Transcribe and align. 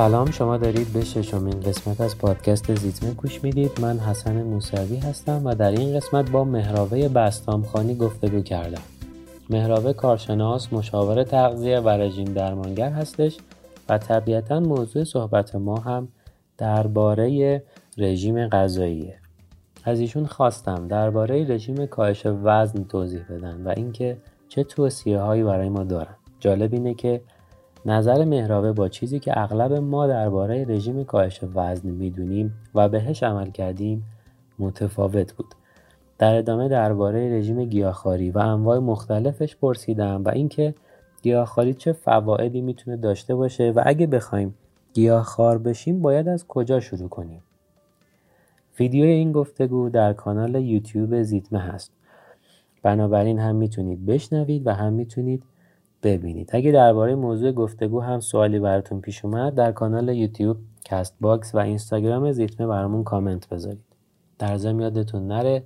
سلام 0.00 0.30
شما 0.30 0.56
دارید 0.56 0.92
به 0.92 1.04
ششمین 1.04 1.60
قسمت 1.60 2.00
از 2.00 2.18
پادکست 2.18 2.74
زیتمه 2.74 3.10
گوش 3.10 3.44
می‌دید. 3.44 3.80
من 3.80 3.98
حسن 3.98 4.42
موسوی 4.42 4.96
هستم 4.96 5.42
و 5.44 5.54
در 5.54 5.70
این 5.70 5.96
قسمت 5.96 6.30
با 6.30 6.44
مهراوه 6.44 7.08
بستامخانی 7.08 7.94
گفتگو 7.94 8.40
کردم. 8.40 8.82
مهراوه 9.50 9.92
کارشناس 9.92 10.72
مشاور 10.72 11.24
تغذیه 11.24 11.80
و 11.80 11.88
رژیم 11.88 12.24
درمانگر 12.24 12.90
هستش 12.90 13.36
و 13.88 13.98
طبیعتا 13.98 14.60
موضوع 14.60 15.04
صحبت 15.04 15.54
ما 15.54 15.76
هم 15.76 16.08
درباره 16.58 17.62
رژیم 17.98 18.48
غذاییه. 18.48 19.18
از 19.84 20.00
ایشون 20.00 20.26
خواستم 20.26 20.88
درباره 20.88 21.48
رژیم 21.48 21.86
کاهش 21.86 22.26
وزن 22.26 22.84
توضیح 22.84 23.22
بدن 23.30 23.62
و 23.64 23.72
اینکه 23.76 24.16
چه 24.48 24.64
توصیه 24.64 25.20
هایی 25.20 25.42
برای 25.42 25.68
ما 25.68 25.84
دارن. 25.84 26.16
جالب 26.38 26.72
اینه 26.72 26.94
که 26.94 27.20
نظر 27.86 28.24
مهراوه 28.24 28.72
با 28.72 28.88
چیزی 28.88 29.18
که 29.18 29.40
اغلب 29.40 29.72
ما 29.72 30.06
درباره 30.06 30.64
رژیم 30.68 31.04
کاهش 31.04 31.40
وزن 31.54 31.90
می‌دونیم 31.90 32.54
و 32.74 32.88
بهش 32.88 33.22
عمل 33.22 33.50
کردیم 33.50 34.04
متفاوت 34.58 35.32
بود. 35.32 35.54
در 36.18 36.34
ادامه 36.34 36.68
درباره 36.68 37.38
رژیم 37.38 37.64
گیاهخواری 37.64 38.30
و 38.30 38.38
انواع 38.38 38.78
مختلفش 38.78 39.56
پرسیدم 39.56 40.24
و 40.24 40.28
اینکه 40.28 40.74
گیاهخواری 41.22 41.74
چه 41.74 41.92
فوایدی 41.92 42.60
می‌تونه 42.60 42.96
داشته 42.96 43.34
باشه 43.34 43.70
و 43.70 43.82
اگه 43.86 44.06
بخوایم 44.06 44.54
گیاهخوار 44.94 45.58
بشیم 45.58 46.02
باید 46.02 46.28
از 46.28 46.46
کجا 46.46 46.80
شروع 46.80 47.08
کنیم؟ 47.08 47.42
ویدیو 48.78 49.04
این 49.04 49.32
گفتگو 49.32 49.88
در 49.88 50.12
کانال 50.12 50.54
یوتیوب 50.54 51.22
زیتمه 51.22 51.58
هست. 51.58 51.92
بنابراین 52.82 53.38
هم 53.38 53.56
می‌تونید 53.56 54.06
بشنوید 54.06 54.66
و 54.66 54.70
هم 54.70 54.92
می‌تونید 54.92 55.42
ببینید. 56.02 56.50
اگه 56.52 56.72
درباره 56.72 57.14
موضوع 57.14 57.52
گفتگو 57.52 58.00
هم 58.00 58.20
سوالی 58.20 58.58
براتون 58.58 59.00
پیش 59.00 59.24
اومد 59.24 59.54
در 59.54 59.72
کانال 59.72 60.08
یوتیوب 60.08 60.56
کست 60.84 61.16
باکس 61.20 61.54
و 61.54 61.58
اینستاگرام 61.58 62.32
زیتمه 62.32 62.66
برامون 62.66 63.04
کامنت 63.04 63.48
بذارید. 63.48 63.84
در 64.38 64.56
ضمن 64.56 64.80
یادتون 64.80 65.26
نره 65.26 65.62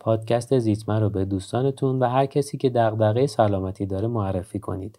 پادکست 0.00 0.58
زیتمه 0.58 0.98
رو 0.98 1.10
به 1.10 1.24
دوستانتون 1.24 1.98
و 1.98 2.04
هر 2.04 2.26
کسی 2.26 2.58
که 2.58 2.70
دغدغه 2.70 3.26
سلامتی 3.26 3.86
داره 3.86 4.08
معرفی 4.08 4.58
کنید. 4.58 4.98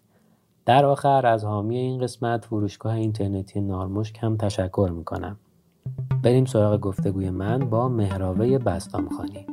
در 0.66 0.84
آخر 0.84 1.26
از 1.26 1.44
حامی 1.44 1.76
این 1.76 2.00
قسمت 2.00 2.44
فروشگاه 2.44 2.94
اینترنتی 2.94 3.60
نارمشک 3.60 4.18
هم 4.20 4.36
تشکر 4.36 4.90
می‌کنم. 4.94 5.36
بریم 6.22 6.44
سراغ 6.44 6.80
گفتگوی 6.80 7.30
من 7.30 7.58
با 7.58 7.88
مهراوه 7.88 8.58
بسطام 8.58 9.02
خانی 9.02 9.46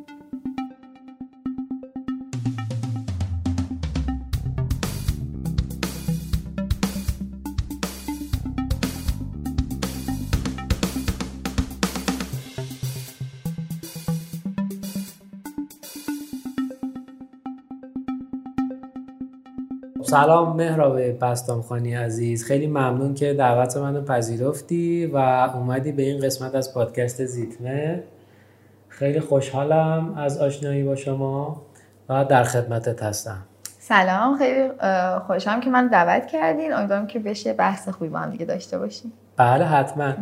سلام 20.09 20.55
مهراب 20.55 20.99
بستامخانی 21.23 21.95
عزیز. 21.95 22.45
خیلی 22.45 22.67
ممنون 22.67 23.13
که 23.13 23.33
دعوت 23.33 23.77
منو 23.77 24.01
پذیرفتی 24.01 25.05
و 25.05 25.17
اومدی 25.17 25.91
به 25.91 26.03
این 26.03 26.21
قسمت 26.21 26.55
از 26.55 26.73
پادکست 26.73 27.25
زیتمه. 27.25 28.03
خیلی 28.89 29.19
خوشحالم 29.19 30.13
از 30.17 30.37
آشنایی 30.37 30.83
با 30.83 30.95
شما 30.95 31.61
و 32.09 32.25
در 32.25 32.43
خدمتت 32.43 33.03
هستم. 33.03 33.45
سلام 33.79 34.37
خیلی 34.37 34.69
خوشحالم 35.27 35.59
که 35.61 35.69
من 35.69 35.87
دعوت 35.87 36.27
کردین. 36.27 36.73
امیدوارم 36.73 37.07
که 37.07 37.19
بشه 37.19 37.53
بحث 37.53 37.89
خوبی 37.89 38.09
با 38.09 38.19
هم 38.19 38.29
دیگه 38.29 38.45
داشته 38.45 38.77
باشیم. 38.77 39.13
بله 39.37 39.65
حتما. 39.65 40.13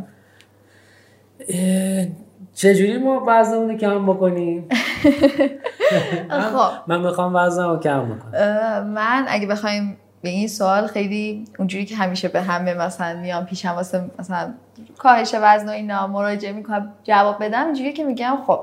چجوری 2.53 2.97
ما 2.97 3.23
وزنمون 3.28 3.69
رو 3.69 3.78
کم 3.78 4.06
بکنیم؟ 4.06 4.69
خب. 6.53 6.71
من 6.88 7.01
می‌خوام 7.01 7.35
وزنم 7.35 7.69
رو 7.69 7.79
کم 7.79 8.05
بکنم. 8.05 8.88
من 8.88 9.25
اگه 9.27 9.47
بخوایم 9.47 9.97
به 10.21 10.29
این 10.29 10.47
سوال 10.47 10.88
خیلی 10.88 11.45
اونجوری 11.59 11.85
که 11.85 11.95
همیشه 11.95 12.27
به 12.27 12.41
همه 12.41 12.73
مثلا 12.73 13.19
میام 13.19 13.45
پیشم 13.45 13.69
واسه 13.69 14.03
مثلا 14.19 14.53
کاهش 14.97 15.35
وزن 15.41 15.69
و 15.69 15.71
اینا 15.71 16.07
مراجعه 16.07 16.51
می‌کنم 16.51 16.93
جواب 17.03 17.43
بدم 17.43 17.66
اینجوری 17.66 17.93
که 17.93 18.03
میگم 18.03 18.38
خب 18.47 18.59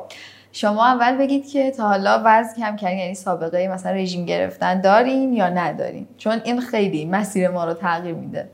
شما 0.53 0.87
اول 0.87 1.17
بگید 1.17 1.49
که 1.49 1.71
تا 1.71 1.89
حالا 1.89 2.23
وزن 2.25 2.55
کم 2.61 2.77
کردین 2.77 2.99
یعنی 2.99 3.15
سابقه 3.15 3.69
مثلا 3.69 3.93
رژیم 3.93 4.27
گرفتن 4.27 4.81
دارین 4.81 5.33
یا 5.33 5.49
ندارین؟ 5.49 6.07
چون 6.19 6.41
این 6.45 6.61
خیلی 6.61 7.05
مسیر 7.05 7.49
ما 7.49 7.65
رو 7.65 7.75
تغییر 7.75 8.15
میده. 8.15 8.49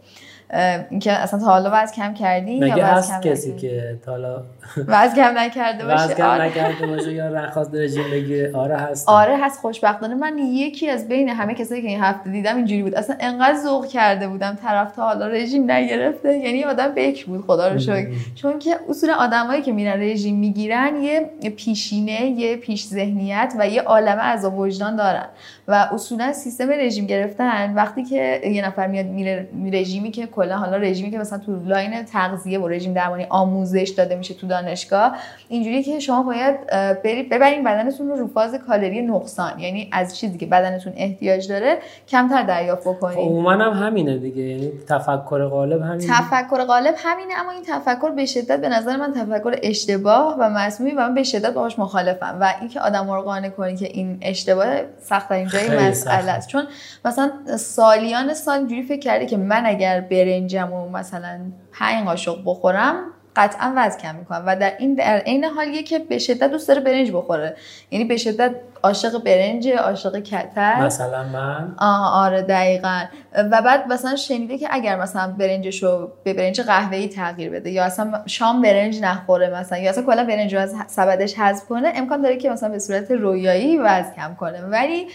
اینکه 0.91 1.13
اصلا 1.13 1.41
تا 1.41 1.47
حالا 1.47 1.71
وزن 1.73 1.93
کم 1.93 2.15
کردین 2.15 2.63
یا 2.63 2.87
هست 2.87 3.23
کم 3.23 3.31
کسی 3.31 3.57
که 3.57 3.99
تا 4.05 4.13
حالا 4.13 4.43
وزن 4.87 5.15
کم 5.15 5.39
نکرده 5.39 5.85
باشه؟ 5.85 6.05
وزن 6.05 6.15
کم 6.15 6.25
آره. 6.25 6.45
نکرده 6.45 6.87
باشه 6.87 7.13
یا 7.13 7.29
رخواست 7.29 7.75
رژیم 7.75 8.11
بگیره 8.13 8.51
آره 8.55 8.77
هست. 8.77 9.09
آره 9.09 9.37
هست 9.37 9.61
خوشبختانه. 9.61 10.15
من 10.15 10.39
یکی 10.39 10.91
از 10.91 11.09
بین 11.09 11.29
همه 11.29 11.55
کسایی 11.55 11.83
که 11.83 11.89
این 11.89 12.01
هفته 12.01 12.31
دیدم 12.31 12.57
اینجوری 12.57 12.83
بود. 12.83 12.95
اصلا 12.95 13.17
انقدر 13.21 13.59
ذوق 13.59 13.87
کرده 13.87 14.29
بودم 14.29 14.59
طرف 14.63 14.93
تا 14.93 15.03
حالا 15.03 15.27
رژیم 15.27 15.71
نگرفته. 15.71 16.39
یعنی 16.39 16.65
آدم 16.65 16.95
بک 16.97 17.25
بود 17.25 17.45
خدا 17.47 17.69
رو 17.69 17.79
شکر. 17.79 18.09
چون 18.35 18.59
که 18.59 18.77
اصول 18.89 19.11
آدمایی 19.11 19.63
که 19.63 19.73
میرن 19.73 20.01
رژیم 20.01 20.37
می‌گیرن 20.39 21.03
یه 21.03 21.31
پیشینه 21.57 22.27
یه 22.27 22.57
پیش 22.57 22.85
ذهنیت 22.85 23.55
و 23.59 23.69
یه 23.69 23.83
عالمه 23.83 24.23
از 24.23 24.45
وجدان 24.45 24.97
دارن. 24.97 25.27
و 25.69 25.89
اصولا 25.93 26.33
سیستم 26.33 26.71
رژیم 26.71 27.07
گرفتن 27.07 27.75
وقتی 27.75 28.05
که 28.05 28.41
یه 28.45 28.67
نفر 28.67 28.87
میاد 28.87 29.07
میره 29.07 29.49
رژیمی 29.73 30.11
که 30.11 30.27
کلا 30.27 30.57
حالا 30.57 30.77
رژیمی 30.77 31.11
که 31.11 31.19
مثلا 31.19 31.39
تو 31.39 31.65
لاین 31.65 32.03
تغذیه 32.03 32.59
و 32.59 32.69
رژیم 32.69 32.93
درمانی 32.93 33.27
آموزش 33.31 33.93
داده 33.97 34.17
میشه 34.17 34.35
تو 34.35 34.47
دانشگاه 34.47 35.17
اینجوری 35.49 35.83
که 35.83 36.01
شما 36.01 36.23
باید 36.23 36.67
برید 37.05 37.29
ببرین 37.29 37.65
بدنتون 37.65 38.09
رو 38.09 38.17
رو 38.17 38.27
فاز 38.27 38.55
کالری 38.55 39.03
نقصان. 39.03 39.59
یعنی 39.59 39.89
از 39.93 40.19
چیزی 40.19 40.39
که 40.39 40.47
بدنتون 40.47 40.93
احتیاج 40.97 41.49
داره 41.49 41.79
کمتر 42.09 42.43
دریافت 42.43 42.89
بکنید 42.89 43.19
عموما 43.19 43.53
هم 43.53 43.87
همینه 43.87 44.19
دیگه 44.19 44.43
یعنی 44.43 44.73
تفکر 44.89 45.47
غالب 45.47 45.83
همینه. 45.83 46.13
تفکر 46.13 46.65
غالب 46.65 46.95
همینه 46.99 47.41
اما 47.41 47.51
این 47.51 47.63
تفکر 47.67 48.11
به 48.11 48.27
شدت 48.27 48.61
به 48.61 48.69
نظر 48.69 48.97
من 48.97 49.13
تفکر 49.13 49.59
اشتباه 49.63 50.37
و 50.39 50.51
مسمومی 50.51 50.93
و 50.95 51.01
من 51.01 51.15
به 51.15 51.23
شدت 51.23 51.53
باهاش 51.53 51.79
مخالفم. 51.79 52.39
و 52.41 52.55
اینکه 52.61 52.81
آدم 52.81 53.11
رو 53.11 53.23
قانع 53.23 53.49
کنی 53.49 53.77
که 53.77 53.87
این 53.87 54.19
اشتباه 54.23 54.67
سخت 55.01 55.33
این 55.33 55.49
جای 55.67 55.89
مسئله 55.89 56.31
است 56.31 56.49
چون 56.49 56.67
مثلا 57.05 57.31
سالیان 57.57 58.35
سال 58.35 58.59
اینجوری 58.59 58.83
فکر 58.83 59.01
کرده 59.01 59.27
که 59.27 59.37
من 59.37 59.67
اگر 59.67 60.01
برنجم 60.01 60.73
و 60.73 60.89
مثلا 60.89 61.41
پنج 61.73 62.05
قاشق 62.05 62.39
بخورم 62.45 63.05
قطعا 63.37 63.73
وزن 63.77 63.99
کم 63.99 64.15
می‌کنم. 64.15 64.43
و 64.47 64.57
در 64.57 64.73
این 64.79 64.95
در 64.95 65.19
عین 65.19 65.45
حالیه 65.45 65.83
که 65.83 65.99
به 65.99 66.19
شدت 66.19 66.51
دوست 66.51 66.69
داره 66.69 66.81
برنج 66.81 67.11
بخوره. 67.13 67.57
یعنی 67.91 68.05
به 68.05 68.17
شدت 68.17 68.55
عاشق 68.83 69.25
برنج 69.25 69.69
عاشق 69.69 70.19
کتر. 70.19 70.83
مثلا 70.83 71.25
من؟ 71.25 71.75
آه 71.79 72.25
آره 72.25 72.43
دقیقا. 72.43 73.05
و 73.35 73.63
بعد 73.63 73.89
مثلا 73.89 74.17
شنیده 74.17 74.59
که 74.59 74.69
اگر 74.71 74.97
مثلا 74.97 75.35
برنجشو 75.39 76.13
به 76.25 76.35
برنج 76.35 76.61
قهوه‌ای 76.61 77.09
تغییر 77.09 77.51
بده 77.51 77.71
یا 77.71 77.85
اصلا 77.85 78.23
شام 78.27 78.63
برنج 78.63 79.01
نخوره 79.01 79.61
مثلا 79.61 79.79
یا 79.79 79.91
اصلا 79.91 80.05
کلا 80.05 80.25
برنج 80.25 80.55
رو 80.55 80.61
از 80.61 80.75
سبدش 80.87 81.39
حذف 81.39 81.65
کنه 81.65 81.93
امکان 81.95 82.23
داره 82.23 82.37
که 82.37 82.51
مثلا 82.51 82.69
به 82.69 82.79
صورت 82.79 83.11
رویایی 83.11 83.79
وزن 83.79 84.13
کم 84.17 84.35
کنه. 84.35 84.61
ولی 84.63 85.07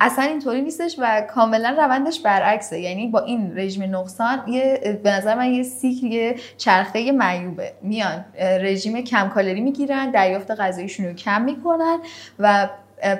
اصلا 0.00 0.24
اینطوری 0.24 0.62
نیستش 0.62 0.96
و 0.98 1.20
کاملا 1.20 1.74
روندش 1.78 2.20
برعکسه. 2.20 2.80
یعنی 2.80 3.06
با 3.06 3.20
این 3.20 3.52
رژیم 3.58 3.96
نقصان 3.96 4.42
یه 4.48 4.98
به 5.02 5.10
نظر 5.10 5.34
من 5.34 5.52
یه 5.52 5.62
سیکل 5.62 6.06
یه 6.06 6.36
چرخه 6.56 7.12
معیوبه. 7.12 7.72
میان 7.82 8.24
رژیم 8.40 9.00
کم 9.00 9.28
کالری 9.28 9.60
می‌گیرن 9.60 10.10
دریافت 10.10 10.50
غذاییشون 10.50 11.06
رو 11.06 11.12
کم 11.12 11.42
می‌کنن 11.42 11.98
و 12.38 12.68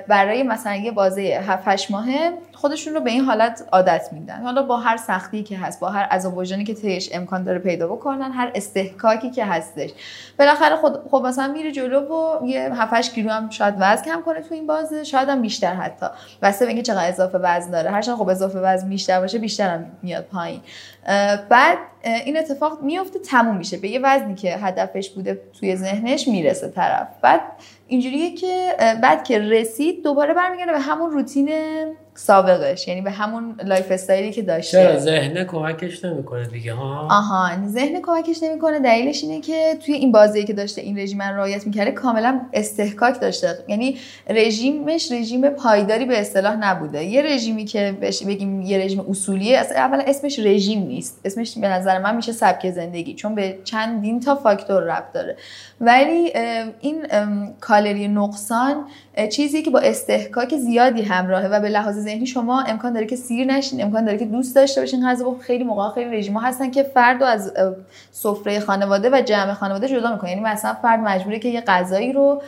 برای 0.07 0.43
مثلا 0.43 0.75
یه 0.75 0.91
بازه 0.91 1.21
7 1.21 1.63
8 1.65 1.91
ماهه 1.91 2.33
خودشون 2.53 2.93
رو 2.93 2.99
به 2.99 3.11
این 3.11 3.23
حالت 3.23 3.63
عادت 3.71 4.09
میدن. 4.11 4.41
حالا 4.41 4.63
با 4.63 4.77
هر 4.77 4.97
سختی 4.97 5.43
که 5.43 5.57
هست 5.57 5.79
با 5.79 5.89
هر 5.89 6.03
عذاب 6.03 6.37
وجدانی 6.37 6.63
که 6.63 6.73
تیش 6.73 7.09
امکان 7.13 7.43
داره 7.43 7.59
پیدا 7.59 7.87
بکنن 7.87 8.31
هر 8.31 8.51
استحکاکی 8.55 9.29
که 9.31 9.45
هستش. 9.45 9.89
بالاخره 10.39 10.75
خود 10.75 10.93
خب 11.11 11.23
مثلا 11.25 11.47
میره 11.47 11.71
جلو 11.71 11.99
و 11.99 12.47
یه 12.47 12.73
7 12.73 12.93
8 12.93 13.13
کیلو 13.13 13.29
هم 13.29 13.49
شاید 13.49 13.75
وزن 13.79 14.03
کم 14.03 14.21
کنه 14.21 14.41
تو 14.41 14.53
این 14.53 14.67
بازه 14.67 15.03
شاید 15.03 15.29
هم 15.29 15.41
بیشتر 15.41 15.73
حتی. 15.73 16.05
واسه 16.41 16.65
اینکه 16.65 16.81
چقدر 16.81 17.09
اضافه 17.09 17.37
وزن 17.37 17.71
داره. 17.71 17.91
هر 17.91 18.01
خب 18.01 18.29
اضافه 18.29 18.59
وزن 18.59 18.89
بیشتر 18.89 19.19
باشه 19.19 19.37
بیشتر 19.37 19.69
هم 19.69 19.85
میاد 20.03 20.23
پایین. 20.23 20.61
بعد 21.49 21.77
این 22.03 22.37
اتفاق 22.37 22.81
میفته 22.81 23.19
تموم 23.19 23.57
میشه. 23.57 23.77
به 23.77 23.87
یه 23.87 23.99
وزنی 24.03 24.35
که 24.35 24.55
هدفش 24.55 25.09
بوده 25.09 25.41
توی 25.59 25.75
ذهنش 25.75 26.27
می‌رسه 26.27 26.69
طرف. 26.69 27.07
بعد 27.21 27.41
اینجوریه 27.87 28.35
که 28.35 28.75
بعد 29.01 29.23
که 29.23 29.39
رسید 29.39 30.03
دوباره 30.03 30.33
برمیگرده 30.33 30.71
به 30.71 30.79
همون 30.79 31.11
روتین 31.11 31.49
سابقش. 32.17 32.87
یعنی 32.87 33.01
به 33.01 33.11
همون 33.11 33.55
lifestyle 33.63 33.91
ی 33.91 34.31
که 34.31 34.41
داشته. 34.41 34.83
چرا؟ 34.83 34.99
ذهن 34.99 35.43
کمکش 35.43 36.05
نمی‌کنه 36.05 36.47
دیگه 36.47 36.73
ها؟ 36.73 37.07
آها 37.11 37.67
ذهن 37.67 38.01
کمکش 38.01 38.43
نمی‌کنه. 38.43 38.79
دلیلش 38.79 39.23
اینه 39.23 39.41
که 39.41 39.77
توی 39.85 39.93
این 39.93 40.11
بازی 40.11 40.43
که 40.43 40.53
داشته 40.53 40.81
این 40.81 40.99
رژیم 40.99 41.21
رو 41.21 41.35
رعایت 41.35 41.67
می‌کرده 41.67 41.91
کاملا 41.91 42.41
اصطکاک 42.53 43.21
داشته. 43.21 43.59
یعنی 43.67 43.97
رژیمش 44.29 45.11
رژیم 45.11 45.49
پایداری 45.49 46.05
به 46.05 46.19
اصطلاح 46.19 46.55
نبوده. 46.55 47.03
یه 47.03 47.21
رژیمی 47.21 47.65
که 47.65 47.97
بگیم 48.27 48.61
یه 48.61 48.77
رژیم 48.77 49.05
اصولیه 49.09 49.57
اصلا 49.57 49.77
اولا 49.77 50.03
اسمش 50.07 50.39
رژیم 50.39 50.87
نیست. 50.87 51.21
اسمش 51.25 51.57
به 51.57 51.67
نظر 51.67 51.99
من 51.99 52.15
میشه 52.15 52.31
سبک 52.31 52.71
زندگی 52.71 53.13
چون 53.13 53.35
به 53.35 53.57
چندین 53.63 54.19
تا 54.19 54.35
فاکتور 54.35 54.83
ربط 54.83 55.11
داره. 55.13 55.37
ولی 55.81 56.33
این 56.79 57.07
کالری 57.61 58.07
نقصان 58.07 58.85
چیزی 59.31 59.61
که 59.61 59.69
با 59.69 59.79
استحکاک 59.79 60.55
زیادی 60.55 61.01
همراهه 61.01 61.47
و 61.47 61.59
به 61.59 61.69
لحاظ 61.69 61.97
ذهنی 62.07 62.25
شما 62.25 62.61
امکان 62.61 62.93
داره 62.93 63.05
که 63.05 63.15
سیر 63.15 63.45
نشین 63.45 63.83
امکان 63.83 64.05
داره 64.05 64.17
که 64.17 64.25
دوست 64.25 64.55
داشته 64.55 64.81
باشین 64.81 65.09
غذا 65.09 65.35
خیلی 65.41 65.63
موقع 65.63 65.93
خیلی 65.93 66.17
رژیم 66.17 66.37
هستن 66.37 66.71
که 66.71 66.83
فرد 66.83 67.23
از 67.23 67.53
سفره 68.11 68.59
خانواده 68.59 69.09
و 69.09 69.21
جمع 69.21 69.53
خانواده 69.53 69.87
جدا 69.87 70.11
می‌کنه 70.11 70.29
یعنی 70.29 70.41
مثلا 70.41 70.73
فرد 70.73 70.99
مجبوره 70.99 71.39
که 71.39 71.49
یه 71.49 71.61
غذایی 71.61 72.13
رو 72.13 72.41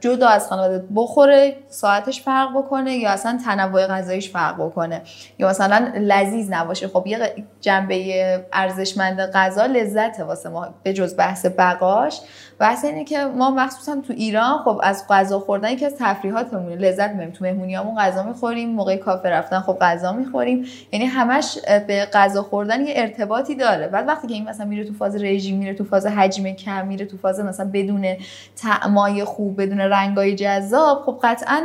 جدا 0.00 0.28
از 0.28 0.48
خانواده 0.48 0.84
بخوره 0.94 1.56
ساعتش 1.68 2.22
فرق 2.22 2.58
بکنه 2.58 2.96
یا 2.96 3.10
اصلا 3.10 3.38
تنوع 3.44 3.86
غذاییش 3.86 4.30
فرق 4.30 4.54
بکنه. 4.56 5.02
یا 5.38 5.48
مثلا 5.48 5.92
لذیذ 5.96 6.52
نباشه. 6.52 6.88
خب 6.88 7.06
یه 7.06 7.44
جنبه 7.60 8.46
ارزشمند 8.52 9.20
غذا 9.20 9.66
لذت 9.66 10.20
واسه 10.20 10.48
ما 10.48 10.74
به 10.82 10.92
جز 10.92 11.16
بحث 11.16 11.46
بقاش. 11.58 12.20
بحث 12.58 12.84
اینه 12.84 13.04
که 13.04 13.24
ما 13.24 13.50
مخصوصا 13.50 14.00
تو 14.06 14.12
ایران 14.12 14.58
خب 14.58 14.80
از 14.82 15.04
غذا 15.08 15.38
خوردن 15.38 15.70
یکی 15.70 15.86
از 15.86 15.94
تفریحاتمونه 15.98 16.76
لذت 16.76 17.10
می‌بریم. 17.10 17.30
تو 17.30 17.44
مهمونیامون 17.44 17.94
غذا 17.94 18.22
می‌خوریم 18.22 18.70
موقع 18.70 18.96
کافه 18.96 19.30
رفتن 19.30 19.60
خب 19.60 19.78
غذا 19.80 20.12
می‌خوریم. 20.12 20.66
یعنی 20.92 21.04
همش 21.06 21.58
به 21.86 22.08
غذا 22.12 22.42
خوردن 22.42 22.86
یه 22.86 22.92
ارتباطی 22.96 23.54
داره. 23.54 23.88
بعد 23.88 24.08
وقتی 24.08 24.26
که 24.26 24.34
این 24.34 24.48
مثلا 24.48 24.66
میره 24.66 24.84
تو 24.84 24.94
فاز 24.94 25.16
رژیم 25.16 25.58
میره 25.58 25.74
تو 25.74 25.84
فاز 25.84 26.06
حجم 26.06 26.50
کم 26.50 26.86
میره 26.86 27.06
تو 27.06 27.16
فاز 27.16 27.40
مثلا 27.40 27.70
بدون 27.72 28.06
طعمای 28.56 29.24
خوب 29.24 29.62
بدون 29.62 29.80
رنگای 29.80 30.34
جذاب 30.34 31.02
خب 31.02 31.20
قطعا 31.22 31.62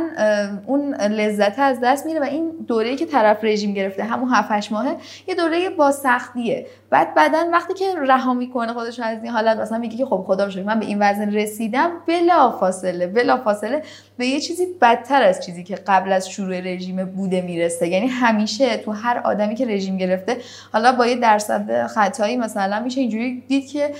اون 0.66 0.94
لذت 0.94 1.58
از 1.58 1.78
دست 1.82 2.06
میره 2.06 2.20
و 2.20 2.24
این 2.24 2.50
دوره‌ای 2.66 2.96
که 2.96 3.06
طرف 3.06 3.44
رژیم 3.44 3.74
گرفته 3.74 4.04
همون 4.04 4.28
7 4.28 4.72
ماهه 4.72 4.96
یه 5.28 5.34
دوره 5.34 5.70
با 5.70 5.92
سختیه. 5.92 6.66
بعد 6.92 7.14
بعدا 7.14 7.48
وقتی 7.52 7.74
که 7.74 7.94
رها 7.98 8.34
می‌کنه 8.34 8.72
خودش 8.72 9.00
از 9.00 9.22
این 9.22 9.32
حالت 9.32 9.56
مثلا 9.56 9.78
میگه 9.78 9.96
که 9.96 10.06
خب 10.06 10.24
خدا 10.26 10.48
من 10.62 10.80
به 10.80 10.86
این 10.86 10.98
وزن 11.00 11.30
رسیدم 11.34 11.90
بلا 12.06 12.50
فاصله 12.50 13.06
بلا 13.06 13.36
فاصله 13.36 13.82
به 14.16 14.26
یه 14.26 14.40
چیزی 14.40 14.66
بدتر 14.80 15.22
از 15.22 15.44
چیزی 15.44 15.64
که 15.64 15.74
قبل 15.74 16.12
از 16.12 16.28
شروع 16.28 16.60
رژیم 16.60 17.04
بوده 17.04 17.40
می‌رسه. 17.40 17.88
یعنی 17.88 18.06
همیشه 18.06 18.76
تو 18.76 18.92
هر 18.92 19.18
آدمی 19.24 19.54
که 19.54 19.66
رژیم 19.66 19.96
گرفته 19.96 20.36
حالا 20.72 20.92
با 20.92 21.06
یه 21.06 21.16
درصد 21.16 21.86
خطایی 21.86 22.36
مثلا 22.36 22.80
میشه 22.80 23.00
اینجوری 23.00 23.42
دید 23.48 23.68
که 23.70 23.94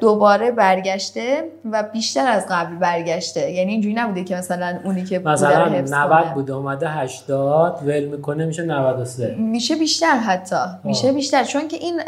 دوباره 0.00 0.50
برگشته 0.50 1.44
و 1.72 1.82
بیشتر 1.82 2.28
از 2.28 2.46
قبل 2.50 2.76
برگشته. 2.76 3.50
یعنی 3.50 3.72
اینجوری 3.72 3.94
نبوده 3.94 4.24
که 4.24 4.36
مثلا 4.36 4.78
اونی 4.84 5.04
که 5.04 5.18
مثلا 5.18 5.68
90 5.68 6.34
بوده 6.34 6.52
اومده 6.52 6.88
80 6.88 7.80
ول 7.86 8.04
می‌کنه 8.04 8.44
میشه 8.44 8.62
93 8.62 9.34
میشه 9.38 9.76
بیشتر 9.76 10.16
حتی. 10.16 10.56
میشه 10.84 11.12
بیشتر. 11.12 11.44
چون 11.44 11.68
که 11.68 11.76
این 11.76 12.00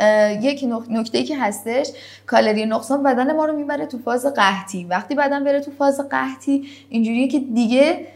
یک 0.43 0.65
نکته 0.91 1.23
که 1.23 1.37
هستش 1.39 1.89
کالری 2.27 2.67
نقصان 2.67 3.03
بدن 3.03 3.37
ما 3.37 3.45
رو 3.45 3.57
می‌بره 3.57 3.87
تو 3.87 3.99
فاز 3.99 4.27
قحطی. 4.27 4.85
وقتی 4.85 5.15
بدن 5.15 5.45
بره 5.45 5.61
تو 5.61 5.71
فاز 5.79 6.01
قحطی 6.11 6.63
اینجوریه 6.89 7.29
که 7.33 7.39
دیگه 7.55 8.07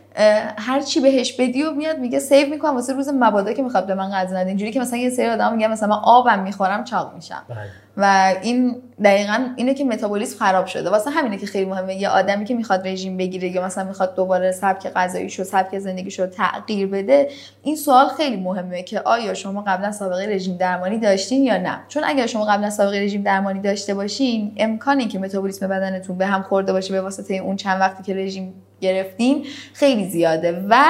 هر 0.59 0.81
چی 0.81 1.01
بهش 1.01 1.33
بدی 1.33 1.63
و 1.63 1.71
میاد 1.71 1.99
میگه 1.99 2.19
سیو 2.19 2.49
می‌کنم. 2.49 2.75
واسه 2.75 2.93
روز 2.93 3.09
مبادا 3.09 3.53
که 3.53 3.63
می‌خواد 3.63 3.87
به 3.87 3.95
من 3.95 4.11
غذا 4.11 4.37
نده. 4.37 4.49
اینجوری 4.49 4.73
که 4.73 4.81
مثلا 4.81 4.99
یه 4.99 5.11
سری 5.11 5.27
آدم 5.27 5.53
میگه 5.53 5.69
مثلا 5.69 5.89
من 5.89 6.01
آبم 6.05 6.39
می‌خورم 6.39 6.85
چاق 6.85 7.15
میشم. 7.15 7.43
بله. 7.49 7.59
و 7.97 8.35
این 8.43 8.77
دقیقا 9.05 9.49
اینه 9.57 9.75
که 9.75 9.85
متابولیسم 9.85 10.39
خراب 10.39 10.67
شده. 10.67 10.91
واسه 10.91 11.11
همینه 11.11 11.37
که 11.37 11.47
خیلی 11.47 11.65
مهمه. 11.65 11.95
یه 11.95 12.09
آدمی 12.09 12.45
که 12.45 12.55
می‌خواد 12.55 12.89
رژیم 12.89 13.17
بگیره 13.17 13.49
یا 13.49 13.65
مثلا 13.65 13.85
می‌خواد 13.85 14.15
دوباره 14.15 14.53
سبک 14.53 14.93
غذاییشو 14.93 15.45
سبک 15.45 15.79
زندگیشو 15.79 16.27
تغییر 16.27 16.87
بده 16.87 17.29
این 17.63 17.77
سوال 17.77 18.09
خیلی 18.09 18.37
مهمه 18.37 18.83
که 18.83 19.01
آیا 19.01 19.35
شما 19.35 19.65
قبلا 19.67 19.93
سابقه 19.93 20.27
رژیم 20.27 20.57
درمانی 20.57 20.99
داشتین 20.99 21.45
یا 21.45 21.57
نه؟ 21.57 21.79
چون 21.89 22.03
اگر 22.07 22.27
شما 22.27 22.45
قبلا 22.45 22.71
سابقه 22.71 23.01
رژیم 23.01 23.23
درمانی 23.23 23.61
داشته 23.61 23.95
باشین 23.95 24.53
امکانی 24.57 25.09
که 25.09 25.19
متابولیسم 25.19 25.69
بدنتون 25.69 26.19
به 26.19 26.27
هم 26.27 26.43
خورده 26.43 26.73
باشه 26.73 26.93
به 26.93 27.01
واسطه 27.01 27.35
اون 27.35 27.57
چند 27.57 27.81
وقتی 27.81 28.03
که 28.03 28.15
رژیم 28.15 28.55
گرفتین 28.81 29.47
خیلی 29.73 30.09
زیاده. 30.09 30.67
و 30.69 30.83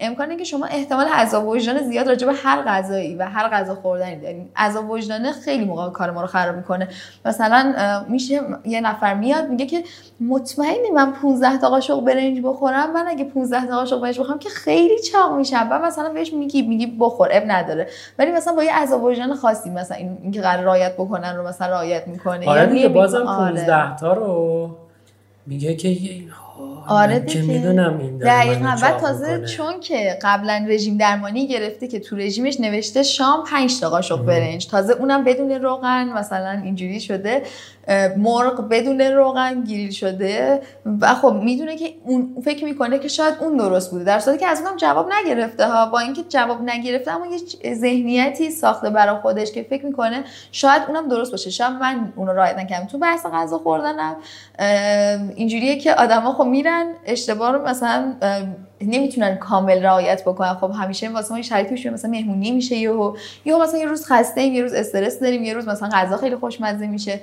امکانه 0.00 0.36
که 0.36 0.44
شما 0.44 0.66
احتمال 0.66 1.06
عذاب 1.06 1.48
وجدان 1.48 1.78
زیاد 1.78 2.08
راجع 2.08 2.26
به 2.26 2.32
هر 2.32 2.62
غذایی 2.62 3.14
و 3.14 3.22
هر 3.22 3.48
غذا 3.48 3.74
خوردنی 3.74 4.16
دارین. 4.16 4.48
عذاب 4.56 4.90
وجدانه 4.90 5.32
خیلی 5.32 5.64
موقع 5.64 5.90
کار 5.90 6.10
ما 6.10 6.20
رو 6.20 6.26
خراب 6.26 6.56
می‌کنه. 6.56 6.88
مثلا 7.24 7.53
میشه 8.08 8.40
یه 8.64 8.80
نفر 8.80 9.14
میاد 9.14 9.48
میگه 9.48 9.66
که 9.66 9.84
مطمئنی 10.20 10.90
من 10.94 11.12
15 11.12 11.58
تا 11.58 11.68
قاشق 11.68 12.00
برنج 12.00 12.40
بخورم؟ 12.44 12.92
من 12.92 13.04
اگه 13.08 13.24
15 13.24 13.66
تا 13.66 13.76
قاشق 13.76 14.00
برنج 14.00 14.20
بخورم 14.20 14.38
که 14.38 14.48
خیلی 14.48 14.98
چاق 14.98 15.36
میشم. 15.36 15.68
و 15.70 15.78
مثلا 15.78 16.08
بهش 16.08 16.32
میگی 16.32 16.62
میگی 16.62 16.86
بخور 17.00 17.28
اب 17.32 17.42
نداره. 17.46 17.88
ولی 18.18 18.32
مثلا 18.32 18.54
با 18.54 18.64
یه 18.64 18.74
عذاب 18.74 19.04
وجدان 19.04 19.34
خاصی 19.34 19.70
مثلا 19.70 19.96
این 19.96 20.18
اینکه 20.22 20.40
قرار 20.40 20.64
رعایت 20.64 20.94
بکنن 20.94 21.36
رو 21.36 21.48
مثلا 21.48 21.66
رعایت 21.66 22.08
می‌کنه. 22.08 22.48
آره 22.48 22.60
یعنی 22.60 22.88
بازم 22.88 23.24
15 23.24 23.74
آره. 23.74 23.96
تا 23.96 24.12
رو 24.12 24.70
میگه 25.46 25.74
که 25.74 25.88
آره 26.88 27.18
دیگه. 27.18 27.42
می‌دونم 27.42 27.98
این 27.98 28.18
دقیقا. 28.18 28.76
و 28.82 29.00
تازه 29.00 29.44
چون 29.46 29.80
که 29.80 30.18
قبلا 30.22 30.66
رژیم 30.68 30.96
درمانی 30.96 31.46
گرفته 31.48 31.88
که 31.88 32.00
تو 32.00 32.16
رژیمش 32.16 32.60
نوشته 32.60 33.02
شام 33.02 33.44
5 33.44 33.80
تا 33.80 33.90
قاشق 33.90 34.24
برنج. 34.24 34.66
تازه 34.66 34.92
اونم 34.92 35.24
بدون 35.24 35.50
روغن 35.50 36.08
مثلا 36.08 36.60
اینجوری 36.64 37.00
شده. 37.00 37.42
مرغ 38.16 38.68
بدون 38.68 39.00
روغن 39.00 39.64
گریل 39.64 39.90
شده 39.90 40.62
و 41.00 41.14
خب 41.14 41.32
می‌دونه 41.32 41.76
که 41.76 41.94
اون 42.04 42.36
فکر 42.44 42.64
می‌کنه 42.64 42.98
که 42.98 43.08
شاید 43.08 43.34
اون 43.40 43.56
درست 43.56 43.90
بوده. 43.90 44.04
در 44.04 44.18
صورتی 44.18 44.38
که 44.38 44.46
از 44.46 44.60
اونم 44.60 44.76
جواب 44.76 45.10
نگرفته 45.12 45.66
ها. 45.66 45.86
با 45.86 45.98
اینکه 45.98 46.22
جواب 46.28 46.62
نگرفته 46.62 47.12
اما 47.12 47.26
یه 47.26 47.74
ذهنیتی 47.74 48.50
ساخته 48.50 48.90
برای 48.90 49.16
خودش 49.20 49.52
که 49.52 49.66
فکر 49.70 49.86
می‌کنه 49.86 50.24
شاید 50.52 50.82
اونم 50.88 51.08
درست 51.08 51.30
باشه. 51.30 51.50
شاید 51.50 51.72
من 51.72 52.12
اونو 52.16 52.32
رعایت 52.32 52.58
نکردم. 52.58 52.86
تو 52.86 52.98
بحث 52.98 53.26
غذا 53.26 53.58
خوردنم 53.58 54.16
اینجوریه 55.36 55.78
که 55.78 55.94
آدما 55.94 56.32
خب 56.32 56.44
میرن 56.44 56.86
اشتباه 57.06 57.52
رو 57.52 57.68
مثلا 57.68 58.14
نمی‌تونن 58.80 59.36
کامل 59.36 59.82
رعایت 59.82 60.22
بکنن. 60.22 60.54
خب 60.54 60.70
همیشه 60.74 61.08
واسه 61.08 61.34
ما 61.34 61.42
شرایطی 61.42 61.70
میشه 61.70 61.90
مثلا 61.90 62.10
مهمونی 62.10 62.50
میشه 62.50 62.76
یهو. 62.76 63.16
یا 63.44 63.58
مثلا 63.58 63.80
یه 63.80 63.86
روز 63.86 64.06
خسته 64.06 64.40
ایم 64.40 64.54
یه 64.54 64.62
روز 64.62 64.72
استرس 64.72 65.20
داریم 65.20 65.42
یه 65.42 65.54
روز 65.54 65.68
مثلا 65.68 65.88
غذا 65.88 66.16
خیلی 66.16 66.36
خوشمزه 66.36 66.86
میشه. 66.86 67.20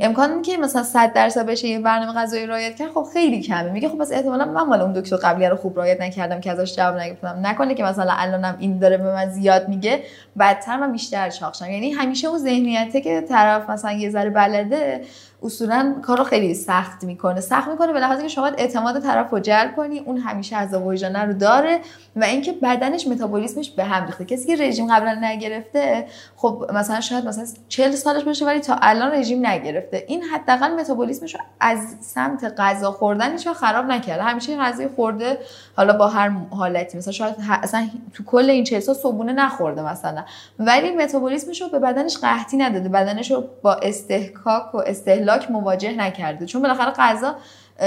امکان 0.00 0.42
که 0.42 0.56
مثلا 0.56 0.82
100 0.82 1.12
درصد 1.12 1.46
بشه 1.46 1.68
یه 1.68 1.78
برنامه 1.78 2.20
غذایی 2.20 2.46
رعایت 2.46 2.76
کرد 2.76 2.90
خب 2.90 3.06
خیلی 3.12 3.42
کمه. 3.42 3.70
میگه 3.70 3.88
خب 3.88 3.98
پس 3.98 4.12
احتمالاً 4.12 4.44
من 4.44 4.62
مال 4.62 4.80
اون 4.80 4.92
دکتر 4.92 5.16
قبلی 5.16 5.46
رو 5.46 5.56
خوب 5.56 5.78
رعایت 5.78 6.00
نکردم 6.00 6.40
که 6.40 6.50
ازش 6.50 6.76
جواب 6.76 6.96
نگرفتم 6.96 7.38
نکنه 7.42 7.74
که 7.74 7.82
مثلا 7.82 8.12
الانم 8.16 8.56
این 8.58 8.78
داره 8.78 8.96
به 8.96 9.12
من 9.12 9.28
زیاد 9.28 9.68
میگه 9.68 10.02
بعدتر 10.36 10.76
من 10.76 10.92
بیشتر 10.92 11.30
چاقشم 11.30 11.70
یعنی 11.70 11.90
همیشه 11.90 12.28
اون 12.28 12.38
ذهنیته 12.38 13.00
که 13.00 13.20
طرف 13.20 13.70
مثلا 13.70 13.92
یه 13.92 14.10
ذره 14.10 14.30
بلده 14.30 15.00
اصولا 15.44 15.94
کار 16.02 16.18
رو 16.18 16.24
خیلی 16.24 16.54
سخت 16.54 17.04
می‌کنه. 17.04 17.40
سخت 17.40 17.68
می‌کنه 17.68 17.92
به 17.92 18.00
لحاظی 18.00 18.22
که 18.22 18.28
شما 18.28 18.46
اعتماد 18.46 19.00
طرف 19.00 19.30
رو 19.30 19.40
جلب 19.40 19.76
کنی 19.76 19.98
اون 19.98 20.18
همیشه 20.18 20.56
از 20.56 20.74
وجدانه 20.74 21.24
رو 21.24 21.32
داره 21.32 21.80
و 22.16 22.24
اینکه 22.24 22.52
بدنش 22.52 23.06
متابولیسمش 23.06 23.70
به 23.70 23.84
هم 23.84 24.06
ریخته. 24.06 24.24
کسی 24.24 24.46
که 24.46 24.62
رژیم 24.62 24.94
قبلا 24.94 25.18
نگرفته 25.22 26.06
خب 26.36 26.70
مثلا 26.74 27.00
شاید 27.00 27.26
مثلا 27.26 27.44
40 27.68 27.90
سالش 27.90 28.24
باشه 28.24 28.46
ولی 28.46 28.60
تا 28.60 28.78
الان 28.82 29.12
رژیم 29.12 29.46
نگرفته. 29.46 30.04
این 30.08 30.22
حداقل 30.22 30.74
متابولیسمش 30.74 31.36
از 31.60 31.78
سمت 32.00 32.54
غذا 32.58 32.90
خوردنش 32.90 33.48
خراب 33.48 33.86
نکرده. 33.86 34.22
همیشه 34.22 34.56
غذای 34.56 34.88
خورده 34.88 35.38
حالا 35.76 35.92
با 35.92 36.08
هر 36.08 36.28
حالتی. 36.50 36.98
مثلا 36.98 37.12
شاید 37.12 37.34
اصلا 37.62 37.88
تو 38.14 38.24
کل 38.24 38.50
این 38.50 38.64
40 38.64 38.80
سال 38.80 38.94
صبونه 38.94 39.32
نخورده 39.32 39.82
مثلا. 39.82 40.24
ولی 40.58 40.90
متابولیسمش 40.90 41.62
رو 41.62 41.68
به 41.68 41.78
بدنش 41.78 42.18
قحطی 42.18 42.56
نداده. 42.56 42.88
بدنش 42.88 43.30
رو 43.30 43.44
با 43.62 43.74
استحکاک 43.74 44.74
و 44.74 44.78
استهلاک 44.78 45.33
مواجه 45.50 45.92
نکرده. 45.92 46.46
چون 46.46 46.62
بالاخره 46.62 46.90
غذا 46.90 47.36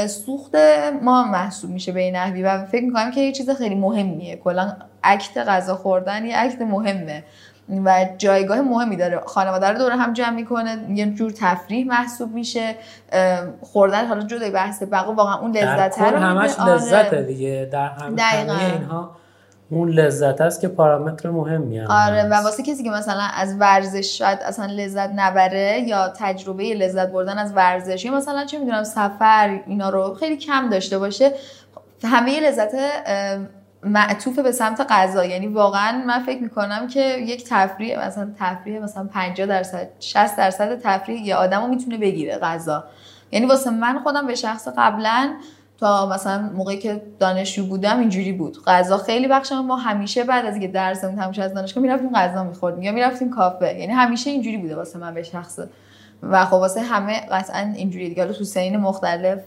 سوخت 0.08 0.56
ما 1.02 1.24
محسوب 1.24 1.70
میشه 1.70 1.92
به 1.92 2.00
این 2.00 2.16
نحوی 2.16 2.44
و 2.44 2.66
فکر 2.66 2.84
می‌کنم 2.86 3.12
که 3.12 3.22
یه 3.22 3.32
چیز 3.32 3.50
خیلی 3.50 3.76
مهمیه. 3.76 4.36
کلا 4.36 4.74
اکت 5.04 5.38
غذا 5.38 5.76
خوردن 5.76 6.26
یه 6.26 6.34
اکت 6.38 6.62
مهمه 6.62 7.24
و 7.86 8.06
جایگاه 8.18 8.62
مهمی 8.62 8.96
داره. 8.96 9.22
خانواده 9.26 9.68
رو 9.68 9.78
دور 9.78 9.92
هم 9.92 10.14
جمع 10.14 10.30
می‌کنه 10.30 10.78
یه 10.90 11.06
جور 11.06 11.32
تفریح 11.32 11.88
محسوب 11.88 12.34
میشه 12.34 12.76
خوردن 13.62 14.08
حالا 14.08 14.22
جدای 14.22 14.52
بحث 14.52 14.84
بقا 14.84 15.14
واقعا 15.14 15.40
اون 15.40 15.58
لذت 15.58 16.00
رو 16.00 16.18
همش 16.18 16.60
آره. 16.60 16.74
لذته 16.74 17.22
دیگه. 17.22 17.70
در 17.72 17.90
همه 17.90 18.74
اینها 18.74 19.12
اون 19.70 19.90
لذت 19.90 20.42
است 20.42 20.62
که 20.62 20.68
پارامتر 20.68 21.30
مهمی 21.30 21.80
هم 21.80 21.92
آره 21.92 22.24
و 22.24 22.34
واسه 22.34 22.64
کسی 22.64 22.84
که 22.84 22.90
مثلا 22.90 23.24
از 23.36 23.56
ورزش 23.60 24.18
شاید 24.18 24.40
اصلا 24.40 24.66
لذت 24.66 25.10
نبره 25.16 25.84
یا 25.88 26.08
تجربه 26.10 26.64
لذت 26.64 27.12
بردن 27.12 27.38
از 27.38 27.54
ورزش 27.54 28.06
یا 28.06 28.14
مثلا 28.16 28.46
چه 28.46 28.60
می‌دونم 28.60 28.84
سفر 28.84 29.60
اینا 29.68 29.90
رو 29.90 30.14
خیلی 30.14 30.38
کم 30.38 30.70
داشته 30.70 31.00
باشه 31.00 31.32
همه 32.04 32.40
لذت 32.40 32.76
معطوف 33.84 34.40
به 34.40 34.52
سمت 34.52 34.86
غذا. 34.90 35.26
یعنی 35.26 35.48
واقعا 35.48 36.04
من 36.08 36.24
فکر 36.24 36.42
می‌کنم 36.44 36.88
که 36.88 37.18
یک 37.18 37.46
تفریح 37.50 38.08
مثلا 38.08 38.32
تفریح 38.40 38.84
مثلا 38.84 39.10
50 39.14 39.48
درصد 39.48 39.90
60 40.00 40.38
درصد 40.38 40.80
تفریح 40.80 41.28
یه 41.28 41.36
آدمو 41.36 41.68
می‌تونه 41.68 41.98
بگیره 41.98 42.38
غذا. 42.38 42.84
یعنی 43.32 43.46
واسه 43.46 43.70
من 43.70 44.00
خودم 44.00 44.28
به 44.28 44.36
شخص 44.36 44.68
قبلا 44.78 45.34
تا 45.80 46.10
مثلا 46.10 46.50
موقعی 46.56 46.78
که 46.78 47.02
دانشجو 47.20 47.66
بودم 47.66 48.00
اینجوری 48.00 48.32
بود. 48.32 48.64
غذا 48.66 48.98
خیلی 48.98 49.28
بخش 49.28 49.52
ما 49.52 49.76
همیشه 49.76 50.24
بعد 50.24 50.46
از 50.46 50.54
اینکه 50.54 50.68
درسمون 50.68 51.16
تموم 51.16 51.34
از 51.40 51.54
دانشگاه 51.54 51.82
می‌رفتیم 51.82 52.14
غذا 52.14 52.44
میخوردیم 52.44 52.84
یا 52.84 52.92
می‌رفتیم 52.92 53.30
کافه. 53.30 53.80
یعنی 53.80 53.94
همیشه 53.94 54.30
اینجوری 54.30 54.58
بوده 54.58 54.76
واسه 54.76 55.00
من 55.00 55.14
به 55.14 55.24
شخص. 55.24 55.60
و 56.24 56.46
خب 56.46 56.54
واسه 56.54 56.82
همه 56.82 57.20
قطعا 57.32 57.74
اینجوری 57.76 58.10
دیگه. 58.10 58.26
تو 58.26 58.44
سین 58.44 58.78
مختلف 58.78 59.40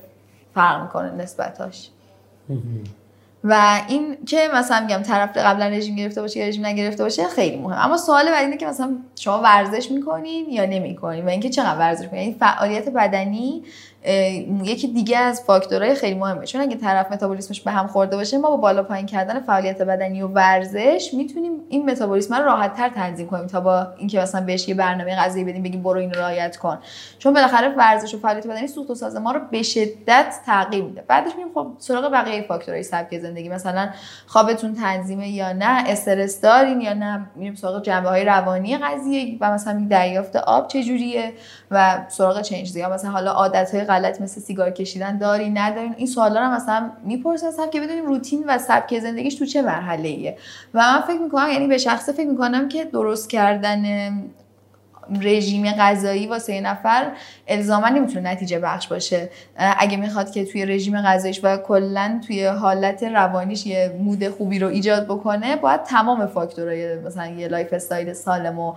فرق 0.54 0.82
می‌کنه 0.82 1.10
نسبتاش. 1.12 1.88
و 3.44 3.80
این 3.88 4.16
که 4.26 4.48
مثلا 4.54 4.80
میگم 4.80 5.02
طرف 5.02 5.36
قبلا 5.36 5.66
رژیم 5.66 5.96
گرفته 5.96 6.20
باشه 6.20 6.40
یا 6.40 6.46
رژیم 6.46 6.66
نگرفته 6.66 7.02
باشه 7.02 7.28
خیلی 7.28 7.56
مهم 7.56 7.78
اما 7.78 7.96
سوال 7.96 8.24
بعد 8.24 8.44
اینه 8.44 8.56
که 8.56 8.66
مثلا 8.66 8.96
شما 9.16 9.38
ورزش 9.38 9.90
می‌کنین 9.90 10.50
یا 10.50 10.66
نمی‌کنین؟ 10.66 11.24
و 11.24 11.28
اینکه 11.28 11.50
چقدر 11.50 11.78
ورزش 11.78 12.04
می‌کنین؟ 12.04 12.22
یعنی 12.22 12.36
فعالیت 12.40 12.88
بدنی 12.88 13.62
یکی 14.62 14.88
دیگه 14.88 15.18
از 15.18 15.42
فاکتورهای 15.42 15.94
خیلی 15.94 16.18
مهمه. 16.18 16.46
چون 16.46 16.60
اگه 16.60 16.76
طرف 16.76 17.12
متابولیسمش 17.12 17.60
به 17.60 17.70
هم 17.70 17.86
خورده 17.86 18.16
باشه 18.16 18.38
ما 18.38 18.50
با 18.50 18.56
بالا 18.56 18.82
پایین 18.82 19.06
کردن 19.06 19.40
فعالیت 19.40 19.82
بدنی 19.82 20.22
و 20.22 20.26
ورزش 20.26 21.10
می‌تونیم 21.12 21.52
این 21.68 21.90
متابولیسم 21.90 22.34
رو 22.34 22.44
راحت 22.44 22.76
تر 22.76 22.88
تنظیم 22.88 23.26
کنیم 23.28 23.46
تا 23.46 23.60
با 23.60 23.86
اینکه 23.98 24.20
مثلا 24.20 24.40
بهش 24.40 24.68
یه 24.68 24.74
برنامه 24.74 25.16
غذایی 25.16 25.44
بدیم 25.44 25.62
بگیم 25.62 25.82
برو 25.82 25.98
این 25.98 26.14
رعایت 26.14 26.56
کن. 26.56 26.78
چون 27.18 27.34
بالاخره 27.34 27.68
ورزش 27.68 28.14
و 28.14 28.18
فعالیت 28.18 28.46
بدنی 28.46 28.66
سوخت 28.66 28.90
و 28.90 28.94
ساز 28.94 29.16
ما 29.16 29.32
رو 29.32 29.40
به 29.50 29.62
شدت 29.62 30.34
تغییر 30.46 30.84
میده. 30.84 31.04
بعدش 31.08 31.32
میریم 31.36 31.52
خب 31.54 31.66
سراغ 31.78 32.12
بقیه 32.12 32.42
فاکتورهای 32.42 32.82
سبک 32.82 33.18
زندگی. 33.18 33.48
مثلا 33.48 33.88
خوابتون 34.26 34.74
تنظیمه 34.74 35.28
یا 35.28 35.52
نه 35.52 35.84
استرس 35.86 36.40
دارین 36.40 36.80
یا 36.80 36.94
نه 36.94 37.26
میریم 37.36 37.54
سراغ 37.54 37.82
جنبه 37.82 38.08
های 38.08 38.24
روانی 38.24 38.78
قضیه 38.78 39.38
و 39.40 39.52
مثلا 39.52 39.86
دریافت 39.90 40.36
آب 40.36 40.68
چجوریه 40.68 41.32
و 41.70 41.98
سراغ 42.08 42.40
change 42.40 42.78
مثلا 42.78 43.10
حالا 43.10 43.30
عادت 43.30 43.74
غلط 43.90 44.20
مثل 44.20 44.40
سیگار 44.40 44.70
کشیدن 44.70 45.18
داری 45.18 45.50
ندارین 45.50 45.94
این 45.96 46.06
سوالا 46.06 46.40
رو 46.40 46.50
مثلا 46.50 46.90
می‌پرسن 47.04 47.70
که 47.72 47.80
بدونیم 47.80 48.06
روتین 48.06 48.44
و 48.48 48.58
سبک 48.58 48.98
زندگیش 48.98 49.34
تو 49.34 49.46
چه 49.46 49.62
مرحله 49.62 50.08
ایه 50.08 50.36
و 50.74 50.78
من 50.78 51.00
فکر 51.00 51.18
می‌کنم 51.18 51.48
یعنی 51.52 51.66
به 51.66 51.78
شخصه 51.78 52.12
فکر 52.12 52.28
می‌کنم 52.28 52.68
که 52.68 52.84
درست 52.84 53.30
کردن 53.30 53.82
رژیم 55.22 55.72
غذایی 55.72 56.26
واسه 56.26 56.54
یه 56.54 56.60
نفر 56.60 57.12
الزاما 57.48 57.88
نمی‌تونه 57.88 58.30
نتیجه 58.30 58.58
بخش 58.58 58.88
باشه. 58.88 59.30
اگه 59.56 59.96
می‌خواد 59.96 60.30
که 60.30 60.44
توی 60.44 60.66
رژیم 60.66 61.02
غذاییش 61.02 61.40
و 61.42 61.56
کلا 61.56 62.20
توی 62.26 62.46
حالت 62.46 63.02
روانیش 63.02 63.66
یه 63.66 63.94
mood 64.00 64.28
خوبی 64.28 64.58
رو 64.58 64.68
ایجاد 64.68 65.04
بکنه 65.04 65.56
باید 65.56 65.82
تمام 65.82 66.26
فاکتورهای 66.26 66.98
مثلا 66.98 67.26
یه 67.26 67.48
lifestyle 67.48 68.12
سالم 68.12 68.58
و 68.58 68.74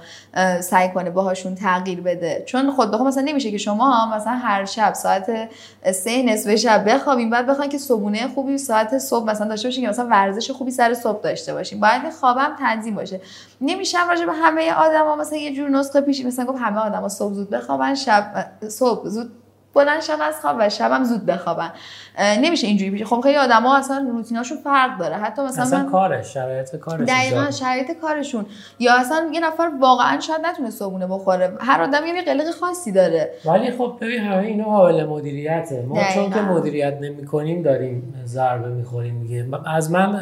سعی 0.62 0.90
کنه 0.90 1.10
باهاشون 1.10 1.56
تغییر 1.56 2.02
بده. 2.02 2.44
چون 2.46 2.72
خود 2.72 2.92
بخوام 2.92 3.08
مثلا 3.08 3.24
نمیشه 3.24 3.52
که 3.52 3.58
شما 3.58 4.16
مثلا 4.16 4.34
هر 4.34 4.66
شب 4.66 4.94
ساعت 4.94 5.50
سه 5.92 6.24
نصف 6.24 6.56
شب 6.56 6.90
بخوابیم 6.90 7.30
بعد 7.30 7.48
بخواین 7.48 7.72
که 7.72 7.78
صبونه 7.78 8.28
خوبی 8.28 8.58
ساعت 8.58 8.98
صبح 8.98 9.30
مثلا 9.30 9.48
داشته 9.48 9.68
باشین 9.68 9.84
که 9.84 9.90
مثلا 9.90 10.08
ورزش 10.08 10.52
خوبی 10.52 10.72
سر 10.72 10.94
صبح 10.94 11.22
داشته 11.22 11.54
باشین. 11.54 11.80
باید 11.80 12.02
خوابم 12.20 12.56
تنظیم 12.60 12.96
باشه. 12.96 13.20
نمیشه 13.64 14.08
راجع 14.10 14.26
به 14.26 14.34
همه 14.34 14.74
آدما 14.74 15.16
مثلا 15.16 15.38
یه 15.38 15.56
جور 15.56 15.70
نسخه 15.70 16.02
پیش 16.02 16.26
مثلا 16.26 16.46
گفت 16.46 16.62
همه 16.62 16.80
آدما 16.80 17.10
صبح 17.10 17.34
زود 17.34 17.50
بخوابن 17.50 17.96
شب 17.96 18.46
صبح 18.68 19.10
زود 19.10 19.32
بلند 19.76 20.02
شب 20.02 20.18
از 20.22 20.42
خواب 20.42 20.56
و 20.60 20.70
شبم 20.70 21.04
زود 21.04 21.26
بخوابن. 21.26 21.72
نمیشه 22.20 22.68
اینجوری 22.68 22.92
پیش 22.92 23.04
خب 23.04 23.22
خیلی 23.22 23.38
آدما 23.38 23.78
اصلا 23.78 24.08
روتیناشون 24.12 24.58
فرق 24.58 25.00
داره. 25.00 25.16
حتی 25.16 25.42
مثلا 25.42 25.64
اصلا 25.64 25.84
من... 25.84 25.92
کارش 25.92 26.34
شرایط 26.34 26.76
کارش 26.76 27.08
دقیقا 27.08 27.52
شرایط 27.52 27.92
کارشون. 27.92 28.46
یا 28.80 29.00
اصلا 29.00 29.30
یه 29.34 29.40
نفر 29.40 29.72
واقعا 29.80 30.20
شاید 30.20 30.42
نتونه 30.46 30.70
صبونه 30.70 31.08
بخوره. 31.08 31.58
هر 31.60 31.82
آدم 31.82 32.06
یه 32.06 32.22
قلق 32.22 32.52
خاصی 32.52 32.92
داره. 32.92 33.34
ولی 33.46 33.72
خب 33.72 33.98
ببین 34.02 34.20
همه 34.20 34.44
اینا 34.44 34.64
قابل 34.64 35.06
مدیریته. 35.06 35.86
ما 35.90 35.96
دقیقا. 35.96 36.14
چون 36.14 36.30
که 36.30 36.42
مدیریت 36.42 36.98
نمی‌کنیم 37.02 37.62
داریم 37.62 38.24
ضربه 38.26 38.70
می‌خوریم 38.70 39.22
دیگه. 39.22 39.48
از 39.66 39.92
من 39.92 40.20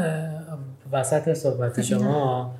وسط 0.91 1.33
صحبت 1.33 1.81
شما 1.81 2.51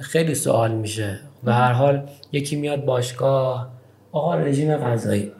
خیلی 0.00 0.34
سوال 0.34 0.70
میشه 0.70 1.18
و 1.44 1.52
هر 1.52 1.72
حال 1.72 2.02
یکی 2.32 2.56
میاد 2.56 2.84
باشگاه. 2.84 3.68
آقا 4.12 4.34
رژیم 4.34 4.76
غذایی. 4.76 5.32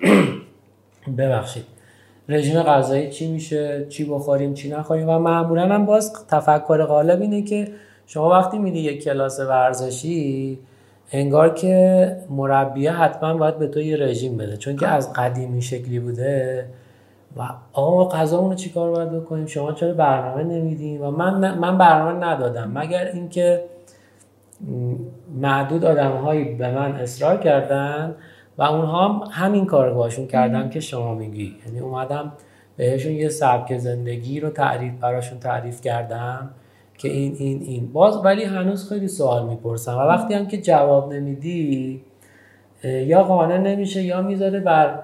ببخشید. 1.19 1.65
رژیم 2.29 2.63
غذایی 2.63 3.11
چی 3.11 3.33
میشه؟ 3.33 3.87
چی 3.89 4.05
بخوریم؟ 4.05 4.55
چی 4.55 4.71
نخوریم؟ 4.71 5.09
و 5.09 5.19
معمولا 5.19 5.69
هم 5.75 5.87
باز 5.87 6.13
تفکر 6.29 6.85
غالب 6.85 7.21
اینه 7.21 7.43
که 7.43 7.69
شما 8.07 8.31
وقتی 8.31 8.59
میدی 8.59 8.79
یک 8.79 9.05
کلاس 9.05 9.41
ورزشی 9.41 10.59
انگار 11.13 11.55
که 11.55 12.17
مربیه 12.31 12.93
حتما 12.93 13.35
باید 13.35 13.59
به 13.59 13.67
تو 13.67 13.81
یه 13.81 13.97
رژیم 13.97 14.37
بده. 14.37 14.57
چون 14.57 14.77
که 14.77 14.89
از 14.89 15.13
قدیمی 15.13 15.63
شکلی 15.63 15.99
بوده 15.99 16.67
و 17.37 17.43
آقا 17.73 18.09
غذامون 18.09 18.51
رو 18.51 18.57
چیکار 18.57 18.91
باید 18.91 19.13
بکنیم؟ 19.13 19.47
شما 19.47 19.73
چرا 19.73 19.95
برنامه 19.95 20.43
نمیدین؟ 20.43 21.01
و 21.01 21.11
من 21.11 21.59
من 21.59 21.79
برنامه 21.79 22.27
ندادم. 22.27 22.71
مگر 22.75 23.11
اینکه 23.15 23.65
معدود 25.41 25.85
آدم 25.85 26.11
هایی 26.11 26.55
به 26.55 26.75
من 26.75 26.93
اصرار 26.93 27.37
کردن 27.37 28.15
و 28.59 28.63
اونها 28.63 29.09
هم 29.09 29.21
همین 29.31 29.67
کار 29.67 29.95
باشون 29.95 30.27
کردم 30.27 30.69
که 30.69 30.81
شما 30.81 31.15
میگی. 31.15 31.57
یعنی 31.67 31.81
اومدم 31.81 32.33
بهشون 32.77 33.13
یه 33.13 33.29
سبک 33.29 33.79
زندگی 33.79 34.41
رو 34.41 34.51
تعریف 34.51 34.93
براشون 35.01 35.39
تعریف 35.39 35.81
کردم 35.81 36.51
که 36.99 37.09
این 37.09 37.37
این 37.39 37.63
این. 37.63 37.93
باز 37.93 38.25
ولی 38.25 38.45
هنوز 38.45 38.89
خیلی 38.89 39.09
سوال 39.09 39.47
می‌پرسم 39.47 39.97
و 39.99 40.01
وقتی 40.01 40.35
هم 40.35 40.47
که 40.47 40.61
جواب 40.61 41.13
نمیدی 41.13 42.03
یا 42.85 43.23
قانع 43.23 43.59
نمیشه 43.59 44.03
یا 44.03 44.23
می‌ذاره 44.23 44.61
بر 44.61 44.99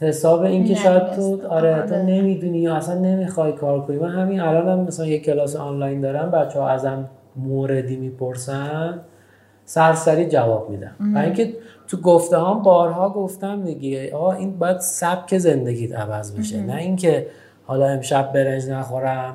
حساب 0.00 0.40
اینکه 0.40 0.74
شاید 0.74 1.10
تو 1.10 1.48
آره 1.48 1.82
تو 1.88 1.94
نمی‌دونی 1.94 2.58
یا 2.58 2.74
اصلا 2.74 2.98
نمی‌خوای 2.98 3.52
کار 3.52 3.80
کنی. 3.80 3.96
من 3.96 4.10
همین 4.10 4.40
الان 4.40 4.68
هم 4.68 4.84
مثلا 4.84 5.06
یک 5.06 5.24
کلاس 5.24 5.56
آنلاین 5.56 6.00
دارم 6.00 6.30
بچه 6.30 6.60
ها 6.60 6.68
ازم 6.68 7.08
موردی 7.36 7.96
می‌پرسن 7.96 9.00
سرسری 9.64 10.26
جواب 10.26 10.70
میدم 10.70 10.94
و 11.14 11.18
اینکه 11.18 11.54
تو 11.88 11.96
گفته 11.96 12.38
هم 12.38 12.62
بارها 12.62 13.10
گفتم 13.10 13.64
دیگه 13.64 14.14
آقا 14.14 14.32
این 14.32 14.58
باید 14.58 14.78
سبک 14.78 15.38
زندگیت 15.38 15.94
عوض 15.94 16.38
بشه. 16.38 16.62
نه 16.62 16.76
اینکه 16.76 17.26
حالا 17.66 17.86
امشب 17.86 18.32
برنج 18.32 18.68
نخورم 18.68 19.34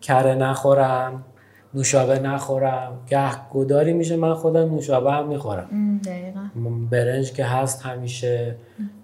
کره 0.00 0.34
نخورم 0.34 1.24
نوشابه 1.74 2.18
نخورم. 2.18 2.92
گه 3.10 3.30
گداری 3.52 3.92
میشه 3.92 4.16
من 4.16 4.34
خودم 4.34 4.74
نوشابه 4.74 5.12
هم 5.12 5.28
می‌خورم. 5.28 6.00
برنج 6.90 7.32
که 7.32 7.44
هست 7.44 7.82
همیشه. 7.82 8.54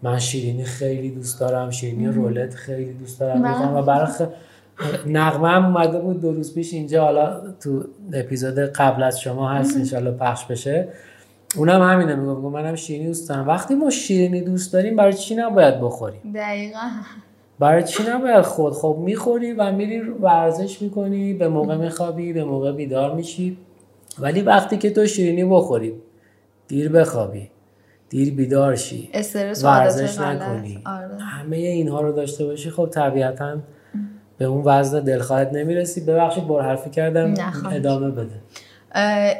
من 0.02 0.18
شیرینی 0.18 0.64
خیلی 0.64 1.10
دوست 1.10 1.40
دارم 1.40 1.70
شیرینی 1.70 2.06
رولت 2.06 2.54
خیلی 2.54 2.92
دوست 2.92 3.20
دارم. 3.20 3.48
می‌خورم 3.48 3.74
و 3.74 3.82
برای 3.82 4.08
نغمه 5.06 5.48
هم 5.48 5.64
اومده 5.64 5.98
بود 5.98 6.20
دو 6.20 6.32
روز 6.32 6.54
پیش 6.54 6.72
اینجا 6.72 7.04
حالا 7.04 7.40
تو 7.60 7.84
اپیزود 8.12 8.58
قبل 8.58 9.02
از 9.02 9.20
شما 9.20 9.48
هست 9.48 9.76
انشالله 9.76 10.10
پخش 10.10 10.44
بشه. 10.44 10.88
اونم 11.56 11.82
همینه 11.82 12.14
میگم 12.14 12.40
منم 12.40 12.74
شیرینی 12.74 13.06
دوست 13.06 13.28
دارم. 13.28 13.48
وقتی 13.48 13.74
ما 13.74 13.90
شیرینی 13.90 14.40
دوست 14.40 14.72
داریم 14.72 14.96
برای 14.96 15.12
چی 15.12 15.34
نباید 15.34 15.80
بخوریم؟ 15.80 16.20
دقیقا. 16.34 16.78
برای 17.58 17.82
چی 17.82 18.02
نباید 18.08 18.42
خود؟ 18.42 18.72
خب 18.72 18.96
می‌خوری 19.00 19.52
و 19.52 19.72
میری 19.72 20.00
ورزش 20.00 20.82
می‌کنی 20.82 21.34
به 21.34 21.48
موقع 21.48 21.76
میخوابی 21.76 22.32
به 22.32 22.44
موقع 22.44 22.72
بیدار 22.72 23.14
میشی. 23.14 23.58
ولی 24.18 24.42
وقتی 24.42 24.78
که 24.78 24.90
تو 24.90 25.06
شیرینی 25.06 25.44
بخوری 25.44 25.94
دیر 26.68 26.88
بخوابی 26.88 27.50
دیر 28.08 28.34
بیدار 28.34 28.76
شی. 28.76 29.10
ورزش 29.64 30.20
نکنی. 30.20 30.82
آره. 30.86 31.18
همه 31.18 31.56
اینها 31.56 32.00
رو 32.00 32.12
داشته 32.12 32.44
باشی 32.44 32.70
خب 32.70 32.86
طبیعتا 32.86 33.56
به 34.42 34.48
اون 34.48 34.62
وزن 34.64 35.00
دلخواهت 35.00 35.52
نمی‌رسی. 35.52 36.00
ببخشید 36.00 36.48
بر 36.48 36.62
حرفی 36.62 36.90
کردم. 36.90 37.34
ادامه 37.72 38.10
بده. 38.10 38.34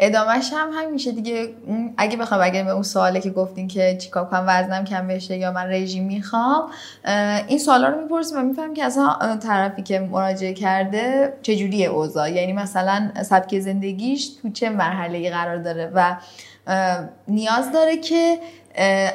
ادامهش 0.00 0.50
هم 0.52 0.70
همین 0.74 0.90
میشه 0.90 1.12
دیگه 1.12 1.48
اگه 1.96 2.16
بخوام 2.16 2.40
اگه 2.42 2.64
به 2.64 2.70
اون 2.70 2.82
سواله 2.82 3.20
که 3.20 3.30
گفتین 3.30 3.68
که 3.68 3.96
چیکار 4.00 4.24
کنم 4.24 4.44
وزنم 4.48 4.84
کم 4.84 5.08
بشه 5.08 5.36
یا 5.36 5.52
من 5.52 5.70
رژیم 5.70 6.04
می‌خوام 6.04 6.70
این 7.48 7.58
سوالا 7.58 7.88
رو 7.88 8.00
می‌پرسیم 8.00 8.38
و 8.38 8.42
می‌فهمم 8.42 8.74
که 8.74 8.84
اصلا 8.84 9.36
طرفی 9.36 9.82
که 9.82 10.00
مراجعه 10.00 10.54
کرده 10.54 11.32
چجوریه 11.42 11.88
اوضاع. 11.88 12.32
یعنی 12.32 12.52
مثلا 12.52 13.10
سبک 13.22 13.58
زندگیش 13.58 14.28
تو 14.42 14.50
چه 14.50 14.70
مرحله 14.70 15.30
قرار 15.30 15.56
داره 15.56 15.90
و 15.94 16.16
نیاز 17.28 17.72
داره 17.72 17.96
که 17.96 18.38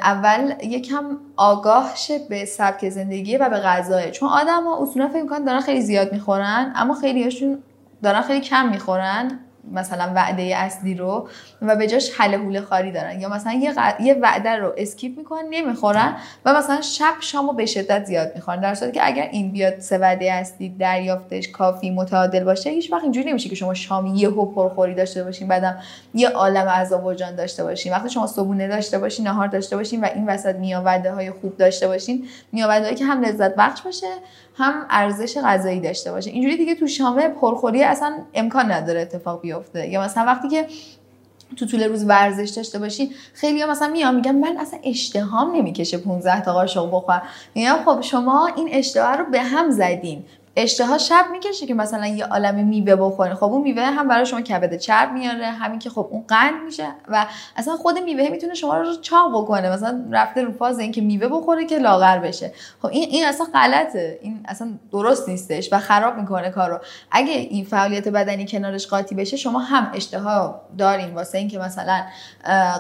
اول 0.02 0.54
یکم 0.64 1.18
آگاه 1.38 1.96
شه 1.96 2.20
به 2.30 2.46
سبک 2.46 2.90
زندگی 2.90 3.38
و 3.38 3.50
به 3.50 3.58
غذای 3.58 4.12
چون 4.12 4.30
آدم 4.30 4.64
ها 4.64 4.82
اصولا 4.84 5.08
فکر 5.08 5.22
می‌کنن 5.22 5.44
دارن 5.44 5.60
خیلی 5.60 5.82
زیاد 5.82 6.14
می‌خورن 6.14 6.74
اما 6.76 6.94
خیلی 6.94 7.24
هاشون 7.24 7.64
دارن 8.04 8.22
خیلی 8.22 8.42
کم 8.42 8.70
می‌خورن. 8.70 9.40
مثلا 9.72 10.12
وعده 10.16 10.44
اصلی 10.58 10.96
رو 10.96 11.30
و 11.62 11.76
به 11.76 11.88
جاش 11.88 12.12
حل 12.18 12.36
حول 12.36 12.62
خاری 12.62 12.92
دارن. 12.92 13.22
یا 13.22 13.30
مثلا 13.30 13.54
یه, 13.54 13.74
یه 14.00 14.14
وعده 14.14 14.56
رو 14.56 14.74
اسکیپ 14.78 15.18
می‌کنن 15.18 15.44
نمی‌خورن 15.50 16.16
و 16.46 16.54
مثلا 16.54 16.82
شب 16.82 17.14
شامو 17.20 17.54
به 17.54 17.66
شدت 17.66 18.06
زیاد 18.06 18.32
می‌خورن. 18.36 18.62
در 18.62 18.76
صورتی 18.76 18.94
که 18.94 19.08
اگر 19.08 19.30
این 19.32 19.52
بیاد 19.52 19.80
سه 19.80 19.98
وعده 19.98 20.32
اصلی 20.34 20.70
دریافتش 20.70 21.48
کافی 21.48 21.92
متعادل 21.92 22.44
باشه 22.44 22.70
هیچ 22.70 22.92
وقت 22.94 23.04
اینجوری 23.04 23.30
نمیشه 23.30 23.50
که 23.50 23.56
شما 23.56 23.74
شام 23.74 24.06
یهو 24.06 24.46
پرخوری 24.46 24.96
داشته 24.96 25.24
باشین 25.24 25.48
بعدم 25.48 25.78
یه 26.14 26.30
عالم 26.30 26.68
عذاب 26.70 27.06
وجدان 27.06 27.36
داشته 27.36 27.64
باشین. 27.64 27.92
وقتی 27.92 28.10
شما 28.10 28.28
صبحونه 28.28 28.68
داشته 28.68 29.00
باشین 29.00 29.28
نهار 29.28 29.48
داشته 29.48 29.78
باشین 29.78 30.02
و 30.02 30.08
این 30.16 30.26
وسط 30.26 30.56
میاوده 30.56 31.12
های 31.12 31.32
خوب 31.32 31.58
داشته 31.58 31.88
باشین 31.88 32.28
میاوده 32.52 32.96
که 32.96 33.06
هم 33.06 33.22
لذت 33.22 33.56
بخش 33.56 33.82
باشه 33.82 34.08
هم 34.58 34.86
ارزش 34.90 35.38
غذایی 35.38 35.80
داشته 35.80 36.12
باشه. 36.12 36.32
اینجوری 36.32 36.58
دیگه 36.58 36.76
تو 36.76 36.88
شامه 36.88 37.28
پرخوری 37.28 37.84
اصلا 37.84 38.18
امکان 38.34 38.72
نداره 38.72 39.02
اتفاق 39.02 39.42
بیفته. 39.42 39.88
یا 39.88 40.02
مثلا 40.02 40.26
وقتی 40.26 40.50
که 40.50 40.68
تو 41.56 41.66
طول 41.66 41.84
روز 41.84 42.04
ورزش 42.04 42.50
داشته 42.50 42.80
باشین 42.80 43.14
خیلی 43.34 43.66
مثلا 43.66 43.88
میان 43.88 44.16
میگن 44.16 44.36
من 44.36 44.58
اصلا 44.58 44.80
اشتهام 44.84 45.56
نمی‌کشه 45.56 45.98
15 45.98 46.42
تا 46.42 46.54
قاشق 46.54 46.88
بخورم. 46.92 47.22
میگم 47.56 47.78
خب 47.86 48.02
شما 48.02 48.48
این 48.56 48.70
اشتها 48.72 49.16
رو 49.16 49.26
به 49.26 49.42
هم 49.42 49.72
زدین. 49.72 50.26
اشتها 50.60 50.98
شب 50.98 51.26
می‌کشه 51.32 51.66
که 51.66 51.74
مثلا 51.74 52.08
یه 52.08 52.26
عالم 52.26 52.68
میوه 52.68 52.96
بخورین 52.96 53.36
خب 53.36 53.44
اون 53.44 53.62
میوه 53.62 53.84
هم 53.84 54.08
برای 54.08 54.26
شما 54.26 54.42
کبد 54.42 54.78
چرب 54.78 55.12
میاره 55.12 55.46
همین 55.46 55.80
که 55.80 55.90
خب 55.90 56.08
اون 56.12 56.24
قند 56.28 56.64
میشه 56.66 56.88
و 57.08 57.26
اصلا 57.56 57.76
خود 57.76 58.00
میوه 58.00 58.30
می‌تونه 58.30 58.54
شما 58.54 58.78
رو 58.78 58.96
چاق 58.96 59.42
بکنه. 59.42 59.70
مثلا 59.70 60.06
رفته 60.12 60.42
رو 60.42 60.52
فاز 60.52 60.80
اینکه 60.80 61.02
میوه 61.02 61.28
بخوره 61.28 61.66
که 61.66 61.78
لاغر 61.78 62.20
بشه. 62.20 62.54
خب 62.82 62.88
این 62.88 63.10
این 63.10 63.26
اصلا 63.26 63.48
غلطه. 63.54 64.20
این 64.22 64.40
اصلا 64.46 64.68
درست 64.92 65.30
نیستش 65.30 65.74
و 65.74 65.80
خراب 65.80 66.18
می‌کنه 66.18 66.50
کارو. 66.50 66.80
اگه 67.12 67.34
این 67.34 67.66
فعالیت 67.66 68.08
بدنی 68.08 68.46
کنارش 68.48 68.88
قاطی 68.88 69.16
بشه 69.16 69.38
شما 69.38 69.60
هم 69.60 69.92
اشتها 69.96 70.62
دارین. 70.78 71.14
واسه 71.14 71.38
اینکه 71.38 71.60
مثلا 71.60 72.02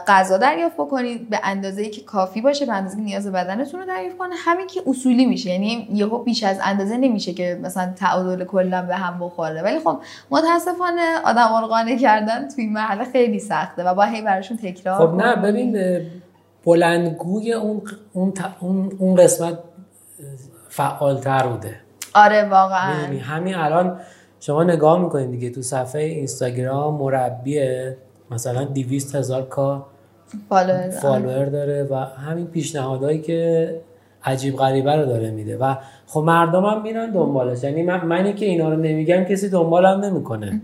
غذا 0.07 0.37
دریافت 0.37 0.75
بکنید 0.75 1.29
به 1.29 1.39
اندازه‌ای 1.43 1.89
که 1.89 2.01
کافی 2.01 2.41
باشه 2.41 2.65
به 2.65 2.73
اندازه 2.73 2.97
نیاز 2.97 3.27
بدنتون 3.27 3.79
رو 3.79 3.85
دریافت 3.85 4.17
کنه. 4.17 4.35
همین 4.37 4.67
که 4.67 4.81
اصولی 4.87 5.25
میشه. 5.25 5.49
یعنی 5.49 5.87
یهو 5.93 6.23
بیش 6.23 6.43
از 6.43 6.59
اندازه 6.63 6.97
نمیشه 6.97 7.33
که 7.33 7.59
مثلا 7.67 7.93
تعادل 7.95 8.45
کلا 8.45 8.81
به 8.81 8.95
هم 8.95 9.19
بخوره. 9.19 9.61
ولی 9.61 9.79
خب 9.79 9.99
متاسفانه 10.31 11.17
آدم 11.25 11.67
قانع 11.67 11.97
کردن 11.97 12.47
توی 12.47 12.67
محله 12.67 13.03
خیلی 13.03 13.39
سخته 13.39 13.83
و 13.83 13.93
با 13.93 14.03
هی 14.03 14.21
براشون 14.21 14.57
تکرار 14.57 15.07
خب 15.07 15.15
نه 15.15 15.35
ببین 15.35 16.01
بلندگوی 16.65 17.53
اون 17.53 17.81
اون 18.13 18.33
اون 18.99 19.15
قسمت 19.15 19.59
فعالتر 20.69 21.47
بوده. 21.47 21.75
آره 22.15 22.49
واقعا. 22.49 22.93
همین 23.21 23.55
الان 23.55 23.99
شما 24.39 24.63
نگاه 24.63 24.99
می‌کنید 24.99 25.31
دیگه 25.31 25.49
تو 25.49 25.61
صفحه 25.61 26.01
اینستاگرام 26.01 26.93
مربیه 26.93 27.97
مثلا 28.31 28.63
200 28.63 29.15
هزار 29.15 29.45
کا 29.45 29.85
فالوور. 30.49 31.45
داره 31.45 31.87
و 31.91 31.95
همین 31.95 32.47
پیشنهادهایی 32.47 33.21
که 33.21 33.81
عجیب 34.27 34.55
غریبه 34.55 34.95
رو 34.95 35.05
داره 35.05 35.31
میده. 35.31 35.57
و 35.57 35.75
خب 36.07 36.19
مردم 36.19 36.65
هم 36.65 36.81
میرن 36.81 37.11
دنبالش. 37.11 37.63
یعنی 37.63 37.83
من 37.83 38.05
منی 38.05 38.33
که 38.33 38.45
اینا 38.45 38.69
رو 38.69 38.75
نمیگم 38.75 39.23
کسی 39.23 39.49
دنبالم 39.49 40.05
نمی‌کنه. 40.05 40.61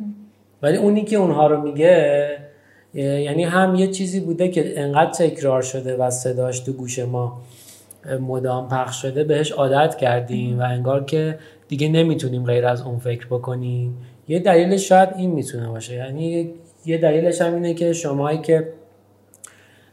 ولی 0.62 0.77
اونی 0.77 1.03
که 1.03 1.15
اونها 1.15 1.48
رو 1.48 1.62
میگه 1.62 2.27
یعنی 2.93 3.43
هم 3.43 3.75
یه 3.75 3.88
چیزی 3.88 4.20
بوده 4.20 4.48
که 4.48 4.82
انقدر 4.82 5.12
تکرار 5.12 5.62
شده 5.62 5.98
و 5.98 6.10
صداش 6.10 6.60
تو 6.60 6.74
گوش 6.74 7.00
ما 7.00 7.41
مدام 8.22 8.67
پخش 8.67 9.01
شده 9.01 9.24
بهش 9.24 9.51
عادت 9.51 9.96
کردیم 9.96 10.60
و 10.60 10.62
انگار 10.62 11.03
که 11.05 11.39
دیگه 11.67 11.89
نمی‌تونیم 11.89 12.43
غیر 12.46 12.65
از 12.65 12.82
اون 12.82 12.98
فکر 12.98 13.27
بکنیم. 13.27 13.98
یه 14.27 14.39
دلیلش 14.39 14.89
شاید 14.89 15.10
این 15.17 15.32
می‌تونه 15.32 15.67
باشه. 15.67 15.96
یعنی 15.96 16.50
یه 16.86 16.98
دلیلش 16.98 17.41
هم 17.41 17.53
اینه 17.53 17.74
که 17.74 17.93
شمایی 17.93 18.38
که 18.38 18.67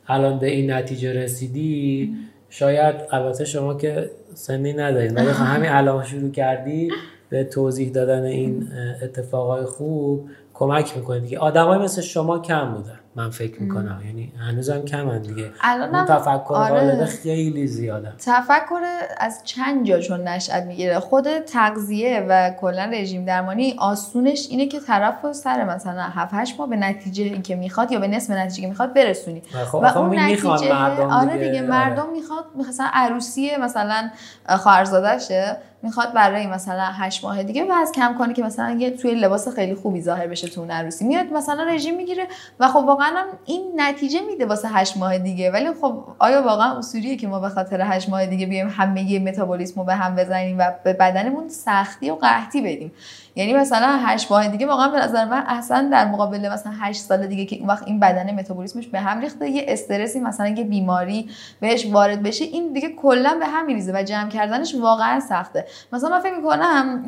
الان 0.06 0.38
به 0.38 0.46
این 0.46 0.70
نتیجه 0.70 1.12
رسیدی 1.12 2.14
شاید 2.50 2.95
البته 3.11 3.45
شما 3.45 3.75
که 3.75 4.11
سنی 4.35 4.73
ندارید 4.73 5.16
ولی 5.16 5.33
خب 5.33 5.45
همین 5.45 5.71
الان 5.71 6.04
شروع 6.04 6.30
کردی 6.30 6.90
به 7.28 7.45
توضیح 7.45 7.92
دادن 7.92 8.23
این 8.23 8.69
اتفاقای 9.02 9.64
خوب 9.64 10.30
کمک 10.54 10.97
می‌کنه 10.97 11.21
دیگه. 11.21 11.38
آدمای 11.38 11.78
مثل 11.78 12.02
شما 12.02 12.38
کم 12.38 12.75
بودن. 12.75 13.00
من 13.14 13.31
فکر 13.31 13.62
می‌کنم. 13.62 14.02
یعنی 14.07 14.33
هنوزم 14.49 14.85
کم 14.85 15.19
دیگه. 15.19 15.50
الان 15.61 16.07
تفکر 16.07 16.55
آره. 16.55 17.05
خیلی 17.05 17.67
زیاده. 17.67 18.12
تفکر 18.19 18.81
از 19.19 19.40
چند 19.45 19.87
جا 19.87 20.00
چون 20.00 20.29
نشأت 20.29 20.62
می‌گیره. 20.62 21.00
خود 21.00 21.38
تغذیه 21.38 22.26
و 22.29 22.50
کلا 22.61 22.85
رژیم 22.85 23.25
درمانی 23.25 23.75
آسونش 23.79 24.46
اینه 24.51 24.66
که 24.66 24.81
طرف 24.81 25.33
سر 25.33 25.64
مثلا 25.64 26.03
7 26.03 26.35
8 26.35 26.61
ماه 26.61 26.68
به 26.68 26.77
نتیجه 26.77 27.25
اینکه 27.25 27.57
می‌خواد 27.57 27.92
یا 27.92 27.99
به 27.99 28.09
نصف 28.09 28.31
نتیجه 28.31 28.62
که 28.62 28.68
می‌خواد 28.68 28.94
برسونی. 28.94 29.42
خب 29.73 29.75
و 29.75 29.99
اون 29.99 30.18
نتیجه 30.18 30.73
مردم 30.73 31.11
آره 31.11 31.49
دیگه. 31.49 31.62
مردم 31.62 32.03
آره. 32.03 32.12
می‌خواد 32.12 32.44
مثلا 32.68 32.87
عروسی 32.92 33.57
مثلا 33.57 34.11
خواهرزادشه 34.49 35.57
می‌خواد 35.83 36.12
برای 36.12 36.46
مثلا 36.46 36.85
هشت 36.92 37.25
ماه 37.25 37.42
دیگه 37.42 37.64
و 37.64 37.73
از 37.73 37.92
کم 37.92 38.14
کنه 38.18 38.35
که 38.35 38.42
مثلا 38.42 38.70
یه 38.70 38.90
توی 38.90 39.14
لباس 39.14 39.49
خیلی 39.49 39.75
خوبی 39.75 40.03
ظاهر 40.03 40.27
بشه 40.27 40.49
تو 40.49 40.61
اون 40.61 40.70
عروسی. 40.70 41.05
میاد 41.05 41.27
مثلا 41.33 41.62
رژیم 41.62 41.96
می‌گیره 41.96 42.27
و 42.61 42.68
خب 42.68 42.85
واقعا 43.00 43.24
این 43.46 43.72
نتیجه 43.76 44.20
میده 44.20 44.46
واسه 44.46 44.68
هشت 44.68 44.96
ماه 44.96 45.18
دیگه. 45.18 45.50
ولی 45.50 45.66
خب 45.80 46.04
آیا 46.18 46.42
واقعا 46.42 46.78
اصولیه 46.78 47.16
که 47.16 47.28
ما 47.28 47.40
به 47.40 47.48
خاطر 47.48 47.80
هشت 47.80 48.08
ماه 48.08 48.26
دیگه 48.26 48.46
بیایم 48.46 48.68
همه 48.68 49.18
متابولیسم 49.18 49.80
رو 49.80 49.86
به 49.86 49.94
هم 49.94 50.16
بزنیم 50.16 50.58
و 50.58 50.72
به 50.84 50.92
بدنمون 50.92 51.48
سختی 51.48 52.10
و 52.10 52.14
قحطی 52.14 52.60
بدیم؟ 52.60 52.92
یعنی 53.36 53.52
مثلا 53.52 53.98
8 54.00 54.32
ماه 54.32 54.48
دیگه 54.48 54.66
واقعا 54.66 54.88
به 54.88 54.98
نظر 54.98 55.24
من 55.24 55.44
اصلا 55.46 55.88
در 55.92 56.08
مقابل 56.08 56.48
مثلا 56.52 56.72
8 56.80 57.00
سال 57.00 57.26
دیگه 57.26 57.44
که 57.44 57.56
اون 57.56 57.68
وقت 57.68 57.86
این 57.86 58.00
بدن 58.00 58.34
متابولیسمش 58.34 58.86
به 58.86 59.00
هم 59.00 59.20
ریخته 59.20 59.48
یه 59.48 59.64
استرسی 59.68 60.20
مثلا 60.20 60.48
یه 60.48 60.64
بیماری 60.64 61.28
بهش 61.60 61.86
وارد 61.86 62.22
بشه 62.22 62.44
این 62.44 62.72
دیگه 62.72 62.88
کلا 62.88 63.36
به 63.38 63.46
هم 63.46 63.66
میریزه 63.66 63.92
و 63.92 64.02
جمع 64.02 64.28
کردنش 64.28 64.74
واقعا 64.74 65.20
سخته. 65.20 65.66
مثلا 65.92 66.10
من 66.10 66.20
فکر 66.20 66.36
می‌کنم 66.36 67.04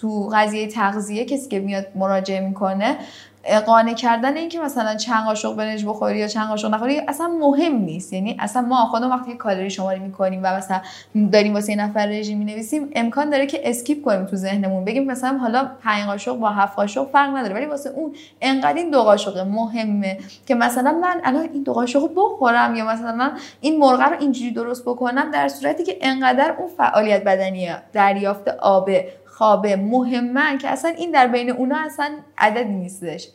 تو 0.00 0.30
قضیه 0.32 0.66
تغذیه 0.66 1.24
کسی 1.24 1.48
که 1.48 1.60
میاد 1.60 1.86
مراجعه 1.94 2.40
می‌کنه 2.40 2.96
قانع 3.66 3.94
کردن 3.94 4.36
اینکه 4.36 4.60
مثلا 4.60 4.94
چند 4.94 5.24
قاشق 5.24 5.56
برنج 5.56 5.86
بخوری 5.86 6.18
یا 6.18 6.28
چند 6.28 6.48
قاشق 6.48 6.74
نخوری 6.74 7.00
اصلا 7.08 7.28
مهم 7.28 7.74
نیست. 7.74 8.12
یعنی 8.12 8.36
اصلا 8.40 8.62
ما 8.62 8.76
خودمون 8.76 9.12
وقتی 9.12 9.34
کالری 9.34 9.70
شماری 9.70 10.00
می‌کنیم 10.00 10.40
و 10.44 10.56
مثلا 10.56 10.80
داریم 11.32 11.54
واسه 11.54 11.72
یه 11.72 11.78
نفر 11.78 12.06
رژیم 12.06 12.38
می‌نویسیم 12.38 12.90
امکان 12.94 13.30
داره 13.30 13.46
که 13.46 13.60
اسکیپ 13.64 14.04
کنیم 14.04 14.24
تو 14.24 14.36
ذهنمون. 14.36 14.84
بگیم 14.84 15.04
مثلا 15.04 15.38
حالا 15.38 15.70
5 15.82 16.06
قاشق 16.06 16.36
با 16.36 16.50
7 16.50 16.76
قاشق 16.76 17.08
فرق 17.10 17.36
نداره 17.36 17.54
ولی 17.54 17.66
واسه 17.66 17.90
اون 17.90 18.14
انقدر 18.40 18.74
این 18.74 18.90
دو 18.90 19.02
قاشق 19.02 19.38
مهمه 19.38 20.18
که 20.46 20.54
مثلا 20.54 20.92
من 20.92 21.20
الان 21.24 21.48
این 21.52 21.62
دو 21.62 21.72
قاشق 21.72 22.10
بخورم 22.16 22.74
یا 22.74 22.86
مثلا 22.86 23.32
این 23.60 23.78
مرغ 23.78 24.00
رو 24.00 24.16
اینجوری 24.20 24.50
درست 24.50 24.82
بکنم 24.82 25.30
در 25.30 25.48
صورتی 25.48 25.84
که 25.84 25.98
انقدر 26.00 26.54
اون 26.58 26.68
فعالیت 26.68 27.24
بدنی 27.24 27.68
دریافت 27.92 28.48
آبه 28.48 29.08
خوابه 29.36 29.76
مهمن 29.76 30.58
که 30.58 30.68
اصلا 30.68 30.90
این 30.90 31.10
در 31.10 31.26
بین 31.26 31.50
اونا 31.50 31.76
اصلا 31.78 32.18
عددی 32.38 32.72
نیستش. 32.72 33.28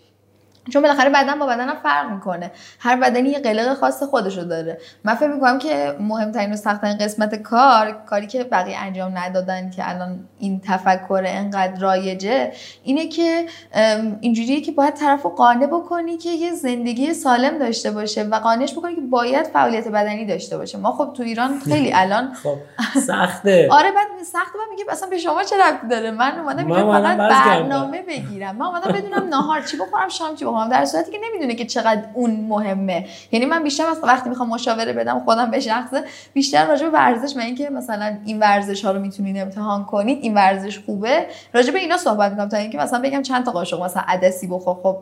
چون 0.70 0.82
بالاخره 0.82 1.10
بدن 1.10 1.40
با 1.40 1.46
بدنم 1.46 1.76
فرق 1.84 2.12
می‌کنه. 2.12 2.52
هر 2.80 2.96
بدنی 2.96 3.30
یه 3.30 3.40
قلق 3.40 3.74
خاص 3.74 4.04
خودشو 4.04 4.42
داره. 4.42 4.78
من 5.04 5.16
فکر 5.16 5.30
می‌کنم 5.30 5.60
که 5.60 5.96
مهمترین 6.00 6.54
و 6.54 6.56
سختترین 6.56 6.98
قسمت 6.98 7.36
کار 7.36 7.92
کاری 7.92 8.28
که 8.28 8.44
بقیه 8.44 8.78
انجام 8.78 9.18
ندادن 9.18 9.70
که 9.70 9.90
الان 9.90 10.20
این 10.40 10.62
تفکر 10.66 11.24
انقدر 11.26 11.80
رایجه 11.80 12.52
اینه 12.84 13.08
که 13.08 13.46
اینجوریه 14.22 14.62
که 14.62 14.72
باید 14.72 14.94
طرف 14.94 15.26
قانع 15.26 15.66
بکنی 15.66 16.18
که 16.18 16.30
یه 16.30 16.52
زندگی 16.52 17.14
سالم 17.14 17.58
داشته 17.58 17.92
باشه 17.92 18.24
و 18.24 18.40
قانعش 18.40 18.74
بکنی 18.74 18.96
که 18.96 19.02
باید 19.02 19.48
فعالیت 19.48 19.88
بدنی 19.88 20.26
داشته 20.26 20.58
باشه. 20.58 20.78
ما 20.78 20.92
خب 20.92 21.14
تو 21.14 21.24
ایران 21.24 21.60
خیلی 21.60 21.94
الان 22.02 22.34
خب 22.34 22.58
سخته. 23.00 23.70
آره 23.78 23.92
بعد 23.92 24.08
سخته 24.24 24.58
من 24.58 24.70
میگه 24.70 24.86
اصلا 24.90 25.10
به 25.10 25.18
شما 25.18 25.44
چه 25.44 25.56
ربطی 25.58 25.88
داره؟ 25.88 26.12
من 26.12 26.40
اومدم 26.40 26.92
فقط 26.92 27.18
برنامه 27.18 28.02
بگیرم. 28.02 28.56
من 28.56 28.66
اومدم 28.66 28.92
بدونم 28.92 29.28
نهار 29.30 29.62
چی 29.62 29.78
بخورم 29.78 30.10
شام 30.10 30.36
چی 30.36 30.46
بخورم 30.52 30.70
در 30.70 30.86
صورتی 30.86 31.12
که 31.12 31.18
نمی‌دونه 31.30 31.56
که 31.56 31.66
چقدر 31.66 32.04
اون 32.14 32.32
مهمه. 32.32 33.06
یعنی 33.32 33.46
من 33.46 33.64
بیشتر 33.64 33.88
از 33.88 33.98
وقتی 34.04 34.30
می‌خوام 34.30 34.50
مشاوره 34.50 34.94
بدم 34.94 35.20
خودم 35.20 35.52
به 35.52 35.60
شخصه 35.60 36.04
بیشتر 36.34 36.66
راجع 36.66 36.86
به 36.86 36.92
ورزش 36.92 37.36
من 37.36 37.44
اینکه 37.44 37.70
مثلا 37.70 38.18
این 38.26 38.40
ورزش 38.40 38.86
ها 38.86 38.92
رو 38.92 39.00
می‌تونید 39.00 39.38
امتحان 39.38 39.86
کنید 39.86 40.20
این 40.22 40.34
ورزش 40.34 40.80
خوبه. 40.80 41.26
راجع 41.54 41.74
به 41.74 41.80
اینا 41.80 41.98
صحبت 41.98 42.32
می‌کنم 42.32 42.50
تا 42.50 42.58
اینکه 42.58 42.78
مثلا 42.78 43.02
بگم 43.02 43.22
چند 43.22 43.46
تا 43.46 43.52
قاشق 43.52 43.84
مثلا 43.84 44.04
عدسی 44.08 44.48
بخور 44.48 44.76
خب 44.84 44.98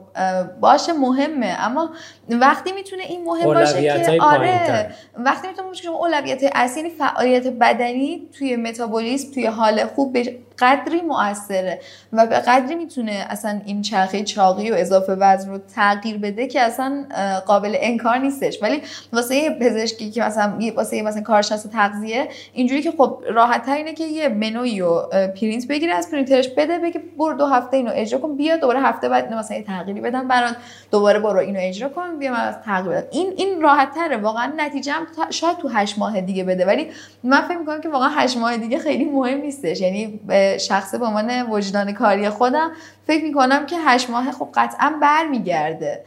باشه 0.62 0.94
مهمه. 0.94 1.58
اما 1.60 1.90
وقتی 2.30 2.72
می‌تونه 2.72 3.04
این 3.04 3.26
مهم 3.26 3.46
باشه 3.46 3.82
که 3.82 4.22
آره 4.22 4.90
وقتی 5.18 5.48
می‌تونه 5.48 5.68
باشه 5.68 5.84
که 5.84 5.90
اولویت 5.90 6.52
اصلی 6.56 6.84
یعنی 6.84 6.96
فعالیت 6.96 7.48
بدنی 7.48 8.28
توی 8.38 8.56
متابولیسم 8.56 9.32
توی 9.34 9.46
حال 9.46 9.86
خوب 9.86 10.14
قدری 10.60 11.02
موثره 11.02 11.80
و 12.14 12.26
به 12.28 12.36
قدری 12.36 12.76
می‌تونه 12.76 13.26
اصلا 13.30 13.62
این 13.66 13.82
چرخه 13.82 14.24
چاقی 14.24 14.72
و 14.72 14.76
اضافه 14.76 15.16
وزن 15.20 15.50
رو 15.50 15.58
تغییر 15.76 16.18
بده 16.18 16.48
که 16.48 16.62
اصلا 16.62 17.06
قابل 17.46 17.76
انکار 17.80 18.18
نیستش. 18.18 18.64
ولی 18.64 18.82
واسه 19.14 19.50
پزشکی 19.50 20.12
که 20.12 20.24
مثلا 20.24 20.54
واسه 20.76 21.02
مثلا 21.02 21.22
کارشناس 21.22 21.64
تغذیه 21.64 22.28
اینجوری 22.54 22.82
که 22.82 22.92
خب 22.92 23.24
راحت 23.34 23.70
اینه 23.70 23.94
که 23.94 24.04
یه 24.04 24.30
منوی 24.30 24.82
و 24.82 25.02
پرینت 25.28 25.68
بگیره 25.68 25.94
از 25.94 26.12
پرینترش 26.12 26.48
بده 26.48 26.80
بگه 26.80 27.02
برو 27.18 27.38
دو 27.38 27.46
هفته 27.46 27.78
اینو 27.78 27.92
اجرا 27.94 28.20
کن 28.20 28.36
بیا 28.36 28.58
دوباره 28.58 28.82
هفته 28.82 29.10
بعد 29.10 29.34
مثلا 29.34 29.58
یه 29.58 29.64
تغییری 29.64 30.02
بدم 30.02 30.28
برات 30.28 30.56
دوباره 30.92 31.20
برو 31.20 31.40
اینو 31.40 31.60
اجرا 31.62 31.90
کن 31.90 32.20
بیا 32.20 32.32
من 32.32 32.56
تغییر 32.66 32.96
بدم. 32.96 33.08
این 33.12 33.34
این 33.38 33.62
راحت 33.62 33.96
تره 33.96 34.18
واقعا 34.18 34.54
نتیجه 34.58 34.92
هم 34.92 35.08
شاید 35.30 35.58
تو 35.58 35.68
8 35.68 36.00
ماه 36.00 36.22
دیگه 36.22 36.44
بده. 36.44 36.66
ولی 36.66 36.88
من 37.24 37.42
فکر 37.42 37.58
می‌کنم 37.58 37.82
که 37.82 37.90
واقعا 37.90 38.10
8 38.10 38.38
ماه 38.38 38.58
دیگه 38.58 38.80
خیلی 38.80 39.06
مهم 39.06 39.42
نیستش. 39.42 39.82
یعنی 39.82 40.20
شخصه 40.58 40.98
به 40.98 41.06
عنوان 41.06 41.50
وجدان 41.50 41.94
کاری 41.94 42.30
خودم 42.30 42.72
فکر 43.08 43.24
می‌کنم 43.24 43.66
که 43.66 43.76
8 43.80 44.10
ماه 44.10 44.32
خب 44.32 44.50
قطعا 44.56 44.94
برمیگرده. 45.02 46.04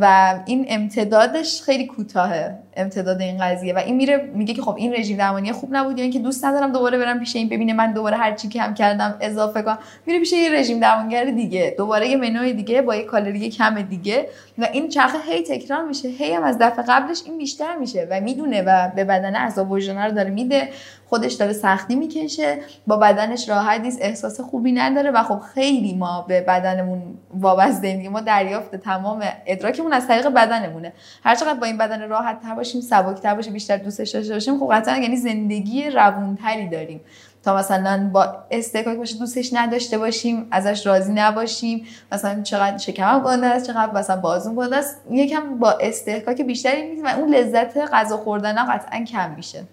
و 0.00 0.34
این 0.46 0.66
امتدادش 0.68 1.62
خیلی 1.62 1.86
کوتاهه. 1.86 2.58
امتداد 2.76 3.20
این 3.20 3.38
قضیه 3.38 3.74
و 3.74 3.78
این 3.78 3.96
میره 3.96 4.30
میگه 4.34 4.54
که 4.54 4.62
خب 4.62 4.74
این 4.78 4.94
رژیم 4.94 5.16
درمانی 5.16 5.52
خوب 5.52 5.76
نبود 5.76 5.98
یا 5.98 6.02
اینکه 6.02 6.18
دوست 6.18 6.44
ندارم 6.44 6.72
دوباره 6.72 6.98
برم 6.98 7.18
پیش 7.18 7.36
این 7.36 7.48
ببینه 7.48 7.72
من 7.72 7.92
دوباره 7.92 8.16
هر 8.16 8.34
چی 8.34 8.48
کم 8.48 8.74
کردم 8.74 9.16
اضافه 9.20 9.62
کنم. 9.62 9.78
میره 10.06 10.18
پیش 10.18 10.32
یه 10.32 10.50
رژیم 10.50 10.80
درمانگر 10.80 11.24
دیگه 11.24 11.74
دوباره 11.78 12.08
یه 12.08 12.16
منوی 12.16 12.52
دیگه 12.52 12.82
با 12.82 12.96
یه 12.96 13.02
کالری 13.02 13.50
کم 13.50 13.82
دیگه 13.82 14.28
و 14.58 14.68
این 14.72 14.88
چرخه 14.88 15.18
هی 15.18 15.42
تکرار 15.42 15.84
میشه 15.84 16.08
هی 16.08 16.32
هم 16.32 16.42
از 16.42 16.58
دفعه 16.58 16.84
قبلش 16.88 17.22
این 17.26 17.38
بیشتر 17.38 17.76
میشه 17.76 18.08
و 18.10 18.20
می‌دونه 18.20 18.62
و 18.62 18.90
به 18.96 19.04
بدن 19.04 19.34
عذاب 19.34 19.70
وجدانه 19.70 20.04
رو 20.04 20.12
داره 20.12 20.30
میده 20.30 20.68
خودش 21.08 21.32
داره 21.32 21.52
سختی 21.52 21.94
می‌کشه 21.94 22.58
با 22.86 22.96
بدنش 22.96 23.48
راحت 23.48 23.80
نیست 23.80 23.98
احساس 24.02 24.40
خوبی 24.40 24.72
نداره 24.72 25.10
و 25.10 25.22
خب 25.22 25.38
خیلی 25.54 25.94
ما 25.94 26.24
به 26.28 26.40
بدنمون 26.40 27.02
وابسته 27.34 28.08
ما 28.08 28.20
دریافت 28.20 28.76
تمام 28.76 29.24
ادراکمون 29.46 29.92
از 29.92 30.08
طریق 30.08 30.28
بدنمونه. 30.28 30.92
هر 31.24 31.34
چقدر 31.34 31.54
با 31.60 31.66
این 31.66 31.78
بدن 31.78 32.08
راحت 32.08 32.42
تر 32.42 32.54
باشیم 32.66 32.80
سبکتر 32.80 33.34
باشیم 33.34 33.52
بیشتر 33.52 33.76
دوستش 33.76 34.10
داشته 34.10 34.32
باشیم 34.32 34.58
خب 34.58 34.72
قطعا 34.72 34.96
یعنی 34.96 35.16
زندگی 35.16 35.90
روونتری 35.90 36.68
داریم. 36.68 37.00
تا 37.42 37.56
مثلا 37.56 38.10
با 38.12 38.36
استکاک 38.50 38.96
باشه 38.96 39.18
دوستش 39.18 39.50
نداشته 39.52 39.98
باشیم 39.98 40.46
ازش 40.50 40.86
راضی 40.86 41.12
نباشیم 41.12 41.86
مثلا 42.12 42.42
چقدر 42.42 42.78
شکمم 42.78 43.22
گنده 43.22 43.46
است 43.46 43.66
چقدر 43.66 43.92
مثلا 43.92 44.16
بازون 44.16 44.56
گنده 44.56 44.76
است 44.76 44.96
یکم 45.10 45.58
با 45.58 45.70
استکاک 45.70 46.42
بیشتری 46.42 47.02
و 47.02 47.14
اون 47.18 47.34
لذت 47.34 47.76
غذا 47.76 48.16
خوردن 48.16 48.72
قطعا 48.72 49.04
کم 49.04 49.30
میشه. 49.36 49.64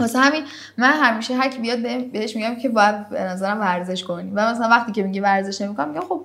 واسه 0.00 0.18
همین 0.18 0.42
من 0.76 0.92
همیشه 0.92 1.34
هر 1.34 1.48
کی 1.48 1.58
بیاد 1.58 1.78
بهش 2.12 2.36
میگم 2.36 2.54
که 2.54 2.68
باید 2.68 3.08
به 3.08 3.20
نظرم 3.20 3.60
ورزش 3.60 4.04
کنی. 4.04 4.30
و 4.34 4.50
مثلا 4.52 4.68
وقتی 4.68 4.92
که 4.92 5.02
میگه 5.02 5.20
ورزش 5.20 5.60
نمی‌کنم 5.60 5.88
میگم 5.88 6.00
خب 6.00 6.20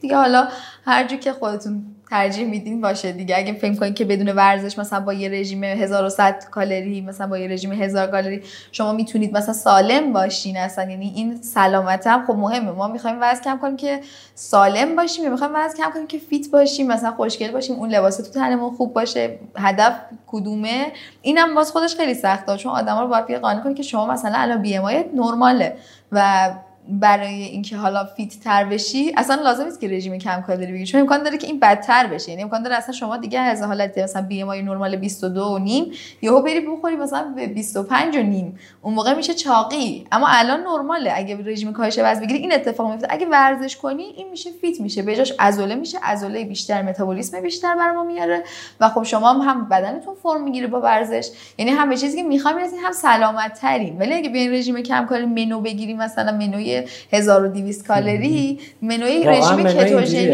دیگه 0.00 0.16
حالا 0.16 0.48
هر 0.84 1.06
جو 1.06 1.16
که 1.16 1.32
خودتون 1.32 1.82
ترجیح 2.10 2.46
میدین؟ 2.46 2.80
باشه 2.80 3.12
دیگه. 3.12 3.36
اگه 3.36 3.52
فکر 3.52 3.74
کنید 3.74 3.94
که 3.94 4.04
بدون 4.04 4.28
ورزش 4.28 4.78
مثلا 4.78 5.00
با 5.00 5.12
یه 5.12 5.28
رژیم 5.28 5.64
1100 5.64 6.44
کالری 6.50 7.00
مثلا 7.00 7.26
با 7.26 7.38
یه 7.38 7.48
رژیم 7.48 7.72
1000 7.72 8.06
کالری 8.06 8.42
شما 8.72 8.92
می‌تونید 8.92 9.36
مثلا 9.36 9.54
سالم 9.54 10.12
باشین 10.12 10.56
اصلا. 10.56 10.90
یعنی 10.90 11.12
این 11.16 11.42
سلامت 11.42 12.06
هم 12.06 12.26
خب 12.26 12.32
مهمه. 12.32 12.70
ما 12.70 12.88
می‌خوایم 12.88 13.16
وزن 13.20 13.42
کم 13.42 13.58
کنیم 13.58 13.76
که 13.76 14.00
سالم 14.34 14.96
باشیم. 14.96 15.24
یا 15.24 15.30
می‌خوایم 15.30 15.52
وزن 15.54 15.76
کم 15.76 15.90
کنیم 15.90 16.06
که 16.06 16.18
fit 16.18 16.50
باشیم 16.50 16.86
مثلا 16.86 17.10
خوشگل 17.10 17.50
باشیم 17.50 17.76
اون 17.76 17.88
لباس 17.88 18.16
تو 18.16 18.22
تنمون 18.22 18.70
خوب 18.70 18.92
باشه 18.92 19.38
هدف 19.56 19.92
کدومه؟ 20.26 20.86
اینم 21.22 21.54
باز 21.54 21.70
خودش 21.70 21.96
خیلی 21.96 22.14
سخته. 22.14 22.56
چون 22.56 22.72
آدما 22.72 23.02
رو 23.02 23.08
باید 23.08 23.30
قانع 23.30 23.60
کنید 23.60 23.76
که 23.76 23.82
شما 23.82 24.06
مثلا 24.06 24.34
الان 24.34 24.62
BMI 24.62 24.78
نرماله 25.14 25.76
و 26.12 26.50
برای 26.88 27.42
اینکه 27.42 27.76
حالا 27.76 28.04
fit 28.04 28.40
تر 28.40 28.64
بشی 28.64 29.12
اصلا 29.16 29.42
لازم 29.42 29.64
نیست 29.64 29.80
که 29.80 29.88
رژیم 29.88 30.18
کم 30.18 30.40
کالری 30.40 30.72
بگیری 30.72 30.86
چون 30.86 31.00
امکان 31.00 31.22
داره 31.22 31.38
که 31.38 31.46
این 31.46 31.60
بدتر 31.60 32.06
بشه. 32.06 32.30
یعنی 32.30 32.42
امکان 32.42 32.62
داره 32.62 32.76
اصلا 32.76 32.94
شما 32.94 33.16
دیگه 33.16 33.40
از 33.40 33.62
حالت 33.62 33.98
مثلا 33.98 34.22
BMI 34.22 34.50
نرمال 34.50 34.96
22 34.96 35.44
و 35.44 35.58
نیم 35.58 35.92
یهو 36.22 36.42
بری 36.42 36.60
بخوری 36.60 36.96
مثلا 36.96 37.32
به 37.36 37.46
25 37.46 38.16
و 38.16 38.22
نیم. 38.22 38.58
اون 38.82 38.94
موقع 38.94 39.14
میشه 39.14 39.34
چاقی. 39.34 40.06
اما 40.12 40.26
الان 40.30 40.60
نرماله 40.60 41.12
اگه 41.14 41.38
رژیم 41.44 41.72
کاهش 41.72 41.98
وزن 41.98 42.20
بگیری 42.20 42.38
این 42.38 42.52
اتفاق 42.52 42.90
میفته. 42.90 43.06
اگه 43.10 43.26
ورزش 43.26 43.76
کنی 43.76 44.02
این 44.02 44.30
میشه 44.30 44.50
fit 44.60 44.80
میشه. 44.80 45.02
به 45.02 45.16
جاش 45.16 45.32
عضله 45.38 45.74
میشه. 45.74 45.98
عضله 46.02 46.44
بیشتر 46.44 46.82
متابولیسم 46.82 47.40
بیشتر 47.40 47.76
برام 47.76 48.06
میاره. 48.06 48.42
و 48.80 48.88
خب 48.88 49.02
شما 49.02 49.32
هم, 49.32 49.40
هم 49.40 49.68
بدنتون 49.68 50.14
فرم 50.22 50.42
می‌گیره 50.42 50.66
با 50.66 50.80
ورزش. 50.80 51.28
یعنی 51.58 51.70
همه 51.70 51.96
چیزی 51.96 52.16
که 52.16 52.22
می‌خوام 52.22 52.58
هم 52.84 52.92
سلامت 52.92 53.60
ترین 53.60 53.98
ولی 53.98 54.14
اگه 54.14 54.28
بیاین 54.28 54.52
رژیم 54.52 54.82
کم 54.82 55.06
کالری 55.06 55.26
منو 55.26 55.60
بگیری 55.60 55.94
مثلا 55.94 56.32
منوی 56.32 56.77
1200 57.12 57.86
کالری 57.86 58.60
منوی 58.82 59.24
رژیم 59.24 59.64
کتوژنیک 59.64 60.30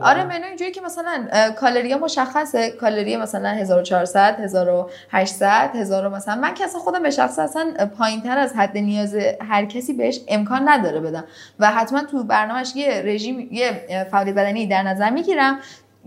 آره 0.00 0.24
منوی 0.24 0.48
اینجوری 0.48 0.70
که 0.70 0.80
مثلا 0.80 1.28
کالری 1.60 1.94
مشخصه. 1.94 2.70
کالری 2.70 3.16
مثلا 3.16 3.48
1400 3.48 4.40
1800 4.40 5.70
1000 5.74 6.08
مثلا 6.08 6.34
من 6.34 6.54
که 6.54 6.64
اصلا 6.64 6.80
خودم 6.80 7.02
به 7.02 7.10
شخص 7.10 7.38
اصلا 7.38 7.74
پایینتر 7.98 8.38
از 8.38 8.52
حد 8.52 8.78
نیاز 8.78 9.16
هر 9.48 9.64
کسی 9.64 9.92
بهش 9.92 10.20
امکان 10.28 10.68
نداره 10.68 11.00
بدم. 11.00 11.24
و 11.58 11.70
حتما 11.70 12.02
تو 12.02 12.24
برنامهش 12.24 12.76
یه 12.76 13.02
رژیم 13.04 13.48
یه 13.52 14.06
فعالیت 14.10 14.34
بدنی 14.34 14.66
در 14.66 14.82
نظر 14.82 15.10
می‌گیرم 15.10 15.58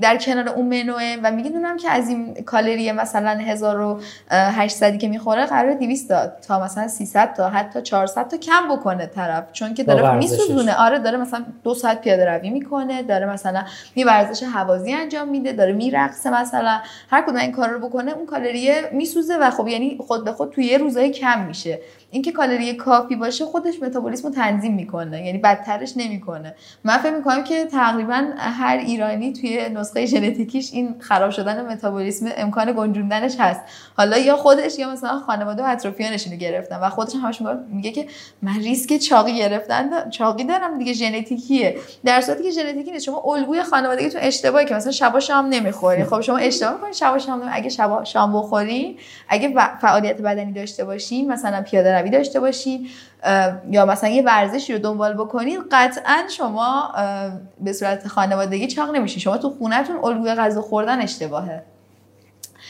در 0.01 0.17
کنار 0.17 0.49
اون 0.49 0.65
منوه 0.65 1.17
و 1.23 1.31
می‌دونم 1.31 1.77
که 1.77 1.89
از 1.89 2.09
این 2.09 2.33
کالری 2.33 2.91
مثلا 2.91 3.29
1800 3.29 4.97
که 4.97 5.07
می‌خوره 5.07 5.45
قرار 5.45 5.73
200 5.73 6.41
تا 6.41 6.63
مثلا 6.63 6.87
300 6.87 7.33
تا 7.33 7.49
حتی 7.49 7.81
400 7.81 8.27
تا 8.27 8.37
کم 8.37 8.75
بکنه 8.75 9.05
طرف. 9.05 9.43
چون 9.51 9.73
که 9.73 9.83
داره 9.83 10.15
میسوزونه. 10.17 10.75
آره 10.75 10.99
داره 10.99 11.17
مثلا 11.17 11.45
دو 11.63 11.73
ساعت 11.73 12.01
پیاده 12.01 12.25
روی 12.25 12.49
می‌کنه 12.49 13.03
داره 13.03 13.25
مثلا 13.25 13.63
می 13.95 14.03
ورزش 14.03 14.43
هوازی 14.43 14.93
انجام 14.93 15.27
میده 15.27 15.53
داره 15.53 15.73
میرقصه 15.73 16.41
مثلا. 16.41 16.79
هر 17.09 17.21
کدوم 17.21 17.35
این 17.35 17.51
کار 17.51 17.69
رو 17.69 17.87
بکنه 17.87 18.11
اون 18.11 18.25
کالری 18.25 18.71
میسوزه 18.91 19.37
و 19.37 19.49
خب 19.49 19.67
یعنی 19.67 19.97
خود 20.07 20.25
به 20.25 20.31
خود 20.31 20.51
توی 20.51 20.65
یه 20.65 20.77
روزای 20.77 21.09
کم 21.11 21.45
میشه. 21.45 21.79
اینکه 22.11 22.31
کالری 22.31 22.73
کافی 22.73 23.15
باشه 23.15 23.45
خودش 23.45 23.73
متابولیسم 23.81 24.27
رو 24.27 24.33
تنظیم 24.33 24.73
می‌کنه. 24.73 25.25
یعنی 25.25 25.37
بدترش 25.37 25.93
نمی‌کنه. 25.97 26.55
من 26.83 26.97
فکر 26.97 27.15
می‌کنم 27.15 27.43
که 27.43 27.65
تقریبا 27.65 28.23
هر 28.37 28.77
ایرانی 28.77 29.33
توی 29.33 29.69
نسخه 29.91 30.05
ژنتیکیش 30.05 30.73
این 30.73 30.95
خراب 30.99 31.31
شدن 31.31 31.65
متابولیسم 31.65 32.29
امکان 32.37 32.73
گنجوندنش 32.77 33.35
هست. 33.39 33.61
حالا 33.97 34.17
یا 34.17 34.35
خودش 34.35 34.79
یا 34.79 34.91
مثلا 34.91 35.19
خانواده 35.19 35.63
و 35.63 35.65
اطرافیانش 35.65 36.27
اینو 36.27 36.37
گرفتن 36.37 36.79
و 36.79 36.89
خودش 36.89 37.15
همش 37.15 37.41
میگه 37.69 37.91
که 37.91 38.07
من 38.41 38.55
ریسک 38.55 38.97
چاقی 38.97 39.37
گرفتن 39.37 40.09
چاقی 40.09 40.43
دارم 40.43 40.77
دیگه 40.77 40.93
ژنتیکیه. 40.93 41.75
در 42.05 42.21
صورتی 42.21 42.43
که 42.43 42.49
ژنتیکی 42.49 42.91
نیست. 42.91 43.05
شما 43.05 43.23
الگوی 43.25 43.61
تو 44.09 44.17
اشتباهی 44.21 44.65
که 44.65 44.75
مثلا 44.75 44.91
شبا 44.91 45.19
شام 45.19 45.45
نمی‌خوری. 45.45 46.03
خب 46.03 46.21
شما 46.21 46.37
اشتباه 46.37 46.73
می‌کنید 46.73 46.93
شبا 46.93 47.17
شام 47.17 47.49
اگه 47.51 47.69
شبا 47.69 48.03
شام 48.03 48.33
بخوری 48.33 48.97
اگه 49.29 49.53
فعالیت 49.81 50.21
بدنی 50.21 50.53
داشته 50.53 50.85
باشین 50.85 51.31
مثلا 51.31 51.61
پیاده 51.61 51.99
روی 51.99 52.09
داشته 52.09 52.39
باشین 52.39 52.87
یا 53.69 53.85
مثلا 53.85 54.09
یه 54.09 54.23
ورزشی 54.23 54.73
رو 54.73 54.79
دنبال 54.79 55.13
بکنید 55.13 55.59
قطعا 55.71 56.23
شما 56.29 56.91
به 57.59 57.73
صورت 57.73 58.07
خانوادگی 58.07 58.67
چاق 58.67 58.95
نمیشین. 58.95 59.19
شما 59.19 59.37
تو 59.37 59.49
خونهتون 59.49 59.95
الگوی 60.03 60.35
غذا 60.35 60.61
خوردن 60.61 61.01
اشتباهه. 61.01 61.63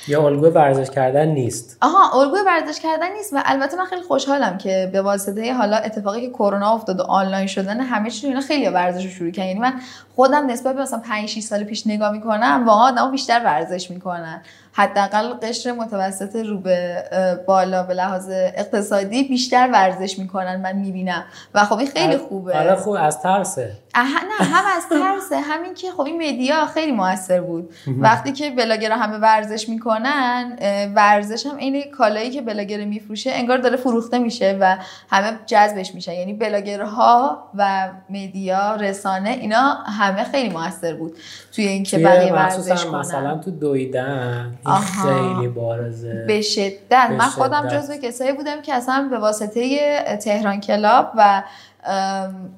یا 0.07 0.25
الگوی 0.25 0.49
ورزش 0.49 0.89
کردن 0.89 1.27
نیست. 1.27 1.77
آها 1.81 2.21
الگوی 2.21 2.39
ورزش 2.45 2.79
کردن 2.79 3.11
نیست 3.11 3.33
و 3.33 3.41
البته 3.45 3.77
من 3.77 3.85
خیلی 3.85 4.01
خوشحالم 4.01 4.57
که 4.57 4.89
به 4.93 5.01
واسطه 5.01 5.53
حالا 5.53 5.77
اتفاقی 5.77 6.21
که 6.21 6.29
کرونا 6.29 6.73
افتاد 6.73 6.99
و 6.99 7.03
آنلاین 7.03 7.47
شدن 7.47 7.79
همه 7.79 8.09
چی 8.09 8.27
اینا 8.27 8.41
خیلی 8.41 8.69
ورزش 8.69 9.03
رو 9.03 9.09
شروع 9.09 9.31
کردن. 9.31 9.47
یعنی 9.47 9.59
من 9.59 9.73
خودم 10.15 10.47
نسبت 10.47 10.75
به 10.75 10.81
مثلا 10.81 10.99
5 10.99 11.29
6 11.29 11.39
سال 11.39 11.63
پیش 11.63 11.87
نگاه 11.87 12.11
می‌کنم 12.11 12.63
واقعا 12.65 12.87
آدم‌ها 12.87 13.11
بیشتر 13.11 13.41
ورزش 13.45 13.91
می‌کنن. 13.91 14.41
حداقل 14.73 15.33
قشر 15.33 15.71
متوسط 15.71 16.35
رو 16.35 16.57
به 16.57 17.03
بالا 17.47 17.83
به 17.83 17.93
لحاظ 17.93 18.29
اقتصادی 18.31 19.23
بیشتر 19.23 19.69
ورزش 19.73 20.19
می‌کنن 20.19 20.61
من 20.61 20.75
می‌بینم. 20.75 21.23
و 21.53 21.65
خب 21.65 21.77
این 21.77 21.87
خیلی 21.87 22.17
خوبه. 22.17 22.59
آره 22.59 22.75
خوب 22.75 22.95
از 22.99 23.21
ترسه. 23.21 23.71
نه 23.95 24.45
هم 24.45 24.63
از 24.77 24.83
ترسه. 24.89 25.39
همین 25.39 25.73
که 25.73 25.91
خب 25.91 26.01
این 26.01 26.29
media 26.29 26.65
خیلی 26.65 26.91
موثر 26.91 27.41
بود. 27.41 27.73
وقتی 27.99 28.31
که 28.31 28.49
بلاگر 28.49 28.91
همه 28.91 29.17
ورزش 29.17 29.69
می‌کنن 29.69 30.57
ورزش 30.95 31.45
هم 31.45 31.57
این 31.57 31.83
کالایی 31.97 32.29
که 32.29 32.41
بلاگر 32.41 32.85
میفروشه 32.85 33.31
انگار 33.33 33.57
داره 33.57 33.77
فروخته 33.77 34.19
میشه 34.19 34.57
و 34.59 34.77
همه 35.09 35.39
جذبش 35.45 35.95
میشه. 35.95 36.13
یعنی 36.13 36.33
بلاگرها 36.33 37.43
و 37.55 37.89
media 38.09 38.75
رسانه 38.75 39.29
اینا 39.29 39.73
همه 39.73 40.23
خیلی 40.23 40.49
موثر 40.49 40.93
بود 40.93 41.17
توی 41.55 41.67
اینکه 41.67 41.97
بقیه 41.97 42.33
ورزش 42.33 42.85
مثلا 42.85 43.37
تو 43.37 43.51
دویدن 43.51 44.57
خیلی 45.03 45.47
بارزه. 45.47 46.25
به 46.27 46.41
شدت. 46.41 47.09
من 47.09 47.25
خودم 47.25 47.67
جزو 47.67 47.93
کسایی 47.97 48.31
بودم 48.31 48.61
که 48.61 48.73
اصلا 48.73 49.07
به 49.11 49.19
واسطه 49.19 50.17
تهران 50.21 50.59
کلاب 50.59 51.11
و 51.17 51.43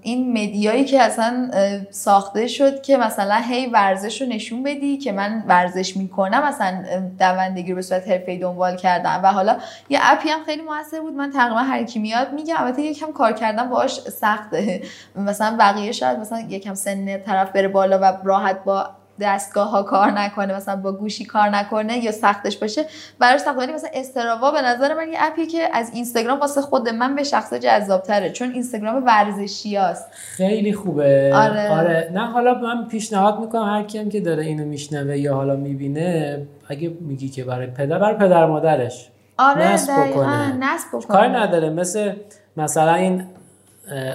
این 0.01 0.31
مدیایی 0.31 0.85
که 0.85 1.01
اصلا 1.01 1.51
ساخته 1.91 2.47
شد 2.47 2.81
که 2.81 2.97
مثلا 2.97 3.41
هی 3.49 3.65
ورزش 3.67 4.21
رو 4.21 4.27
نشون 4.27 4.63
بدی 4.63 4.97
که 4.97 5.11
من 5.11 5.43
ورزش 5.47 5.97
می‌کنم 5.97 6.43
مثلا 6.43 6.83
دوندگی 7.19 7.69
رو 7.69 7.75
به 7.75 7.81
صورت 7.81 8.07
حرفه‌ای 8.07 8.37
دنبال 8.37 8.75
کردم. 8.75 9.19
و 9.23 9.31
حالا 9.31 9.57
یه 9.89 9.99
اپی 10.01 10.29
هم 10.29 10.43
خیلی 10.43 10.61
موثر 10.61 11.01
بود. 11.01 11.13
من 11.13 11.31
تقریبا 11.31 11.59
هر 11.59 11.83
کی 11.83 11.99
میاد 11.99 12.33
میگم 12.33 12.55
البته 12.57 12.81
یکم 12.81 13.11
کار 13.11 13.33
کردن 13.33 13.69
باهاش 13.69 13.99
سخته. 13.99 14.81
مثلا 15.15 15.55
بقیه 15.59 15.91
شاید 15.91 16.19
مثلا 16.19 16.39
یکم 16.49 16.73
سن 16.73 17.17
طرف 17.17 17.51
بره 17.51 17.67
بالا 17.67 17.99
و 17.99 18.17
راحت 18.23 18.63
با 18.63 18.89
دستگاه 19.21 19.69
ها 19.69 19.83
کار 19.83 20.11
نکنه 20.11 20.55
مثلا 20.55 20.75
با 20.75 20.91
گوشی 20.91 21.25
کار 21.25 21.49
نکنه 21.49 21.97
یا 21.97 22.11
سختش 22.11 22.57
باشه. 22.57 22.85
براش 23.19 23.39
سخت 23.39 23.57
مثلا 23.57 23.89
استراوا 23.93 24.51
به 24.51 24.61
نظر 24.61 24.93
من 24.93 25.11
یه 25.11 25.17
اپی 25.19 25.47
که 25.47 25.69
از 25.73 25.91
اینستاگرام 25.93 26.39
واسه 26.39 26.61
خود 26.61 26.89
من 26.89 27.15
به 27.15 27.23
شخص 27.23 27.53
جذاب 27.53 28.03
تره 28.03 28.29
چون 28.29 28.51
اینستاگرام 28.51 29.05
ورزشی 29.05 29.75
هست. 29.75 30.07
خیلی 30.13 30.73
خوبه. 30.73 31.31
آره. 31.35 31.69
آره. 31.69 32.11
نه 32.13 32.25
حالا 32.25 32.53
من 32.53 32.87
پیشنهاد 32.87 33.39
می‌کنم 33.39 33.63
هر 33.63 33.83
کیم 33.83 34.09
که 34.09 34.21
داره 34.21 34.43
اینو 34.43 34.65
میشنوه 34.65 35.17
یا 35.17 35.35
حالا 35.35 35.55
می‌بینه 35.55 36.41
اگه 36.67 36.97
میگی 37.01 37.29
که 37.29 37.43
برای 37.43 37.67
پدر 37.67 37.99
برای 37.99 38.17
پدر 38.17 38.45
مادرش. 38.45 39.09
آره 39.37 39.73
نصب 39.73 40.09
بکنه. 40.09 40.57
نصب 40.57 40.87
بکنه. 40.87 41.17
کار 41.17 41.27
نداره. 41.37 41.69
مثل 41.69 42.13
مثلا 42.57 42.93
این 42.93 43.23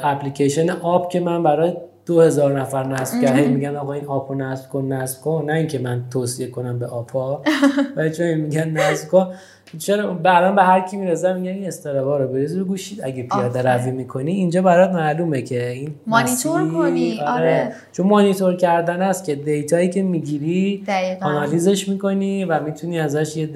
اپلیکیشن 0.03 0.71
آب 0.71 1.09
که 1.09 1.21
من 1.21 1.43
برای 1.43 1.77
دو 2.09 2.21
هزار 2.21 2.61
نفر 2.61 2.87
نصب 2.87 3.23
کرد. 3.23 3.47
میگن 3.47 3.77
آقا 3.77 3.93
این 3.93 4.07
آپو 4.07 4.35
نصب 4.35 4.69
کن 4.69 4.93
نصب 4.93 5.21
کن. 5.21 5.45
نه 5.47 5.53
اینکه 5.53 5.79
من 5.79 6.05
توصیه 6.11 6.47
کنم 6.47 6.79
به 6.79 6.87
آپا. 6.87 7.43
ولی 7.97 8.11
چون 8.11 8.35
میگن 8.35 8.69
نصب 8.71 9.09
کن 9.09 9.33
چرا 9.79 10.15
برام 10.15 10.57
به 10.57 10.63
هر 10.63 10.81
کی 10.81 10.97
میرزه 10.97 11.33
میگن 11.33 11.53
این 11.53 11.67
استرابا 11.67 12.17
رو 12.17 12.29
بریز 12.29 12.57
رو 12.57 12.65
گوشید 12.65 13.01
اگه 13.03 13.23
پیاده 13.23 13.63
روی 13.63 13.91
می‌کنی 13.91 14.33
اینجا 14.33 14.63
برات 14.63 14.91
معلومه 14.91 15.43
که 15.43 15.71
این 15.71 15.95
مانیتور 16.07 16.73
کنی. 16.73 17.21
آره. 17.21 17.31
آره. 17.31 17.73
چون 17.93 18.07
مانیتور 18.07 18.57
کردن 18.57 19.03
است 19.03 19.25
که 19.25 19.35
دیتایی 19.35 19.91
که 19.91 20.03
می‌گیری 20.03 20.85
آنالیزش 21.23 21.89
می‌کنی 21.89 22.45
و 22.45 22.61
می‌تونی 22.61 23.01
ازش 23.01 23.37
یه, 23.37 23.49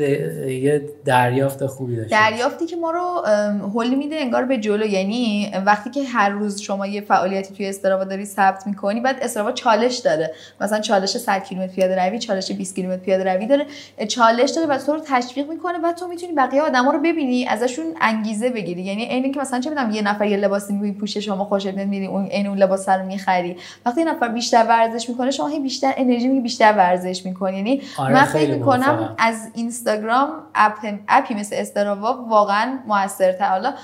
یه 0.63 0.83
دریافت 1.05 1.67
خوبی 1.67 1.97
داشته 1.97 2.31
دریافتی 2.31 2.67
که 2.67 2.77
ما 2.77 2.91
رو 2.91 3.23
هول 3.69 3.95
میده 3.95 4.17
انگار 4.17 4.45
به 4.45 4.59
جلو. 4.59 4.87
یعنی 4.87 5.53
وقتی 5.67 5.91
که 5.91 6.03
هر 6.03 6.29
روز 6.29 6.61
شما 6.61 6.87
یه 6.87 7.01
فعالیتی 7.01 7.55
توی 7.55 7.69
استرابا 7.69 8.05
داری 8.05 8.25
ثبت 8.25 8.67
می‌کنی 8.67 9.01
بعد 9.01 9.17
استرابا 9.23 9.53
چالش 9.53 9.97
داره 9.97 10.33
مثلا 10.61 10.81
چالش 10.81 11.17
100 11.17 11.45
کیلومتر 11.45 11.73
پیاده 11.73 12.07
روی 12.07 12.19
چالش 12.19 12.53
20 12.53 12.75
کیلومتر 12.75 13.03
پیاده 13.03 13.35
روی 13.35 13.47
داره. 13.47 13.67
چالش 14.09 14.51
داره 14.51 14.67
و 14.67 14.79
تو 14.79 14.93
رو 14.93 15.01
تشویق 15.07 15.49
می‌کنه 15.49 15.79
و 15.85 15.93
تو 16.03 16.09
می‌تونی 16.09 16.33
بقیه 16.33 16.63
آدما 16.63 16.91
رو 16.91 16.99
ببینی 16.99 17.47
ازشون 17.47 17.85
انگیزه 18.01 18.51
بگیری. 18.51 18.83
یعنی 18.83 19.05
عین 19.05 19.33
که 19.33 19.41
مثلا 19.41 19.61
چه 19.61 19.71
می‌دونم 19.71 19.91
یه 19.91 20.03
نفر 20.03 20.27
یه 20.27 20.37
لباسی 20.37 20.73
میپوشه 20.73 21.21
شما 21.21 21.45
خوشت 21.45 21.67
نمیاد 21.67 21.89
میری 21.89 22.07
اون 22.07 22.27
عین 22.27 22.47
اون 22.47 22.59
لباس 22.59 22.89
رو 22.89 23.07
می‌خری. 23.07 23.57
وقتی 23.87 24.01
یه 24.01 24.07
نفر 24.07 24.29
بیشتر 24.29 24.65
ورزش 24.69 25.09
می‌کنه 25.09 25.31
شما 25.31 25.49
هی 25.49 25.61
بیشتر 25.61 25.93
انرژی 25.97 26.29
می 26.29 26.41
بیشتر 26.41 26.73
ورزش 26.73 27.27
می‌کنی. 27.27 27.57
یعنی 27.57 27.83
آره 27.99 28.15
من 28.15 28.25
فکر 28.25 28.55
می‌کنم 28.55 29.15
از 29.19 29.51
اینستاگرام 29.55 30.29
اپ 30.55 30.73
اپی 31.09 31.35
مثل 31.35 31.57
Strava 31.59 32.27
واقعا 32.29 32.79
موثرتر. 32.87 33.49
حالا 33.49 33.75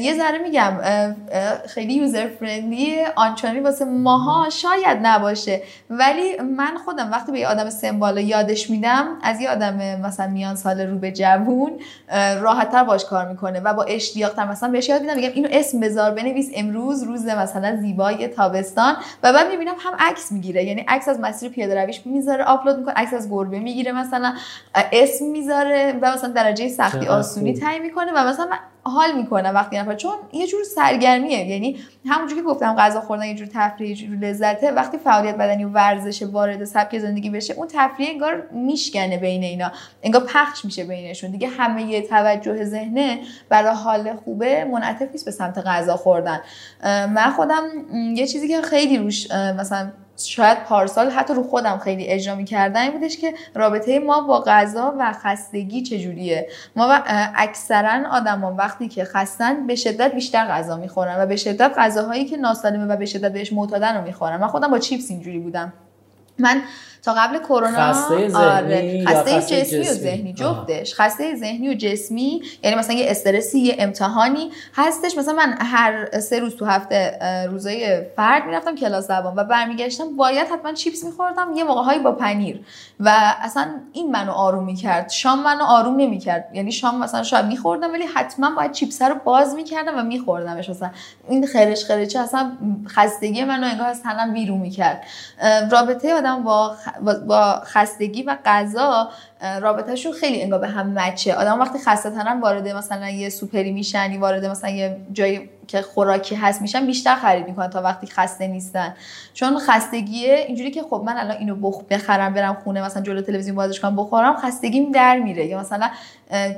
یه 0.00 0.14
ذره 0.14 0.38
میگم 0.38 0.72
خیلی 1.68 1.94
user 1.94 2.28
friendly 2.40 2.96
آنچنانی 3.16 3.60
واسه 3.60 3.84
ماها 3.84 4.50
شاید 4.50 4.98
نباشه. 5.02 5.62
ولی 5.90 6.36
من 6.56 6.76
خودم 6.84 7.10
وقتی 7.10 7.32
به 7.32 7.38
یه 7.38 7.48
آدم 7.48 7.70
سمبال 7.70 8.18
یادش 8.18 8.70
میدم 8.70 9.06
از 9.22 9.40
یه 9.40 9.50
آدم 9.50 10.00
مثلا 10.00 10.26
میان 10.26 10.56
سال 10.56 10.80
رو 10.80 10.98
به 10.98 11.12
جوون 11.12 11.61
راحتتر 12.40 12.84
باش 12.84 13.04
کار 13.04 13.28
می‌کنه 13.28 13.60
و 13.60 13.74
با 13.74 13.82
اشتیاق 13.82 14.32
تر. 14.32 14.50
مثلا 14.50 14.70
بهش 14.70 14.88
یاد 14.88 15.00
میدم 15.00 15.16
میگم 15.16 15.30
اینو 15.34 15.48
اسم 15.52 15.80
بذار 15.80 16.10
بنویس. 16.10 16.50
امروز 16.54 17.02
روز 17.02 17.26
مثلا 17.26 17.76
زیبای 17.80 18.28
تابستان. 18.28 18.96
و 19.22 19.32
بعد 19.32 19.48
می‌بینم 19.48 19.74
هم 19.78 19.92
عکس 19.98 20.32
می‌گیره. 20.32 20.64
یعنی 20.64 20.84
عکس 20.88 21.08
از 21.08 21.20
مسیر 21.20 21.50
پیاده 21.50 21.82
رویش 21.82 22.06
می‌ذاره 22.06 22.44
آپلود 22.44 22.78
می‌کنه 22.78 22.94
عکس 22.94 23.14
از 23.14 23.30
گربه 23.30 23.58
می‌گیره 23.58 23.92
مثلا 23.92 24.34
اسم 24.92 25.24
می‌ذاره 25.24 25.98
و 26.02 26.12
مثلا 26.12 26.30
درجه 26.30 26.68
سختی 26.68 27.06
آسونی 27.06 27.54
تعیین 27.54 27.82
می‌کنه. 27.82 28.12
و 28.12 28.28
مثلا 28.28 28.48
حال 28.84 29.12
می‌کنه 29.12 29.50
وقتی 29.50 29.78
نفر 29.78 29.94
چون 29.94 30.14
یه 30.32 30.46
جور 30.46 30.64
سرگرمیه. 30.64 31.46
یعنی 31.46 31.76
همونجوری 32.06 32.40
که 32.40 32.46
گفتم 32.46 32.74
غذا 32.74 33.00
خوردن 33.00 33.24
یه 33.24 33.34
جور 33.34 33.48
تفریح 33.54 33.90
یه 33.90 33.96
جور 33.96 34.16
لذته. 34.16 34.70
وقتی 34.70 34.98
فعالیت 34.98 35.34
بدنی 35.36 35.64
و 35.64 35.68
ورزش 35.68 36.22
وارد 36.22 36.64
سبک 36.64 36.98
زندگی 36.98 37.30
بشه 37.30 37.54
اون 37.54 37.68
تفریح 37.74 38.10
انگار 38.10 38.48
میشکنه 38.52 39.18
بین 39.18 39.42
اینا. 39.42 39.72
انگار 40.02 40.22
پخش 40.24 40.64
میشه 40.64 40.84
بینشون. 40.84 41.30
دیگه 41.30 41.48
همه 41.48 41.82
یه 41.82 42.02
توجه 42.02 42.64
ذهنه. 42.64 43.18
برای 43.48 43.74
حال 43.74 44.16
خوبه 44.16 44.64
منعطف 44.64 45.12
نیست 45.12 45.24
به 45.24 45.30
سمت 45.30 45.58
غذا 45.58 45.96
خوردن. 45.96 46.40
من 46.84 47.32
خودم 47.36 47.64
یه 47.92 48.26
چیزی 48.26 48.48
که 48.48 48.62
خیلی 48.62 48.98
روش 48.98 49.30
مثلا 49.30 49.90
شاید 50.16 50.64
پارسال 50.64 51.10
حتی 51.10 51.34
رو 51.34 51.42
خودم 51.42 51.78
خیلی 51.78 52.06
اجرا 52.06 52.34
می‌کردن 52.34 52.80
این 52.80 52.92
بودش 52.92 53.16
که 53.16 53.34
رابطه 53.54 53.98
ما 53.98 54.20
با 54.20 54.40
غذا 54.40 54.94
و 54.98 55.12
خستگی 55.12 55.82
چجوریه؟ 55.82 56.48
ما 56.76 56.92
اکثرا 57.36 58.08
آدما 58.10 58.54
وقتی 58.54 58.88
که 58.88 59.04
خستن 59.04 59.66
به 59.66 59.74
شدت 59.74 60.14
بیشتر 60.14 60.46
غذا 60.46 60.76
می‌خورن 60.76 61.22
و 61.22 61.26
به 61.26 61.36
شدت 61.36 61.72
غذاهایی 61.76 62.24
که 62.24 62.36
ناسالمه 62.36 62.86
و 62.86 62.96
به 62.96 63.06
شدت 63.06 63.32
بهش 63.32 63.52
معتادن 63.52 63.96
رو 63.96 64.04
می‌خورن. 64.04 64.36
من 64.36 64.46
خودم 64.46 64.70
با 64.70 64.78
چیپس 64.78 65.10
اینجوری 65.10 65.38
بودم. 65.38 65.72
من 66.38 66.62
تا 67.02 67.14
قبل 67.14 67.38
کرونا 67.38 67.92
خسته 67.92 68.28
ذهنی 68.28 69.06
آره. 69.06 69.06
خسته 69.06 69.40
جسمی, 69.40 69.80
و 69.80 69.92
ذهنی 69.92 70.32
جفتش. 70.32 70.94
خسته 70.94 71.36
ذهنی 71.36 71.68
و 71.68 71.74
جسمی 71.74 72.42
یعنی 72.62 72.76
مثلا 72.76 72.96
یه 72.96 73.10
استرسی 73.10 73.58
یه 73.58 73.76
امتحانی 73.78 74.50
هستش. 74.74 75.18
مثلا 75.18 75.34
من 75.34 75.54
هر 75.60 76.20
سه 76.20 76.38
روز 76.38 76.56
تو 76.56 76.64
هفته 76.64 77.18
روزای 77.50 78.02
فرد 78.16 78.46
می‌رفتم 78.46 78.74
کلاس 78.74 79.06
زبان 79.06 79.34
و 79.36 79.44
برمیگشتم 79.44 80.16
باید 80.16 80.48
حتما 80.48 80.72
چیپس 80.72 81.04
میخوردم. 81.04 81.52
یه 81.56 81.64
موقع 81.64 81.82
هایی 81.82 81.98
با 81.98 82.12
پنیر. 82.12 82.60
و 83.00 83.34
اصلا 83.40 83.66
این 83.92 84.10
منو 84.10 84.32
آروم 84.32 84.64
می‌کرد. 84.64 85.10
شام 85.10 85.42
منو 85.42 85.64
آروم 85.64 85.96
نمی‌کرد. 85.96 86.48
یعنی 86.52 86.72
شام 86.72 86.98
مثلا 86.98 87.22
شاید 87.22 87.46
میخوردم 87.46 87.92
ولی 87.92 88.04
حتما 88.14 88.50
باید 88.56 88.72
چیپس 88.72 89.02
رو 89.02 89.14
باز 89.24 89.54
می‌کردم 89.54 89.98
و 89.98 90.02
میخوردمش. 90.02 90.70
مثلا 90.70 90.90
این 91.28 91.46
خرش 91.46 91.84
خرچه 91.84 92.18
اصلا 92.18 92.52
خستگی 92.88 93.44
منو 93.44 93.66
انگار 93.66 93.86
از 93.86 94.02
تنم 94.02 94.32
بیرون 94.32 94.58
می‌کرد. 94.58 95.02
رابطه 95.70 96.14
آدم 96.14 96.42
با 96.42 96.74
با 97.26 97.60
خستگی 97.64 98.22
و 98.22 98.38
غذا 98.44 99.10
رابطهشون 99.60 100.12
خیلی 100.12 100.42
انگار 100.42 100.58
به 100.58 100.68
هم 100.68 100.92
مچه. 100.98 101.34
آدم 101.34 101.60
وقتی 101.60 101.78
خسته 101.78 102.10
تنن 102.10 102.40
وارد 102.40 102.68
مثلا 102.68 103.08
یه 103.08 103.28
سوپری 103.28 103.72
میشن 103.72 104.18
وارد 104.18 104.44
مثلا 104.44 104.70
یه 104.70 104.96
جایی 105.12 105.48
که 105.68 105.82
خوراکی 105.82 106.34
هست 106.34 106.62
میشن 106.62 106.86
بیشتر 106.86 107.14
خرید 107.14 107.46
می‌کنن 107.46 107.70
تا 107.70 107.82
وقتی 107.82 108.06
خسته 108.06 108.46
نیستن. 108.46 108.94
چون 109.34 109.58
خستگیه 109.58 110.34
اینجوری 110.34 110.70
که 110.70 110.82
خب 110.82 111.02
من 111.06 111.16
الان 111.16 111.36
اینو 111.36 111.56
بخ 111.56 111.82
بخرم 111.90 112.34
برم 112.34 112.54
خونه 112.64 112.84
مثلا 112.84 113.02
جلو 113.02 113.22
تلویزیون 113.22 113.56
بازش 113.56 113.80
کنم 113.80 113.96
بخورم 113.96 114.36
خستگیم 114.36 114.92
در 114.92 115.18
میره. 115.18 115.46
یا 115.46 115.60
مثلا 115.60 115.90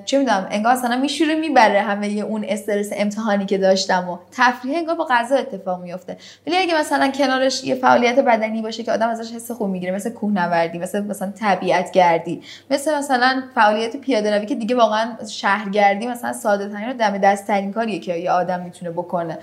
چه 0.05 0.19
می‌دونم 0.19 0.47
انگار 0.51 0.73
مثلا 0.73 0.97
میشوره 0.97 1.35
می‌بره 1.35 1.81
همه 1.81 2.07
اون 2.07 2.45
استرس 2.49 2.91
امتحانی 2.93 3.47
که 3.47 3.59
داشتم 3.59 4.09
و 4.09 4.19
تفریح 4.33 4.79
انگار 4.79 4.95
با 4.95 5.07
غذا 5.11 5.37
اتفاق 5.37 5.83
میفته 5.83 6.17
ولی 6.47 6.57
اگه 6.57 6.81
مثلا 6.81 7.09
کنارش 7.09 7.65
یه 7.65 7.75
فعالیت 7.75 8.19
بدنی 8.19 8.63
باشه 8.63 8.83
که 8.83 8.93
آدم 8.93 9.09
ازش 9.09 9.35
حس 9.35 9.51
خوب 9.51 9.71
می‌گیره 9.71 9.93
مثل 9.93 10.11
کوهنوردی 10.11 10.79
مثل 10.79 11.05
مثلا 11.05 11.33
طبیعت 11.41 11.91
گردی 11.91 12.43
مثل 12.75 12.99
مثلا 12.99 13.43
فعالیت 13.55 13.97
پیاده 13.97 14.37
روی 14.37 14.47
که 14.47 14.55
دیگه 14.55 14.77
واقعا 14.77 15.11
شهرگردی 15.29 16.07
مثلا 16.07 16.33
ساده 16.33 16.69
ترین 16.69 16.91
و 16.91 16.93
دم 16.93 17.19
دست 17.19 17.47
ترین 17.47 17.73
کاریه 17.73 17.99
که 17.99 18.15
یه 18.15 18.31
آدم 18.31 18.61
می‌تونه 18.61 18.91
بکنه. 18.91 19.39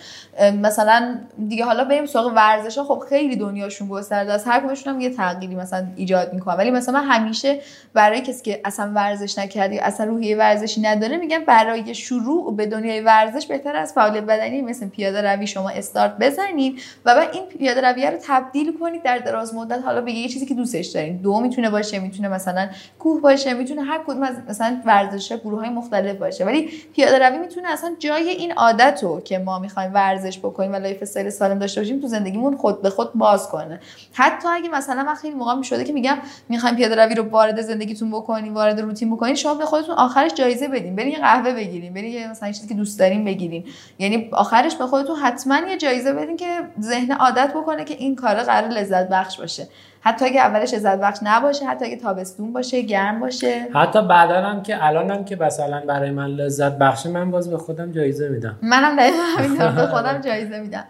مثلا 0.62 1.18
دیگه 1.48 1.66
حالا 1.66 1.84
بریم 1.84 2.06
سراغ 2.06 2.32
ورزش. 2.36 2.78
ها 2.78 2.84
خب 2.84 3.04
خیلی 3.10 3.36
دنیاشون 3.36 3.88
گسترده 3.88 4.34
است. 4.34 4.48
هر 4.48 4.60
کدومشون 4.60 4.94
هم 4.94 5.02
یه 5.02 5.10
تغییری 5.10 5.56
مثلا 5.56 5.88
ایجاد 5.96 6.34
می‌کنه 6.34 6.56
ولی 6.56 6.72
مثلا 6.72 7.02
من 7.02 7.08
همیشه 7.08 7.60
برای 7.94 8.22
کسی 8.22 8.44
که 8.44 8.62
اصلا 8.66 8.92
ورزش 8.96 9.38
نکرده 9.38 9.86
اصلا 9.86 10.06
روحیه 10.06 10.38
ورزشی 10.38 10.82
نداره 10.82 11.18
میگم 11.18 11.46
برای 11.48 11.96
شروع 11.96 12.56
به 12.56 12.66
دنیای 12.66 13.02
ورزش 13.02 13.48
بهتر 13.48 13.76
از 13.76 13.94
فعالیت 13.94 14.24
بدنی 14.24 14.62
مثل 14.62 14.88
پیاده 14.88 15.22
روی 15.22 15.48
شما 15.48 15.70
استارت 15.70 16.18
بزنید 16.18 16.82
و 17.06 17.16
بعد 17.16 17.30
این 17.34 17.44
پیاده 17.46 17.82
روی 17.82 18.06
رو 18.06 18.18
تبدیل 18.28 18.80
کنید 18.80 19.04
در 19.04 19.18
دراز 19.18 19.56
مدت. 19.56 19.84
حالا 19.84 20.02
به 20.02 20.12
یه 20.12 20.28
چیزی 20.28 20.46
که 20.46 20.54
دوستش 20.54 20.88
دارین. 20.88 21.18
دو 21.18 21.40
می‌تونه 21.40 21.70
باشه. 21.70 22.00
می‌تونه 22.00 22.28
مثلا 22.28 22.70
کوه 23.00 23.21
باشه 23.22 23.54
می‌تونه 23.54 23.82
هر 23.82 24.00
کدوم 24.08 24.24
از 24.24 24.36
مثلا 24.50 24.82
ورزش 24.86 25.34
گروه 25.34 25.60
های 25.60 25.70
مختلف 25.70 26.18
باشه. 26.18 26.46
ولی 26.46 26.70
پیاده 26.96 27.28
روی 27.28 27.38
می‌تونه 27.38 27.70
اصلا 27.70 27.96
جای 28.00 28.30
این 28.30 28.52
عادت 28.52 29.00
رو 29.04 29.22
که 29.22 29.38
ما 29.38 29.60
می‌خوایم 29.60 29.94
ورزش 29.94 30.40
بکنیم 30.40 30.74
و 30.74 30.76
lifestyle 30.76 31.30
سالم 31.30 31.60
داشته 31.60 31.82
باشیم 31.82 32.00
تو 32.00 32.08
زندگیمون 32.08 32.58
خود 32.58 32.82
به 32.82 32.90
خود 32.90 33.14
باز 33.14 33.50
کنه. 33.50 33.80
حتی 34.14 34.48
اگه 34.48 34.70
مثلا 34.70 35.04
من 35.04 35.16
خیلی 35.16 35.36
موقع 35.36 35.56
می‌شده 35.56 35.84
که 35.84 35.94
میگم 35.94 36.18
می‌خوایم 36.50 36.76
پیاده 36.76 36.96
روی 36.96 37.16
رو 37.16 37.24
وارد 37.24 37.62
زندگیتون 37.62 38.12
بکنین 38.12 38.54
وارد 38.54 38.80
روتین 38.80 39.16
بکنین 39.16 39.36
شما 39.36 39.54
به 39.54 39.66
خودتون 39.66 39.96
آخرش 39.96 40.34
جایزه 40.34 40.68
بدین. 40.68 40.96
برین 40.96 41.12
یه 41.12 41.20
قهوه 41.20 41.54
بگیرین 41.54 41.94
برین 41.94 42.30
مثلا 42.30 42.52
چیزی 42.52 42.68
که 42.68 42.74
دوست 42.74 43.00
دارین 43.00 43.26
بگیرین. 43.26 43.64
یعنی 44.00 44.30
آخرش 44.32 44.76
به 44.76 44.88
خودتون 44.88 45.16
حتما 45.16 45.58
یه 45.70 45.78
جایزه 45.78 46.14
بدین 46.14 46.38
که 46.38 46.60
ذهن 46.82 47.12
عادت 47.12 47.54
بکنه 47.56 47.84
که 47.84 47.94
این 47.94 48.16
کار 48.16 48.36
قراره 48.36 48.70
لذت 48.70 49.10
بخش 49.10 49.38
باشه. 49.40 49.68
حتی 50.04 50.26
اگه 50.26 50.42
اولش 50.42 50.74
لذت 50.74 51.00
بخش 51.00 51.20
نباشه 51.24 51.66
حتی 51.66 51.86
اگه 51.86 51.96
تابستون 51.96 52.54
باشه 52.54 52.82
گرم 52.82 53.20
باشه. 53.20 53.68
حتی 53.74 54.02
بعدا 54.08 54.42
هم 54.42 54.64
که 54.64 54.86
الانم 54.86 55.26
که 55.26 55.36
مثلا 55.36 55.84
برای 55.88 56.12
من 56.12 56.28
لذت 56.28 56.78
بخشه 56.78 57.10
من 57.10 57.32
باز 57.32 57.50
به 57.50 57.58
خودم 57.58 57.92
جایزه 57.92 58.30
میدم. 58.30 58.60
منم 58.62 58.96
دقیقا 58.96 59.24
همین 59.38 59.76
به 59.76 59.88
خودم 59.88 60.22
جایزه 60.28 60.60
میدم. 60.60 60.84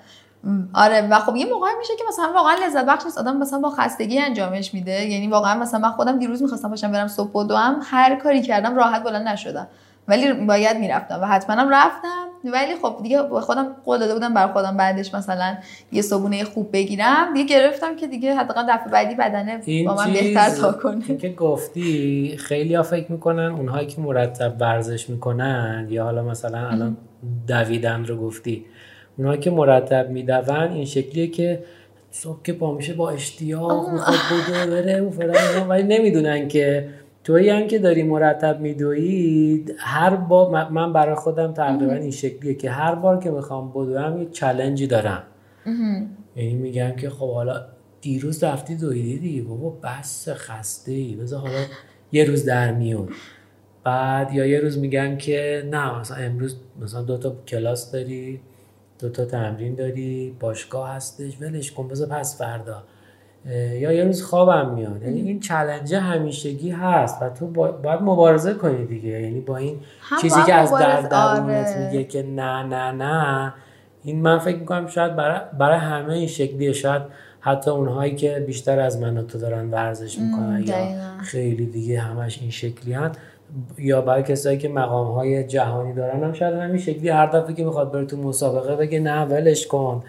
آره 0.74 1.08
و 1.12 1.20
خب 1.20 1.36
یه 1.36 1.46
موقعی 1.46 1.74
میشه 1.80 1.94
که 1.98 2.04
مثلا 2.08 2.32
واقعا 2.34 2.56
لذت 2.68 2.86
بخش 2.86 3.06
نیست. 3.06 3.18
آدم 3.18 3.38
مثلا 3.38 3.60
با 3.60 3.70
خستگی 3.70 4.20
انجامش 4.20 4.74
میده. 4.74 5.06
یعنی 5.06 5.28
واقعا 5.28 5.60
مثلا 5.60 5.80
من 5.80 5.92
خودم 5.92 6.20
دیروز 6.20 6.42
می‌خواستم 6.42 6.70
باشم 6.70 6.92
برم 6.92 7.08
صبح 7.08 7.32
و 7.32 7.56
هم 7.56 7.80
هر 7.84 8.16
کاری 8.16 8.42
کردم 8.42 8.76
راحت 8.76 9.04
بلند 9.04 9.28
نشدم. 9.28 9.68
ولی 10.08 10.34
باید 10.34 10.78
می‌رفتم 10.78 11.20
و 11.22 11.26
حتما 11.26 11.72
رفتم. 11.72 12.28
ولی 12.44 12.76
خب 12.82 13.00
دیگه 13.04 13.22
خودم 13.22 13.76
قول 13.86 14.00
داده 14.00 14.14
بودم 14.14 14.34
بر 14.34 14.48
خودم 14.48 14.78
بعدش 14.78 15.14
مثلا 15.14 15.58
یه 15.92 16.02
صبونه 16.02 16.44
خوب 16.44 16.70
بگیرم. 16.74 17.34
دیگه 17.34 17.56
گرفتم 17.56 17.96
که 17.96 18.08
دیگه 18.08 18.36
حداقل 18.36 18.64
دفعه 18.70 18.92
بعدی 18.92 19.16
بدنه 19.16 19.86
با 19.86 19.96
من 19.96 20.14
بهتر 20.14 20.50
تا 20.50 20.72
کنه. 20.72 21.18
که 21.18 21.30
گفتی 21.30 22.36
خیلی 22.40 22.76
ها 22.76 22.84
فکر 22.84 23.12
می‌کنن 23.12 23.52
اونهایی 23.52 23.88
که 23.88 24.02
مرتب 24.02 24.54
ورزش 24.60 25.10
می‌کنن 25.10 25.88
یا 25.90 26.04
حالا 26.04 26.24
مثلا 26.24 26.70
الان 26.70 26.98
دویدن 27.48 28.06
رو 28.06 28.18
گفتی 28.18 28.66
اونهایی 29.18 29.40
که 29.40 29.52
مرتب 29.52 30.10
میدون 30.10 30.60
این 30.60 30.86
شکلیه 30.86 31.28
که 31.28 31.64
صبح 32.12 32.42
که 32.44 32.54
پا 32.54 32.74
میشه 32.74 32.94
با 32.94 33.10
اشتیاق 33.10 33.90
می‌خواد 33.90 34.18
بوده 34.30 34.66
بره 34.72 35.02
و 35.02 35.68
ولی 35.70 35.84
نمی‌دونن 35.84 36.48
که 36.48 36.90
توی 37.24 37.50
هم 37.50 37.68
که 37.68 37.80
داری 37.80 38.04
مرتب 38.04 38.60
میدوی 38.60 39.66
هر 39.78 40.16
بار 40.16 40.70
من 40.70 40.94
برای 40.94 41.16
خودم 41.16 41.54
تقریبا 41.54 41.94
این 41.94 42.12
شکلیه 42.12 42.54
که 42.54 42.72
هر 42.72 42.96
بار 42.96 43.20
که 43.20 43.32
می‌خوام 43.32 43.72
بدوم 43.72 44.18
یه 44.22 44.30
چلنجی 44.32 44.88
دارم. 44.88 45.24
یعنی 46.36 46.54
میگم 46.54 46.92
که 46.92 47.10
خب 47.10 47.34
حالا 47.34 47.66
دیروز 48.02 48.44
رفتی 48.44 48.76
دویدی 48.76 49.20
دیگه 49.20 49.42
بابا 49.42 49.70
بس 49.70 50.30
خسته 50.30 50.92
ای 50.92 51.16
بذار 51.16 51.40
حالا 51.40 51.64
یه 52.12 52.24
روز 52.24 52.46
در 52.46 52.72
میون. 52.74 53.10
بعد 53.84 54.34
یا 54.34 54.46
یه 54.46 54.60
روز 54.60 54.78
میگم 54.78 55.18
که 55.18 55.68
نه 55.72 56.00
مثلا 56.00 56.18
امروز 56.18 56.56
مثلا 56.82 57.02
دو 57.02 57.18
تا 57.18 57.36
کلاس 57.48 57.92
داری 57.92 58.40
دو 59.00 59.10
تا 59.10 59.26
تمرین 59.26 59.76
داری 59.76 60.36
باشگاه 60.40 60.90
هستش 60.90 61.42
ولش 61.42 61.72
کن 61.72 61.88
بذار 61.88 62.08
پس 62.08 62.38
فردا. 62.38 62.84
یا 63.50 63.92
یه 63.92 64.04
روز 64.04 64.24
خوابم 64.24 64.74
میاد. 64.74 65.02
یعنی 65.04 65.22
این 65.22 65.40
چلنجه 65.40 66.00
همیشگی 66.00 66.70
هست 66.70 67.22
و 67.22 67.30
تو 67.30 67.48
باید 67.48 68.02
مبارزه 68.02 68.54
کنی 68.54 68.86
دیگه. 68.86 69.10
یعنی 69.10 69.40
با 69.40 69.58
این 69.58 69.80
چیزی 70.22 70.44
که 70.46 70.54
از 70.54 70.72
در 70.72 71.02
درونت 71.02 71.68
آره. 71.68 71.88
میگه 71.88 72.04
که 72.04 72.24
نه 72.24 72.64
نه 72.64 72.92
نه 72.92 73.54
این 74.04 74.22
من 74.22 74.40
فکر 74.40 74.58
می‌کنم 74.58 74.88
شاید 74.88 75.16
برای, 75.16 75.40
برای 75.60 75.78
همه 75.78 76.14
این 76.14 76.28
شکلیه. 76.28 76.74
شاید 76.74 77.02
حتی 77.40 77.72
اونهایی 77.72 78.16
که 78.16 78.44
بیشتر 78.48 78.80
از 78.80 79.02
من 79.02 79.28
تو 79.28 79.38
دارن 79.38 79.72
ورزش 79.72 80.18
می‌کنن 80.20 80.64
یا 80.68 80.76
خیلی 81.24 81.66
دیگه 81.66 82.00
همش 82.00 82.40
این 82.42 82.52
شکلی 82.52 82.94
هست 82.94 83.20
یا 83.78 84.02
برای 84.02 84.24
کسایی 84.24 84.58
که 84.58 84.70
مقام 84.70 85.08
های 85.08 85.44
جهانی 85.44 85.94
دارن 85.94 86.24
هم 86.24 86.34
شاید 86.34 86.54
همین 86.54 86.78
شکلی. 86.78 87.10
هر 87.10 87.26
دفعه 87.26 87.54
که 87.54 87.64
می‌خواد 87.64 87.92
بره 87.92 88.06
تو 88.06 88.18
مسابقه 88.18 88.76
بگه 88.76 89.00
نه 89.00 89.26
ولش 89.26 89.68
کن. 89.68 90.04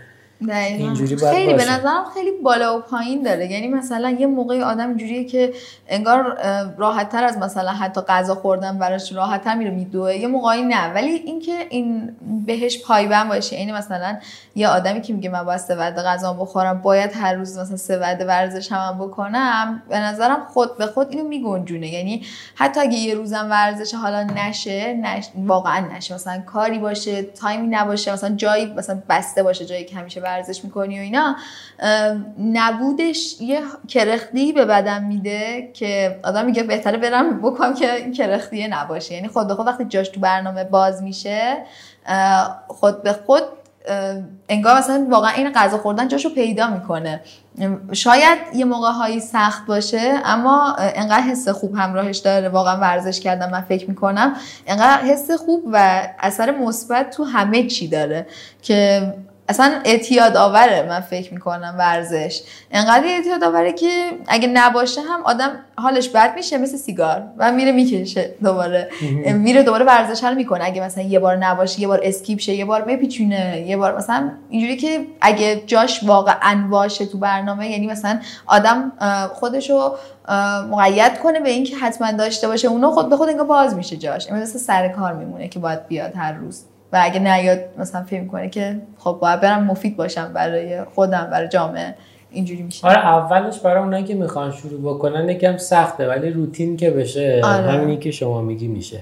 اینجوری 0.51 1.17
خیلی 1.17 1.55
به 1.55 1.71
نظرم 1.71 2.05
خیلی 2.15 2.31
بالا 2.43 2.79
و 2.79 2.81
پایین 2.81 3.23
داره. 3.23 3.53
یعنی 3.53 3.69
مثلا 3.69 4.11
یه 4.11 4.27
موقعی 4.27 4.63
آدم 4.63 4.89
اینجوریه 4.89 5.25
که 5.25 5.53
انگار 5.89 6.39
راحت 6.79 7.09
تر 7.09 7.25
از 7.25 7.39
مثلا 7.39 7.71
حتی 7.71 8.01
غذا 8.01 8.35
خوردن 8.35 8.79
براش 8.79 9.13
راحت 9.13 9.45
تر 9.45 9.55
میره 9.55 9.71
میدوه. 9.71 10.17
یه 10.17 10.27
موقعی 10.27 10.63
نه. 10.63 10.93
ولی 10.93 11.11
اینکه 11.11 11.67
این 11.71 12.17
بهش 12.47 12.83
پایبند 12.83 13.29
باشه. 13.29 13.61
یعنی 13.61 13.73
مثلا 13.73 14.17
یه 14.55 14.69
آدمی 14.69 15.01
که 15.01 15.13
میگه 15.13 15.29
من 15.29 15.45
باید 15.45 15.61
سه 15.61 15.75
غذا 15.75 16.33
بخورم 16.33 16.83
باید 16.83 17.11
هر 17.15 17.35
روز 17.35 17.59
مثلا 17.59 17.77
سه 17.77 17.99
وعده 17.99 18.25
ورزش 18.25 18.73
هم 18.73 18.99
بکنم 18.99 19.83
به 19.89 19.99
نظرم 19.99 20.47
خود 20.49 20.79
به 20.79 20.87
خود 20.87 21.11
اینو 21.11 21.29
میگنجونه. 21.29 21.89
یعنی 21.89 22.23
حتی 22.55 22.81
اگه 22.81 22.99
یه 22.99 23.15
روزم 23.15 23.47
ورزش 23.51 23.95
حالا 23.95 24.23
نشه 24.23 24.93
نش... 24.93 25.29
واقعا 25.37 25.87
نشه. 25.97 26.15
مثلا 26.15 26.43
کاری 26.47 26.79
باشه 26.79 27.23
تایمی 27.23 27.67
نباشه 27.67 28.13
مثلا 28.13 28.35
جایی 28.37 28.67
مثلا 28.67 29.03
بسته 29.09 29.43
باشه 29.43 29.65
جایی 29.65 29.85
که 29.85 29.97
همیشه 29.97 30.21
ورزش 30.33 30.65
می‌کنی 30.65 30.99
و 30.99 31.03
اینا 31.03 31.37
نبودش 32.39 33.41
یه 33.41 33.61
کرختی 33.89 34.53
به 34.53 34.65
بدن 34.65 35.05
میده 35.05 35.71
که 35.75 36.21
آدم 36.25 36.45
میگه 36.47 36.63
بهتره 36.63 36.99
برم 36.99 37.39
بکنم 37.39 37.75
که 37.75 37.95
این 37.95 38.13
کرختیه 38.13 38.69
نباشه. 38.69 39.15
یعنی 39.15 39.29
خود 39.29 39.49
به 39.49 39.55
خود 39.55 39.67
وقتی 39.67 39.85
جاش 39.85 40.09
تو 40.09 40.21
برنامه 40.21 40.65
باز 40.65 41.03
میشه 41.03 41.57
خود 42.69 43.03
به 43.03 43.13
خود 43.13 43.43
انگار 44.49 44.79
مثلا 44.79 45.07
واقعا 45.11 45.31
این 45.31 45.53
غذا 45.53 45.79
خوردن 45.79 46.09
جاشو 46.09 46.35
پیدا 46.35 46.71
می‌کنه. 46.71 47.21
شاید 47.93 48.39
یه 48.55 48.65
موقع 48.65 48.91
هایی 48.91 49.21
سخت 49.21 49.67
باشه 49.67 50.15
اما 50.25 50.77
انقدر 50.79 51.23
حس 51.23 51.49
خوب 51.49 51.75
همراهش 51.75 52.19
داره. 52.19 52.49
واقعا 52.49 52.77
ورزش 52.77 53.21
کردم 53.21 53.51
من 53.51 53.61
فکر 53.61 53.89
می‌کنم. 53.89 54.37
انقدر 54.67 55.03
حس 55.03 55.31
خوب 55.31 55.63
و 55.73 56.09
اثر 56.19 56.51
مثبت 56.51 57.11
تو 57.11 57.25
همه 57.25 57.67
چی 57.67 57.89
داره 57.89 58.27
که 58.63 59.13
اصلا 59.53 59.81
اعتیاد 59.85 60.37
آوره 60.37 60.87
من 60.89 61.01
فکر 61.01 61.35
می‌کنم 61.35 61.75
ورزش. 61.79 62.43
انقدر 62.71 63.07
اعتیاد 63.07 63.45
آوره 63.45 63.73
که 63.73 63.89
اگه 64.29 64.49
نباشه 64.49 65.01
هم 65.01 65.23
آدم 65.25 65.51
حالش 65.77 66.09
بد 66.09 66.35
میشه 66.37 66.59
مثل 66.59 66.77
سیگار. 66.77 67.23
و 67.39 67.53
میره 67.53 67.73
می‌کشه 67.73 68.35
دوباره. 68.43 68.91
میره 69.25 69.63
دوباره 69.63 69.85
ورزش 69.85 70.25
رو 70.25 70.35
می‌کنه. 70.35 70.65
اگه 70.65 70.83
مثلا 70.83 71.05
یه 71.05 71.19
بار 71.19 71.37
نباشه 71.37 71.81
یه 71.81 71.89
بار 71.89 72.01
اسکیپ 72.03 72.39
شه 72.39 72.53
یه 72.53 72.65
بار 72.65 72.83
بپیچونه 72.83 73.65
یه 73.67 73.77
بار 73.77 73.97
مثلا 73.97 74.31
اینجوری 74.49 74.77
که 74.77 75.07
اگه 75.21 75.63
جاش 75.67 76.05
واقعا 76.05 76.69
باشه 76.71 77.07
تو 77.07 77.19
برنامه 77.19 77.71
یعنی 77.71 77.87
مثلا 77.87 78.21
آدم 78.47 78.93
خودشو 79.35 79.95
مقید 80.71 81.19
کنه 81.19 81.41
به 81.41 81.51
اینکه 81.51 81.77
حتما 81.77 82.13
داشته 82.13 82.49
باشه. 82.49 82.69
اونو 82.69 82.91
خود 82.91 83.11
به 83.11 83.17
خود 83.17 83.29
انگار 83.29 83.47
باز 83.47 83.77
میشه 83.77 83.97
جاش. 83.97 84.31
مثل 84.31 84.59
سر 84.59 84.89
کار 84.89 85.13
میمونه 85.13 85.49
که 85.49 85.59
باید 85.59 85.87
بیاد 85.87 86.17
هر 86.17 86.33
روز. 86.33 86.65
و 86.93 87.01
اگه 87.03 87.21
نیاد 87.21 87.59
مثلا 87.79 88.03
فکر 88.03 88.27
کنه 88.27 88.49
که 88.49 88.81
خب 88.99 89.19
باید 89.21 89.41
برم 89.41 89.65
مفید 89.65 89.97
باشم 89.97 90.33
برای 90.33 90.85
خودم 90.85 91.29
برای 91.33 91.49
جامعه 91.49 91.95
اینجوری 92.31 92.63
میشه. 92.63 92.87
آره 92.87 92.99
اولش 92.99 93.61
برای 93.61 93.83
اونایی 93.83 94.05
که 94.05 94.15
می‌خوان 94.15 94.53
شروع 94.53 94.95
بکنن 94.95 95.29
یکم 95.29 95.57
سخته 95.57 96.09
ولی 96.09 96.31
روتین 96.31 96.77
که 96.77 96.91
بشه 96.91 97.41
آره. 97.45 97.71
همینی 97.71 97.97
که 97.97 98.11
شما 98.11 98.43
میگی 98.43 98.69
میشه. 98.69 99.01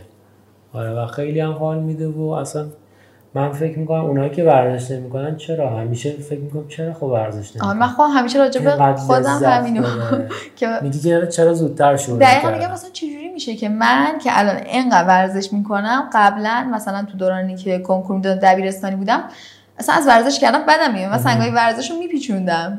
آره 0.72 0.90
و 0.90 1.06
خیلی 1.06 1.40
هم 1.40 1.52
حال 1.52 1.78
میده 1.78 2.08
و 2.08 2.20
اصلا 2.20 2.66
من 3.34 3.52
فکر 3.52 3.78
می‌کنم 3.78 4.04
اونایی 4.04 4.30
که 4.30 4.44
ورزش 4.44 4.90
نمی‌کنن 4.90 5.36
چرا؟ 5.36 5.70
همیشه 5.70 6.10
فکر 6.10 6.40
می‌کنم 6.40 6.68
چرا 6.68 6.92
خب 6.92 7.02
ورزش 7.02 7.50
نمی‌کنن 7.50 7.78
من 7.78 7.86
خب 7.86 8.06
همیشه 8.14 8.38
راجع 8.38 8.60
به 8.60 8.94
خودم 8.94 9.40
همینو 9.44 9.82
که 10.56 10.68
میگی 10.82 11.26
چرا 11.26 11.54
زودتر 11.54 11.96
شروع 11.96 12.18
دقیقاً 12.18 12.50
میگم 12.50 12.72
مثلا 12.72 12.90
چجوری 12.90 13.28
میشه 13.40 13.56
که 13.56 13.68
من 13.68 14.18
که 14.18 14.38
الان 14.38 14.56
اینقدر 14.56 15.08
ورزش 15.08 15.52
می‌کنم 15.52 16.10
قبلا 16.12 16.68
مثلا 16.72 17.02
تو 17.02 17.18
دورانی 17.18 17.56
که 17.56 17.78
کنکور 17.78 18.16
می‌دادم 18.16 18.40
دبیرستانی 18.40 18.96
بودم 18.96 19.24
اصلا 19.78 19.94
از 19.94 20.06
ورزش 20.06 20.40
کردم 20.40 20.62
بدم 20.68 20.94
میاد 20.94 21.12
مثلا 21.12 21.32
سنگای 21.32 21.50
ورزش 21.50 21.90
رو 21.90 21.98
میپیچوندم. 21.98 22.78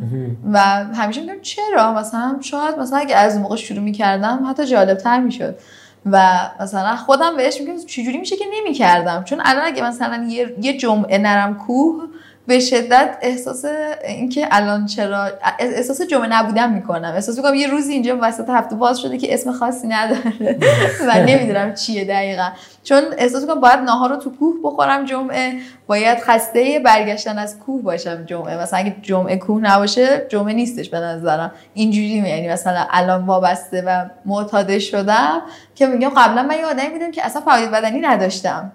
و 0.53 0.59
همیشه 0.95 1.21
میگم 1.21 1.41
چرا؟ 1.41 1.93
مثلا 1.93 2.37
شاید 2.41 2.77
مثلا 2.79 2.99
اگه 2.99 3.15
از 3.15 3.37
موقع 3.37 3.55
شروع 3.55 3.79
می‌کردم 3.79 4.47
حتی 4.49 4.65
جالب 4.65 4.97
تر 4.97 5.19
می‌شد. 5.19 5.59
و 6.05 6.37
مثلا 6.59 6.95
خودم 6.95 7.37
بهش 7.37 7.61
میگم 7.61 7.85
چجوری 7.85 8.17
میشه 8.17 8.35
که 8.35 8.45
نمی‌کردم؟ 8.59 9.23
چون 9.23 9.41
الان 9.45 9.65
اگه 9.65 9.83
مثلا 9.83 10.25
یه, 10.29 10.55
یه 10.61 10.77
جمعه 10.77 11.17
نرم 11.17 11.57
کوه 11.57 12.03
به 12.47 12.59
شدت 12.59 13.17
احساس 13.21 13.65
اینکه 14.07 14.47
الان 14.51 14.85
چرا 14.85 15.31
احساس 15.59 16.01
جمعه 16.01 16.27
نبودن 16.27 16.73
می‌کنم. 16.73 17.13
احساس 17.15 17.37
می‌کنم 17.37 17.55
یه 17.55 17.67
روزی 17.67 17.93
اینجا 17.93 18.17
وسط 18.21 18.49
هفته 18.49 18.75
باز 18.75 18.99
شده 18.99 19.17
که 19.17 19.33
اسم 19.33 19.51
خاصی 19.51 19.87
نداره. 19.87 20.57
و 21.07 21.25
نمی‌دونم 21.25 21.73
چیه 21.73 22.05
دقیقا. 22.05 22.49
چون 22.83 23.03
احساس 23.17 23.41
می‌کنم 23.41 23.59
باید 23.59 23.79
ناهار 23.79 24.09
رو 24.09 24.15
تو 24.15 24.29
کوه 24.29 24.55
بخورم 24.63 25.05
جمعه 25.05 25.53
باید 25.87 26.19
خسته 26.19 26.79
برگشتن 26.85 27.37
از 27.37 27.59
کوه 27.59 27.81
باشم 27.81 28.25
جمعه. 28.25 28.57
مثلا 28.57 28.79
اگه 28.79 28.95
جمعه 29.01 29.37
کوه 29.37 29.61
نباشه 29.61 30.27
جمعه 30.29 30.53
نیستش 30.53 30.89
به 30.89 30.99
نظرم. 30.99 31.51
اینجوری 31.73 32.07
یعنی 32.07 32.49
مثلا 32.49 32.85
الان 32.89 33.25
وابسته 33.25 33.83
و 33.87 34.05
معتاده 34.25 34.79
شدم 34.79 35.41
که 35.75 35.87
میگم 35.87 36.09
قبلا 36.09 36.43
من 36.43 36.57
یه 36.57 36.65
آدمی 36.65 36.89
بودم 36.89 37.11
که 37.11 37.25
اصلا 37.25 37.41
فعالیت 37.41 37.69
بدنی 37.69 37.99
نداشتم. 37.99 38.71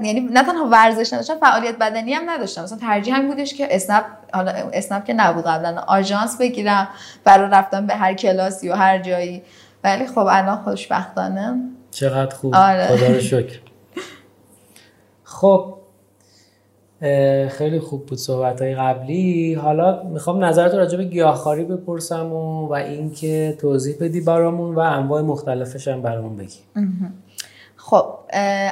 یعنی 0.00 0.20
نه 0.20 0.42
تنها 0.42 0.64
ورزش 0.64 1.12
نداشتم 1.12 1.34
فعالیت 1.34 1.78
بدنی 1.78 2.12
هم 2.12 2.30
نداشتم. 2.30 2.62
مثلا 2.62 2.78
ترجیح 2.78 3.16
هم 3.16 3.28
بودش 3.28 3.54
که 3.54 3.76
اسنپ 3.76 4.04
حالا 4.34 4.52
اسنپ 4.72 5.04
که 5.04 5.12
نبود 5.12 5.44
قبلا 5.44 5.84
آژانس 5.86 6.38
بگیرم. 6.38 6.88
برای 7.24 7.50
رفتن 7.50 7.86
به 7.86 7.94
هر 7.94 8.14
کلاسی 8.14 8.68
و 8.68 8.74
هر 8.74 8.98
جایی. 8.98 9.42
ولی 9.84 10.06
خب 10.06 10.18
الان 10.18 10.56
خوشبختانه 10.56 11.60
چقدر 11.98 12.34
خوب. 12.34 12.54
آره. 12.54 12.86
خدا 12.86 13.06
رو 13.06 13.20
شکر. 13.20 13.58
خب 15.24 15.74
خیلی 17.48 17.80
خوب 17.80 18.06
بود 18.06 18.18
صحبت 18.18 18.62
های 18.62 18.74
قبلی. 18.74 19.54
حالا 19.54 20.02
می‌خوام 20.02 20.44
نظرت 20.44 20.74
راجع 20.74 20.96
به 20.96 21.04
گیاهخواری 21.04 21.64
بپرسم 21.64 22.32
و, 22.32 22.68
و 22.68 22.72
اینکه 22.72 23.56
توضیح 23.60 23.96
بدی 24.00 24.20
برامون 24.20 24.74
و 24.74 24.78
انواع 24.78 25.22
مختلفش 25.22 25.88
هم 25.88 26.02
برامون 26.02 26.36
بگی. 26.36 26.58
خب 27.76 28.14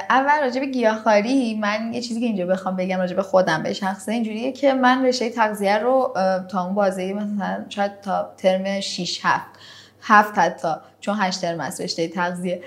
اول 0.09 0.41
راجع 0.41 0.59
به 0.59 0.65
گیاهخواری 0.65 1.55
من 1.55 1.93
یه 1.93 2.01
چیزی 2.01 2.19
که 2.19 2.25
اینجا 2.25 2.45
بخوام 2.45 2.75
بگم 2.75 2.97
راجع 2.97 3.15
به 3.15 3.23
خودم 3.23 3.63
به 3.63 3.73
شخصه 3.73 4.11
اینجوریه 4.11 4.51
که 4.51 4.73
من 4.73 5.05
رشته 5.05 5.29
تغذیه 5.29 5.77
رو 5.77 6.13
تا 6.51 6.65
اون 6.65 6.75
بازه 6.75 7.13
مثلا 7.13 7.65
شاید 7.69 8.01
تا 8.01 8.29
ترم 8.37 8.79
6 8.79 9.19
7 9.23 9.56
هفت 10.07 10.39
حتی 10.39 10.67
چون 10.99 11.15
هشت 11.19 11.41
ترم 11.41 11.59
است 11.59 11.81
رشته 11.81 12.07
تغذیه. 12.07 12.61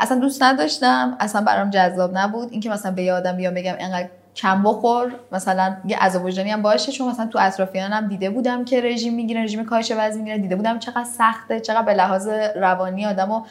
اصلا 0.00 0.18
دوست 0.18 0.42
نداشتم 0.42 1.16
اصلا 1.20 1.40
برام 1.40 1.70
جذاب 1.70 2.18
نبود. 2.18 2.48
اینکه 2.52 2.70
مثلا 2.70 2.92
به 2.92 3.02
یادم 3.02 3.36
بیام 3.36 3.54
بگم 3.54 3.74
انقدر 3.78 4.08
کم 4.36 4.62
بخور 4.62 5.12
مثلا 5.32 5.76
یه 5.84 5.98
عذاب 5.98 6.24
وجدانی 6.24 6.50
هم 6.50 6.62
باشه 6.62 6.92
چون 6.92 7.08
مثلا 7.08 7.26
تو 7.26 7.38
اطرافیانم 7.42 8.08
دیده 8.08 8.30
بودم 8.30 8.64
که 8.64 8.80
رژیم 8.80 9.14
می‌گیرن 9.14 9.42
رژیم 9.42 9.64
کاهش 9.64 9.92
وزن 9.96 10.18
می‌گیرن 10.18 10.40
دیده 10.40 10.56
بودم 10.56 10.78
چقدر 10.78 11.04
سخته 11.04 11.60
چقدر 11.60 11.82
به 11.82 11.94
لحاظ 11.94 12.28
روانی 12.56 13.06
آدمو 13.06 13.42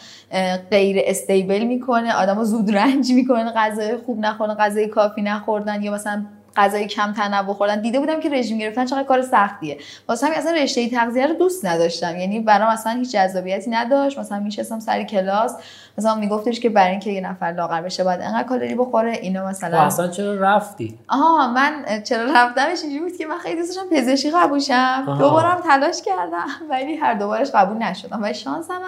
غیر 0.72 1.02
استیبل 1.06 1.64
می‌کنه 1.64 2.14
آدمو 2.14 2.44
زود 2.44 2.76
رنج 2.76 3.12
می‌کنه 3.12 3.52
غذای 3.52 3.98
خوب 3.98 4.20
نخوردن 4.20 4.54
غذای 4.54 4.88
کافی 4.88 5.22
نخوردن 5.22 5.84
یا 5.84 5.94
مثلا 5.94 6.26
غذای 6.56 6.88
کم 6.88 7.14
تنوع 7.14 7.54
خوردن. 7.54 7.82
دیده 7.82 8.00
بودم 8.00 8.20
که 8.20 8.30
رژیم 8.30 8.58
گرفتن 8.58 8.86
چقدر 8.86 9.04
کار 9.04 9.22
سختیه. 9.22 9.78
واسه 10.08 10.26
همین 10.26 10.38
اصلا 10.38 10.52
رشته 10.52 10.90
تغذیه 10.90 11.28
رو 11.28 11.34
دوست 11.34 11.66
نداشتم. 11.66 12.18
یعنی 12.18 12.40
برام 12.40 12.70
اصلا 12.70 12.92
هیچ 12.92 13.12
جذابیتی 13.12 13.70
نداشت. 13.70 14.20
مثلا 14.20 14.40
میشستم 14.40 14.80
سر 14.80 15.04
کلاس. 15.04 15.56
مثلا 16.02 16.16
میگفتش 16.16 16.60
که 16.60 16.70
برای 16.70 16.92
اینکه 16.92 17.12
یه 17.12 17.22
نفر 17.22 17.46
لاغر 17.46 17.82
بشه 17.82 18.04
باید 18.04 18.22
انقدر 18.22 18.44
کالری 18.44 18.76
بخوره 18.76 19.12
اینا 19.12 19.48
مثلا 19.48 19.80
اصلا 19.82 20.08
چرا 20.08 20.34
رفتی؟ 20.36 21.00
آها 21.08 21.48
من 21.48 22.02
چرا 22.04 22.24
رفتمش 22.34 22.80
اینجوری 22.84 23.04
بود 23.04 23.18
که 23.18 23.26
من 23.26 23.38
خیلی 23.38 23.62
دوست 23.62 23.78
داشتم 23.78 23.96
پزشکی 23.96 24.32
قبول 24.32 24.60
شم 24.60 25.18
دوبارم 25.20 25.62
تلاش 25.62 26.02
کردم 26.02 26.48
ولی 26.70 26.96
هر 26.96 27.14
دوبارش 27.14 27.52
قبول 27.52 27.78
نشدم. 27.78 28.20
و 28.24 28.34
شانسم 28.34 28.80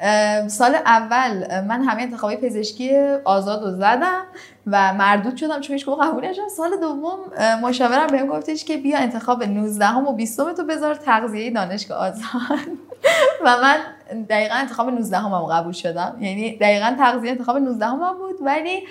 هم 0.00 0.48
سال 0.48 0.74
اول 0.74 1.60
من 1.60 1.82
همه 1.82 2.02
انتخابی 2.02 2.36
پزشکی 2.36 2.96
آزاد 3.24 3.62
رو 3.62 3.70
زدم 3.70 4.22
و 4.66 4.94
مردود 4.94 5.36
شدم 5.36 5.60
چون 5.60 5.76
هیچ 5.76 5.88
قبول 5.88 6.24
نشدم 6.24 6.48
سال 6.48 6.70
دوم 6.80 7.18
مشاورم 7.62 8.06
بهم 8.06 8.26
گفتش 8.26 8.64
که 8.64 8.76
بیا 8.76 8.98
انتخاب 8.98 9.44
19 9.44 9.94
و 9.94 10.12
20 10.12 10.36
تو 10.56 10.64
بذار 10.64 10.94
تغذیه 10.94 11.50
دانشگاه 11.50 11.98
آزاد. 11.98 12.58
و 13.44 13.56
من 13.62 13.76
دقیقا 14.28 14.54
انتخاب 14.54 14.88
19 14.88 15.18
هم, 15.18 15.32
هم 15.32 15.42
قبول 15.42 15.72
شدم. 15.72 16.16
یعنی 16.20 16.56
دقیقا 16.56 16.94
تغذیه 16.98 17.30
انتخاب 17.30 17.56
19 17.56 17.86
هم 17.86 18.18
بود 18.18 18.36
ولی 18.40 18.82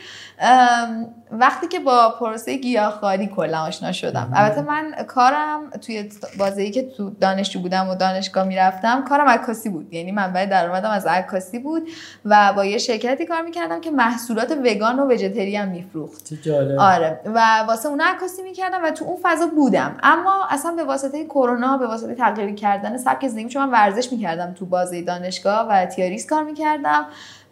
وقتی 1.31 1.67
که 1.67 1.79
با 1.79 2.15
پروسه 2.19 2.57
گیاهخواری 2.57 3.27
کلا 3.27 3.61
آشنا 3.61 3.91
شدم. 3.91 4.31
البته 4.35 4.61
من 4.61 4.91
کارم 5.07 5.69
توی 5.69 6.09
بازی 6.39 6.71
که 6.71 6.89
تو 6.97 7.09
دانشجو 7.09 7.59
بودم 7.59 7.89
و 7.89 7.95
دانشگاه 7.95 8.43
می‌رفتم 8.43 9.03
کارم 9.03 9.27
عکاسی 9.27 9.69
بود. 9.69 9.93
یعنی 9.93 10.11
منبع 10.11 10.45
درآمدم 10.45 10.89
از 10.89 11.05
عکاسی 11.05 11.59
بود 11.59 11.89
و 12.25 12.53
با 12.55 12.65
یه 12.65 12.77
شرکتی 12.77 13.25
کار 13.25 13.41
می‌کردم 13.41 13.81
که 13.81 13.91
محصولات 13.91 14.51
وگان 14.51 14.99
و 14.99 15.11
وجتریان 15.11 15.69
میفروخت. 15.69 16.29
آره. 16.79 17.19
و 17.25 17.63
واسه 17.67 17.89
اون 17.89 18.01
عکاسی 18.01 18.41
می‌کردم 18.41 18.83
و 18.83 18.91
تو 18.91 19.05
اون 19.05 19.17
فضا 19.23 19.47
بودم. 19.47 19.95
اما 20.03 20.47
اصلا 20.49 20.71
به 20.71 20.83
واسطه 20.83 21.25
کرونا 21.25 21.77
به 21.77 21.87
واسطه 21.87 22.15
تغییر 22.15 22.55
کردن 22.55 22.97
سبک 22.97 23.27
زندگی 23.27 23.49
چون 23.49 23.65
من 23.65 23.71
ورزش 23.71 24.11
می‌کردم 24.11 24.53
تو 24.53 24.65
بازی 24.65 25.01
دانشگاه 25.11 25.67
و 25.69 25.85
تیاریس 25.85 26.25
کار 26.25 26.43
می‌کردم 26.43 27.05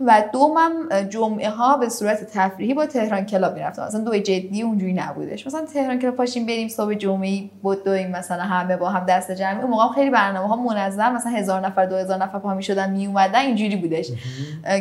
و 0.05 0.23
دومم 0.33 0.89
جمعه 1.09 1.49
ها 1.49 1.77
به 1.77 1.89
صورت 1.89 2.23
تفریحی 2.23 2.73
با 2.73 2.85
تهران 2.85 3.25
کلاب 3.25 3.53
می‌رفتم. 3.53 3.85
مثلا 3.85 4.01
دو 4.01 4.17
جدی 4.17 4.61
اونجوری 4.61 4.93
نبودش. 4.93 5.47
مثلا 5.47 5.65
تهران 5.65 5.99
کلاب 5.99 6.15
پاشیم 6.15 6.45
بریم 6.45 6.67
صبح 6.67 6.93
جمعه 6.93 7.49
دویم 7.85 8.11
مثلا 8.11 8.43
همه 8.43 8.77
با 8.77 8.89
هم 8.89 9.05
دست 9.05 9.31
جمعی. 9.31 9.61
اون 9.61 9.71
موقع 9.71 9.95
خیلی 9.95 10.09
برنامه 10.09 10.47
ها 10.47 10.55
منظم 10.55 11.13
مثلا 11.13 11.31
هزار 11.31 11.61
نفر 11.61 11.85
دو 11.85 11.95
هزار 11.95 12.17
نفر 12.17 12.39
پا 12.39 12.53
می‌شدن 12.53 12.89
می 12.89 13.07
اومدن 13.07 13.39
اینجوری 13.39 13.75
بودش. 13.75 14.07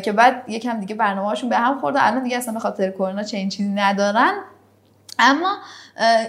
که 0.04 0.12
بعد 0.12 0.42
یکم 0.48 0.80
دیگه 0.80 0.94
برنامه 0.94 1.28
هاشون 1.28 1.50
به 1.50 1.56
هم 1.56 1.80
خورد 1.80 1.96
الان 1.98 2.22
دیگه 2.22 2.36
اصلا 2.36 2.54
به 2.54 2.60
خاطر 2.60 2.90
کرونا 2.90 3.22
چه 3.22 3.48
چیزی 3.48 3.68
ندارن. 3.68 4.32
اما 5.18 5.56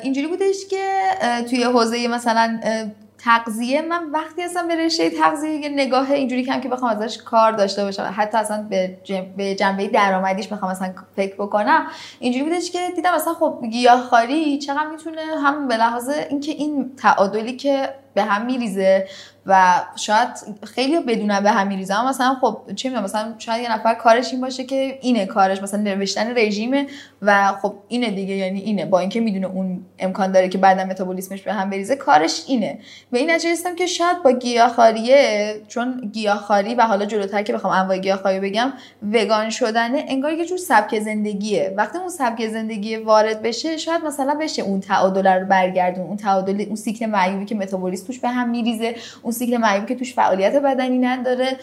اینجوری 0.03 0.27
بودش 0.27 0.55
که 0.69 0.83
توی 1.49 1.63
حوزه 1.63 2.07
مثلا 2.07 2.59
تغذیه 3.23 3.81
من 3.81 4.11
وقتی 4.11 4.43
اصلا 4.43 4.67
به 4.67 4.75
رشته 4.75 5.09
تغذیه 5.09 5.51
یه 5.51 5.69
نگاه 5.69 6.11
اینجوری 6.11 6.43
کم 6.43 6.61
که 6.61 6.69
بخوام 6.69 6.91
ازش 6.91 7.17
کار 7.17 7.51
داشته 7.51 7.83
باشم. 7.83 8.13
حتی 8.17 8.37
اصلا 8.37 8.67
به, 8.69 8.97
به 9.37 9.55
جنبه 9.55 9.87
درآمدیش 9.87 10.47
بخوام 10.47 10.71
مثلا 10.71 10.93
فکر 11.15 11.35
بکنم. 11.35 11.87
اینجوری 12.19 12.43
بودش 12.43 12.71
که 12.71 12.79
دیدم 12.95 13.15
مثلا 13.15 13.33
خب 13.33 13.63
گیاهخواری 13.71 14.57
چقدر 14.57 14.87
می‌تونه 14.91 15.21
هم 15.43 15.67
به 15.67 15.77
لحاظ 15.77 16.09
اینکه 16.09 16.51
این 16.51 16.95
تعادلی 16.95 17.55
که 17.55 17.89
به 18.13 18.23
هم 18.23 18.45
میریزه 18.45 19.07
و 19.45 19.81
شاید 19.95 20.29
خیلی 20.63 20.99
بدونن 20.99 21.43
به 21.43 21.51
هم 21.51 21.85
اما 21.91 22.09
مثلا 22.09 22.37
خب 22.41 22.57
چه 22.75 22.89
می‌دونم 22.89 23.05
مثلا 23.05 23.33
شاید 23.37 23.63
یه 23.63 23.71
نفر 23.73 23.93
کارش 23.93 24.31
این 24.31 24.41
باشه 24.41 24.63
که 24.63 24.99
اینه 25.01 25.25
کارش 25.25 25.61
مثلا 25.61 25.81
نوشتن 25.81 26.37
رژیمه 26.37 26.87
و 27.21 27.53
خب 27.61 27.73
اینه 27.87 28.11
دیگه 28.11 28.35
یعنی 28.35 28.59
اینه. 28.59 28.85
با 28.85 28.99
اینکه 28.99 29.19
می‌دونه 29.19 29.47
اون 29.47 29.85
امکان 29.99 30.31
داره 30.31 30.49
که 30.49 30.57
بعدا 30.57 30.85
متابولیسمش 30.85 31.41
به 31.41 31.53
هم 31.53 31.69
بریزه 31.69 31.95
کارش 31.95 32.43
اینه. 32.47 32.79
و 33.11 33.15
این 33.15 33.31
نتیجه 33.31 33.75
که 33.77 33.85
شاید 33.85 34.23
با 34.23 34.31
گیاهخواریه 34.31 35.53
چون 35.67 36.09
گیاهخواری 36.13 36.75
و 36.75 36.81
حالا 36.81 37.05
جلوتر 37.05 37.43
که 37.43 37.53
بخوام 37.53 37.73
انواع 37.73 37.97
گیاهخواری 37.97 38.39
بگم 38.39 38.73
وگان 39.13 39.49
شدنه 39.49 40.05
انگار 40.07 40.33
یه 40.33 40.45
جور 40.45 40.57
سبک 40.57 40.99
زندگیه. 40.99 41.73
وقتی 41.77 41.97
اون 41.97 42.09
سبک 42.09 42.47
زندگی 42.47 42.95
وارد 42.95 43.41
بشه 43.41 43.77
شاید 43.77 44.05
مثلا 44.05 44.37
بشه 44.41 44.61
اون 44.61 44.79
تعادل 44.79 45.27
رو 45.27 45.45
برگردون 45.45 46.05
اون 46.05 46.17
تعادل 46.17 46.61
اون 46.61 46.75
سیکل 46.75 47.05
معیوبی 47.05 47.45
که 47.45 47.55
متابولیسم 47.55 48.13
به 48.21 48.29
هم 48.29 48.49
میریزه 48.49 48.95
اون 49.29 49.37
سیکل 49.37 49.57
معیوبی 49.57 49.87
که 49.87 49.95
توش 49.95 50.13
فعالیت 50.13 50.55
بدنی 50.55 50.97
نداره 50.97 51.57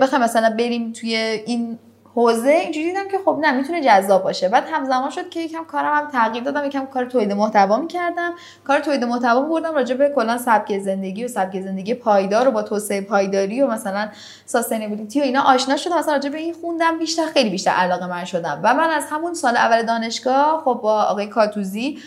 بخوام 0.00 0.22
مثلا 0.22 0.50
بریم 0.58 0.92
توی 0.92 1.16
این 1.46 1.78
حوزه 2.18 2.50
اینجوری 2.50 2.86
دیدم 2.86 3.08
که 3.08 3.18
خب 3.24 3.38
نه 3.40 3.52
می‌تونه 3.52 3.82
جذاب 3.82 4.24
باشه. 4.24 4.48
بعد 4.48 4.64
همزمان 4.72 5.10
شد 5.10 5.28
که 5.28 5.40
یکم 5.40 5.64
کارم 5.64 5.94
هم 5.94 6.08
تغییر 6.10 6.44
دادم 6.44 6.64
یکم 6.64 6.86
کار 6.86 7.04
تولید 7.04 7.32
محتوا 7.32 7.76
می‌کردم. 7.76 8.32
کار 8.64 8.80
تولید 8.80 9.04
محتوا 9.04 9.40
بردم 9.40 9.74
راجع 9.74 9.94
به 9.94 10.12
کلا 10.14 10.38
سبک 10.38 10.78
زندگی 10.78 11.24
و 11.24 11.28
سبک 11.28 11.60
زندگی 11.60 11.94
پایدار 11.94 12.44
رو 12.44 12.50
با 12.50 12.62
توسعه 12.62 13.00
پایداری 13.00 13.62
و 13.62 13.66
مثلا 13.66 14.08
ساستینبیلیتی 14.46 15.20
و 15.20 15.22
اینا 15.22 15.42
آشنا 15.42 15.76
شدم. 15.76 15.98
مثلا 15.98 16.12
راجع 16.12 16.30
به 16.30 16.38
این 16.38 16.54
خوندم 16.60 16.98
بیشتر 16.98 17.26
خیلی 17.26 17.50
بیشتر 17.50 17.70
علاقه 17.70 18.06
من 18.06 18.24
شدم. 18.24 18.60
و 18.62 18.74
من 18.74 18.90
از 18.90 19.04
همون 19.10 19.34
سال 19.34 19.56
اول 19.56 19.82
دانشگاه 19.82 20.62
خب 20.64 20.80
با 20.82 21.02
آقای 21.02 21.26
کاتوزی 21.26 21.98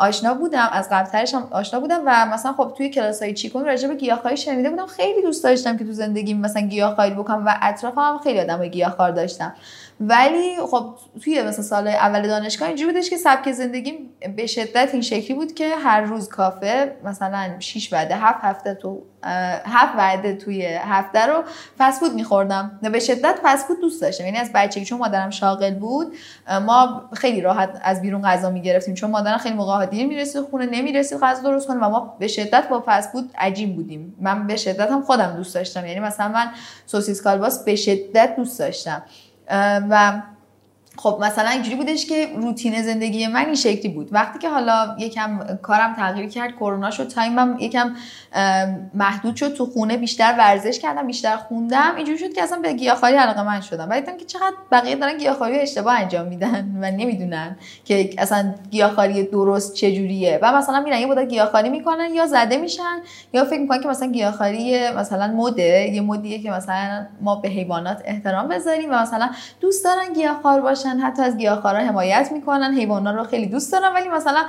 آشنا 0.00 0.34
بودم. 0.34 0.68
از 0.72 0.88
قبلترش 0.90 1.34
هم 1.34 1.48
آشنا 1.50 1.80
بودم 1.80 2.02
و 2.06 2.26
مثلا 2.26 2.52
خب 2.52 2.72
توی 2.76 2.88
کلاس 2.88 3.22
های 3.22 3.34
چیکون 3.34 3.64
راجع 3.64 3.88
به 3.88 3.94
گیاهخواری 3.94 4.36
شنیده 4.36 4.70
بودم. 4.70 4.86
خیلی 4.86 5.22
دوست 5.22 5.44
داشتم 5.44 5.76
که 5.76 5.84
تو 5.84 5.92
زندگیم 5.92 6.40
مثلا 6.40 6.62
گیاهخواری 6.62 7.14
بکنم 7.14 7.46
و 7.46 7.54
اطرافم 7.62 8.00
هم 8.00 8.18
خیلی 8.18 8.40
آدم 8.40 8.66
گیاهخوار 8.66 9.10
داشتم. 9.10 9.53
ولی 10.00 10.56
خب 10.70 10.94
توی 11.24 11.42
مثلا 11.42 11.64
سال 11.64 11.88
اول 11.88 12.28
دانشگاه 12.28 12.68
اینجوری 12.68 12.92
بودش 12.92 13.10
که 13.10 13.16
سبک 13.16 13.52
زندگی 13.52 13.98
به 14.36 14.46
شدت 14.46 14.88
این 14.92 15.02
شکلی 15.02 15.34
بود 15.34 15.54
که 15.54 15.76
هر 15.76 16.00
روز 16.00 16.28
کافه 16.28 16.96
مثلا 17.04 17.50
6 17.58 17.92
وعده 17.92 18.16
7 18.16 18.38
هفته 18.42 18.74
تو 18.74 19.02
هفت 19.66 19.94
وعده 19.96 20.36
توی 20.36 20.64
هفته 20.66 21.26
رو 21.26 21.42
فست 21.78 22.00
فود 22.00 22.14
میخوردم. 22.14 22.80
به 22.82 23.00
شدت 23.00 23.38
فست 23.42 23.66
فود 23.66 23.80
دوست 23.80 24.02
داشتم. 24.02 24.24
یعنی 24.24 24.38
از 24.38 24.50
بچگی 24.54 24.84
چون 24.84 24.98
مادرم 24.98 25.30
شاغل 25.30 25.74
بود 25.74 26.14
ما 26.66 27.02
خیلی 27.12 27.40
راحت 27.40 27.80
از 27.82 28.02
بیرون 28.02 28.22
غذا 28.22 28.50
می‌گرفتیم. 28.50 28.94
چون 28.94 29.10
مادرم 29.10 29.38
خیلی 29.38 29.54
موقع 29.54 29.86
دیر 29.86 30.06
می‌رسید 30.06 30.42
خونه 30.42 30.66
نمی‌رسید 30.66 31.18
غذا 31.18 31.42
درست 31.42 31.68
کنه 31.68 31.76
و 31.76 31.88
ما 31.88 32.16
به 32.18 32.28
شدت 32.28 32.68
با 32.68 32.84
فست 32.86 33.10
فود 33.10 33.30
عجیب 33.38 33.76
بودیم. 33.76 34.16
من 34.20 34.46
به 34.46 34.56
شدت 34.56 34.90
هم 34.90 35.02
خودم 35.02 35.36
دوست 35.36 35.54
داشتم. 35.54 35.86
یعنی 35.86 36.00
مثلا 36.00 36.28
من 36.28 36.50
سوسیس 36.86 37.22
کالباس 37.22 37.64
به 37.64 37.76
شدت 37.76 38.36
دوست 38.36 38.58
داشتم. 38.58 39.02
و 39.50 40.22
خب 40.96 41.18
مثلا 41.22 41.48
اینجوری 41.48 41.76
بودش 41.76 42.06
که 42.06 42.28
روتین 42.36 42.82
زندگی 42.82 43.26
من 43.26 43.44
این 43.46 43.54
شکلی 43.54 43.88
بود. 43.88 44.08
وقتی 44.12 44.38
که 44.38 44.48
حالا 44.48 44.96
یکم 44.98 45.38
کارم 45.62 45.94
تغییر 45.94 46.28
کرد 46.28 46.52
کرونا 46.52 46.90
شد 46.90 47.08
تایمم 47.08 47.56
یکم 47.60 47.94
محدود 48.94 49.36
شد 49.36 49.54
تو 49.54 49.66
خونه 49.66 49.96
بیشتر 49.96 50.34
ورزش 50.38 50.78
کردم 50.78 51.06
بیشتر 51.06 51.36
خوندم. 51.36 51.92
اینجوری 51.96 52.18
شد 52.18 52.32
که 52.32 52.42
اصلا 52.42 52.58
به 52.58 52.72
گیاهخواری 52.72 53.16
علاقه 53.16 53.42
من 53.42 53.60
شدم. 53.60 53.88
و 53.90 54.00
دیدم 54.00 54.16
که 54.16 54.24
چقدر 54.24 54.54
بقیه 54.72 54.96
دارن 54.96 55.18
گیاهخواری 55.18 55.58
اشتباه 55.58 56.00
انجام 56.00 56.26
میدن 56.26 56.78
و 56.80 56.90
نمی‌دونن 56.90 57.56
که 57.84 58.10
اصلا 58.18 58.54
گیاهخواری 58.70 59.22
درست 59.22 59.74
چجوریه. 59.74 60.38
و 60.42 60.52
مثلا 60.52 60.80
میرن 60.80 60.98
یه 60.98 61.06
مدت 61.06 61.28
گیاهخواری 61.28 61.68
می‌کنن 61.68 62.14
یا 62.14 62.26
زده 62.26 62.56
میشن 62.56 63.00
یا 63.32 63.44
فکر 63.44 63.60
می‌کنن 63.60 63.82
که 63.82 63.88
مثلا 63.88 64.10
گیاهخواری 64.10 64.90
مثلا 64.90 65.26
مده. 65.26 65.90
یه 65.94 66.00
مدیه 66.00 66.42
که 66.42 66.50
مثلا 66.50 67.06
ما 67.20 67.36
به 67.36 67.48
حیوانات 67.48 68.02
احترام 68.04 68.48
بذاریم 68.48 68.90
و 68.90 68.94
مثلا 68.94 69.30
دوست 69.60 69.84
دارن 69.84 70.12
گیاهخوار 70.12 70.60
باشن. 70.60 70.83
باشن 70.84 70.98
حتی 70.98 71.22
از 71.22 71.36
گیاهخوارا 71.36 71.78
حمایت 71.78 72.28
می‌کنن 72.32 72.74
حیوانا 72.74 73.10
رو 73.10 73.24
خیلی 73.24 73.46
دوست 73.46 73.72
دارن 73.72 73.94
ولی 73.94 74.08
مثلا 74.08 74.44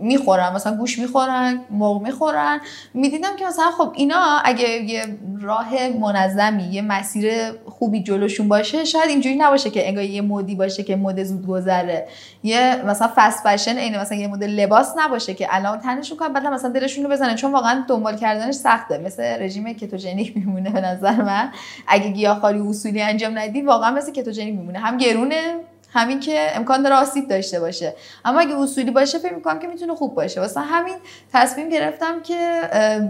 می‌خورن 0.00 0.54
مثلا 0.54 0.76
گوش 0.76 0.98
می‌خورن 0.98 1.60
مرغ 1.70 2.02
می‌خورن. 2.02 2.60
می‌دیدم 2.94 3.36
که 3.36 3.46
مثلا 3.46 3.70
خب 3.78 3.92
اینا 3.94 4.38
اگه 4.44 4.68
یه 4.68 5.18
راه 5.40 5.88
منظمی 5.88 6.62
یه 6.62 6.82
مسیر 6.82 7.32
خوبی 7.66 8.02
جلوشون 8.02 8.48
باشه 8.48 8.84
شاید 8.84 9.08
اینجوری 9.08 9.36
نباشه 9.36 9.70
که 9.70 9.88
انگار 9.88 10.04
یه 10.04 10.20
مودی 10.20 10.54
باشه 10.54 10.82
که 10.82 10.96
مد 10.96 11.22
زود 11.22 11.46
گذره 11.46 12.08
یه 12.42 12.82
مثلا 12.86 13.10
فست 13.16 13.42
فشن 13.44 13.76
اینه 13.76 14.00
مثلا 14.00 14.18
یه 14.18 14.28
مد 14.28 14.44
لباس 14.44 14.94
نباشه 14.98 15.34
که 15.34 15.46
الان 15.50 15.78
تنشون 15.78 16.18
کنن 16.18 16.32
بعد 16.32 16.46
مثلا 16.46 16.70
دلشون 16.70 17.04
رو 17.04 17.10
بزنن. 17.10 17.34
چون 17.34 17.52
واقعا 17.52 17.84
دنبال 17.88 18.16
کردنش 18.16 18.54
سخته. 18.54 18.98
مثل 18.98 19.22
رژیم 19.22 19.72
کتوژنیک 19.72 20.36
میمونه 20.36 20.70
به 20.70 20.80
نظر 20.80 21.22
من. 21.22 21.50
اگه 21.86 22.10
گیاهخواری 22.10 22.60
اصولی 22.60 23.02
انجام 23.02 23.38
ندی 23.38 23.62
واقعا 23.62 23.90
مثل 23.90 24.12
کتوژنیک 24.12 24.54
میمونه. 24.54 24.78
هم 24.78 24.96
گرونه 24.96 25.54
همین 25.92 26.20
که 26.20 26.46
امکان 26.54 26.82
داره 26.82 26.94
آسیب 26.94 27.28
داشته 27.28 27.60
باشه. 27.60 27.94
اما 28.24 28.40
اگه 28.40 28.60
اصولی 28.60 28.90
باشه 28.90 29.18
فکر 29.18 29.34
می‌کنم 29.34 29.58
که 29.58 29.66
می‌تونه 29.66 29.94
خوب 29.94 30.14
باشه. 30.14 30.40
واسه 30.40 30.60
همین 30.60 30.94
تصمیم 31.32 31.68
گرفتم 31.68 32.22
که 32.22 32.60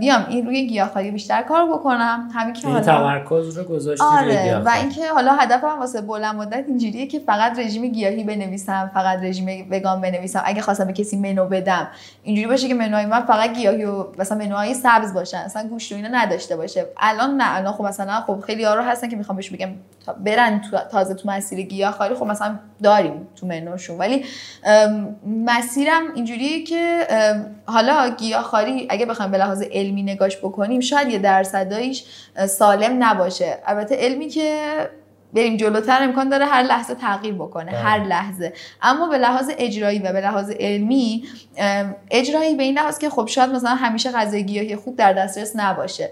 بیام 0.01 0.26
این 0.29 0.47
روی 0.47 0.66
گیاهخواری 0.66 1.11
بیشتر 1.11 1.43
کار 1.43 1.66
بکنم. 1.66 2.29
همین 2.35 2.55
که 2.55 2.68
حالا 2.68 2.81
تمرکز 2.81 3.59
رو 3.59 3.64
گذاشتی 3.64 4.05
آره 4.05 4.59
و 4.59 4.68
اینکه 4.68 5.12
حالا 5.12 5.33
هدفم 5.33 5.79
واسه 5.79 6.01
بلند 6.01 6.35
مدت 6.35 6.64
اینجوریه 6.68 7.07
که 7.07 7.18
فقط 7.18 7.59
رژیم 7.59 7.87
گیاهی 7.87 8.24
بنویسم 8.24 8.91
فقط 8.95 9.18
رژیم 9.22 9.68
وگان 9.70 10.01
بنویسم. 10.01 10.43
اگه 10.45 10.62
خواستم 10.62 10.85
به 10.85 10.93
کسی 10.93 11.16
منو 11.16 11.45
بدم 11.45 11.89
اینجوری 12.22 12.49
باشه 12.49 12.68
که 12.68 12.74
منوهای 12.74 13.07
من 13.07 13.20
فقط 13.20 13.53
گیاهی 13.53 13.85
و 13.85 14.07
مثلا 14.18 14.39
منوهای 14.39 14.74
سبز 14.74 15.14
باشن. 15.14 15.45
مثلا 15.45 15.68
گوشت 15.68 15.93
و 15.93 15.95
اینا 15.95 16.09
نداشته 16.12 16.57
باشه. 16.57 16.87
الان 16.97 17.37
نه 17.37 17.57
الان 17.57 17.72
خب 17.72 17.85
مثلا 17.85 18.20
خب 18.20 18.41
خیلی 18.41 18.62
یارو 18.62 18.83
هستن 18.83 19.09
که 19.09 19.16
می‌خوام 19.16 19.37
بهش 19.37 19.51
بگم 19.51 19.70
برن 20.24 20.62
تازه 20.91 21.14
تو 21.14 21.29
مسیر 21.29 21.62
گیاهخواری. 21.62 22.14
خب 22.14 22.26
مثلا 22.26 22.59
داریم 22.83 23.29
تو 23.37 23.47
منوشون. 23.47 23.99
ولی 23.99 24.24
مسیرم 25.26 26.03
اینجوریه 26.14 26.64
که 26.64 27.07
حالا 27.66 28.09
گیاهخواری 28.09 28.87
اگه 28.91 29.07
بخوایم 29.07 29.31
به 29.31 29.39
لحاظ 29.39 29.62
علمی 29.72 30.03
نگاش 30.03 30.37
بکنیم 30.37 30.81
شاید 30.81 31.09
یه 31.09 31.18
درصدایش 31.18 32.05
سالم 32.49 33.05
نباشه. 33.05 33.59
البته 33.66 33.97
علمی 33.97 34.29
که 34.29 34.61
بریم 35.33 35.57
جلوتر 35.57 36.03
امکان 36.03 36.29
داره 36.29 36.45
هر 36.45 36.62
لحظه 36.62 36.95
تغییر 36.95 37.35
بکنه 37.35 37.70
بله. 37.70 37.81
هر 37.81 38.05
لحظه. 38.05 38.53
اما 38.83 39.09
به 39.09 39.18
لحاظ 39.18 39.51
اجرایی 39.59 39.99
و 39.99 40.12
به 40.12 40.20
لحاظ 40.20 40.51
علمی 40.61 41.24
اجرایی 42.11 42.55
به 42.55 42.62
این 42.62 42.79
لحاظ 42.79 42.99
که 42.99 43.11
خب 43.11 43.26
شاید 43.26 43.51
مثلا 43.51 43.74
همیشه 43.74 44.12
غذای 44.12 44.45
گیاهی 44.45 44.76
خوب 44.76 44.97
در 44.97 45.12
دسترس 45.12 45.53
نباشه. 45.57 46.11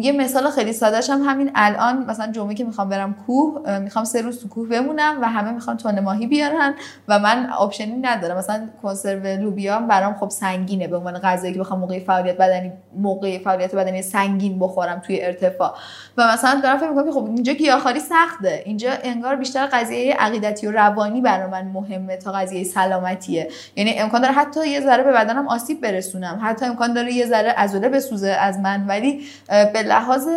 یه 0.00 0.12
مثال 0.12 0.50
خیلی 0.50 0.72
سادهش 0.72 1.10
هم 1.10 1.22
همین 1.22 1.50
الان 1.54 2.04
مثلا 2.04 2.32
جمعه 2.32 2.54
که 2.54 2.64
می‌خوام 2.64 2.88
برم 2.88 3.14
کوه 3.26 3.78
می‌خوام 3.78 4.04
سه 4.04 4.22
روز 4.22 4.40
تو 4.42 4.48
کوه 4.48 4.68
بمونم 4.68 5.18
و 5.22 5.28
همه 5.28 5.50
می‌خوان 5.50 5.76
تون 5.76 6.00
ماهی 6.00 6.26
بیارن 6.26 6.74
و 7.08 7.18
من 7.18 7.50
آپشنی 7.50 7.96
ندارم. 8.00 8.38
مثلا 8.38 8.68
کنسرو 8.82 9.26
لوبیا 9.26 9.78
برام 9.78 10.14
خب 10.14 10.28
سنگینه 10.28 10.88
به 10.88 10.96
عنوان 10.96 11.18
غذایی 11.18 11.52
که 11.52 11.60
بخوام 11.60 11.80
موقع 11.80 11.98
فعالیت 11.98 12.36
بدنی 12.36 12.72
موقع 12.96 13.38
فعالیت 13.38 13.74
بدنی 13.74 14.02
سنگین 14.02 14.58
بخورم 14.58 15.02
توی 15.06 15.24
ارتفاع. 15.24 15.74
و 16.16 16.32
مثلا 16.32 16.60
دارم 16.60 16.78
فکر 16.78 16.88
می‌کنم 16.88 17.12
خب 17.12 17.24
اینجا 17.24 17.52
گیاهخواری 17.52 18.00
سخت 18.00 18.31
اینجا 18.64 18.90
انگار 19.02 19.36
بیشتر 19.36 19.66
قضیه 19.66 20.14
عقیدتی 20.14 20.66
و 20.66 20.72
روانی 20.72 21.20
برای 21.20 21.50
من 21.50 21.64
مهمه 21.64 22.16
تا 22.16 22.32
قضیه 22.32 22.64
سلامتیه. 22.64 23.48
یعنی 23.76 23.98
امکان 23.98 24.20
داره 24.20 24.34
حتی 24.34 24.68
یه 24.68 24.80
ذره 24.80 25.02
به 25.02 25.12
بدنم 25.12 25.48
آسیب 25.48 25.80
برسونم. 25.80 26.40
حتی 26.42 26.66
امکان 26.66 26.94
داره 26.94 27.12
یه 27.12 27.26
ذره 27.26 27.50
عضله 27.50 27.88
بسوزه 27.88 28.28
از 28.28 28.58
من. 28.58 28.86
ولی 28.86 29.20
به 29.48 29.82
لحاظ 29.82 30.28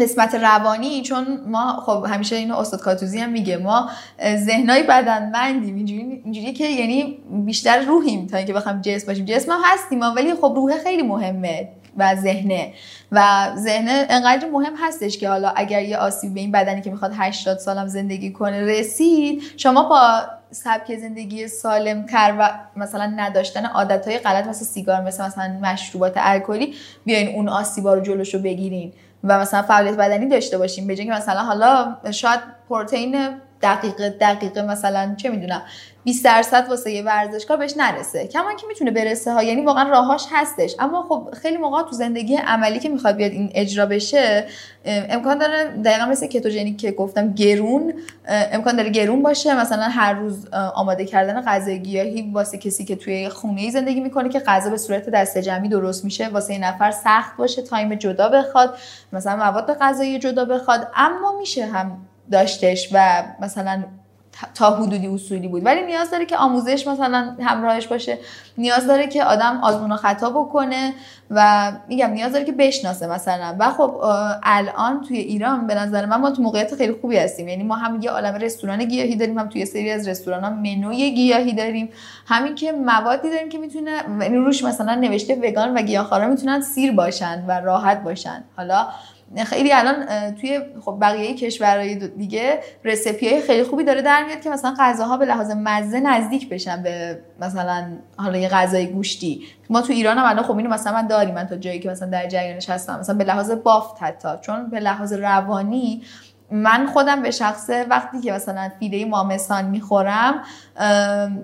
قسمت 0.00 0.34
روانی 0.34 1.02
چون 1.02 1.40
ما 1.46 1.82
خب 1.86 2.06
همیشه 2.08 2.36
اینو 2.36 2.56
استاد 2.56 2.80
کاتوزی 2.80 3.18
هم 3.18 3.30
میگه 3.30 3.56
ما 3.56 3.90
ذهنای 4.36 4.82
بدنمندیم. 4.82 5.76
اینجوری 5.76 6.20
اینجوری 6.24 6.52
که 6.52 6.64
یعنی 6.64 7.18
بیشتر 7.30 7.80
روحیم 7.80 8.26
تا 8.26 8.36
اینکه 8.36 8.52
بخوام 8.52 8.80
جسم 8.80 9.06
باشیم. 9.06 9.24
جسم 9.24 9.52
هم 9.52 9.60
هستیم 9.64 10.00
ولی 10.00 10.34
خب 10.34 10.52
روح 10.56 10.78
خیلی 10.78 11.02
مهمه. 11.02 11.68
و 11.96 12.14
ذهنه. 12.14 12.72
و 13.12 13.48
ذهن 13.56 14.06
انقدر 14.10 14.50
مهم 14.50 14.74
هستش 14.76 15.18
که 15.18 15.28
حالا 15.28 15.48
اگر 15.48 15.82
یه 15.82 15.96
آسیب 15.96 16.34
به 16.34 16.40
این 16.40 16.52
بدنی 16.52 16.80
که 16.80 16.90
می‌خواد 16.90 17.12
80 17.16 17.58
سالم 17.58 17.86
زندگی 17.86 18.32
کنه 18.32 18.60
رسید 18.60 19.42
شما 19.56 19.82
با 19.82 20.22
سبک 20.50 20.96
زندگی 20.96 21.48
سالم 21.48 22.06
تر 22.06 22.34
و 22.38 22.50
مثلا 22.76 23.12
نداشتن 23.16 23.66
عادت 23.66 24.08
های 24.08 24.18
غلط 24.18 24.46
مثل 24.46 24.64
سیگار 24.64 25.00
مثل 25.00 25.24
مثلا 25.24 25.58
مشروبات 25.62 26.12
الکلی 26.16 26.74
بیاین 27.04 27.36
اون 27.36 27.48
آسیبا 27.48 27.94
رو 27.94 28.00
جلوشو 28.00 28.38
بگیرین 28.38 28.92
و 29.24 29.40
مثلا 29.40 29.62
فعالیت 29.62 29.96
بدنی 29.96 30.28
داشته 30.28 30.58
باشیم 30.58 30.86
به 30.86 30.96
که 30.96 31.10
مثلا 31.10 31.40
حالا 31.40 31.96
شاید 32.10 32.40
پروتئین 32.68 33.28
دقیقه 33.62 34.10
دقیقه 34.10 34.62
مثلا 34.62 35.14
چه 35.16 35.28
می‌دونم 35.28 35.62
20 36.04 36.24
درصد 36.24 36.66
واسه 36.68 36.92
یه 36.92 37.02
ورزشکار 37.02 37.56
بهش 37.56 37.74
نرسه. 37.76 38.26
کما 38.26 38.54
که 38.54 38.66
می‌تونه 38.66 38.90
برسه 38.90 39.32
ها 39.32 39.42
یعنی 39.42 39.62
واقعا 39.62 39.90
راهاش 39.90 40.26
هستش. 40.30 40.74
اما 40.78 41.02
خب 41.02 41.28
خیلی 41.42 41.56
موقع 41.56 41.82
تو 41.82 41.92
زندگی 41.92 42.36
عملی 42.36 42.78
که 42.78 42.88
می‌خواد 42.88 43.16
بیاد 43.16 43.32
این 43.32 43.50
اجرا 43.54 43.86
بشه 43.86 44.46
امکان 44.84 45.38
داره 45.38 45.64
دقیقا 45.64 46.06
مثل 46.06 46.26
کتوژنیک 46.26 46.80
که 46.80 46.92
گفتم 46.92 47.32
گرون 47.32 47.94
امکان 48.28 48.76
داره 48.76 48.90
گرون 48.90 49.22
باشه. 49.22 49.60
مثلا 49.60 49.82
هر 49.82 50.12
روز 50.12 50.48
آماده 50.74 51.04
کردن 51.04 51.40
غذای 51.40 51.82
گیاهی 51.82 52.30
واسه 52.32 52.58
کسی 52.58 52.84
که 52.84 52.96
توی 52.96 53.28
خونه 53.28 53.70
زندگی 53.70 54.00
می‌کنه 54.00 54.28
که 54.28 54.38
غذا 54.38 54.70
به 54.70 54.76
صورت 54.76 55.08
دسته 55.08 55.42
جمعی 55.42 55.68
درست 55.68 56.04
میشه 56.04 56.28
واسه 56.28 56.52
این 56.52 56.64
نفر 56.64 56.90
سخت 56.90 57.36
باشه 57.36 57.62
تایم 57.62 57.94
جدا 57.94 58.28
بخواد 58.28 58.78
مثلا 59.12 59.36
مواد 59.36 59.78
غذایی 59.80 60.18
جدا 60.18 60.44
بخواد. 60.44 60.88
اما 60.94 61.38
میشه 61.38 61.66
هم 61.66 62.06
داشتش 62.30 62.88
و 62.92 63.22
مثلا 63.40 63.84
تا 64.54 64.70
حدودی 64.70 65.06
اصولی 65.06 65.48
بود. 65.48 65.64
ولی 65.64 65.82
نیاز 65.82 66.10
داره 66.10 66.26
که 66.26 66.36
آموزش 66.36 66.86
مثلا 66.86 67.36
همراهش 67.40 67.86
باشه. 67.86 68.18
نیاز 68.58 68.86
داره 68.86 69.06
که 69.06 69.24
آدم 69.24 69.60
آزمون 69.62 69.92
و 69.92 69.96
خطا 69.96 70.30
بکنه 70.30 70.94
و 71.30 71.72
میگم 71.88 72.10
نیاز 72.10 72.32
داره 72.32 72.44
که 72.44 72.52
بشناسه 72.52 73.06
مثلا. 73.06 73.56
و 73.58 73.70
خب 73.70 73.96
الان 74.42 75.00
توی 75.00 75.16
ایران 75.18 75.66
به 75.66 75.74
نظر 75.74 76.06
من 76.06 76.16
ما 76.16 76.30
تو 76.30 76.42
موقعیت 76.42 76.74
خیلی 76.74 76.92
خوبی 76.92 77.18
هستیم. 77.18 77.48
یعنی 77.48 77.62
ما 77.62 77.74
هم 77.74 78.02
یه 78.02 78.10
عالم 78.10 78.34
رستوران 78.34 78.84
گیاهی 78.84 79.16
داریم 79.16 79.38
هم 79.38 79.48
توی 79.48 79.66
سری 79.66 79.90
از 79.90 80.08
رستوران 80.08 80.44
ها 80.44 80.50
منوی 80.50 81.14
گیاهی 81.14 81.52
داریم. 81.52 81.88
همین 82.26 82.54
که 82.54 82.72
موادی 82.72 83.30
داریم 83.30 83.48
که 83.48 83.58
می‌تونه 83.58 83.90
یعنی 84.20 84.36
روش 84.36 84.64
مثلا 84.64 84.94
نوشته 84.94 85.34
وگان 85.42 85.74
و 85.74 85.82
گیاهخوارا 85.82 86.28
می‌تونن 86.28 86.60
سیر 86.60 86.92
باشن 86.92 87.44
و 87.48 87.60
راحت 87.60 88.02
باشن. 88.02 88.44
حالا 88.56 88.86
خیلی 89.36 89.72
الان 89.72 90.34
توی 90.34 90.60
خب 90.80 90.98
بقیه 91.00 91.34
کشورهای 91.34 91.94
دیگه 91.94 92.60
رسپی 92.84 93.28
های 93.28 93.40
خیلی 93.40 93.62
خوبی 93.62 93.84
داره 93.84 94.02
در 94.02 94.24
میاد 94.24 94.40
که 94.40 94.50
مثلا 94.50 94.74
غذاها 94.78 95.16
به 95.16 95.24
لحاظ 95.24 95.50
مزه 95.56 96.00
نزدیک 96.00 96.48
بشن 96.48 96.82
به 96.82 97.18
مثلا 97.40 97.86
حالا 98.16 98.38
یه 98.38 98.48
غذای 98.48 98.86
گوشتی. 98.86 99.42
ما 99.70 99.82
تو 99.82 99.92
ایران 99.92 100.18
هم 100.18 100.24
الان 100.24 100.44
خب 100.44 100.56
اینو 100.56 100.70
مثلا 100.70 100.92
من 100.92 101.06
داریم. 101.06 101.34
من 101.34 101.46
تا 101.46 101.56
جایی 101.56 101.80
که 101.80 101.90
مثلا 101.90 102.08
در 102.08 102.28
جریانش 102.28 102.70
هستم 102.70 103.00
مثلا 103.00 103.16
به 103.16 103.24
لحاظ 103.24 103.50
بافت 103.50 104.02
حتی 104.02 104.28
چون 104.40 104.70
به 104.70 104.80
لحاظ 104.80 105.12
روانی 105.12 106.02
من 106.52 106.86
خودم 106.86 107.22
به 107.22 107.30
شخصه 107.30 107.86
وقتی 107.90 108.20
که 108.20 108.32
مثلا 108.32 108.70
فیله 108.78 109.04
مامسان 109.04 109.64
می‌خورم 109.64 110.42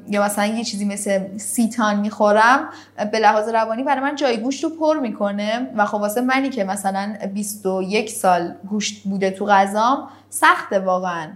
یا 0.09 0.25
مثلا 0.25 0.47
یه 0.47 0.65
چیزی 0.65 0.85
مثل 0.85 1.37
سیتان 1.37 2.01
می‌خورم 2.01 2.69
به 3.13 3.19
لحاظ 3.19 3.49
روانی 3.49 3.83
برای 3.83 4.01
من 4.01 4.15
جای 4.15 4.37
گوشت 4.37 4.65
رو 4.65 4.71
پر 4.71 4.99
می‌کنه 4.99 5.71
و 5.77 5.87
خب 5.87 5.95
واسه 5.95 6.21
منی 6.21 6.49
که 6.51 6.65
مثلا 6.65 7.15
21 7.35 8.11
سال 8.11 8.55
گوشت 8.69 9.03
بوده 9.05 9.31
تو 9.31 9.47
غذام 9.47 10.09
سخته 10.31 10.79
واقعا. 10.79 11.29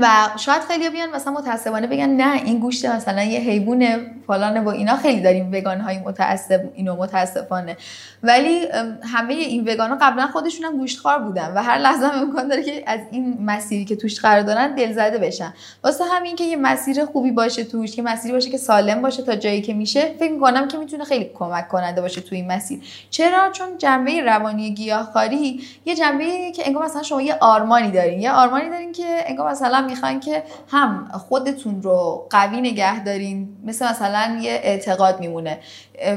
و 0.00 0.08
شاید 0.36 0.62
خیلی 0.62 0.90
بیان 0.90 1.10
مثلا 1.10 1.32
متاسفانه 1.32 1.86
بگن 1.86 2.08
نه 2.08 2.42
این 2.44 2.58
گوشت 2.58 2.86
مثلا 2.86 3.22
یه 3.22 3.40
حیوان 3.40 4.00
فلانه 4.26 4.60
و 4.60 4.68
اینا 4.68 4.96
خیلی 4.96 5.20
داریم 5.20 5.52
وگان 5.52 5.80
های 5.80 5.98
متاسف 5.98 6.60
اینو 6.74 6.96
متاسفانه. 6.96 7.76
ولی 8.22 8.66
همه 9.12 9.34
این 9.34 9.68
وگان 9.68 9.90
ها 9.90 9.98
قبلا 10.00 10.26
خودشون 10.26 10.64
هم 10.64 10.78
گوشتخوار 10.78 11.18
بودن 11.18 11.52
و 11.54 11.62
هر 11.62 11.78
لحظه 11.78 12.06
هم 12.06 12.22
امکان 12.22 12.48
داره 12.48 12.62
که 12.62 12.84
از 12.86 13.00
این 13.10 13.38
مسیری 13.40 13.84
که 13.84 13.96
توش 13.96 14.20
قرار 14.20 14.42
دارن 14.42 14.74
دلزده 14.74 15.18
بشن. 15.18 15.54
واسه 15.84 16.04
همین 16.04 16.36
که 16.36 16.44
یه 16.44 16.56
مسیر 16.56 17.04
خوبی 17.04 17.30
باشه 17.30 17.64
توش 17.64 17.96
که 17.96 18.02
مسیری 18.02 18.34
باشه 18.34 18.50
که 18.50 18.58
سالم 18.58 19.02
باشه 19.02 19.22
تا 19.22 19.36
جایی 19.36 19.62
که 19.62 19.74
میشه 19.74 20.14
فکر 20.18 20.32
می‌کنم 20.32 20.68
که 20.68 20.78
می‌تونه 20.78 21.04
خیلی 21.04 21.30
کمک 21.34 21.68
کننده 21.68 22.00
باشه 22.00 22.20
تو 22.20 22.34
این 22.34 22.52
مسیر. 22.52 22.80
چرا؟ 23.10 23.50
چون 23.52 23.78
جنبه 23.78 24.20
روانی 24.20 24.74
گیاهخواری 24.74 25.60
یه 25.84 25.94
جنبه 25.94 26.52
که 26.52 26.66
انگار 26.66 26.84
مثلا 26.84 27.02
شما 27.02 27.22
یه 27.22 27.36
آرمانی 27.40 27.90
دارین. 27.90 28.20
یه 28.20 28.32
آرمانی 28.32 28.70
دارین 28.70 28.92
که 28.92 29.24
انگار 29.26 29.50
مثلا 29.50 29.87
می‌خوان 29.88 30.20
که 30.20 30.42
هم 30.68 31.08
خودتون 31.12 31.82
رو 31.82 32.26
قوی 32.30 32.60
نگه 32.60 33.04
دارین 33.04 33.48
مثل 33.64 33.90
مثلا 33.90 34.38
یه 34.42 34.50
اعتقاد 34.50 35.20
میمونه. 35.20 35.58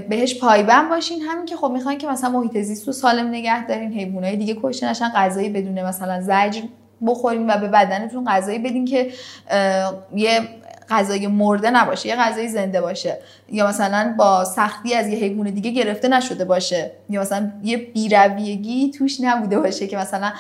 بهش 0.10 0.40
پایبند 0.40 0.90
باشین. 0.90 1.22
همین 1.22 1.46
که 1.46 1.56
خب 1.56 1.72
می‌خواین 1.72 1.98
که 1.98 2.08
مثلا 2.08 2.30
محیط 2.30 2.58
زیست 2.58 2.88
رو 2.88 2.94
سالم 2.94 3.28
نگه 3.28 3.68
دارین 3.68 3.94
حیوانات 3.94 4.34
دیگه 4.34 4.58
کشته 4.64 4.90
نشن 4.90 5.10
غذایی 5.16 5.50
بدون 5.50 5.82
مثلا 5.82 6.22
زجر 6.22 6.62
بخورین 7.08 7.50
و 7.50 7.58
به 7.58 7.68
بدنتون 7.68 8.26
غذایی 8.26 8.60
بدین 8.60 8.86
که 8.86 9.12
یه 10.16 10.42
غذای 10.90 11.28
مرده 11.28 11.70
نباشه 11.70 12.10
یه 12.10 12.16
غذای 12.16 12.48
زنده 12.48 12.82
باشه. 12.82 13.18
یا 13.52 13.68
مثلا 13.68 14.16
با 14.18 14.46
سختی 14.46 14.94
از 14.94 15.08
یه 15.08 15.18
حیوان 15.18 15.50
دیگه 15.50 15.72
گرفته 15.72 16.08
نشده 16.08 16.46
باشه. 16.46 16.92
یا 17.10 17.22
مثلا 17.22 17.52
یه 17.64 17.78
بیرویگی 17.78 18.92
توش 18.92 19.22
نبوده 19.22 19.60
باشه 19.60 19.88
که 19.88 19.98
مثلا 19.98 20.32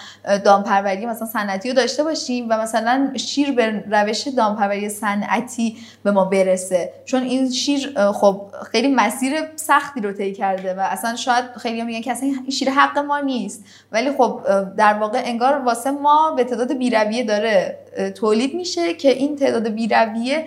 دامپروری 0.45 1.05
مثلا 1.05 1.27
صنعتی 1.27 1.69
رو 1.69 1.75
داشته 1.75 2.03
باشیم 2.03 2.47
و 2.49 2.57
مثلا 2.57 3.11
شیر 3.15 3.51
به 3.51 3.83
روش 3.91 4.27
دامپروری 4.27 4.89
صنعتی 4.89 5.77
به 6.03 6.11
ما 6.11 6.25
برسه. 6.25 6.93
چون 7.05 7.23
این 7.23 7.49
شیر 7.49 8.11
خب 8.11 8.41
خیلی 8.71 8.87
مسیر 8.87 9.33
سختی 9.55 10.01
رو 10.01 10.11
طی 10.11 10.33
کرده 10.33 10.73
و 10.73 10.79
اصلا 10.79 11.15
شاید 11.15 11.45
خیلی 11.57 11.81
میگن 11.81 12.01
که 12.01 12.11
اصلا 12.11 12.29
این 12.29 12.49
شیر 12.49 12.69
حق 12.69 12.97
ما 12.97 13.19
نیست. 13.19 13.63
ولی 13.91 14.11
خب 14.17 14.41
در 14.77 14.93
واقع 14.93 15.21
انگار 15.25 15.61
واسه 15.65 15.91
ما 15.91 16.33
به 16.37 16.43
تعداد 16.43 16.77
بیرویه 16.77 17.23
داره 17.23 17.77
تولید 18.15 18.53
میشه 18.53 18.93
که 18.93 19.09
این 19.09 19.35
تعداد 19.35 19.67
بیرویه 19.67 20.45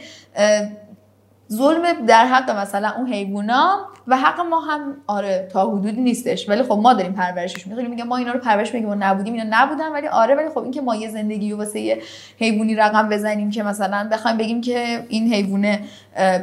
ظلم 1.53 2.07
در 2.07 2.27
حق 2.27 2.51
مثلا 2.51 2.93
اون 2.97 3.13
حیوونا 3.13 3.79
و 4.07 4.17
حق 4.17 4.41
ما 4.41 4.61
هم 4.61 4.97
آره 5.07 5.49
تا 5.53 5.71
حدودی 5.71 6.01
نیستش. 6.01 6.49
ولی 6.49 6.63
خب 6.63 6.73
ما 6.73 6.95
داریم 6.95 7.13
پرورشش 7.13 7.67
می‌کنیم. 7.67 7.91
میگه 7.91 8.05
ما 8.05 8.17
اینا 8.17 8.33
رو 8.33 8.41
پرورش 8.41 8.75
میگیم 8.75 8.89
ما 8.89 8.95
نبودیم 8.95 9.35
اینا 9.35 9.47
نبودن 9.51 9.93
ولی 9.93 10.09
آره 10.09 10.35
ولی 10.35 10.49
خب 10.49 10.59
این 10.59 10.71
که 10.71 10.81
ما 10.81 10.97
یه 10.97 11.11
زندگی 11.11 11.53
و 11.53 11.57
واسه 11.57 11.81
یه 11.81 12.03
حیوانی 12.39 12.75
رقم 12.75 13.09
بزنیم 13.09 13.51
که 13.51 13.63
مثلا 13.63 14.09
بخوایم 14.13 14.37
بگیم 14.37 14.61
که 14.61 15.05
این 15.09 15.35
حیوانه 15.35 15.81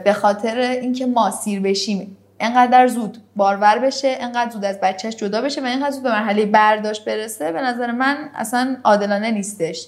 به 0.04 0.14
خاطر 0.14 0.58
اینکه 0.58 1.06
ما 1.06 1.32
سیر 1.32 1.62
بشیم 1.62 2.18
انقدر 2.40 2.88
زود 2.88 3.18
بارور 3.36 3.80
بشه 3.80 4.18
انقدر 4.20 4.52
زود 4.52 4.66
از 4.66 4.80
بچهش 4.80 5.16
جدا 5.16 5.42
بشه 5.42 5.62
و 5.62 5.66
انقدر 5.68 5.92
زود 5.92 6.04
به 6.04 6.10
مرحله 6.10 6.46
برداشت 6.46 7.06
برسه 7.06 7.52
به 7.52 7.62
نظر 7.62 7.92
من 7.92 8.18
اصلا 8.36 8.78
عادلانه 8.84 9.32
نیستش. 9.32 9.88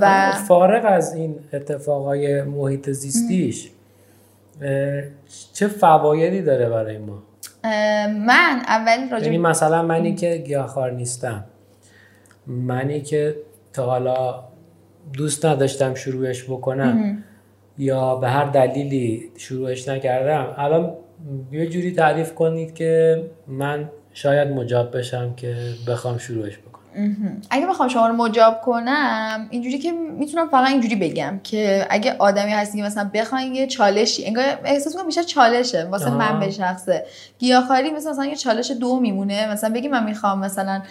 و 0.00 0.32
فارغ 0.32 0.84
از 0.84 1.14
این 1.14 1.38
اتفاقای 1.52 2.42
محیط 2.42 2.90
زیستیش 2.90 3.70
چه 5.52 5.68
فوایدی 5.68 6.42
داره 6.42 6.68
برای 6.68 6.98
ما؟ 6.98 7.22
من 8.26 8.62
اول 8.66 9.10
راجع 9.10 9.24
یعنی 9.24 9.38
مثلا 9.38 9.82
منی 9.82 10.14
که 10.14 10.36
گیاهخوار 10.36 10.90
نیستم. 10.90 11.44
منی 12.46 13.00
که 13.00 13.36
تا 13.72 13.86
حالا 13.86 14.44
دوست 15.12 15.46
نداشتم 15.46 15.94
شروعش 15.94 16.44
بکنم. 16.44 17.24
یا 17.78 18.16
به 18.16 18.28
هر 18.28 18.44
دلیلی 18.44 19.30
شروعش 19.36 19.88
نکردم. 19.88 20.54
الان 20.56 20.94
یه 21.52 21.66
جوری 21.66 21.92
تعریف 21.92 22.34
کنید 22.34 22.74
که 22.74 23.22
من 23.46 23.90
شاید 24.12 24.48
مجاب 24.48 24.96
بشم 24.96 25.34
که 25.34 25.56
بخوام 25.88 26.18
شروعش 26.18 26.58
بکنم. 26.58 26.75
اگه 27.50 27.66
بخوام 27.66 27.88
شما 27.88 28.06
رو 28.06 28.16
مجاب 28.16 28.60
کنم 28.60 29.46
اینجوری 29.50 29.78
که 29.78 29.92
می‌تونم 29.92 30.48
فقط 30.48 30.68
اینجوری 30.68 30.96
بگم 30.96 31.40
که 31.44 31.86
اگه 31.90 32.16
آدمی 32.18 32.52
هستی 32.52 32.78
که 32.78 32.84
مثلا 32.84 33.10
بخواین 33.14 33.54
یه 33.54 33.66
چالشی 33.66 34.26
انگار 34.26 34.44
احساس 34.64 34.96
کنم 34.96 35.06
بیشتر 35.06 35.22
چالشه 35.22 35.84
واسه 35.84 36.10
من 36.10 36.40
به 36.40 36.50
شخصه. 36.50 37.04
گیاهخواری 37.38 37.90
مثلا 37.90 38.12
مثلا 38.12 38.24
یه 38.24 38.36
چالش 38.36 38.70
دو 38.70 39.00
میمونه. 39.00 39.52
مثلا 39.52 39.70
بگی 39.74 39.88
من 39.88 40.04
می‌خوام 40.04 40.38
مثلا 40.38 40.82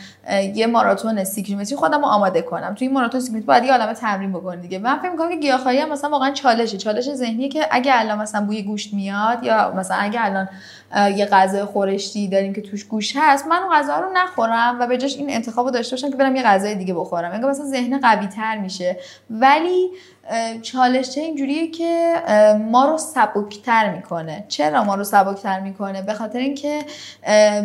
یه 0.54 0.68
ماراتون 0.68 1.24
سی 1.24 1.44
کیلومتری 1.44 1.76
خودم 1.76 2.00
رو 2.00 2.06
آماده 2.06 2.42
کنم. 2.42 2.76
توی 2.76 2.88
این 2.88 2.96
ماراتون 2.96 3.20
سی 3.20 3.26
کیلومتری 3.26 3.48
باید 3.48 3.64
یه 3.64 3.72
عالمه 3.72 3.94
تمرین 3.94 4.34
بکنی 4.34 4.62
دیگه. 4.62 4.80
من 4.80 5.00
فکر 5.00 5.12
می‌کنم 5.12 5.30
که 5.30 5.36
گیاهخواری 5.36 5.78
هم 5.78 5.92
مثلا 5.92 6.10
واقعا 6.10 6.32
چالشه. 6.32 6.78
چالش 6.78 7.14
ذهنیه 7.14 7.50
که 7.50 7.68
اگه 7.72 7.92
الان 7.96 8.18
مثلا 8.18 8.46
بوی 8.46 8.64
گوشت 8.64 8.94
میاد 8.94 9.44
یا 9.44 9.74
مثلا 9.78 9.98
اگه 9.98 10.26
الان 10.26 10.50
یه 11.16 11.26
غذای 11.26 11.66
خورشتی 11.66 12.28
داریم 12.28 12.54
که 12.54 12.62
توش 12.62 12.84
گوش 12.84 13.14
هست 13.16 13.48
من 13.48 13.56
اون 13.56 13.76
غذا 13.76 14.00
رو 14.00 14.10
نخورم 14.14 14.78
و 14.80 14.88
به 14.88 14.98
جاش 14.98 15.18
این 15.18 15.30
انتخابو 15.30 15.72
داشته 15.72 15.96
باشم 15.96 16.10
که 16.10 16.16
برم 16.16 16.36
یه 16.36 16.44
غذای 16.44 16.76
دیگه 16.76 16.94
بخورم. 16.94 17.32
انگار 17.32 17.52
مثلا 17.52 17.66
ذهن 17.66 18.00
قوی 18.00 18.28
تر 18.28 18.58
میشه. 18.58 18.98
ولی 19.30 19.90
چالش 20.62 21.18
اینجوریه 21.18 21.72
که 21.72 22.14
ما 22.72 22.86
رو 22.86 22.98
سبکتر 22.98 23.96
می‌کنه. 23.96 24.46
چرا 24.48 24.84
ما 24.84 24.96
رو 24.96 25.04
سبکتر 25.04 25.60
می‌کنه؟ 25.60 26.02
به 26.02 26.14
خاطر 26.14 26.40
اینکه 26.40 26.80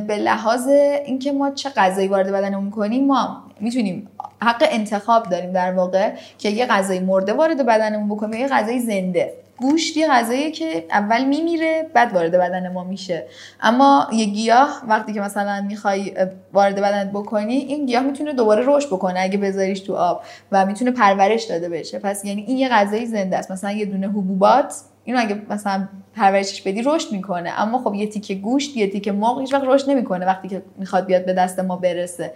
به 0.07 0.17
لحاظ 0.17 0.69
اینکه 0.69 1.33
ما 1.33 1.51
چه 1.51 1.71
غذایی 1.71 2.09
وارد 2.09 2.33
بدنمون 2.33 2.71
کنیم 2.71 3.07
ما 3.07 3.43
می‌تونیم 3.61 4.09
حق 4.43 4.69
انتخاب 4.71 5.29
داریم 5.29 5.53
در 5.53 5.73
واقع 5.73 6.13
که 6.39 6.49
یه 6.49 6.67
غذای 6.67 7.01
مرده 7.01 7.33
وارد 7.33 7.67
بدنمون 7.67 8.09
بکنیم 8.09 8.33
یا 8.33 8.41
یه 8.41 8.49
غذای 8.49 8.81
زنده. 8.81 9.33
گوشت 9.61 9.97
یه 9.97 10.09
غذاییه 10.09 10.51
که 10.51 10.85
اول 10.91 11.25
میمیره 11.25 11.91
بعد 11.95 12.13
وارد 12.13 12.33
بدن 12.33 12.73
ما 12.73 12.85
میشه. 12.85 13.27
اما 13.61 14.09
یه 14.13 14.25
گیاه 14.25 14.83
وقتی 14.89 15.13
که 15.13 15.21
مثلا 15.21 15.65
می‌خوای 15.69 16.15
وارد 16.53 16.75
بدنت 16.75 17.11
بکنی 17.11 17.55
این 17.55 17.87
گیاه 17.87 18.03
می‌تونه 18.03 18.33
دوباره 18.33 18.65
رشد 18.67 18.87
بکنه 18.87 19.21
اگه 19.21 19.39
بذاریش 19.39 19.81
تو 19.81 19.95
آب 19.95 20.23
و 20.53 20.67
می‌تونه 20.67 20.91
پرورش 20.91 21.45
داده 21.45 21.69
بشه. 21.69 21.99
پس 21.99 22.25
یعنی 22.25 22.43
این 22.43 22.57
یه 22.57 22.69
غذای 22.69 23.07
زنده 23.07 23.37
است. 23.37 23.51
مثلا 23.51 23.73
یه 23.73 23.85
دونه 23.85 24.09
حبوبات 24.09 24.75
اینو 25.05 25.21
اگه 25.21 25.43
مثلا 25.51 25.89
پرورشش 26.17 26.63
بدی 26.63 26.83
رشد 26.83 27.13
می‌کنه. 27.13 27.61
اما 27.61 27.79
خب 27.79 27.95
یه 27.95 28.07
تیکه 28.07 28.35
گوشت 28.35 28.77
یه 28.77 28.91
تیکه 28.91 29.13
مرغ 29.13 29.41
هیچ 29.41 29.55
وقت 29.55 29.65
رشد 29.65 29.91
نمی‌کنه 29.91 30.27
وقتی 30.27 30.49
که 30.49 30.63
می‌خواد 30.79 31.07
بیاد 31.07 31.25
به 31.25 31.33
دست 31.33 31.61
ما 31.61 31.77
برسه. 31.77 32.33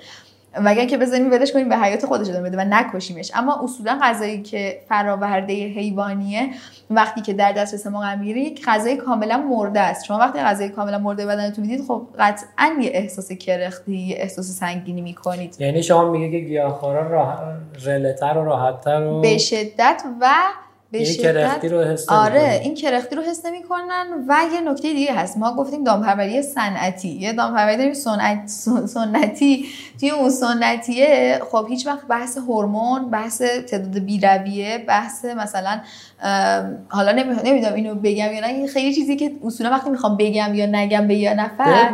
مگر 0.60 0.84
که 0.84 0.98
بزنیم 0.98 1.30
ولش 1.30 1.52
کنیم 1.52 1.68
به 1.68 1.76
حیات 1.76 2.06
خودش 2.06 2.28
ادامه 2.28 2.48
بده 2.48 2.58
و 2.58 2.64
نکشیمش. 2.64 3.30
اما 3.34 3.60
اصولا 3.64 3.98
غذایی 4.02 4.42
که 4.42 4.80
فراورده 4.88 5.52
حیوانیه 5.52 6.48
وقتی 6.90 7.20
که 7.20 7.32
در 7.32 7.52
دسترس 7.52 7.86
ما 7.86 8.00
قرار 8.00 8.22
یک 8.22 8.64
غذای 8.66 8.96
کاملا 8.96 9.38
مرده 9.38 9.80
است. 9.80 10.04
شما 10.04 10.18
وقتی 10.18 10.38
غذای 10.38 10.68
کاملا 10.68 10.98
مرده 10.98 11.26
بدنتون 11.26 11.66
می‌دید 11.66 11.86
خب 11.86 12.06
قطعا 12.18 12.76
یه 12.80 12.90
احساس 12.94 13.32
کرختی 13.32 13.96
یه 13.96 14.16
احساس 14.18 14.46
سنگینی 14.46 15.00
می‌کنید. 15.00 15.56
یعنی 15.60 15.82
شما 15.82 16.10
میگه 16.10 16.30
که 16.30 16.46
گیاهخوارا 16.46 17.08
راه... 17.08 17.42
رلتر 17.84 18.38
و 18.38 18.44
راحتتر 18.44 19.02
و 19.02 19.20
به 19.20 19.38
شدت 19.38 20.02
و 20.20 20.30
به 20.98 21.14
کرختی 21.14 21.68
رو 21.68 21.82
حس 21.82 22.08
آره 22.08 22.60
این 22.62 22.74
کرختی 22.74 23.16
رو 23.16 23.22
حس 23.22 23.46
نمی‌کنن 23.46 24.06
و 24.28 24.36
یه 24.54 24.60
نکته 24.60 24.92
دیگه 24.92 25.12
هست. 25.12 25.38
ما 25.38 25.56
گفتیم 25.56 25.84
دامپروری 25.84 26.42
صنعتی. 26.42 27.08
یه 27.08 27.32
دامپروری 27.32 27.76
داریم 27.76 27.92
سنت 27.92 28.48
سنتی. 28.86 29.66
توی 30.00 30.10
اون 30.10 30.30
سنتیه 30.30 31.40
خب 31.50 31.66
هیچ 31.68 31.86
وقت 31.86 32.06
بحث 32.06 32.38
هورمون 32.38 33.10
بحث 33.10 33.42
تعداد 33.42 33.98
بیرویه 33.98 34.84
بحث 34.88 35.24
مثلا 35.24 35.80
حالا 36.88 37.12
نمی‌دونم 37.12 37.74
اینو 37.74 37.94
بگم 37.94 38.32
یا 38.32 38.40
نه. 38.40 38.46
این 38.46 38.68
خیلی 38.68 38.94
چیزی 38.94 39.16
که 39.16 39.32
اصولا 39.44 39.70
وقتی 39.70 39.90
می‌خوام 39.90 40.16
بگم 40.16 40.54
یا 40.54 40.66
نگم 40.66 41.06
به 41.06 41.14
یه 41.14 41.34
نفر 41.34 41.90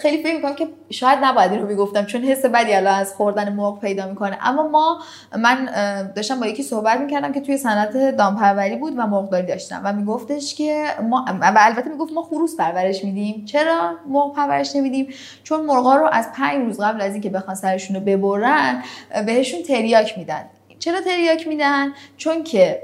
خیلی 0.00 0.22
فکر 0.22 0.36
می‌کنم 0.36 0.54
که 0.54 0.68
شاید 0.90 1.18
نباید 1.22 1.52
اینو 1.52 1.66
می‌گفتم 1.66 2.04
چون 2.04 2.22
حس 2.22 2.44
بدی 2.44 2.74
الان 2.74 2.94
از 2.94 3.14
خوردن 3.14 3.52
مرغ 3.52 3.80
پیدا 3.80 4.06
می‌کنه. 4.06 4.38
اما 4.42 4.68
ما 4.68 4.98
من 5.38 5.68
داشتم 6.16 6.40
با 6.40 6.46
یکی 6.46 6.62
صحبت 6.62 7.00
می‌کردم 7.00 7.32
که 7.32 7.40
توی 7.40 7.56
صنعت 7.56 8.16
دامپروری 8.16 8.76
بود 8.76 8.92
و 8.96 9.06
مرغداری 9.06 9.46
داشتم 9.46 9.80
و 9.84 9.92
میگفتش 9.92 10.54
که 10.54 10.84
ما 11.02 11.24
و 11.40 11.58
البته 11.60 11.90
می‌گفت 11.90 12.12
ما 12.12 12.22
خروس 12.22 12.56
پرورش 12.56 13.04
میدیم. 13.04 13.44
چرا 13.44 13.96
مرغ 14.08 14.34
پرورش 14.34 14.76
نمیدیم؟ 14.76 15.08
چون 15.42 15.60
مرغا 15.66 15.96
رو 15.96 16.08
از 16.12 16.28
پنج 16.32 16.64
روز 16.64 16.80
قبل 16.80 17.00
از 17.00 17.12
اینکه 17.12 17.30
بخوان 17.30 17.56
سرشون 17.56 17.96
رو 17.96 18.02
ببرن 18.02 18.82
بهشون 19.26 19.62
تریاک 19.62 20.18
میدن. 20.18 20.44
چرا 20.78 21.00
تریاک 21.00 21.48
میدن؟ 21.48 21.92
چون 22.16 22.44
که 22.44 22.82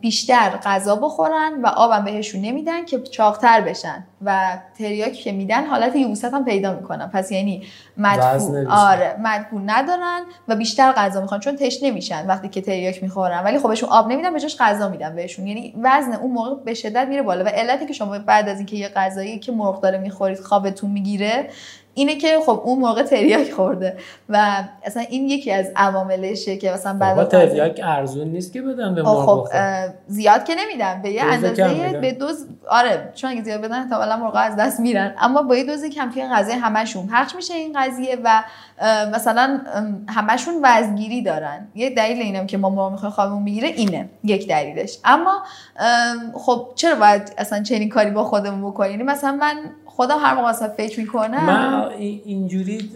بیشتر 0.00 0.50
غذا 0.64 0.96
بخورن 0.96 1.62
و 1.62 1.66
آبم 1.66 2.04
بهشون 2.04 2.40
نمیدن 2.40 2.84
که 2.84 3.00
چاقتر 3.00 3.60
بشن. 3.60 4.04
و 4.24 4.58
تریاکی 4.78 5.22
که 5.22 5.32
میدن 5.32 5.66
حالت 5.66 5.96
یوست 5.96 6.24
هم 6.24 6.44
پیدا 6.44 6.74
می‌کنن. 6.74 7.06
پس 7.06 7.32
یعنی 7.32 7.62
مدفوع. 7.96 8.66
آره 8.68 9.16
مدفوع 9.20 9.60
ندارن 9.64 10.20
و 10.48 10.56
بیشتر 10.56 10.92
غذا 10.92 11.20
می‌خوان. 11.20 11.40
چون 11.40 11.56
تش 11.56 11.82
نمیشن 11.82 12.26
وقتی 12.26 12.48
که 12.48 12.60
تریاک 12.60 13.02
می‌خورن. 13.02 13.44
ولی 13.44 13.58
خب 13.58 13.68
بهشون 13.68 13.88
آب 13.88 14.12
نمیدن 14.12 14.32
بهش 14.32 14.56
غذا 14.60 14.88
میدن 14.88 15.16
بهشون. 15.16 15.46
یعنی 15.46 15.74
وزن 15.82 16.12
اون 16.12 16.30
موقع 16.30 16.64
به 16.64 16.74
شدت 16.74 17.08
میره 17.08 17.22
بالا. 17.22 17.44
و 17.44 17.48
علتی 17.48 17.86
که 17.86 17.92
شما 17.92 18.18
بعد 18.18 18.48
از 18.48 18.56
اینکه 18.56 18.76
یه 18.76 18.88
غذایی 18.88 19.38
که 19.38 19.52
مرغ 19.52 19.80
داره 19.80 19.98
می‌خورید 19.98 20.38
خوابتون 20.38 20.90
می‌گیره 20.90 21.48
اینه 21.94 22.16
که 22.16 22.38
خب 22.46 22.62
اون 22.64 22.78
موقع 22.78 23.02
تریاک 23.02 23.52
خورده 23.52 23.96
و 24.28 24.64
اصلا 24.84 25.02
این 25.10 25.28
یکی 25.28 25.52
از 25.52 25.66
عواملشه 25.76 26.56
که 26.56 26.70
مثلا 26.70 26.98
بعد 26.98 27.28
تریاک 27.28 27.80
ارزون 27.84 28.28
نیست 28.28 28.52
که 28.52 28.62
بدن 28.62 28.94
به 28.94 29.04
خب 29.04 29.48
زیاد 30.06 30.44
که 30.44 30.54
نمیدن. 30.54 31.02
به 31.02 31.10
یه 31.10 31.22
اندازه 31.22 31.98
به 32.00 32.12
دوز 32.12 32.46
آره 32.68 33.12
چون 33.14 33.30
اگه 33.30 33.42
زیاد 33.42 33.60
بدن 33.60 33.88
تا 33.88 34.16
مرغ 34.16 34.32
از 34.34 34.56
دست 34.56 34.80
میرن. 34.80 35.14
اما 35.20 35.42
با 35.42 35.56
یه 35.56 35.64
دوز 35.64 35.84
کم 35.84 36.10
توی 36.10 36.24
غذای 36.24 36.54
همشون 36.54 37.06
پخش 37.06 37.34
میشه 37.34 37.54
این 37.54 37.80
قضیه 37.80 38.18
و 38.24 38.42
مثلا 39.14 39.60
همشون 40.08 40.54
وزگیری 40.62 41.22
دارن. 41.22 41.68
یه 41.74 41.90
دلیل 41.90 42.22
اینم 42.22 42.46
که 42.46 42.58
ما 42.58 42.70
مرغ 42.70 42.92
می‌خوایم 42.92 43.12
خوابمون 43.12 43.42
می‌گیره 43.42 43.68
اینه 43.68 44.08
یک 44.24 44.48
دلیلش. 44.48 44.98
اما 45.04 45.42
خب 46.34 46.68
چرا 46.74 46.94
باید 46.94 47.32
اصلا 47.38 47.62
چنین 47.62 47.88
کاری 47.88 48.10
با 48.10 48.24
خودمون 48.24 48.70
بکنیم؟ 48.70 49.02
مثلا 49.02 49.32
من 49.32 49.56
خودم 49.86 50.18
هر 50.18 50.34
موقع 50.34 50.48
اصلا 50.48 50.68
فکر 50.68 51.00
می‌کنم 51.00 51.44
من 51.44 51.81
اینجوری 51.88 52.90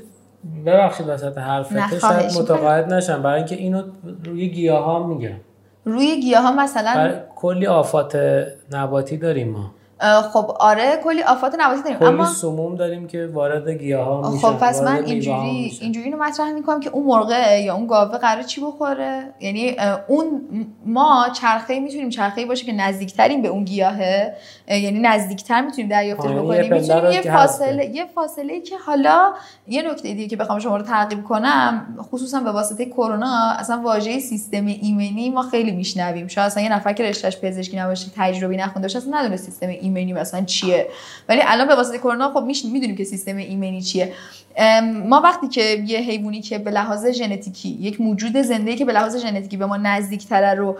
ببخشید 0.66 1.08
وسط 1.08 1.38
حرفت. 1.38 1.98
شاید 1.98 2.38
متقاعد 2.38 2.92
نشم. 2.92 3.22
برای 3.22 3.36
اینکه 3.36 3.54
اینو 3.54 3.82
روی 4.24 4.48
گیاه 4.48 4.84
ها 4.84 5.06
میگم. 5.06 5.36
روی 5.84 6.20
گیاه 6.20 6.42
ها 6.42 6.52
مثلا 6.52 7.12
کلی 7.36 7.66
آفات 7.66 8.18
نباتی 8.72 9.16
داریم 9.16 9.48
ما. 9.48 9.70
خب 10.32 10.50
آره 10.60 11.00
کلی 11.04 11.22
آفات 11.22 11.56
نباتی 11.58 11.82
داریم. 11.82 11.98
کلی 11.98 12.08
اما 12.08 12.24
سموم 12.24 12.76
داریم 12.76 13.06
که 13.06 13.30
وارد 13.32 13.68
گیاه 13.68 14.06
ها 14.06 14.30
میشه 14.30 14.46
خب 14.46 14.58
پس 14.58 14.82
من 14.82 15.04
اینجوری 15.04 15.78
اینجوری 15.80 16.10
رو 16.10 16.22
مطرح 16.22 16.52
می‌کنم 16.52 16.80
که 16.80 16.90
اون 16.90 17.06
مرغه 17.06 17.60
یا 17.60 17.74
اون 17.74 17.86
گاوه 17.86 18.18
قرار 18.18 18.42
چی 18.42 18.60
بخوره؟ 18.60 19.22
یعنی 19.40 19.76
اون 20.08 20.40
ما 20.86 21.26
چرخه 21.40 21.80
می‌تونیم 21.80 22.08
چرخه 22.08 22.46
باشه 22.46 22.66
که 22.66 22.72
نزدیکتریم 22.72 23.42
به 23.42 23.48
اون 23.48 23.64
گیاهه. 23.64 24.34
یعنی 24.68 25.00
نزدیکتر 25.00 25.60
می‌تونیم 25.60 25.90
دریافتش 25.90 26.24
آره، 26.24 26.42
بکنیم. 26.42 26.74
می‌تونیم 26.74 27.12
یه 27.12 27.22
فاصله 27.22 27.86
یه 27.94 28.06
فاصله 28.14 28.52
ای 28.52 28.60
که 28.60 28.78
حالا 28.78 29.32
یه 29.68 29.82
نکته 29.82 30.02
دیگه 30.02 30.26
که 30.26 30.36
بخوام 30.36 30.58
شما 30.58 30.76
رو 30.76 30.82
تعقیب 30.82 31.24
کنم 31.24 31.96
خصوصا 32.10 32.40
به 32.40 32.52
واسطه 32.52 32.84
کرونا 32.84 33.50
اصلا 33.58 33.80
واژه 33.84 34.18
سیستم 34.18 34.66
ایمنی 34.66 35.30
ما 35.30 35.42
خیلی 35.42 35.72
میشنویم. 35.72 36.28
شاید 36.28 36.46
اصلا 36.46 36.62
یه 36.62 36.72
نفر 36.72 36.92
که 36.92 37.02
رشتهش 37.04 37.36
پزشکی 37.36 37.76
نباشه 37.76 38.10
تجربی 38.16 38.56
نخونده 38.56 38.88
باشه 38.88 38.98
اصلا 38.98 39.18
ندونه 39.18 39.36
سیستم 39.36 39.68
ایمنی 39.68 40.12
مثلا 40.12 40.44
چیه. 40.44 40.88
ولی 41.28 41.40
الان 41.44 41.68
به 41.68 41.74
واسطه 41.74 41.98
کرونا 41.98 42.30
خب 42.30 42.42
می‌دونیم 42.42 42.96
که 42.96 43.04
سیستم 43.04 43.36
ایمنی 43.36 43.82
چیه. 43.82 44.12
ما 45.06 45.20
وقتی 45.20 45.48
که 45.48 45.84
یه 45.86 45.98
حیوانی 45.98 46.40
که 46.40 46.58
به 46.58 46.70
لحاظ 46.70 47.06
ژنتیکی 47.06 47.68
یک 47.68 48.00
موجود 48.00 48.42
زنده 48.42 48.76
که 48.76 48.84
به 48.84 48.92
لحاظ 48.92 49.16
ژنتیکی 49.16 49.56
به 49.56 49.66
ما 49.66 49.76
نزدیکتره 49.76 50.54
رو 50.54 50.78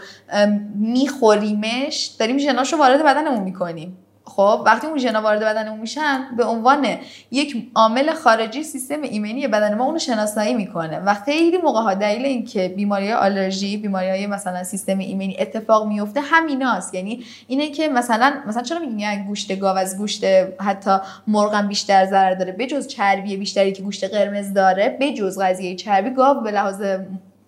میخوریمش 0.74 2.16
داریم 2.18 2.38
ژناشو 2.38 2.76
وارد 2.76 3.04
بدنمون 3.04 3.44
می‌کنیم. 3.44 3.96
خب 4.36 4.62
وقتی 4.66 4.86
اون 4.86 4.98
ژنا 4.98 5.22
وارد 5.22 5.40
بدنمون 5.40 5.80
میشن 5.80 6.24
به 6.36 6.44
عنوان 6.44 6.86
یک 7.30 7.70
عامل 7.74 8.12
خارجی 8.12 8.62
سیستم 8.62 9.02
ایمنی 9.02 9.48
بدن 9.48 9.74
ما 9.74 9.84
اونو 9.84 9.98
شناسایی 9.98 10.54
می‌کنه. 10.54 10.98
و 10.98 11.14
خیلی 11.14 11.56
موقع 11.56 11.80
ها 11.80 11.94
دلیل 11.94 12.24
اینکه 12.26 12.68
بیماری 12.68 13.12
آلرژی 13.12 13.76
بیماری 13.76 14.08
های 14.08 14.26
مثلا 14.26 14.64
سیستم 14.64 14.98
ایمنی 14.98 15.36
اتفاق 15.40 15.86
میفته 15.86 16.20
همیناست. 16.20 16.94
یعنی 16.94 17.24
اینه 17.46 17.70
که 17.70 17.88
مثلا 17.88 18.34
مثلا 18.46 18.62
چرا 18.62 18.78
میگن 18.78 19.24
گوشت 19.26 19.58
گاو 19.58 19.76
از 19.76 19.98
گوشت 19.98 20.24
حتی 20.60 20.96
مرغم 21.26 21.68
بیشتر 21.68 22.06
ضرر 22.06 22.34
داره؟ 22.34 22.52
بجز 22.52 22.86
چربی 22.86 23.36
بیشتری 23.36 23.72
که 23.72 23.82
گوشت 23.82 24.04
قرمز 24.04 24.52
داره 24.52 24.96
بجز 25.00 25.38
قضیه 25.40 25.74
چربی 25.74 26.10
گاو 26.10 26.40
به 26.40 26.50
لحاظ 26.50 26.82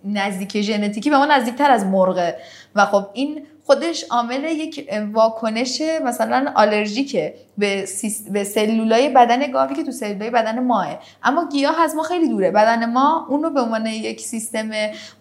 نزدیک 0.04 0.60
ژنتیکی 0.60 1.10
به 1.10 1.16
ما 1.16 1.26
نزدیکتر 1.26 1.70
از 1.70 1.86
مرغه. 1.86 2.34
و 2.74 2.84
خب 2.84 3.06
این 3.12 3.42
خودش 3.68 4.04
عامل 4.10 4.44
یک 4.44 4.88
واکنش 5.12 5.82
مثلا 6.04 6.52
آلرژیکه 6.54 7.34
به, 7.58 7.84
به 8.30 8.44
سلولای 8.44 9.08
بدن 9.08 9.50
گاوی 9.52 9.74
که 9.74 9.84
تو 9.84 9.92
سلولای 9.92 10.30
بدن 10.30 10.58
ماه 10.58 10.98
اما 11.22 11.48
گیاه 11.52 11.80
از 11.80 11.94
ما 11.94 12.02
خیلی 12.02 12.28
دوره. 12.28 12.50
بدن 12.50 12.92
ما 12.92 13.26
اون 13.28 13.42
رو 13.42 13.50
به 13.50 13.60
عنوان 13.60 13.86
یک 13.86 14.20
سیستم 14.20 14.70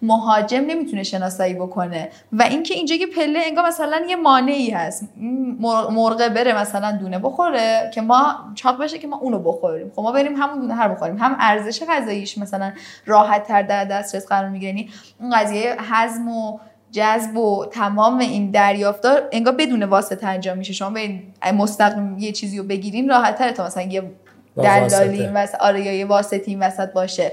مهاجم 0.02 0.60
نمی‌تونه 0.60 1.02
شناسایی 1.02 1.54
بکنه. 1.54 2.08
و 2.32 2.42
اینکه 2.42 2.74
اینجا 2.74 2.94
یه 2.94 3.06
پله 3.06 3.38
انگار 3.44 3.66
مثلا 3.66 4.00
یه 4.08 4.16
مانعی 4.16 4.70
هست. 4.70 5.08
مرغ 5.90 6.28
بره 6.28 6.60
مثلا 6.60 6.92
دونه 6.92 7.18
بخوره 7.18 7.90
که 7.94 8.00
ما 8.00 8.34
چاق 8.54 8.82
بشه 8.82 8.98
که 8.98 9.06
ما 9.06 9.18
اونو 9.18 9.38
بخوریم. 9.38 9.92
خب 9.96 10.02
ما 10.02 10.12
بریم 10.12 10.36
همون 10.36 10.60
دونه 10.60 10.74
هر 10.74 10.88
بخوریم. 10.88 11.16
هم 11.18 11.36
ارزش 11.40 11.82
غذاییش 11.82 12.38
مثلا 12.38 12.72
راحت 13.06 13.46
تر 13.46 13.62
در 13.62 13.84
دسترس 13.84 14.26
قرار 14.26 14.48
می‌گیره. 14.48 14.68
یعنی 14.68 14.90
اون 15.20 15.30
قضیه 15.30 15.76
هضم 15.78 16.28
و 16.28 16.58
جذب 16.92 17.36
و 17.36 17.66
تمام 17.66 18.18
این 18.18 18.50
دریافتار 18.50 19.28
انگار 19.32 19.54
بدون 19.54 19.82
واسطه 19.82 20.26
انجام 20.26 20.58
میشه. 20.58 20.72
شما 20.72 20.90
به 20.90 21.20
مستقیم 21.52 22.18
یه 22.18 22.32
چیزی 22.32 22.58
رو 22.58 22.64
بگیرین 22.64 23.08
راحت 23.08 23.38
تره 23.38 23.52
تا 23.52 23.66
مثلا 23.66 23.82
یه 23.82 24.10
دلالی 24.56 25.22
این 25.22 25.32
وسط 25.32 25.54
آره 25.54 25.80
یا 25.80 25.92
یه 25.92 26.04
واسطی 26.04 26.50
این 26.50 26.62
وسط 26.62 26.92
باشه. 26.92 27.32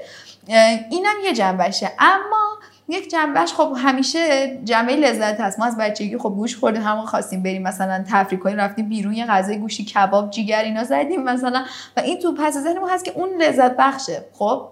اینم 0.90 1.16
یه 1.26 1.34
جنبشه. 1.34 1.92
اما 2.00 2.46
یک 2.88 3.12
جنبش 3.12 3.54
خب 3.54 3.74
همیشه 3.78 4.56
جنبه 4.64 4.96
لذت 4.96 5.40
هست. 5.40 5.60
ما 5.60 5.66
از 5.66 5.78
بچگی 5.78 6.18
خب 6.18 6.30
گوش 6.30 6.56
خوردیم 6.56 6.82
همون 6.82 7.06
خواستیم 7.06 7.44
بریم 7.44 7.62
مثلا 7.62 8.04
تفریح 8.10 8.40
کنیم 8.40 8.58
رفتیم 8.58 8.90
بیرون 8.90 9.14
یه 9.14 9.26
غذای 9.26 9.58
گوشی 9.58 9.86
کباب 9.86 10.30
جیگر 10.30 10.64
اینا 10.64 10.84
زدیم 10.84 11.24
مثلا. 11.24 11.66
و 11.98 12.00
این 12.00 12.20
تو 12.20 12.36
پس 12.36 12.54
ذهن 12.54 12.78
ما 12.78 12.88
هست 12.88 13.06
که 13.06 13.12
اون 13.16 13.30
لذت 13.42 13.76
بخشه. 13.78 14.26
خب؟ 14.34 14.70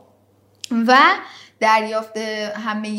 و 0.87 0.97
دریافت 1.59 2.17
همه 2.55 2.89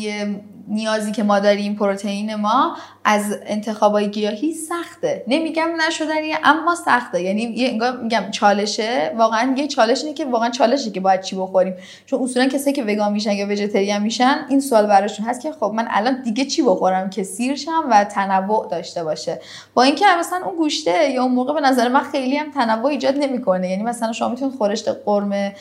نیازی 0.67 1.11
که 1.11 1.23
ما 1.23 1.39
داریم 1.39 1.75
پروتئین 1.75 2.35
ما 2.35 2.77
از 3.03 3.39
انتخابای 3.45 4.11
گیاهی 4.11 4.53
سخته. 4.53 5.23
نمیگم 5.27 5.67
نشدنیه 5.87 6.37
اما 6.43 6.75
سخته. 6.75 7.21
یعنی 7.21 7.41
یه 7.41 7.71
میگم 8.01 8.31
چالشه 8.31 9.11
واقعا 9.17 9.55
یه 9.57 9.67
چالش 9.67 10.03
اینه 10.03 10.13
که 10.13 10.25
واقعا 10.25 10.49
چالشه 10.49 10.91
که 10.91 10.99
باید 10.99 11.21
چی 11.21 11.35
بخوریم. 11.35 11.75
چون 12.05 12.23
اصولا 12.23 12.47
کسایی 12.47 12.75
که 12.75 12.83
وگان 12.83 13.11
میشن 13.11 13.31
یا 13.31 13.47
وجتریان 13.47 14.01
میشن 14.01 14.45
این 14.49 14.59
سوال 14.59 14.85
براشون 14.85 15.25
هست 15.25 15.41
که 15.41 15.51
خب 15.51 15.71
من 15.75 15.87
الان 15.89 16.21
دیگه 16.21 16.45
چی 16.45 16.61
بخورم 16.61 17.09
که 17.09 17.23
سیر 17.23 17.55
شم 17.55 17.85
و 17.91 18.03
تنوع 18.03 18.67
داشته 18.71 19.03
باشه؟ 19.03 19.41
با 19.73 19.83
اینکه 19.83 20.05
مثلا 20.19 20.45
اون 20.45 20.55
گوشته 20.55 21.09
یا 21.09 21.23
اون 21.23 21.31
موقع 21.31 21.53
به 21.53 21.61
نظر 21.61 21.87
من 21.87 22.03
خیلی 22.03 22.37
هم 22.37 22.51
تنوع 22.51 22.85
ایجاد 22.85 23.17
نمی‌کنه. 23.17 23.69
یعنی 23.69 23.83
مثلا 23.83 24.11
شما 24.11 24.29
می‌تونید 24.29 24.55
خورشت 24.55 24.89
قرمه 25.05 25.55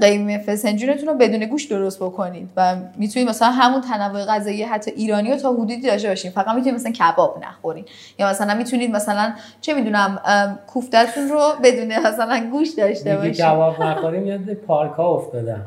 قیمه 0.00 0.38
فسنجونتون 0.38 1.08
رو 1.08 1.14
بدون 1.14 1.44
گوشت 1.46 1.70
درست 1.70 1.98
بکنید 1.98 2.48
و 2.56 2.76
می‌تونید 2.96 3.28
مثلا 3.28 3.50
همون 3.50 3.80
تنوع 3.80 4.24
غذایی 4.34 4.62
حتی 4.62 4.90
ایرانی 4.90 5.30
رو 5.30 5.36
تا 5.36 5.52
حدودی 5.52 5.80
داشته 5.80 6.08
باشین. 6.08 6.30
فقط 6.30 6.48
می‌تونید 6.48 6.74
مثلا 6.74 6.92
کباب 6.92 7.38
نخورین. 7.44 7.84
یا 8.18 8.28
مثلا 8.30 8.54
می‌تونید 8.54 8.90
مثلا 8.90 9.32
چه 9.60 9.74
می‌دونم 9.74 10.20
کوفتهتون 10.66 11.28
رو 11.28 11.40
بدون 11.64 11.98
مثلا 11.98 12.48
گوش 12.52 12.68
داشته 12.70 13.16
باشین. 13.16 13.32
کباب 13.32 13.82
نخوریم 13.82 14.26
یاد 14.32 14.54
پارک 14.54 14.92
ها 14.92 15.08
افتادم 15.08 15.66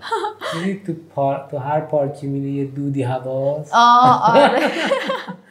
تو 0.86 0.94
پار... 1.16 1.48
تو 1.52 1.58
هر 1.58 1.80
پارکی 1.80 2.28
میری 2.28 2.52
یه 2.52 2.66
دودی 2.66 3.04
هواست؟ 3.04 3.72
آه 3.76 4.34
آره. 4.34 4.60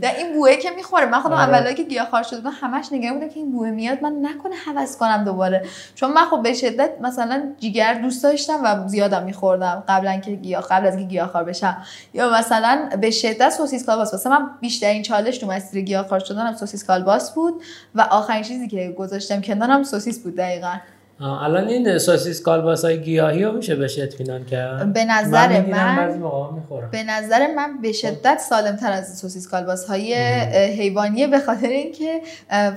در 0.00 0.16
این 0.16 0.32
بوه 0.32 0.56
که 0.56 0.70
می‌خوره. 0.70 1.06
من 1.06 1.20
خودم 1.20 1.34
آره. 1.34 1.44
اولایی 1.44 1.74
که 1.74 1.82
گیاهخوار 1.82 2.22
شده 2.22 2.40
بودم 2.40 2.54
همش 2.60 2.88
نگاه 2.92 3.12
بودم 3.12 3.28
که 3.28 3.36
این 3.36 3.52
بوه 3.52 3.70
میاد. 3.70 4.02
من 4.02 4.16
نکنه 4.22 4.54
هوس 4.66 4.96
کنم 4.96 5.24
دوباره. 5.24 5.64
چون 5.94 6.12
من 6.12 6.24
خب 6.24 6.42
به 6.42 6.54
شدت 6.54 6.90
مثلا 7.00 7.42
جیگر 7.60 7.94
دوست 7.94 8.22
داشتم 8.22 8.60
و 8.64 8.88
زیادم 8.88 9.22
میخوردم 9.22 9.84
قبلا 9.88 10.20
که 10.20 10.30
گیاه 10.30 10.66
قبل 10.70 10.86
از 10.86 10.94
اینکه 10.94 11.10
گیاهخوار 11.10 11.44
بشم. 11.44 11.76
یا 12.14 12.30
مثلا 12.30 12.88
به 13.00 13.10
شدت 13.10 13.50
سوسیس 13.50 13.86
کالباس. 13.86 14.12
واسه 14.12 14.30
من 14.30 14.50
بیشترین 14.60 15.02
چالش 15.02 15.38
تو 15.38 15.46
مسیر 15.46 15.84
گیاهخوار 15.84 16.20
شدنم 16.20 16.54
سوسیس 16.56 16.84
کالباس 16.84 17.34
بود 17.34 17.62
و 17.94 18.00
آخرین 18.00 18.42
چیزی 18.42 18.68
که 18.68 18.94
گذاشتم 18.98 19.40
کنارم 19.40 19.82
سوسیس 19.82 20.22
بود 20.22 20.36
دقیقا. 20.36 20.72
الان 21.22 21.68
این 21.68 21.98
سوسیس 21.98 22.42
کالباس 22.42 22.84
های 22.84 23.00
گیاهی 23.00 23.44
رو 23.44 23.52
میشه 23.52 23.74
بهش 23.76 23.98
اطمینان 23.98 24.44
کرد؟ 24.44 24.92
به 24.92 25.04
نظر 25.04 25.60
من, 25.66 26.20
به 26.90 27.02
نظر 27.02 27.54
من 27.54 27.80
به 27.82 27.92
شدت 27.92 28.38
سالم 28.38 28.76
تر 28.76 28.92
از 28.92 29.18
سوسیس 29.18 29.48
کالباس 29.48 29.86
های 29.86 30.14
حیوانیه 30.78 31.26
به 31.26 31.38
خاطر 31.38 31.68
اینکه 31.68 32.20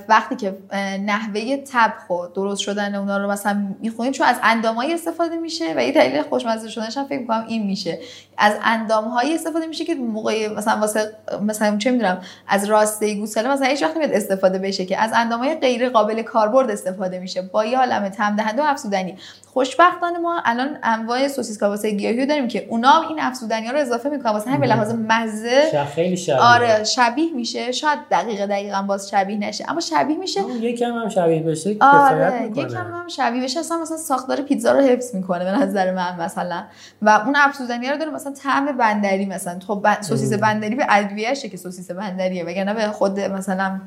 وقتی 0.10 0.36
که 0.36 0.58
نحوه 1.06 1.58
تبخ 1.72 2.10
و 2.10 2.26
درست 2.36 2.62
شدن 2.62 2.96
اونا 2.96 3.18
رو 3.18 3.32
مثلا 3.32 3.68
می‌خونید 3.82 4.14
چون 4.14 4.28
از 4.28 4.36
اندامایی 4.44 4.94
استفاده 4.94 5.36
میشه 5.36 5.74
و 5.78 5.84
یه 5.84 5.92
دلیل 5.92 6.22
خوشمزه 6.22 6.70
شدنش 6.70 6.98
هم 6.98 7.06
فکر 7.08 7.20
می‌کنم 7.20 7.46
این 7.48 7.66
میشه. 7.66 8.00
از 8.38 8.54
اندام 8.64 9.06
هایی 9.06 9.36
استفاده 9.36 9.66
میشه 9.66 9.86
که 9.86 9.96
موقع 9.96 10.48
مثلا 10.48 10.80
واسه 10.80 11.16
مثلا 11.42 11.78
چه 11.78 11.92
می‌دونم 11.92 12.22
از 12.48 12.66
راسته 12.66 13.14
گوساله 13.16 13.50
مثلا 13.50 13.68
هیچ 13.68 13.84
وقت 13.84 13.98
استفاده 13.98 14.60
بشه 14.60 14.86
که 14.86 14.98
از 14.98 15.12
اندام 15.14 15.40
های 15.40 15.56
غیر 15.56 15.90
قابل 15.90 16.22
کاربرد 16.22 16.72
استفاده 16.72 17.20
میشه. 17.20 17.42
با 17.42 17.66
یه 17.66 17.78
عالمه 17.78 18.10
دهنده 18.10 18.62
و 18.62 18.66
افزودنی. 18.66 19.18
خوشبختانه 19.54 20.20
ما 20.20 20.42
الان 20.46 20.78
انواع 20.84 21.28
سوسیس 21.28 21.58
کاباسه 21.58 21.92
گیاهی 21.92 22.26
داریم 22.26 22.48
که 22.48 22.68
اونا 22.70 23.02
این 23.10 23.20
افزودنی 23.22 23.66
ها 23.66 23.72
رو 23.72 23.80
اضافه 23.80 24.10
می‌کنن. 24.10 24.32
واسه 24.32 24.50
همین 24.50 24.62
به 24.62 24.68
لحاظ 24.68 24.94
مزه 25.08 25.86
خیلی 25.96 26.18
شبیه. 26.18 26.42
آره 26.42 26.84
شبیه 26.84 27.34
میشه. 27.34 27.72
شاید 27.72 28.00
دقیقه 28.12 28.48
دقیقا 28.48 28.82
باز 28.82 29.10
شبیه 29.10 29.38
نشه 29.38 29.66
اما 29.68 29.80
شبیه 29.80 30.18
میشه. 30.18 30.42
یکم 30.62 30.94
هم 30.94 31.10
شبیه 31.10 31.44
بشه 31.44 31.76
آره 31.82 32.52
یکم 32.56 32.94
هم 32.94 33.08
شبیه 33.08 33.44
بشه. 33.44 33.60
اصلا 33.60 33.78
مثلا 33.78 33.98
ساختار 33.98 34.42
پیتزا 34.42 34.72
رو 34.72 34.82
حفظ 34.82 35.16
می‌کنه 35.16 35.44
به 35.44 35.52
نظر 35.52 35.92
من 35.92 36.22
مثلا. 36.22 36.64
و 37.02 37.10
اون 37.10 37.36
افزودنی 37.36 37.90
رو 37.90 37.98
داره 37.98 38.12
مثلا 38.12 38.34
طعم 38.34 38.78
بندری 38.78 39.26
مثلا. 39.26 39.60
خب 39.68 39.88
سوسیس 40.02 40.34
بندری 40.34 40.76
به 40.76 40.86
ادویه‌شه 40.90 41.50
که 41.50 41.58
سوسیس 41.58 41.92
بندریه 41.92 42.44
وگرنه 42.44 42.74
به 42.74 42.88
خود 42.88 43.20
مثلا 43.20 43.80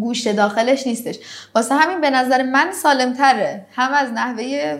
گوشت 0.00 0.36
داخلش 0.36 0.86
نیستش. 0.86 1.18
واسه 1.54 1.74
همین 1.74 2.00
به 2.00 2.10
نظر 2.10 2.42
من 2.42 2.72
سالم 2.72 3.12
تره 3.12 3.66
هم 3.72 3.92
از 3.94 4.12
نحوه 4.12 4.78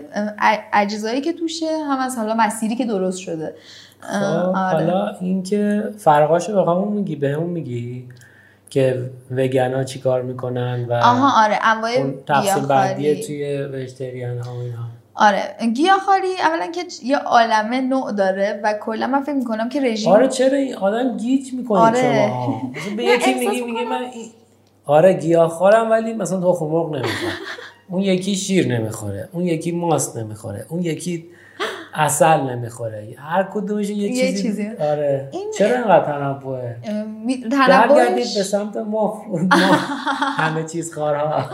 اجزایی 0.73 1.21
که 1.21 1.33
توشه 1.33 1.83
هم 1.89 1.99
از 1.99 2.17
حالا 2.17 2.33
مسیری 2.33 2.75
که 2.75 2.85
درست 2.85 3.19
شده. 3.19 3.55
خب 4.01 4.23
آره. 4.23 4.55
حالا 4.55 5.15
اینکه 5.21 5.83
فرقاشو 5.97 6.53
به 6.53 6.71
همون 6.71 6.87
میگی 6.87 7.15
به 7.15 7.29
همون 7.29 7.49
میگی 7.49 8.07
که 8.69 9.09
وگنا 9.31 9.83
چیکار 9.83 10.21
می‌کنن 10.21 10.85
و 10.89 10.93
آها 10.93 11.45
آره. 11.45 11.59
انواع 11.63 11.91
تقسیم 12.27 12.67
بندی 12.67 13.23
توی 13.23 13.61
وجتریان 13.63 14.39
ها 14.39 14.61
اینا. 14.61 14.77
آره. 15.15 15.71
گیاهخواری 15.73 16.33
اولا 16.39 16.71
که 16.71 16.81
یه 17.03 17.17
عالمه 17.17 17.81
نوع 17.81 18.11
داره 18.11 18.61
و 18.63 18.73
کلا 18.81 19.07
من 19.07 19.23
فکر 19.23 19.33
می‌کنم 19.33 19.69
که 19.69 19.81
رژیم 19.81 20.11
آره 20.11 20.27
چرا 20.27 20.57
این 20.57 20.75
آدم 20.75 21.17
گیج 21.17 21.53
می‌کنه 21.53 21.79
آره. 21.79 22.27
شما؟ 22.27 22.71
به 22.97 23.03
یکی 23.03 23.33
میگی 23.33 23.61
میگه 23.61 23.85
من 23.85 24.01
آره 24.89 25.13
گیاهخوارم 25.13 25.91
ولی 25.91 26.13
مثلا 26.13 26.39
تخم 26.39 26.65
مرغ 26.65 26.89
نمی‌خوره 26.95 27.33
اون 27.89 28.01
یکی 28.01 28.35
شیر 28.35 28.67
نمی‌خوره 28.67 29.29
اون 29.31 29.45
یکی 29.45 29.71
ماست 29.71 30.17
نمی‌خوره 30.17 30.65
اون 30.69 30.81
یکی 30.81 31.25
اصل 31.93 32.39
نمی‌خوره. 32.39 33.07
هر 33.17 33.43
کدومش 33.53 33.89
یه, 33.89 33.97
یه 33.97 34.31
چیزی, 34.31 34.43
چیزی. 34.43 34.67
آره. 34.79 35.29
این- 35.31 35.51
چرا 35.57 35.75
اینقدر 35.77 36.05
تنوعه؟ 36.05 36.75
تنوعش 37.51 38.37
به 38.37 38.43
سمت 38.43 38.77
ما. 38.77 39.25
ما 39.27 39.47
همه 40.37 40.63
چیز 40.63 40.93
خارها. 40.93 41.45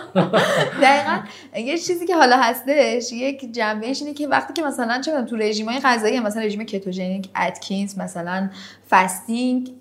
دقیقا. 0.81 1.17
یه 1.57 1.77
چیزی 1.77 2.05
که 2.05 2.15
حالا 2.15 2.37
هستش 2.37 3.13
یک 3.13 3.53
جنبهش 3.53 4.01
اینه 4.01 4.13
که 4.13 4.27
وقتی 4.27 4.53
که 4.53 4.61
مثلا 4.61 5.01
چه 5.01 5.23
تو 5.23 5.35
رژیم‌های 5.35 5.79
غذایی 5.83 6.19
مثلا 6.19 6.43
رژیم 6.43 6.63
کتوژنیک 6.63 7.29
اتکینز 7.47 7.97
مثلا 7.97 8.49
فستینگ 8.89 9.71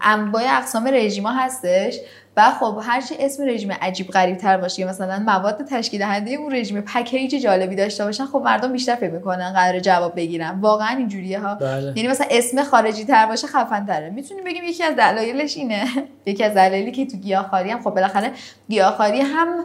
انواع 0.00 0.42
اقسام 0.46 0.86
رژیما 0.86 1.30
هستش. 1.30 1.98
و 2.36 2.50
خب 2.50 2.80
هر 2.82 3.00
چی 3.00 3.14
اسم 3.18 3.42
رژیم 3.46 3.72
عجیب 3.72 4.08
غریب 4.08 4.36
تر 4.36 4.56
باشه 4.56 4.82
یا 4.82 4.88
مثلا 4.88 5.18
مواد 5.18 5.64
تشکیل 5.64 6.00
دهنده 6.00 6.30
اون 6.30 6.54
رژیم 6.54 6.80
پکیج 6.80 7.34
جالبی 7.34 7.76
داشته 7.76 8.04
باشن 8.04 8.26
خب 8.26 8.42
مردم 8.44 8.72
بیشتر 8.72 8.94
فکر 8.94 9.10
می‌کنن 9.10 9.52
قرار 9.52 9.80
جواب 9.80 10.16
بگیرن. 10.16 10.60
واقعا 10.60 10.96
اینجوریه 10.96 11.40
ها. 11.40 11.54
بله. 11.54 11.92
یعنی 11.96 12.08
مثلا 12.08 12.26
اسم 12.30 12.62
خارجی 12.62 13.04
تر 13.04 13.26
باشه 13.26 13.46
خفن 13.46 13.86
تره 13.86 14.10
می‌تونیم 14.10 14.44
بگیم 14.44 14.64
یکی 14.64 14.82
از 14.82 14.96
دلایلش 14.96 15.56
اینه. 15.56 15.84
یکی 16.26 16.44
از 16.44 16.54
دلایلی 16.54 16.92
که 16.92 17.06
تو 17.06 17.16
گیاهخواری 17.16 17.70
هم 17.70 17.82
خب 17.82 17.90
بالاخره 17.90 18.30
گیاهخواری 18.68 19.20
هم 19.20 19.64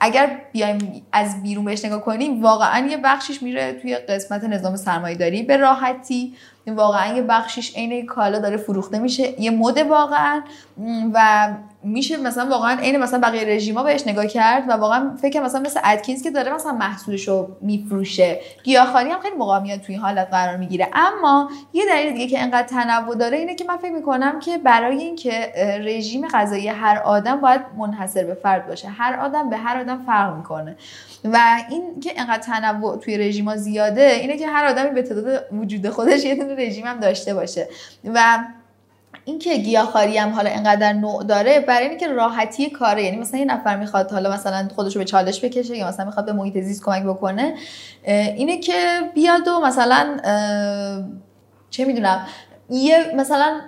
اگر 0.00 0.38
بیایم 0.52 1.02
از 1.12 1.42
بیرون 1.42 1.64
بهش 1.64 1.84
نگاه 1.84 2.00
کنیم 2.00 2.42
واقعا 2.42 2.86
یه 2.86 2.96
بخشش 2.96 3.42
میره 3.42 3.72
توی 3.72 3.96
قسمت 3.96 4.44
نظام 4.44 4.76
سرمایه‌داری. 4.76 5.42
به 5.42 5.56
راحتی 5.56 6.34
واقعا 6.66 7.16
یه 7.16 7.22
بخشش 7.22 7.76
عین 7.76 8.06
کالا 8.06 8.38
داره 8.38 8.56
فروخته 8.56 8.98
میشه. 8.98 9.40
یه 9.40 9.50
مد 9.50 9.78
واقعا. 9.78 10.42
و 11.14 11.48
میشه 11.84 12.16
مثلا 12.16 12.50
واقعا 12.50 12.80
عین 12.80 12.96
مثلا 12.96 13.20
بقیه 13.20 13.44
رژیما 13.44 13.82
بهش 13.82 14.06
نگاه 14.06 14.26
کرد 14.26 14.68
و 14.68 14.72
واقعا 14.72 15.16
فکر 15.22 15.40
مثلا 15.40 15.60
مثل 15.60 15.80
ادکینز 15.84 16.22
که 16.22 16.30
داره 16.30 16.54
مثلا 16.54 16.72
محصولش 16.72 17.28
رو 17.28 17.56
میفروشه. 17.60 18.40
گیاهخواری 18.64 19.10
هم 19.10 19.20
خیلی 19.20 19.36
موقع 19.36 19.60
میاد 19.60 19.80
توی 19.80 19.94
این 19.94 20.04
حالت 20.04 20.28
قرار 20.30 20.56
می‌گیره. 20.56 20.88
اما 20.92 21.50
یه 21.72 21.84
دلیل 21.86 22.12
دیگه 22.12 22.26
که 22.26 22.42
انقدر 22.42 22.66
تنوع 22.66 23.14
داره 23.14 23.38
اینه 23.38 23.54
که 23.54 23.64
من 23.64 23.76
فکر 23.76 23.92
می‌کنم 23.92 24.40
که 24.40 24.58
برای 24.58 24.98
اینکه 24.98 25.52
رژیم 25.80 26.28
غذایی 26.28 26.68
هر 26.68 26.98
آدم 27.04 27.40
باید 27.40 27.60
منحصر 27.76 28.24
به 28.24 28.34
فرد 28.34 28.66
باشه. 28.66 28.88
هر 28.88 29.20
آدم 29.20 29.50
به 29.50 29.56
هر 29.56 29.80
آدم 29.80 30.02
فرق 30.06 30.36
می‌کنه. 30.36 30.76
و 31.24 31.38
این 31.70 32.00
که 32.00 32.12
انقدر 32.16 32.42
تنوع 32.42 32.96
توی 32.96 33.18
رژیما 33.18 33.56
زیاده 33.56 34.02
اینه 34.02 34.36
که 34.36 34.48
هر 34.48 34.64
آدمی 34.64 34.90
به 34.90 35.02
تعداد 35.02 35.44
وجود 35.52 35.88
خودش 35.88 36.24
یه 36.24 36.34
رژیم 36.56 36.86
هم 36.86 37.00
داشته 37.00 37.34
باشه. 37.34 37.68
و 38.04 38.38
اینکه 39.24 39.56
گیاهخواری 39.56 40.18
هم 40.18 40.28
حالا 40.30 40.50
انقدر 40.50 40.92
نوع 40.92 41.24
داره 41.24 41.60
برای 41.60 41.88
اینکه 41.88 42.08
راحتی 42.08 42.70
کاره. 42.70 43.04
یعنی 43.04 43.16
مثلا 43.16 43.40
یه 43.40 43.44
نفر 43.44 43.76
می‌خواد 43.76 44.12
حالا 44.12 44.32
مثلا 44.32 44.68
خودش 44.74 44.96
رو 44.96 44.98
به 44.98 45.04
چالش 45.04 45.44
بکشه 45.44 45.76
یا 45.76 45.88
مثلا 45.88 46.06
می‌خواد 46.06 46.26
به 46.26 46.32
محیط 46.32 46.58
زیست 46.58 46.84
کمک 46.84 47.02
بکنه 47.02 47.54
اینه 48.04 48.58
که 48.58 49.00
بیاد 49.14 49.48
و 49.48 49.60
مثلا 49.60 50.16
چه 51.70 51.84
می‌دونم 51.84 52.26
یه 52.70 53.12
مثلا 53.14 53.60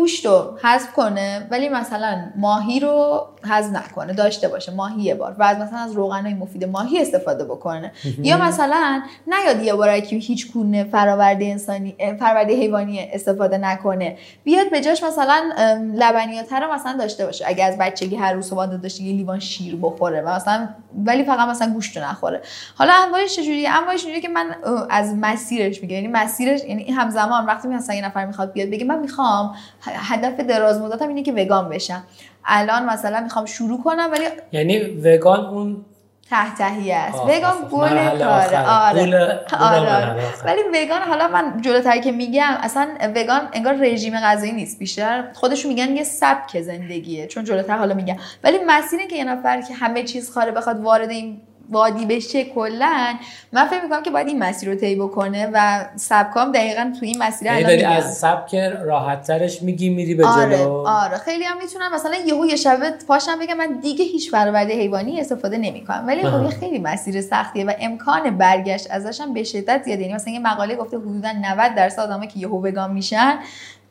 گوشت 0.00 0.26
رو 0.26 0.58
حذف 0.62 0.92
کنه 0.92 1.46
ولی 1.50 1.68
مثلا 1.68 2.24
ماهی 2.36 2.80
رو 2.80 3.26
حذف 3.50 3.72
نکنه 3.72 4.12
داشته 4.12 4.48
باشه 4.48 4.72
ماهی 4.74 5.02
یه 5.02 5.14
بار. 5.14 5.36
و 5.38 5.42
از 5.42 5.58
مثلا 5.58 5.78
از 5.78 5.92
روغنهای 5.92 6.34
مفید 6.34 6.64
ماهی 6.64 7.00
استفاده 7.00 7.44
بکنه. 7.44 7.92
یا 8.18 8.38
مثلا 8.38 9.02
نیاد 9.26 9.62
یه 9.62 9.74
بارکی 9.74 10.18
هیچ 10.18 10.52
گونه 10.52 10.84
فراورده 10.84 11.44
انسانی 11.44 11.96
فراورده 12.20 12.54
حیوانی 12.54 13.10
استفاده 13.12 13.58
نکنه. 13.58 14.18
بیاد 14.44 14.70
به 14.70 14.80
جاش 14.80 15.02
مثلا 15.02 15.52
لبنیات 15.94 16.52
رو 16.52 16.74
مثلا 16.74 16.96
داشته 16.96 17.26
باشه. 17.26 17.44
اگه 17.48 17.64
از 17.64 17.78
بچگی 17.78 18.16
هر 18.16 18.32
روز 18.32 18.46
صبح 18.46 18.66
داشته 18.66 19.02
یه 19.02 19.12
لیوان 19.12 19.38
شیر 19.38 19.78
بخوره 19.82 20.20
و 20.22 20.28
مثلا 20.28 20.68
ولی 21.06 21.24
فقط 21.24 21.48
مثلا 21.48 21.72
گوشت 21.72 21.96
رو 21.96 22.04
نخوره. 22.04 22.42
حالا 22.74 22.92
انواعش 22.92 23.36
چجوریه؟ 23.36 23.70
انواعش 23.70 24.04
اینجوریه 24.04 24.20
که 24.20 24.28
من 24.28 24.56
از 24.90 25.14
مسیرش 25.20 25.82
میگم. 25.82 25.94
یعنی 25.94 26.08
مسیرش 26.08 26.64
یعنی 26.64 26.90
همزمان 26.90 27.46
وقتی 27.46 27.68
مثلا 27.68 27.96
یه 27.96 28.04
نفر 28.04 28.26
می‌خواد 28.26 28.52
بیاد 28.52 28.68
بگه 28.68 28.84
من 28.84 28.98
می‌خوام 28.98 29.54
هدف 29.94 30.40
دراز 30.40 30.80
مدتم 30.80 31.08
اینه 31.08 31.22
که 31.22 31.32
وگان 31.32 31.68
بشم. 31.68 32.02
الان 32.44 32.84
مثلا 32.84 33.20
می‌خوام 33.20 33.46
شروع 33.46 33.82
کنم 33.82 34.08
ولی 34.12 34.24
یعنی 34.52 34.78
وگان 34.78 35.46
اون 35.46 35.84
ته 36.30 36.54
تهیه 36.54 36.96
است. 36.96 37.18
وگان 37.18 37.54
گل 37.72 38.18
کاره. 38.18 38.68
آره. 38.68 39.40
آره. 39.60 40.16
ولی 40.44 40.60
وگان 40.74 41.02
حالا 41.02 41.28
من 41.28 41.60
جلوتر 41.60 41.98
که 41.98 42.12
میگم 42.12 42.56
اصلا 42.60 42.88
وگان 43.16 43.48
انگار 43.52 43.74
رژیم 43.74 44.20
غذایی 44.20 44.52
نیست. 44.52 44.78
بیشتر 44.78 45.24
خودشون 45.32 45.72
میگن 45.72 45.96
یه 45.96 46.04
سبک 46.04 46.60
زندگیه 46.60 47.26
چون 47.26 47.44
جلوتر 47.44 47.76
حالا 47.76 47.94
میگم. 47.94 48.16
ولی 48.44 48.58
مسیری 48.66 49.06
که 49.06 49.16
یه 49.16 49.24
نفر 49.24 49.60
که 49.60 49.74
همه 49.74 50.02
چیز 50.02 50.30
خاره 50.30 50.52
بخواد 50.52 50.80
وارد 50.80 51.10
این 51.10 51.40
وادی 51.70 52.06
بشه 52.06 52.44
کلا 52.44 53.14
من 53.52 53.66
فکر 53.66 53.82
می‌کنم 53.82 54.02
که 54.02 54.10
باید 54.10 54.26
این 54.28 54.38
مسیر 54.38 54.68
رو 54.68 54.74
طی 54.74 54.96
بکنه 54.96 55.50
و 55.52 55.84
سبکام 55.96 56.52
دقیقا 56.52 56.92
تو 57.00 57.06
این 57.06 57.22
مسیر 57.22 57.46
یعنی 57.46 57.64
الان 57.64 57.76
داری. 57.76 57.84
از 57.84 58.18
سبک 58.18 58.54
راحت 58.84 59.22
ترش 59.22 59.62
میگی 59.62 59.88
میری 59.88 60.14
به 60.14 60.26
آره 60.26 60.58
جلو؟ 60.58 60.84
آره 60.86 61.16
خیلی 61.16 61.44
هم 61.44 61.58
می‌تونم 61.58 61.94
مثلا 61.94 62.14
یهو 62.26 62.46
یه 62.46 62.56
شبه 62.56 62.90
پاشم 63.08 63.38
بگم 63.38 63.54
من 63.54 63.80
دیگه 63.82 64.04
هیچ 64.04 64.30
فراورده 64.30 64.72
حیوانی 64.72 65.20
استفاده 65.20 65.58
نمی‌کنم. 65.58 66.04
ولی 66.06 66.22
خب 66.22 66.48
خیلی 66.48 66.78
مسیر 66.78 67.20
سختیه 67.20 67.64
و 67.64 67.72
امکان 67.80 68.38
برگشت 68.38 68.90
ازش 68.90 69.20
هم 69.20 69.32
به 69.32 69.44
شدت 69.44 69.82
زیاده. 69.84 70.02
یعنی 70.02 70.14
مثلا 70.14 70.32
یه 70.32 70.40
مقاله 70.40 70.76
گفته 70.76 70.96
حدودا 70.96 71.32
90 71.32 71.74
درصد 71.74 72.00
آدمایی 72.00 72.28
که 72.28 72.38
یهو 72.38 72.66
وگان 72.66 72.92
میشن 72.92 73.38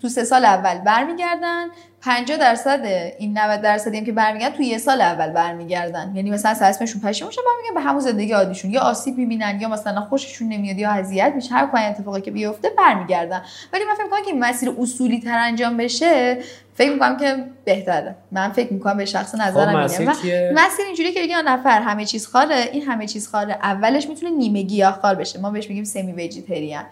تو 0.02 0.10
سه 0.10 0.24
سال 0.24 0.46
اول 0.46 0.78
برمیگردن. 0.78 1.68
50 2.02 2.38
درصد 2.38 2.86
این 3.20 3.38
90 3.38 3.62
درصدی 3.62 3.98
هم 3.98 4.06
که 4.06 4.12
برمیگردن 4.12 4.56
تو 4.56 4.64
یه 4.64 4.78
سال 4.78 5.02
اول 5.02 5.30
برمیگردن. 5.30 6.12
یعنی 6.16 6.32
مثلا 6.32 6.52
از 6.52 6.62
اسمشون 6.62 7.02
پشیمون 7.02 7.32
شدن 7.32 7.44
برمیگردن 7.46 7.74
به 7.74 7.90
همون 7.90 8.00
زندگی 8.00 8.34
عادیشون. 8.34 8.72
یا 8.72 8.82
آسیب 8.82 9.18
می‌بینن 9.18 9.62
یا 9.62 9.70
مثلا 9.70 10.02
خوششون 10.02 10.48
نمیاد 10.48 10.78
یا 10.78 10.90
اذیت 10.90 11.32
میشه. 11.36 11.54
هر 11.56 11.68
کدوم 11.68 11.82
اتفاقی 11.82 12.22
که 12.22 12.32
بیفته 12.32 12.70
برمیگردن. 12.78 13.42
ولی 13.74 13.84
من 13.84 13.94
فکر 13.94 14.04
می‌کنم 14.04 14.22
که 14.22 14.32
این 14.32 14.40
مسیر 14.40 14.74
اصولی 14.80 15.20
تر 15.20 15.38
انجام 15.38 15.78
بشه 15.78 16.38
فکر 16.74 16.94
می‌کنم 16.94 17.18
که 17.18 17.46
بهتره. 17.66 18.16
من 18.32 18.52
فکر 18.52 18.74
می‌کنم 18.74 18.98
به 18.98 19.06
شخص 19.06 19.36
خب 19.36 19.42
نظرم 19.42 19.78
مسیر؟ 19.78 20.10
مسیر 20.10 20.86
اینجوری 20.86 21.12
که 21.12 21.20
یه 21.20 21.42
نفر 21.42 21.82
همه 21.82 22.06
چیز 22.06 22.28
خاره 22.28 22.70
این 22.72 22.84
همه 22.84 23.08
چیز 23.08 23.28
خاره. 23.28 23.54
اولش 23.54 24.08
می‌تونه 24.08 24.32
نیمه 24.32 24.62
گیاهخوار 24.62 25.16
بشه. 25.16 25.40
ما 25.40 25.50
بهش 25.50 25.70
میگیم 25.70 25.84
سمی 25.84 26.12
ویجیتریان 26.12 26.84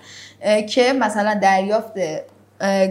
که 0.70 0.94
مثلا 0.94 1.34
دریافت 1.34 1.94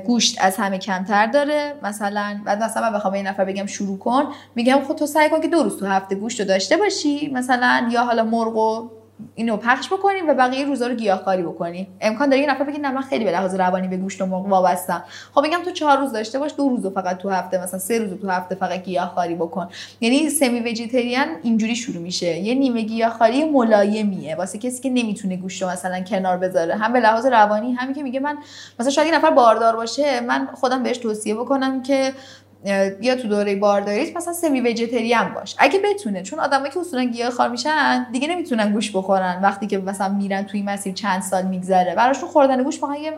گوشت 0.06 0.36
از 0.40 0.56
همه 0.56 0.78
کمتر 0.78 1.26
داره. 1.26 1.74
مثلا 1.82 2.40
بعد 2.44 2.62
مثلا 2.62 2.90
من 2.90 2.96
بخوام 2.96 3.14
این 3.14 3.26
نفر 3.26 3.44
بگم 3.44 3.66
شروع 3.66 3.98
کن 3.98 4.24
میگم 4.54 4.80
خود 4.86 4.96
تو 4.96 5.06
سعی 5.06 5.30
کن 5.30 5.40
که 5.40 5.48
دو 5.48 5.62
روز 5.62 5.78
تو 5.78 5.86
هفته 5.86 6.14
گوشت 6.14 6.40
رو 6.40 6.46
داشته 6.46 6.76
باشی 6.76 7.30
مثلا 7.32 7.88
یا 7.90 8.04
حالا 8.04 8.24
مرغ 8.24 8.56
و 8.56 8.90
اینو 9.34 9.56
پخش 9.56 9.92
بکنیم 9.92 10.28
و 10.28 10.34
بقیه 10.34 10.66
روزا 10.66 10.86
رو 10.86 10.94
گیاهخواری 10.94 11.42
بکنی. 11.42 11.88
امکان 12.00 12.28
داره 12.28 12.42
یه 12.42 12.50
نفر 12.50 12.64
بگه 12.64 12.78
نه 12.78 12.90
من 12.90 13.00
خیلی 13.00 13.24
به 13.24 13.30
لحاظ 13.30 13.54
روانی 13.54 13.88
به 13.88 13.96
گوشت 13.96 14.20
و 14.22 14.26
مرغ 14.26 14.46
وابستم. 14.46 15.04
خب 15.34 15.42
میگم 15.42 15.62
تو 15.64 15.70
چهار 15.70 15.98
روز 15.98 16.12
داشته 16.12 16.38
باش 16.38 16.52
دو 16.56 16.68
روز 16.68 16.84
رو 16.84 16.90
فقط 16.90 17.18
تو 17.18 17.30
هفته 17.30 17.62
مثلا 17.62 17.78
سه 17.78 17.98
روز 17.98 18.10
رو 18.10 18.16
تو 18.16 18.28
هفته 18.28 18.54
فقط 18.54 18.82
گیاهخواری 18.84 19.34
بکن. 19.34 19.68
یعنی 20.00 20.30
سمی 20.30 20.60
ویجیتریان 20.60 21.26
اینجوری 21.42 21.76
شروع 21.76 22.02
میشه. 22.02 22.26
یه 22.26 22.54
نیمه 22.54 22.82
گیاهخواری 22.82 23.44
ملایمیه. 23.44 24.36
واسه 24.36 24.58
کسی 24.58 24.82
که 24.82 24.90
نمی‌تونه 24.90 25.36
گوشت 25.36 25.62
مثلا 25.62 26.00
کنار 26.00 26.36
بذاره. 26.36 26.74
هم 26.76 26.92
به 26.92 27.00
لحاظ 27.00 27.26
روانی 27.26 27.72
همین 27.72 27.94
که 27.94 28.02
میگه 28.02 28.20
من 28.20 28.38
مثلا 28.80 28.90
شاید 28.90 29.08
یه 29.08 29.14
نفر 29.14 29.30
باردار 29.30 29.76
باشه 29.76 30.20
من 30.20 30.48
خودم 30.54 30.82
بهش 30.82 30.98
توصیه 30.98 31.34
بکنم 31.34 31.82
که 31.82 32.12
بیا 33.00 33.16
تو 33.16 33.28
دوره 33.28 33.56
بارداریت 33.56 34.16
مثلا 34.16 34.32
سمی 34.32 34.60
ویجیتریان 34.60 35.34
باش. 35.34 35.56
اگه 35.58 35.78
بتونه 35.78 36.22
چون 36.22 36.38
آدمایی 36.40 36.72
که 36.72 36.80
اصولا 36.80 37.04
گیاهخوار 37.04 37.48
میشن 37.48 38.06
دیگه 38.12 38.28
نمی‌تونن 38.28 38.72
گوش 38.72 38.96
بخورن. 38.96 39.40
وقتی 39.42 39.66
که 39.66 39.78
مثلا 39.78 40.08
میرن 40.08 40.42
توی 40.42 40.62
مسیر 40.62 40.94
چند 40.94 41.22
سال 41.22 41.46
میگذره 41.46 41.94
براشون 41.94 42.28
خوردن 42.28 42.62
گوش 42.62 42.82
واقعا 42.82 42.96
یه 42.96 43.12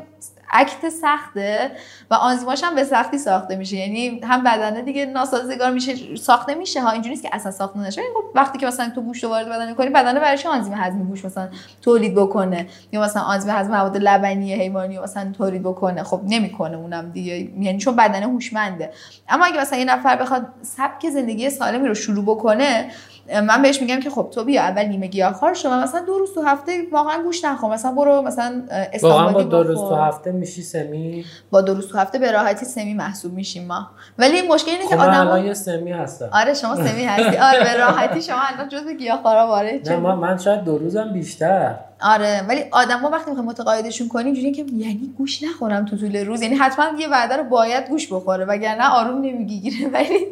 اکت 0.51 0.89
سخته 0.89 1.71
و 2.11 2.15
آنزیماش 2.15 2.65
هم 2.65 2.75
به 2.75 2.85
سختی 2.85 3.19
ساخته 3.19 3.57
میشه. 3.57 3.77
یعنی 3.77 4.21
هم 4.25 4.45
بدنه 4.45 4.83
دیگه 4.83 5.07
ناسازگار 5.07 5.71
میشه 5.71 6.17
ساخته 6.17 6.55
میشه 6.55 6.83
ها. 6.83 6.91
اینجوری 6.91 7.11
نیست 7.11 7.23
که 7.23 7.31
اصلا 7.33 7.53
ساخته 7.53 7.79
نشه. 7.79 8.01
یعنی 8.01 8.15
خب 8.15 8.25
وقتی 8.35 8.59
که 8.59 8.67
مثلا 8.67 8.91
تو 8.95 9.03
گوشت 9.03 9.25
وارد 9.25 9.49
بدن 9.49 9.69
می‌کنی 9.69 9.91
بدنه 9.91 10.21
برای 10.21 10.39
چی 10.39 10.49
آنزیم 10.49 10.73
هضم 10.77 11.05
گوشت 11.05 11.25
مثلا 11.25 11.49
تولید 11.83 12.15
بکنه؟ 12.15 12.67
یا 12.93 13.01
مثلا 13.03 13.23
آنزیم 13.23 13.55
هضم 13.55 13.71
مواد 13.71 13.97
لبنی 13.97 14.55
حیوانی 14.55 14.99
مثلا 14.99 15.33
تولید 15.39 15.63
بکنه؟ 15.63 16.03
خب 16.03 16.21
نمی‌کنه 16.25 16.77
اونم 16.77 17.11
دیگه. 17.11 17.35
یعنی 17.61 17.79
چون 17.79 17.97
بدنه 17.97 18.27
هوشمنده. 18.27 18.93
اما 19.29 19.45
اگه 19.45 19.61
مثلا 19.61 19.79
یه 19.79 19.85
نفر 19.85 20.17
بخواد 20.17 20.47
سبک 20.63 21.11
زندگی 21.11 21.51
سالمی 21.51 21.89
رو 21.89 21.95
شروع 21.95 22.25
بکنه 22.25 22.91
من 23.35 23.63
بهش 23.63 23.83
میگم 23.83 24.01
که 24.01 24.11
خب 24.11 24.31
تو 24.35 24.45
بیا 24.45 24.63
اول 24.63 24.85
نیمه 24.85 25.07
گیاهخوار 25.07 25.55
شو 25.55 25.71
مثلا 25.71 26.01
دو 26.01 26.19
روز 26.19 26.35
تو 26.35 26.43
هفته 26.43 26.83
واقعا 26.93 27.23
گوشت 27.23 27.45
نخور. 27.45 27.73
مثلا 27.73 27.93
برو 27.93 28.23
مثلا 28.23 28.63
واقعا 29.03 29.33
با 29.33 29.43
دو 29.43 29.63
روز 29.63 29.79
تو. 29.79 29.95
هفته 29.95 30.33
میشی 30.33 30.63
سمی؟ 30.63 31.25
با 31.51 31.61
دو 31.61 31.75
روز 31.75 31.89
تو 31.89 31.99
هفته 31.99 32.19
به 32.19 32.33
راحتی 32.33 32.67
سمی 32.67 32.95
محسوب 32.95 33.33
میشیم 33.33 33.67
ما. 33.67 33.91
ولی 34.19 34.49
مشکل 34.49 34.71
اینه 34.71 34.85
خب 34.85 34.91
که 34.91 34.97
من 34.97 35.09
آدم 35.09 35.31
الان 35.31 35.55
سمی 35.55 35.93
هستم. 35.93 36.31
آره 36.33 36.55
شما 36.55 36.77
سمی 36.77 37.05
هستی. 37.05 37.39
آره 37.39 37.65
به 37.65 37.77
راحتی 37.77 38.23
شما 38.23 38.41
الان 38.55 38.69
جزء 38.69 38.93
گیاهخوارا 38.93 39.47
وارد 39.47 39.75
نه 39.75 39.85
شدی. 39.85 39.97
من, 39.97 40.15
من 40.15 40.39
شاید 40.39 40.65
دو 40.65 40.79
روزم 40.79 41.13
بیشتر. 41.13 41.75
آره 42.03 42.45
ولی 42.49 42.65
آدما 42.71 43.11
وقتی 43.11 43.31
می‌خوای 43.31 43.49
متقاعدشون 43.49 44.09
کنی 44.09 44.25
اینجوریه 44.25 44.53
که 44.53 44.65
یعنی 44.73 45.15
گوش 45.19 45.43
نخورم 45.43 45.85
تو 45.85 45.97
طول 45.97 46.17
روز. 46.17 46.43
یعنی 46.43 46.55
حتما 46.55 46.99
یه 46.99 47.09
وعده 47.09 47.37
رو 47.37 47.45
باید 47.45 47.89
گوش 47.89 48.13
بخوره 48.13 48.45
وگرنه 48.45 48.89
آروم 48.89 49.21
نمی‌گیره. 49.21 49.89
ولی 49.95 50.19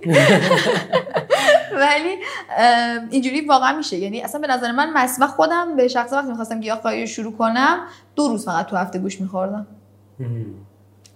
ولی 1.83 2.17
اینجوری 3.11 3.41
واقعا 3.41 3.77
میشه. 3.77 3.97
یعنی 3.97 4.23
اصلا 4.23 4.41
به 4.41 4.47
نظر 4.47 4.73
من 4.73 4.93
مثلا 4.93 5.27
خودم 5.27 5.77
به 5.77 5.89
شخص 5.89 6.13
وقتی 6.13 6.29
می‌خواستم 6.29 6.61
گیاهخواری 6.61 7.07
شروع 7.07 7.33
کنم 7.33 7.79
دو 8.17 8.29
روز 8.29 8.45
فقط 8.45 8.67
تو 8.67 8.77
هفته 8.77 8.99
گوش 8.99 9.21
میخوردم. 9.21 9.67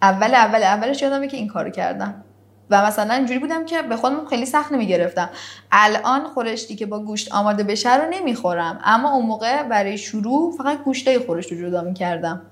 اول 0.02 0.34
اول 0.34 0.62
اولش 0.62 1.02
یادمه 1.02 1.28
که 1.28 1.36
این 1.36 1.48
کارو 1.48 1.70
کردم. 1.70 2.24
و 2.70 2.86
مثلا 2.86 3.14
اینجوری 3.14 3.38
بودم 3.38 3.64
که 3.64 3.82
به 3.82 3.96
خودم 3.96 4.26
خیلی 4.26 4.46
سخت 4.46 4.72
نمی‌گرفتم. 4.72 5.30
الان 5.72 6.24
خورشتی 6.24 6.76
که 6.76 6.86
با 6.86 6.98
گوشت 6.98 7.32
آماده 7.32 7.62
بشه 7.62 7.96
رو 7.96 8.10
نمی‌خورم. 8.10 8.80
اما 8.84 9.12
اون 9.12 9.26
موقع 9.26 9.62
برای 9.62 9.98
شروع 9.98 10.56
فقط 10.58 10.82
گوشتای 10.82 11.18
خورشت 11.18 11.52
رو 11.52 11.58
جدا 11.68 11.82
می‌کردم 11.82 12.42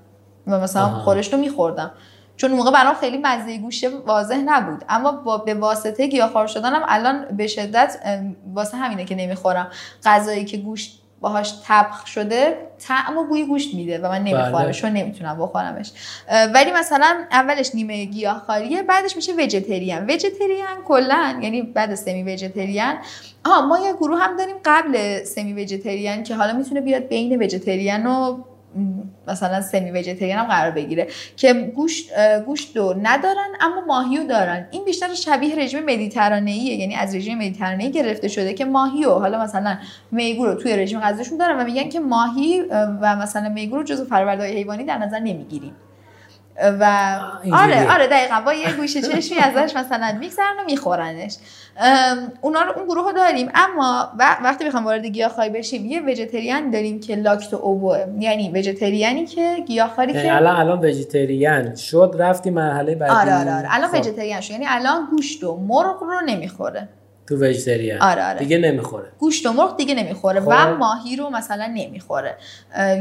و 0.47 0.59
مثلا 0.59 0.89
خورشت 0.89 1.33
رو 1.33 1.39
میخوردم. 1.39 1.91
چون 2.37 2.51
موقع 2.51 2.71
برام 2.71 2.95
خیلی 2.95 3.17
مزه 3.17 3.57
گوشه 3.57 3.89
واضح 3.89 4.35
نبود. 4.35 4.85
اما 4.89 5.11
با 5.11 5.37
به 5.37 5.53
واسطه 5.53 6.07
گیاهخوار 6.07 6.47
شدنم 6.47 6.81
الان 6.87 7.25
به 7.37 7.47
شدت 7.47 7.99
واسه 8.53 8.77
همینه 8.77 9.05
که 9.05 9.15
نمی‌خورم. 9.15 9.67
غذایی 10.05 10.45
که 10.45 10.57
گوشت 10.57 11.01
باهاش 11.21 11.53
تبخ 11.67 12.07
شده 12.07 12.57
طعم 12.87 13.17
و 13.17 13.23
بوی 13.23 13.45
گوشت 13.45 13.73
میده 13.73 13.99
و 13.99 14.09
من 14.09 14.23
نمیخورمش 14.23 14.81
بله. 14.81 14.91
نمی‌تونم 14.91 15.37
بخورمش. 15.37 15.91
ولی 16.53 16.71
مثلا 16.71 17.25
اولش 17.31 17.75
نیمه 17.75 18.05
گیاهخواریه 18.05 18.83
بعدش 18.83 19.15
میشه 19.15 19.33
وجتریان 19.33 20.05
وجتریان 20.09 20.83
کلا 20.87 21.39
یعنی 21.41 21.61
بعد 21.61 21.95
سمی 21.95 22.23
وجتریان 22.23 22.95
آها 23.45 23.65
ما 23.65 23.79
یه 23.79 23.93
گروه 23.93 24.19
هم 24.19 24.37
داریم 24.37 24.55
قبل 24.65 25.23
سمی 25.23 25.53
وجتریان 25.53 26.23
که 26.23 26.35
حالا 26.35 26.53
می‌تونه 26.53 26.81
بیاد 26.81 27.07
بین 27.07 27.43
وجتریان 27.43 28.07
و 28.07 28.37
مثلا 29.27 29.61
سمی 29.61 29.91
وجتریان 29.91 30.39
هم 30.39 30.45
قرار 30.45 30.71
بگیره 30.71 31.07
که 31.35 31.53
گوشت 31.53 32.09
گوشت 32.45 32.77
رو 32.77 32.95
ندارن 33.03 33.47
اما 33.61 33.81
ماهی 33.87 34.17
رو 34.17 34.23
دارن. 34.23 34.67
این 34.71 34.85
بیشتر 34.85 35.13
شبیه 35.13 35.55
رژیم 35.55 35.83
مدیترانه 35.83 36.57
یعنی 36.57 36.95
از 36.95 37.15
رژیم 37.15 37.37
مدیترانه 37.37 37.89
گرفته 37.89 38.27
شده 38.27 38.53
که 38.53 38.65
ماهی 38.65 39.05
و 39.05 39.11
حالا 39.11 39.43
مثلا 39.43 39.77
میگو 40.11 40.45
رو 40.45 40.55
توی 40.55 40.77
رژیم 40.77 40.99
غذاشون 40.99 41.37
دارن 41.37 41.61
و 41.61 41.63
میگن 41.63 41.89
که 41.89 41.99
ماهی 41.99 42.61
و 43.01 43.15
مثلا 43.15 43.49
میگو 43.49 43.77
رو 43.77 43.83
جزو 43.83 44.05
فرآوردهای 44.05 44.51
حیوانی 44.51 44.83
در 44.83 44.97
نظر 44.97 45.19
نمی‌گیریم. 45.19 45.73
و 46.79 47.19
آره 47.53 47.93
آره 47.93 48.07
دقیقا. 48.07 48.41
با 48.45 48.53
یه 48.53 48.73
گوشه 48.73 49.01
چشمی 49.01 49.37
ازش 49.37 49.75
مثلا 49.75 50.17
میگذرن 50.19 50.59
و 50.59 50.65
میخورنش. 50.65 51.37
اونا 52.41 52.61
رو 52.61 52.77
اون 52.77 52.85
گروه 52.85 53.05
رو 53.05 53.11
داریم. 53.11 53.49
اما 53.55 54.11
وقتی 54.19 54.65
بخوام 54.65 54.85
وارد 54.85 55.05
گیاهخواری 55.05 55.49
بشیم 55.49 55.85
یه 55.85 56.01
وجتریان 56.01 56.69
داریم 56.71 56.99
که 56.99 57.15
لاکتو 57.15 57.57
اوبوه 57.57 58.05
یعنی 58.19 58.51
وجتریانی 58.53 59.25
که 59.25 59.55
گیاهخواری 59.67 60.13
یعنی 60.13 60.27
که 60.27 60.35
الان 60.35 60.55
الان 60.55 60.85
وجتریان 60.85 61.75
شد 61.75 62.15
رفتی 62.19 62.49
مرحله 62.49 62.95
بعدی. 62.95 63.15
آره 63.15 63.39
آره 63.39 63.57
آره. 63.57 63.67
الان 63.71 63.89
خب. 63.89 63.97
وجتریان 63.97 64.41
شد. 64.41 64.51
یعنی 64.51 64.65
الان 64.67 65.07
گوشت 65.11 65.43
و 65.43 65.57
مرغ 65.57 66.03
رو 66.03 66.21
نمی‌خوره. 66.25 66.89
تو 67.29 67.35
وجتریان 67.35 68.01
آره 68.01 68.25
آره. 68.25 68.39
دیگه 68.39 68.57
نمی‌خوره. 68.57 69.09
گوشت 69.19 69.45
و 69.45 69.53
مرغ 69.53 69.77
دیگه 69.77 69.95
نمی‌خوره 69.95 70.39
و 70.39 70.51
خب. 70.51 70.77
ماهی 70.79 71.15
رو 71.15 71.29
مثلا 71.29 71.67
نمی‌خوره. 71.67 72.35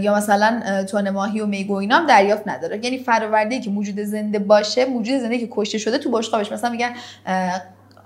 یا 0.01 0.14
مثلا 0.14 0.85
تون 0.89 1.11
ماهی 1.11 1.41
و 1.41 1.47
میگو 1.47 1.74
اینا 1.74 1.97
هم 1.97 2.07
دریافت 2.07 2.49
نداره. 2.49 2.85
یعنی 2.85 2.99
فراورده 2.99 3.61
که 3.61 3.70
موجود 3.70 4.01
زنده 4.01 4.39
باشه 4.39 4.85
موجود 4.85 5.18
زنده 5.20 5.39
که 5.39 5.49
کشته 5.51 5.79
شده 5.79 5.99
تو 5.99 6.11
بشقابش. 6.11 6.53
مثلا 6.53 6.70
میگن 6.70 6.91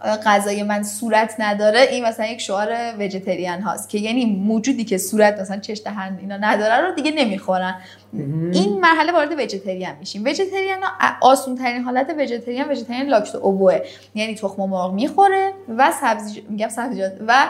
غذای 0.04 0.62
من 0.62 0.82
صورت 0.82 1.34
نداره 1.38 1.80
این 1.80 2.04
مثلا 2.04 2.26
یک 2.26 2.40
شعار 2.40 2.68
وجتریان 2.98 3.60
هاست 3.60 3.88
که 3.88 3.98
یعنی 3.98 4.26
موجودی 4.26 4.84
که 4.84 4.98
صورت 4.98 5.40
مثلا 5.40 5.58
چش 5.58 5.80
دهن 5.84 6.18
اینا 6.20 6.36
نداره 6.36 6.86
رو 6.86 6.94
دیگه 6.94 7.10
نمی‌خورن. 7.10 7.74
این 8.52 8.80
مرحله 8.80 9.12
وارد 9.12 9.32
وجتریان 9.38 9.96
میشیم. 10.00 10.24
وجتریان 10.24 10.78
آسون 11.20 11.56
ترین 11.56 11.82
حالت 11.82 12.14
وجتریان 12.18 12.70
وجتریان 12.70 13.06
لاکتو 13.06 13.38
اوبوه 13.38 13.80
یعنی 14.14 14.34
تخم 14.34 14.62
مرغ 14.62 14.92
می‌خوره 14.92 15.52
و 15.78 15.92
سبزی 16.00 16.42
میگم 16.48 16.68
سبزیجات 16.68 17.12
و 17.26 17.46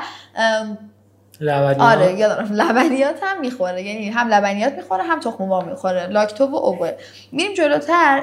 لبنیات؟ 1.43 1.81
آره 1.81 2.19
یادم. 2.19 2.49
لبنیات 2.53 3.17
هم 3.23 3.41
می‌خوره. 3.41 3.83
یعنی 3.83 4.09
هم 4.09 4.29
لبنیات 4.29 4.73
می‌خوره 4.73 5.03
هم 5.03 5.21
تخم 5.21 5.45
مرغ 5.45 5.69
می‌خوره. 5.69 6.07
لاکتو 6.07 6.47
و 6.47 6.57
اوبوه 6.57 6.91
میریم 7.33 7.55
جلوتر. 7.55 8.23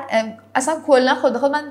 اصلا 0.55 0.75
کلا 0.87 1.15
خود 1.15 1.37
خود 1.37 1.51
من 1.51 1.63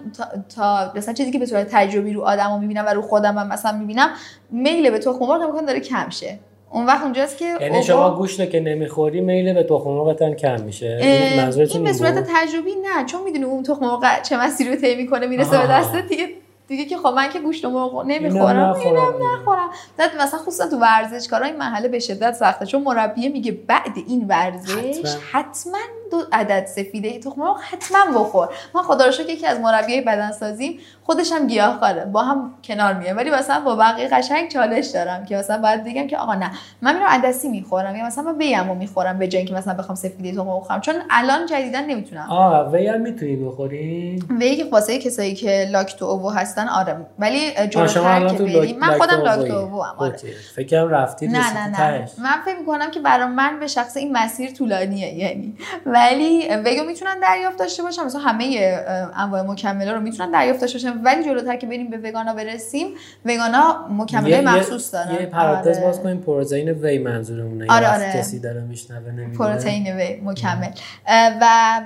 تا, 0.57 0.93
مثلا 0.95 1.15
چیزی 1.15 1.31
که 1.31 1.39
به 1.39 1.47
صورت 1.47 1.69
تجربی 1.71 2.13
رو 2.13 2.23
آدمو 2.23 2.59
می‌بینم 2.59 2.85
و 2.87 2.89
رو 2.89 3.03
خودم 3.03 3.39
هم 3.39 3.49
مثلا 3.49 3.79
می‌بینم 3.79 4.11
میل 4.51 4.91
به 4.91 4.99
تخم 4.99 5.27
مرغ 5.27 5.43
امکان 5.43 5.65
داره 5.65 5.81
کم 5.81 6.11
شه 6.11 6.39
اون 6.71 6.87
وقت 6.87 7.03
اونجاست 7.03 7.37
که 7.37 7.55
یعنی 7.61 7.83
شما 7.83 8.17
گوشت 8.17 8.51
که 8.51 8.61
نمی‌خوری 8.61 9.21
میل 9.21 9.53
به 9.55 9.63
تخم 9.63 9.91
مرغتون 9.91 10.35
کم 10.35 10.61
میشه. 10.61 10.99
این 11.03 11.85
به 11.85 11.93
صورت 11.93 12.15
تجربی 12.15 12.71
نه. 12.71 13.05
چون 13.07 13.23
می‌دونی 13.25 13.45
اون 13.45 13.63
تخم 13.63 13.81
مرغ 13.81 14.23
چه 14.23 14.37
مسیری 14.37 14.71
رو 14.71 14.77
طی 14.77 14.97
می‌کنه 14.97 15.27
می‌رسه 15.27 15.59
به 15.59 15.67
دستت 15.67 16.09
دیگه. 16.09 16.29
دیگه 16.69 16.85
که 16.85 16.97
خب 16.97 17.07
من 17.07 17.29
که 17.29 17.41
گوشت 17.41 17.65
و 17.65 17.71
مرغ 17.71 18.05
نمی‌خورم 18.07 18.73
اینم 18.73 19.15
نخورم. 19.33 19.71
بعد 19.97 20.17
مثلا 20.21 20.41
خصوصا 20.41 20.69
تو 20.69 20.77
ورزشکارا 20.79 21.47
این 21.47 21.57
محله 21.57 21.89
به 21.89 21.99
شدت 21.99 22.33
سخته 22.33 22.67
چون 22.67 22.83
مربیه 22.83 23.29
میگه 23.29 23.53
بعد 23.53 23.93
این 24.07 24.27
ورزش 24.29 25.17
حتما 25.33 25.79
دو 26.11 26.23
عدد 26.33 26.67
سفیده 26.67 27.19
تخم 27.19 27.41
مرغ 27.41 27.61
حتما 27.61 28.21
بخور. 28.21 28.49
من 28.75 28.83
خدا 28.83 29.05
رو 29.05 29.13
شکر 29.13 29.29
یکی 29.29 29.47
از 29.47 29.61
مربیای 29.61 30.01
بدن 30.01 30.33
سازیم 30.33 30.79
خودش 31.03 31.33
هم 31.33 31.47
گیاهخواره 31.47 32.05
با 32.05 32.23
هم 32.23 32.55
کنار 32.65 32.95
میه 32.95 33.13
ولی 33.13 33.31
مثلا 33.31 33.61
با 33.61 33.77
بقیه 33.77 34.09
قشنگ 34.09 34.49
چالش 34.49 34.87
دارم 34.87 35.25
که 35.25 35.37
مثلا 35.37 35.63
باید 35.63 35.85
بگم 35.85 36.07
که 36.07 36.19
آقا 36.19 36.35
نه 36.35 36.51
من 36.83 36.95
میرم 36.95 37.07
عدسی 37.07 37.49
می‌خورم 37.49 37.97
یا 37.97 38.07
مثلا 38.07 38.25
من 38.25 38.39
ویم 38.39 38.77
می‌خورم 38.77 39.19
به 39.19 39.29
جای 39.29 39.39
اینکه 39.39 39.55
مثلا 39.55 39.75
بخوام 39.75 39.97
سفیده 39.97 40.33
تخم 40.33 40.61
بخورم. 40.61 40.81
چون 40.81 40.95
الان 41.11 41.47
جدیدا 41.47 41.81
نمی‌تونم. 41.81 42.27
آه 42.31 42.73
وی 42.73 42.87
هم 42.87 43.01
می‌تونی 43.01 43.37
بخوری 43.37 44.23
وی 44.39 44.57
که 44.57 44.65
واسه 44.65 44.99
کسایی 44.99 45.35
که 45.35 45.69
لاکتو 45.71 46.05
اوو 46.05 46.31
هستن 46.31 46.69
آره. 46.69 46.97
ولی 47.19 47.51
جلوتر 47.71 48.29
که 48.29 48.43
بریم. 48.43 48.79
من 48.79 48.99
خودم 48.99 49.21
لاکتو 49.23 49.55
اوو 49.55 49.81
ام 49.81 49.95
آره. 49.97 50.17
فکرم 50.57 50.89
رفتی 50.89 51.27
نه 51.27 51.55
نه 51.55 51.81
نه. 51.81 52.09
من 52.19 52.43
فکر 52.45 52.59
می‌کنم 52.59 52.91
که 52.91 53.01
برای 53.01 53.29
من 53.29 53.61
به 53.61 53.67
شخص 53.67 53.97
این 53.97 54.13
مسیر 54.13 54.51
طولانیه 54.51 55.15
یعنی. 55.15 55.57
ولی 55.99 56.49
ویگو 56.65 56.85
می‌تونن 56.85 57.21
دریافت 57.23 57.59
داشته 57.59 57.83
باشن. 57.83 58.05
مثلا 58.05 58.21
همه 58.21 58.77
انواع 59.17 59.43
مکمله 59.43 59.93
رو 59.93 60.01
می‌تونن 60.01 60.31
دریافت 60.31 60.61
داشته 60.61 60.79
باشن. 60.79 61.03
ولی 61.03 61.25
جلوتر 61.25 61.57
که 61.57 61.67
بریم 61.67 61.91
به 61.91 61.97
وگانا 62.09 62.35
برسیم 62.35 62.87
وگانا 63.25 63.89
مکمله 63.91 64.41
مخصوص 64.41 64.95
دارن. 64.95 65.15
یه 65.15 65.27
پرانتز 65.27 65.77
آره. 65.77 65.87
باز 65.87 66.01
کنیم. 66.01 66.21
پروتئین 66.21 66.71
وی 66.71 66.99
منظورمونه. 66.99 67.67
آره 67.69 67.95
آره. 67.95 68.13
کسی 68.13 68.39
داره 68.39 68.61
میشنوه 68.61 69.11
نمی‌دونه. 69.13 69.39
پروتئین 69.39 69.97
وی 69.97 70.21
مکمل. 70.25 70.71
و 71.41 71.81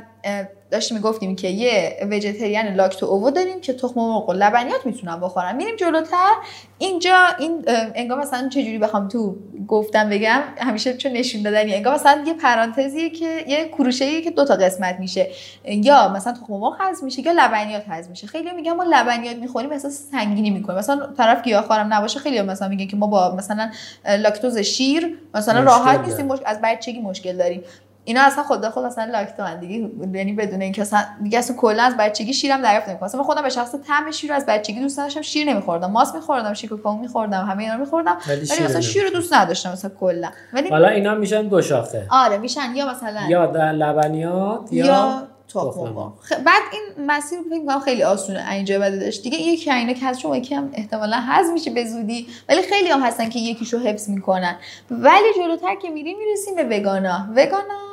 داشتیم 0.71 0.97
می‌گفتیم 0.97 1.37
که 1.37 1.49
یه 1.49 1.97
وجتریان 2.11 2.75
لاکتو 2.75 3.07
اوو 3.07 3.31
داریم 3.31 3.61
که 3.61 3.73
تخم 3.73 4.01
مرغ 4.01 4.29
و 4.29 4.33
لبنیات 4.33 4.87
می‌تونن 4.87 5.21
بخورن. 5.21 5.57
میریم 5.57 5.77
جلوتر. 5.77 6.33
اینجا 6.79 7.27
این 7.39 7.65
انگار 7.95 8.19
مثلا 8.19 8.49
چجوری 8.49 8.79
بخوام 8.79 9.09
تو 9.09 9.37
گفتم 9.69 10.11
بگم 10.11 10.43
همیشه 10.59 10.97
چون 10.97 11.13
نشون 11.13 11.43
دادنی 11.43 11.75
انگار 11.75 11.95
مثلا 11.95 12.25
یه 12.27 12.35
پرانتزیه 12.35 13.11
که 13.11 13.45
یه 13.49 13.69
کروشه‌ایه 13.69 14.23
که 14.23 14.31
دو 14.31 14.45
تا 14.45 14.55
قسمت 14.55 14.97
میشه. 15.01 15.31
یا 15.65 16.09
مثلا 16.09 16.33
تخم 16.33 16.53
مرغ 16.53 16.77
هضم 16.81 17.05
میشه 17.05 17.23
یا 17.23 17.33
لبنیات 17.33 17.85
هضم 17.89 18.11
میشه. 18.11 18.27
خیلی 18.27 18.53
میگم 18.53 18.73
ما 18.73 18.85
لبنیات 18.85 19.37
می‌خوریم 19.37 19.73
احساس 19.73 20.11
سنگینی 20.11 20.51
می‌کنه 20.51 20.77
مثلا 20.77 21.07
طرف 21.17 21.43
گیاهخوارم 21.43 21.95
نباشه 21.95 22.19
خیلی 22.19 22.43
مثلا 22.43 22.69
میگن 22.69 22.87
که 22.87 22.97
ما 22.97 23.07
با 23.07 23.35
مثلا 23.35 23.71
لاکتوز 24.19 24.59
شیر 24.59 25.19
مثلا 25.35 25.61
راحت 25.61 26.01
نیستیم 26.01 26.31
از 26.31 26.61
بچگی 26.63 27.01
مشکل 27.01 27.37
داریم. 27.37 27.63
اینا 28.05 28.23
اصلا 28.23 28.45
خدا 28.45 28.71
خود 28.71 28.85
اصلا 28.85 29.05
لاکتو 29.05 29.57
دیگه. 29.61 29.91
یعنی 30.15 30.33
بدون 30.33 30.63
اینکه 30.63 30.83
اصلا 30.83 31.05
دیگه 31.23 31.39
اصلا 31.39 31.57
کلا 31.57 31.83
از 31.83 31.97
بچگی 31.97 32.35
شیرم 32.35 32.63
دریافت 32.63 32.89
نمی‌کنم. 32.89 33.07
اصلا 33.07 33.23
خودم 33.23 33.43
به 33.43 33.49
شخص 33.49 33.75
طعم 33.87 34.11
شیر 34.11 34.31
رو 34.31 34.37
از 34.37 34.47
بچگی 34.47 34.81
دوست 34.81 34.99
نداشتم. 34.99 35.23
شیر 35.23 35.49
نمیخوردم. 35.49 35.91
ماست 35.91 36.15
میخوردم 36.15 36.55
شیکوکو 36.55 36.93
میخوردم 36.93 37.47
همه 37.47 37.63
اینا 37.63 37.77
میخوردم. 37.77 38.19
ولی 38.29 38.41
مثلا 38.41 38.81
شیر 38.81 39.03
رو 39.03 39.11
دوست 39.11 39.35
نداشتم 39.35 39.73
مثلا 39.73 39.91
کلا. 40.01 40.31
ولی 40.53 40.69
حالا 40.69 40.89
اینا 40.89 41.15
میشن 41.15 41.49
دو 41.49 41.63
شاخه 41.63 42.07
آره 42.11 42.39
میشن. 42.39 42.77
یا 42.77 42.91
مثلا 42.91 43.21
یا 43.29 43.45
لبنیات 43.73 44.73
یا, 44.73 44.87
یا 44.87 45.23
تخم 45.49 46.13
بعد 46.45 46.63
این 46.73 47.07
مسیر 47.07 47.39
فکر 47.51 47.61
می‌کنم 47.61 47.81
خیلی 47.81 48.03
آسونه 48.03 48.51
اینجا 48.51 48.79
داشت. 48.79 49.23
دیگه 49.23 49.39
یکی 49.39 49.71
اینا 49.71 49.93
که 49.93 50.07
از 50.07 50.21
شما 50.21 50.37
یکی 50.37 50.55
هم 50.55 50.71
احتمالا 50.75 51.17
حذف 51.17 51.53
میشه 51.53 51.71
به 51.71 51.85
زودی. 51.85 52.27
ولی 52.49 52.63
خیلی 52.63 52.89
هم 52.89 53.01
هستن 53.01 53.29
که 53.29 53.39
یکیشو 53.39 53.79
حفظ 53.79 54.09
می‌کنن. 54.09 54.57
ولی 54.91 55.35
جلوتر 55.37 55.75
که 55.75 55.91
میریم 55.91 56.19
می‌رسیم 56.19 56.57
به 56.57 56.79
وگانا. 56.79 57.27
وگانا 57.37 57.92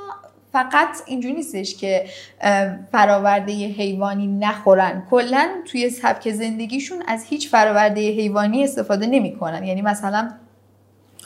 فقط 0.53 0.87
اینجوری 1.05 1.33
نیستش 1.33 1.75
که 1.75 2.05
فراورده 2.91 3.51
حیوانی 3.51 4.27
نخورن. 4.27 5.03
کلا 5.09 5.49
توی 5.71 5.89
سبک 5.89 6.31
زندگیشون 6.31 7.03
از 7.07 7.23
هیچ 7.23 7.49
فراورده 7.49 8.01
حیوانی 8.01 8.63
استفاده 8.63 9.07
نمی‌کنن. 9.07 9.63
یعنی 9.63 9.81
مثلا 9.81 10.29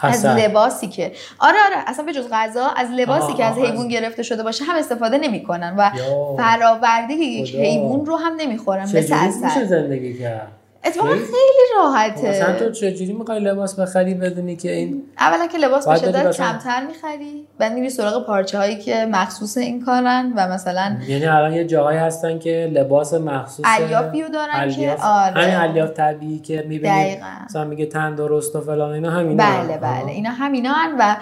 از 0.02 0.26
لباسی 0.26 0.88
که. 0.88 1.12
آره 1.40 1.58
آره 1.66 1.76
اصلا 1.88 2.06
به 2.06 2.14
جز 2.14 2.30
غذا 2.32 2.68
از 2.78 2.90
لباسی 2.90 3.34
که 3.34 3.46
از 3.46 3.58
حیوان 3.58 3.88
گرفته 3.88 4.24
شده 4.24 4.44
باشه 4.44 4.66
هم 4.66 4.76
استفاده 4.76 5.18
نمی‌کنن 5.18 5.76
و 5.78 5.92
فراورده 6.38 7.14
یک 7.14 7.56
حیوان 7.56 8.06
رو 8.06 8.16
هم 8.16 8.34
نمی‌خورن. 8.38 8.84
مثل 8.84 9.16
اصل 9.46 9.66
زندگی 9.66 10.20
کرد؟ 10.20 10.52
اتفاقا 10.86 11.10
خیلی 11.10 11.64
راحته. 11.78 12.30
مثلا 12.30 12.60
تو 12.60 12.72
چجوری 12.72 13.14
می‌خوای 13.14 13.40
لباس 13.40 13.80
بخری 13.80 14.14
بدونی 14.14 14.56
که 14.56 14.72
این 14.72 15.04
اولا 15.20 15.48
که 15.48 15.58
لباس 15.58 15.88
به 15.88 15.96
شدت 15.96 16.38
کمتر 16.38 16.86
می‌خری 16.86 17.48
بعد 17.58 17.74
میری 17.74 17.90
سراغ 17.90 18.26
پارچه 18.26 18.58
هایی 18.58 18.76
که 18.76 19.06
مخصوص 19.06 19.58
این 19.58 19.86
کارن 19.86 20.34
و 20.36 20.48
مثلا 20.48 20.98
یعنی 21.08 21.26
الان 21.26 21.54
یه 21.54 21.66
جاهایی 21.66 22.00
هستن 22.00 22.40
که 22.40 22.72
لباس 22.74 23.14
مخصوص 23.14 23.66
الیافیو 23.68 24.30
دارن 24.30 24.72
که 24.72 24.96
آره. 25.04 25.42
همین 25.42 25.56
الیاف 25.56 25.90
طبیعی 25.90 26.40
که 26.40 26.66
می‌بینی 26.68 27.18
مثلا 27.46 27.64
میگه 27.64 27.86
تن 27.86 28.16
درست 28.16 28.56
و 28.56 28.62
فلان 28.62 28.92
اینا 28.92 29.12
همینا 29.12 29.44
بله 29.44 29.78
بله. 29.78 30.12
اینا 30.12 30.30
همینا 30.30 30.74
و 31.00 31.16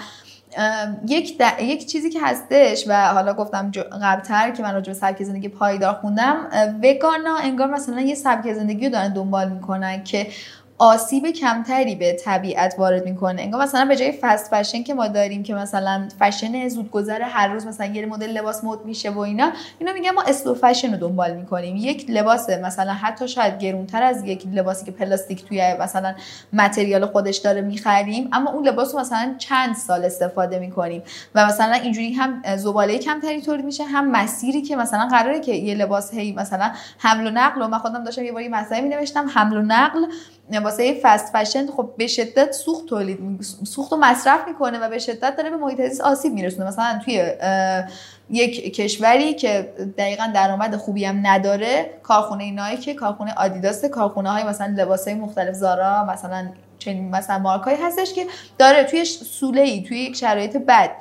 یک, 1.08 1.42
یک 1.62 1.86
چیزی 1.86 2.10
که 2.10 2.20
هستش 2.22 2.84
و 2.88 3.14
حالا 3.14 3.34
گفتم 3.34 3.72
قبلتر 4.02 4.52
که 4.52 4.64
من 4.64 4.74
راجع 4.74 4.94
به 4.94 5.00
سبک 5.00 5.24
زندگی 5.24 5.50
پایدار 5.50 5.94
خوندم 5.94 6.36
وگانا 6.84 7.38
انگار 7.38 7.68
مثلا 7.68 8.02
یه 8.02 8.16
سبک 8.16 8.54
زندگی 8.54 8.86
رو 8.86 8.92
دارن 8.92 9.14
دنبال 9.14 9.50
می‌کنن 9.50 10.04
که 10.04 10.28
آسیب 10.82 11.28
کمتری 11.28 11.96
به 11.96 12.14
طبیعت 12.14 12.76
وارد 12.78 13.06
می‌کنه. 13.06 13.42
انگار 13.42 13.62
مثلا 13.62 13.86
به 13.86 13.96
جای 13.96 14.12
fast 14.22 14.56
fashion 14.56 14.84
که 14.84 14.94
ما 14.94 15.08
داریم 15.08 15.44
که 15.44 15.54
مثلا 15.54 16.08
فشن 16.20 16.68
زودگذر 16.68 17.22
هر 17.22 17.48
روز 17.48 17.68
مثلا 17.68 17.86
یه 17.86 18.06
مدل 18.06 18.32
لباس 18.32 18.64
مد 18.64 18.86
میشه 18.86 19.10
و 19.10 19.20
اینا 19.20 19.52
اینا 19.80 19.94
میگن 19.94 20.12
ما 20.12 20.22
slow 20.22 20.54
fashion 20.54 20.92
رو 20.92 20.98
دنبال 20.98 21.36
می‌کنیم. 21.36 21.76
یک 21.76 22.06
لباس 22.10 22.50
مثلا 22.50 22.94
حتی 22.94 23.28
شاید 23.28 23.60
گرونتر 23.60 24.04
از 24.04 24.26
یک 24.26 24.48
لباسی 24.54 24.86
که 24.86 24.92
پلاستیک 24.92 25.46
توی 25.46 25.74
مثلا 25.80 26.16
material 26.54 27.06
خودش 27.06 27.38
داره 27.38 27.62
می‌خریم 27.62 28.30
اما 28.34 28.52
اون 28.52 28.68
لباس 28.68 28.94
رو 28.94 29.00
مثلا 29.00 29.36
چند 29.38 29.76
سال 29.76 30.06
استفاده 30.06 30.60
می‌کنیم. 30.60 31.04
و 31.36 31.46
مثلا 31.46 31.74
اینجوری 31.74 32.14
هم 32.14 32.42
زباله 32.58 32.98
کمتری 32.98 33.42
تولید 33.42 33.66
میشه 33.66 33.84
هم 33.84 34.12
مسیری 34.12 34.62
که 34.62 34.76
مثلا 34.76 35.08
قراره 35.08 35.40
که 35.40 35.54
یه 35.54 35.76
لباس 35.76 36.14
هی 36.14 36.32
مثلا 36.32 36.72
حمل 36.98 37.28
و 37.28 37.30
نقل 37.30 37.62
و 37.62 37.68
من 37.68 37.78
خودم 37.78 38.04
داشتم 38.04 38.24
یه 38.24 38.32
باری 38.32 38.48
مسئله 38.48 38.82
می 38.82 38.96
حمل 39.34 39.58
و 39.58 39.62
نقل 39.62 40.06
واسه 40.60 41.00
فست 41.04 41.34
فشن 41.34 41.68
خب 41.68 41.90
به 41.98 42.08
شدت 42.08 42.52
سوخت 42.52 42.86
تولید 42.86 43.42
سوخت 43.64 43.94
و 43.94 43.98
مصرف 43.98 44.48
می‌کنه 44.48 44.80
و 44.80 44.90
به 44.90 45.00
شدت 45.00 45.36
داره 45.36 45.50
به 45.50 45.58
محیط 45.58 45.82
زیست 45.82 46.02
آسیب 46.02 46.34
میرسونه. 46.34 46.68
مثلا 46.68 47.00
توی 47.06 47.34
یک 48.30 48.76
کشوری 48.76 49.34
که 49.34 49.74
دقیقا 49.98 50.32
درآمد 50.34 50.76
خوبی 50.76 51.06
هم 51.06 51.28
نداره 51.28 51.94
کارخونه 52.04 52.52
نایک 52.52 52.90
کارخونه 52.90 53.34
آدیداس 53.38 53.86
کارخونه 53.86 54.32
های 54.32 54.44
مثلا 54.44 54.74
لباس 54.78 55.08
های 55.08 55.18
مختلف 55.18 55.54
زارا 55.54 56.06
مثلا 56.06 56.48
چنین 56.80 57.10
مثلا 57.10 57.40
مارکایی 57.40 57.78
هستش 57.78 58.14
که 58.14 58.26
داره 58.58 58.84
توی 58.84 59.06
سوله 59.06 59.62
ای 59.62 59.84
توی 59.84 59.98
یک 59.98 60.16
شرایط 60.16 60.58
بد 60.58 60.92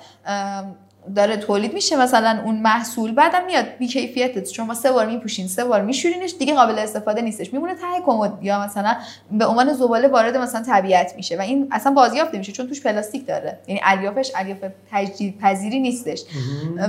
داره 1.17 1.37
تولید 1.37 1.75
میشه 1.75 1.97
مثلا 1.97 2.43
اون 2.45 2.57
محصول 2.57 3.13
بعدم 3.13 3.45
میاد 3.45 3.67
بی 3.79 3.87
کیفیت 3.87 4.51
چون 4.51 4.67
ما 4.67 4.75
سه 4.75 4.93
بار 4.93 5.07
میپوشین 5.07 5.49
سه 5.49 5.65
بار 5.65 5.83
میشورینش 5.83 6.35
دیگه 6.39 6.55
قابل 6.55 6.79
استفاده 6.79 7.23
نیستش. 7.23 7.53
میمونه 7.53 7.75
ته 7.75 8.01
کمد 8.07 8.33
یا 8.43 8.61
مثلا 8.61 8.97
به 9.31 9.47
عنوان 9.47 9.73
زباله 9.73 10.09
وارد 10.09 10.37
مثلا 10.37 10.63
طبیعت 10.63 11.17
میشه 11.17 11.39
و 11.39 11.41
این 11.41 11.69
اصلا 11.71 11.93
بازیافت 11.93 12.35
میشه 12.35 12.53
چون 12.53 12.69
توش 12.69 12.83
پلاستیک 12.83 13.27
داره. 13.27 13.59
یعنی 13.67 13.81
الیافش 13.85 14.33
الیاف 14.37 14.59
تجدید 14.93 15.39
پذیری 15.39 15.81
نیستش. 15.81 16.23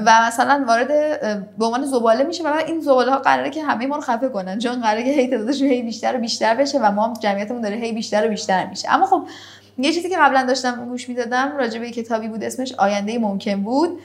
و 0.05 0.21
مثلا 0.27 0.63
وارد 0.67 0.87
به 1.57 1.65
عنوان 1.65 1.85
زباله 1.85 2.23
میشه 2.23 2.43
و 2.43 2.53
این 2.67 2.81
زباله 2.81 3.11
ها 3.11 3.19
قراره 3.19 3.49
که 3.49 3.63
همه 3.63 3.87
ما 3.87 3.95
رو 3.95 4.01
خفه 4.01 4.29
کنن 4.29 4.59
چون 4.59 4.81
قراره 4.81 5.03
که 5.03 5.11
هی 5.11 5.27
تعدادش 5.27 5.61
هی 5.61 5.81
بیشتر 5.81 6.17
و 6.17 6.19
بیشتر 6.19 6.55
بشه 6.55 6.79
و 6.79 6.91
ما 6.91 7.13
جمعیتمون 7.19 7.61
داره 7.61 7.75
هی 7.75 7.91
بیشتر 7.91 8.25
و 8.25 8.29
بیشتر 8.29 8.65
میشه. 8.65 8.93
اما 8.93 9.05
خب 9.05 9.23
یه 9.77 9.93
چیزی 9.93 10.09
که 10.09 10.17
قبلا 10.17 10.43
داشتم 10.43 10.85
گوش 10.85 11.09
می‌دادم 11.09 11.57
راجع 11.57 11.79
به 11.79 11.91
کتابی 11.91 12.27
بود 12.27 12.43
اسمش 12.43 12.73
آینده 12.73 13.19
ممکن 13.19 13.63
بود. 13.63 13.99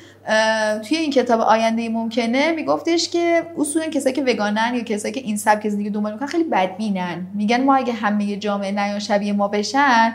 توی 0.88 0.96
این 0.96 1.10
کتاب 1.10 1.40
آینده 1.40 1.88
ممکنه 1.88 2.52
میگفتش 2.52 3.08
که 3.08 3.42
اصولا 3.58 3.86
کسایی 3.86 4.14
که 4.14 4.22
وگانن 4.22 4.74
یا 4.74 4.82
کسایی 4.82 5.14
که 5.14 5.20
این 5.20 5.36
سبک 5.36 5.68
زندگی 5.68 5.90
دنبال 5.90 6.12
می‌کنن 6.12 6.28
خیلی 6.28 6.44
بدبینن. 6.44 7.26
میگن 7.34 7.64
ما 7.64 7.76
اگه 7.76 7.92
همه 7.92 8.36
جامعه 8.36 8.70
نیان 8.70 8.98
شبیه 8.98 9.32
ما 9.32 9.48
بشن 9.48 10.14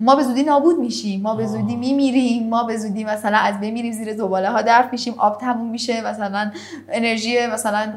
ما 0.00 0.16
به 0.16 0.22
زودی 0.22 0.42
نابود 0.42 0.78
میشیم 0.78 1.20
ما 1.20 1.34
به 1.34 1.46
زودی 1.46 1.76
میمیریم 1.76 2.48
ما 2.48 2.64
به 2.64 2.76
زودی 2.76 3.04
مثلا 3.04 3.38
از 3.38 3.60
بمیریم 3.60 3.92
زیر 3.92 4.16
زباله 4.16 4.50
ها 4.50 4.62
درف 4.62 4.92
میشیم 4.92 5.14
آب 5.18 5.40
تموم 5.40 5.70
میشه 5.70 6.00
مثلا 6.00 6.50
انرژی 6.88 7.46
مثلا 7.46 7.92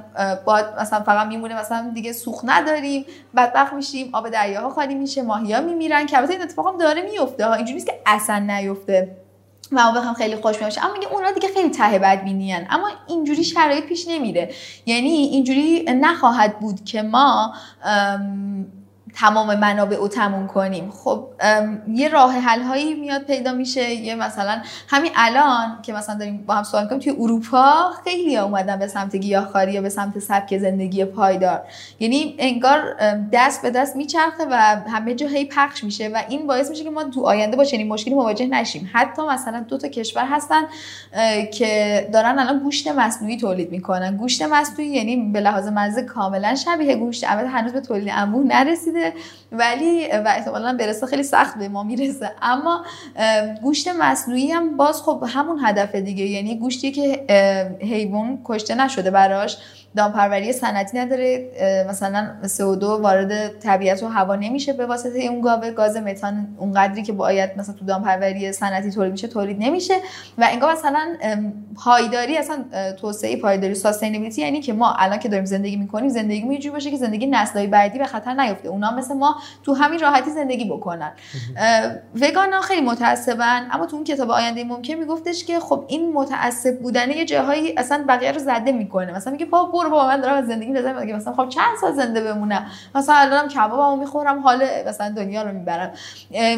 باد 0.45 0.73
مثلا 0.81 0.99
فقط 1.03 1.27
میمونه 1.27 1.59
مثلا 1.59 1.91
دیگه 1.93 2.13
سوخت 2.13 2.43
نداریم 2.47 3.05
بدبخت 3.35 3.73
میشیم 3.73 4.09
آب 4.13 4.29
دریاها 4.29 4.69
خالی 4.69 4.95
میشه 4.95 5.21
ماهیا 5.21 5.61
میمیرن 5.61 6.05
که 6.05 6.17
البته 6.17 6.33
این 6.33 6.41
اتفاق 6.41 6.79
داره 6.79 7.01
میفته 7.01 7.45
ها 7.45 7.53
اینجوری 7.53 7.73
نیست 7.73 7.87
که 7.87 7.99
اصلا 8.05 8.39
نیفته. 8.39 9.17
و 9.71 9.83
ما 9.83 9.91
بخوام 9.91 10.13
خیلی 10.13 10.35
خوش 10.35 10.61
میشه 10.61 10.85
اما 10.85 10.93
میگه 10.93 11.07
اونا 11.13 11.31
دیگه 11.31 11.47
خیلی 11.47 11.69
ته 11.69 11.99
بدبینیان 11.99 12.65
اما 12.69 12.89
اینجوری 13.07 13.43
شرایط 13.43 13.85
پیش 13.85 14.07
نمیره. 14.07 14.51
یعنی 14.85 15.09
اینجوری 15.09 15.83
نخواهد 15.83 16.59
بود 16.59 16.83
که 16.83 17.01
ما 17.01 17.53
تمام 19.15 19.59
منابع 19.59 19.97
رو 19.97 20.07
تموم 20.07 20.47
کنیم. 20.47 20.91
خب 20.91 21.27
یه 21.87 22.09
راه 22.09 22.33
حل 22.33 22.61
هایی 22.61 22.93
میاد 22.93 23.21
پیدا 23.21 23.51
میشه. 23.51 23.93
یه 23.93 24.15
مثلا 24.15 24.61
همین 24.87 25.11
الان 25.15 25.81
که 25.81 25.93
مثلا 25.93 26.15
داریم 26.15 26.43
با 26.47 26.53
هم 26.53 26.63
سوال 26.63 26.87
کنیم 26.87 26.99
توی 26.99 27.13
اروپا 27.19 27.91
خیلی 28.03 28.37
اومدن 28.37 28.79
به 28.79 28.87
سمت 28.87 29.15
گیاهخواری 29.15 29.73
یا 29.73 29.81
به 29.81 29.89
سمت 29.89 30.19
سبک 30.19 30.57
زندگی 30.57 31.05
پایدار. 31.05 31.61
یعنی 31.99 32.35
انگار 32.39 32.95
دست 33.31 33.61
به 33.61 33.71
دست 33.71 33.95
میچرخه 33.95 34.45
و 34.51 34.55
همه 34.89 35.15
جا 35.15 35.27
هی 35.27 35.45
پخش 35.45 35.83
میشه 35.83 36.07
و 36.07 36.21
این 36.29 36.47
باعث 36.47 36.69
میشه 36.69 36.83
که 36.83 36.89
ما 36.89 37.03
تو 37.03 37.25
آینده 37.25 37.57
با 37.57 37.63
چنین 37.63 37.87
مشکلی 37.87 38.13
مواجه 38.13 38.47
نشیم. 38.47 38.89
حتی 38.93 39.21
مثلا 39.21 39.65
دو 39.67 39.77
تا 39.77 39.87
کشور 39.87 40.25
هستن 40.25 40.63
که 41.53 42.09
دارن 42.13 42.39
الان 42.39 42.59
گوشت 42.59 42.87
مصنوعی 42.87 43.37
تولید 43.37 43.71
می‌کنن. 43.71 44.17
گوشت 44.17 44.41
مصنوعی 44.41 44.91
یعنی 44.91 45.31
به 45.31 45.39
لحاظ 45.39 45.67
مزه 45.67 46.03
کاملا 46.03 46.55
شبیه 46.55 46.95
گوشت 46.95 47.23
البته 47.31 47.47
هنوز 47.47 47.73
به 47.73 47.81
تولید 47.81 48.09
انبوه 48.11 48.43
نرسیده. 48.47 49.02
ولی 49.51 50.07
و 50.07 50.23
احتمالا 50.27 50.77
برسه 50.79 51.05
خیلی 51.05 51.23
سخت 51.23 51.57
به 51.57 51.67
ما 51.69 51.83
می‌رسه. 51.83 52.31
اما 52.41 52.85
گوشت 53.61 53.87
مصنوعی 53.87 54.51
هم 54.51 54.77
باز 54.77 55.01
خب 55.01 55.23
همون 55.27 55.59
هدف 55.65 55.95
دیگه. 55.95 56.25
یعنی 56.25 56.59
گوشتی 56.59 56.91
که 56.91 57.25
حیوان 57.81 58.39
کشته 58.45 58.75
نشده 58.75 59.11
براش. 59.11 59.57
دامپروری 59.95 60.53
صنعتی 60.53 60.97
نداره 60.97 61.51
مثلا 61.89 62.27
CO2 62.43 62.83
وارد 62.83 63.59
طبیعت 63.59 64.03
و 64.03 64.07
هوا 64.07 64.35
نمیشه 64.35 64.73
به 64.73 64.85
واسطه 64.85 65.19
اون 65.19 65.41
گاوه 65.41 65.71
گاز 65.71 65.97
متان 65.97 66.47
اونقدری 66.57 67.03
که 67.03 67.13
باید 67.13 67.49
مثلا 67.57 67.75
تو 67.75 67.85
دامپروری 67.85 68.51
صنعتی 68.51 68.91
تولید 68.91 69.11
میشه 69.11 69.27
تولید 69.27 69.57
نمیشه. 69.59 69.93
و 70.37 70.47
انگار 70.51 70.73
مثلا 70.73 71.07
پایداری 71.83 72.37
اصلا 72.37 72.63
توسعه 73.01 73.35
پایداری 73.37 73.75
ساستینبیلیتی 73.75 74.41
یعنی 74.41 74.61
که 74.61 74.73
ما 74.73 74.93
الان 74.93 75.19
که 75.19 75.29
داریم 75.29 75.45
زندگی 75.45 75.75
می‌کنیم 75.75 76.09
زندگی 76.09 76.47
یه 76.47 76.71
باشه 76.71 76.91
که 76.91 76.97
زندگی 76.97 77.25
نسل‌های 77.25 77.67
بعدی 77.67 77.99
به 77.99 78.05
خطر 78.05 78.33
نیفته. 78.33 78.69
اونا 78.69 78.91
مثل 78.91 79.13
ما 79.13 79.35
تو 79.63 79.73
همین 79.73 79.99
راحتی 79.99 80.31
زندگی 80.31 80.65
بکنن. 80.65 81.11
وگان 82.21 82.61
خیلی 82.61 82.81
متعصبن 82.81 83.67
اما 83.71 83.85
تو 83.85 83.95
اون 83.95 84.05
کتاب 84.05 84.31
آینده 84.31 84.63
ممکن 84.63 84.93
میگفتش 84.93 85.45
که 85.45 85.59
خب 85.59 85.85
این 85.87 86.13
متعصب 86.13 86.79
بودن 86.79 87.11
یه 87.11 87.25
جاهایی 87.25 87.73
اصلا 87.77 88.05
بقیه 88.07 88.31
رو 88.31 88.39
زده 88.39 88.71
می‌کنه. 88.71 89.11
مثلا 89.15 89.33
میگه 89.33 89.45
بابا 89.45 89.82
برو 89.83 89.91
بابا 89.91 90.07
من 90.07 90.21
دارم 90.21 90.35
از 90.35 90.47
زندگی 90.47 90.73
لذت 90.73 90.95
می‌برم 90.95 91.17
مثلا 91.17 91.33
خب 91.33 91.49
چند 91.49 91.77
سال 91.81 91.91
زنده 91.91 92.21
بمونم؟ 92.21 92.65
مثلا 92.95 93.15
الانم 93.15 93.47
کبابمو 93.47 93.95
می‌خورم 93.95 94.39
حال 94.39 94.63
مثلا 94.87 95.09
دنیا 95.09 95.43
رو 95.43 95.51
می‌برم. 95.51 95.91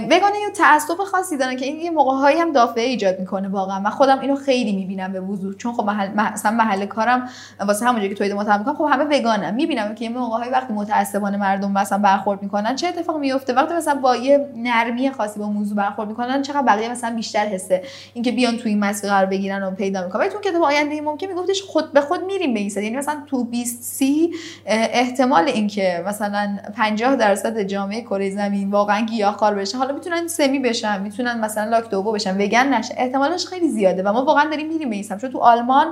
وگان 0.09 0.36
یه 0.36 0.51
تعصب 0.55 0.97
خاصی 0.97 1.38
دارن 1.38 1.55
که 1.55 1.65
این 1.65 1.80
یه 1.80 1.91
موقعهایی 1.91 2.39
هم 2.39 2.51
دافعه 2.51 2.84
ایجاد 2.84 3.19
می‌کنه 3.19 3.47
واقعا. 3.47 3.80
من 3.80 3.89
خودم 3.89 4.19
اینو 4.19 4.36
خیلی 4.36 4.76
می‌بینم 4.76 5.13
به 5.13 5.21
وضوح 5.21 5.55
چون 5.55 5.73
خب 5.73 5.84
محل 5.84 6.13
مثلا 6.13 6.51
محل 6.51 6.86
کارم 6.86 7.30
واسه 7.67 7.86
همونجوری 7.86 8.09
که 8.09 8.15
تولید 8.15 8.34
محتوا 8.34 8.57
می‌کنم 8.57 8.76
خب 8.76 8.88
همه 8.91 9.19
وگانم. 9.19 9.53
می‌بینم 9.53 9.95
که 9.95 10.05
یه 10.05 10.11
موقعهایی 10.11 10.51
وقتی 10.51 10.73
متعصبانه 10.73 11.38
مردم 11.38 11.71
مثلا 11.71 11.97
برخورد 11.97 12.43
می‌کنن 12.43 12.76
چه 12.76 12.88
اتفاقی 12.88 13.19
میفته 13.19 13.53
وقتی 13.53 13.73
مثلا 13.73 13.95
با 13.95 14.15
یه 14.15 14.49
نرمی 14.55 15.11
خاصی 15.11 15.39
با 15.39 15.49
موضوع 15.49 15.78
برخورد 15.78 16.09
می‌کنن 16.09 16.41
چقدر 16.41 16.61
بقیه 16.61 16.91
مثلا 16.91 17.15
بیشتر 17.15 17.45
حسه 17.45 17.84
اینکه 18.13 18.32
بیان 18.32 18.57
توی 18.57 18.71
این 18.71 18.80
مسیر 18.80 19.09
قرار 19.09 19.26
بگیرن 19.26 19.63
و 19.63 19.71
پیدا 19.71 20.05
می‌کنن. 20.05 20.21
ولی 20.21 20.30
تو 20.30 20.39
کتاب 20.39 20.63
آینده 20.63 21.01
ممکن 21.01 21.28
میگفتش 21.28 21.61
خود 21.61 21.93
به 21.93 22.01
خود 22.01 22.23
میریم 22.23 22.53
به 22.53 22.59
این 22.59 22.71
یعنی 22.76 22.97
مثلا 22.97 23.14
تو 23.28 23.43
20 23.43 23.84
سی 23.84 24.32
احتمال 24.66 25.47
اینکه 25.47 26.03
مثلا 26.07 26.57
50 26.76 27.16
درصد 27.16 27.61
جامعه 27.61 28.01
کره 28.01 28.30
زمین 28.30 28.72
واقعا 28.72 29.05
گیاهخوار 29.05 29.55
بشه. 29.55 29.78
حالا 29.78 29.93
می‌تونن 29.93 30.28
سمی 30.28 30.59
بشن 30.59 31.01
می‌تونن 31.01 31.39
مثلا 31.39 31.70
لاکتوبو 31.70 32.11
بشن 32.11 32.41
وگن 32.41 32.74
نشه. 32.74 32.95
احتمالش 32.97 33.45
خیلی 33.45 33.70
زیاده 33.70 34.03
و 34.03 34.13
ما 34.13 34.26
واقعا 34.26 34.49
داریم 34.49 34.68
میریم 34.68 34.89
به 34.89 34.95
این 34.95 35.03
چون 35.03 35.32
تو 35.32 35.39
آلمان 35.39 35.88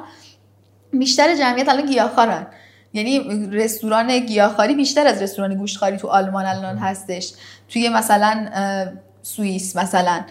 بیشتر 0.94 1.36
جمعیت 1.36 1.70
الان 1.70 1.86
گیاهخوارن. 1.86 2.48
یعنی 2.94 3.48
رستوران 3.52 4.20
گیاهخواری 4.20 4.76
بیشتر 4.76 5.08
از 5.08 5.22
رستوران 5.22 5.56
گوشتخواری 5.56 5.98
تو 5.98 6.08
آلمان 6.08 6.46
الان 6.46 6.78
هستش. 6.78 7.34
توی 7.70 7.90
مثلا 7.90 8.48
سوئیس 9.22 9.76
مثلا. 9.76 10.22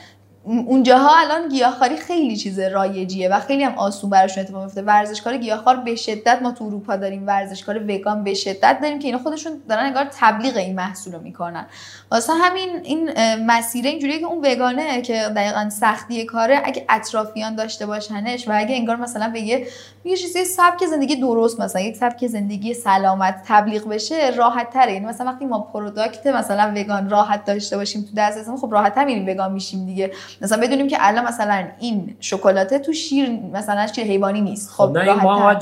اونجاها 0.45 1.19
الان 1.19 1.49
گیاهخواری 1.49 1.97
خیلی 1.97 2.37
چیز 2.37 2.59
رایجیه 2.59 3.29
و 3.29 3.41
خیلی 3.41 3.65
هم 3.65 3.75
آسون 3.75 4.11
براشون 4.11 4.43
اتفاق 4.45 4.63
میفته. 4.63 4.83
ورزشکار 4.83 5.37
گیاهخوار 5.37 5.77
به 5.77 5.97
شدت 5.97 6.43
ما 6.43 6.53
تو 6.53 6.65
اروپا 6.65 6.97
داریم 6.97 7.27
ورزشکار 7.27 7.85
وگان 7.89 8.25
به 8.25 8.35
شدت 8.35 8.79
داریم 8.83 8.99
که 8.99 9.09
اینا 9.09 9.19
خودشون 9.19 9.53
دارن 9.69 9.85
انگار 9.85 10.09
تبلیغ 10.19 10.57
این 10.57 10.75
محصول 10.77 11.13
رو 11.13 11.21
می‌کنن. 11.21 11.67
واسه 12.11 12.33
همین 12.33 12.69
این 12.83 13.11
مسیر 13.47 13.87
اینجوریه 13.87 14.19
که 14.19 14.27
اون 14.27 14.47
وگانه 14.47 15.03
که 15.03 15.15
دقیقا 15.37 15.71
سختی 15.71 16.25
کاره 16.25 16.63
اگه 16.65 16.85
اطرافیان 16.89 17.55
داشته 17.55 17.87
باشنش 17.87 18.49
و 18.49 18.53
اگه 18.55 18.75
انگار 18.75 18.97
مثلا 18.97 19.29
به 19.29 19.41
یه 19.41 19.67
یه 20.05 20.17
چیزی 20.17 20.45
سبک 20.45 20.87
زندگی 20.87 21.17
درست 21.17 21.61
مثلا 21.61 21.83
یک 21.83 21.97
سبک 21.97 22.27
زندگی 22.27 22.75
سلامت 22.75 23.43
تبلیغ 23.47 23.89
بشه 23.89 24.31
راحت 24.31 24.71
تره 24.71 24.93
یعنی 24.93 25.07
مثلا 25.07 25.27
وقتی 25.27 25.45
ما 25.45 25.61
پروداکت 25.61 26.27
مثلا 26.27 26.73
وگان 26.77 27.11
راحت 27.11 27.45
داشته 27.45 27.77
باشیم 27.77 28.03
تو 28.03 28.09
دسترسمون 28.17 28.57
خب 28.57 28.73
راحت 28.73 28.99
میریم 28.99 29.29
وگان 29.29 29.53
میشیم 29.53 29.87
دیگه. 29.87 30.11
مثلا 30.41 30.63
بدونیم 30.63 30.89
که 30.89 30.97
الان 31.01 31.25
مثلا 31.25 31.65
این 31.81 32.17
شکلاته 32.21 32.79
تو 32.79 32.93
شیر 32.93 33.31
مثلا 33.53 33.87
شیر 33.87 34.05
حیوانی 34.05 34.41
نیست. 34.41 34.71
خب, 34.71 34.87
خب 34.87 34.99
نه 34.99 35.23
ما 35.23 35.55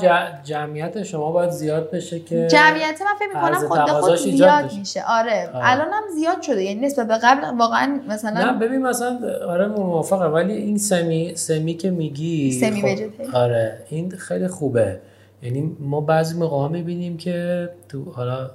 جمعیت 0.43 1.03
شما 1.03 1.31
باید 1.31 1.49
زیاد 1.49 1.91
بشه 1.91 2.19
که 2.19 2.47
جمعیت 2.47 3.01
من 3.01 3.15
فکر 3.19 3.27
می‌کنم 3.27 3.67
خود 3.67 3.85
به 3.85 3.91
خود 3.91 4.15
زیاد 4.15 4.73
میشه. 4.73 5.03
آره 5.07 5.49
الان 5.53 5.87
هم 5.87 6.03
زیاد 6.15 6.41
شده. 6.41 6.63
یعنی 6.63 6.85
نسبت 6.85 7.07
به 7.07 7.17
قبل 7.23 7.57
واقعا 7.57 7.99
مثلا 8.07 8.51
نه 8.51 8.59
ببین 8.59 8.81
مثلا 8.81 9.19
آره 9.47 9.67
موافقم. 9.67 10.33
ولی 10.33 10.53
این 10.53 10.77
سمی 10.77 11.35
سمی 11.35 11.73
که 11.73 11.91
میگی 11.91 12.51
سمی 12.51 12.81
خب 12.81 13.35
آره 13.35 13.77
این 13.89 14.11
خیلی 14.11 14.47
خوبه. 14.47 14.99
یعنی 15.43 15.75
ما 15.79 16.01
بعضی 16.01 16.37
موقع 16.37 16.67
می‌بینیم 16.67 17.17
که 17.17 17.69
تو 17.89 18.11
حالا 18.11 18.51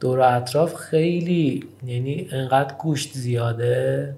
دور 0.00 0.20
اطراف 0.20 0.74
خیلی 0.74 1.68
یعنی 1.86 2.28
انقدر 2.32 2.74
گوشت 2.74 3.14
زیاده. 3.14 4.14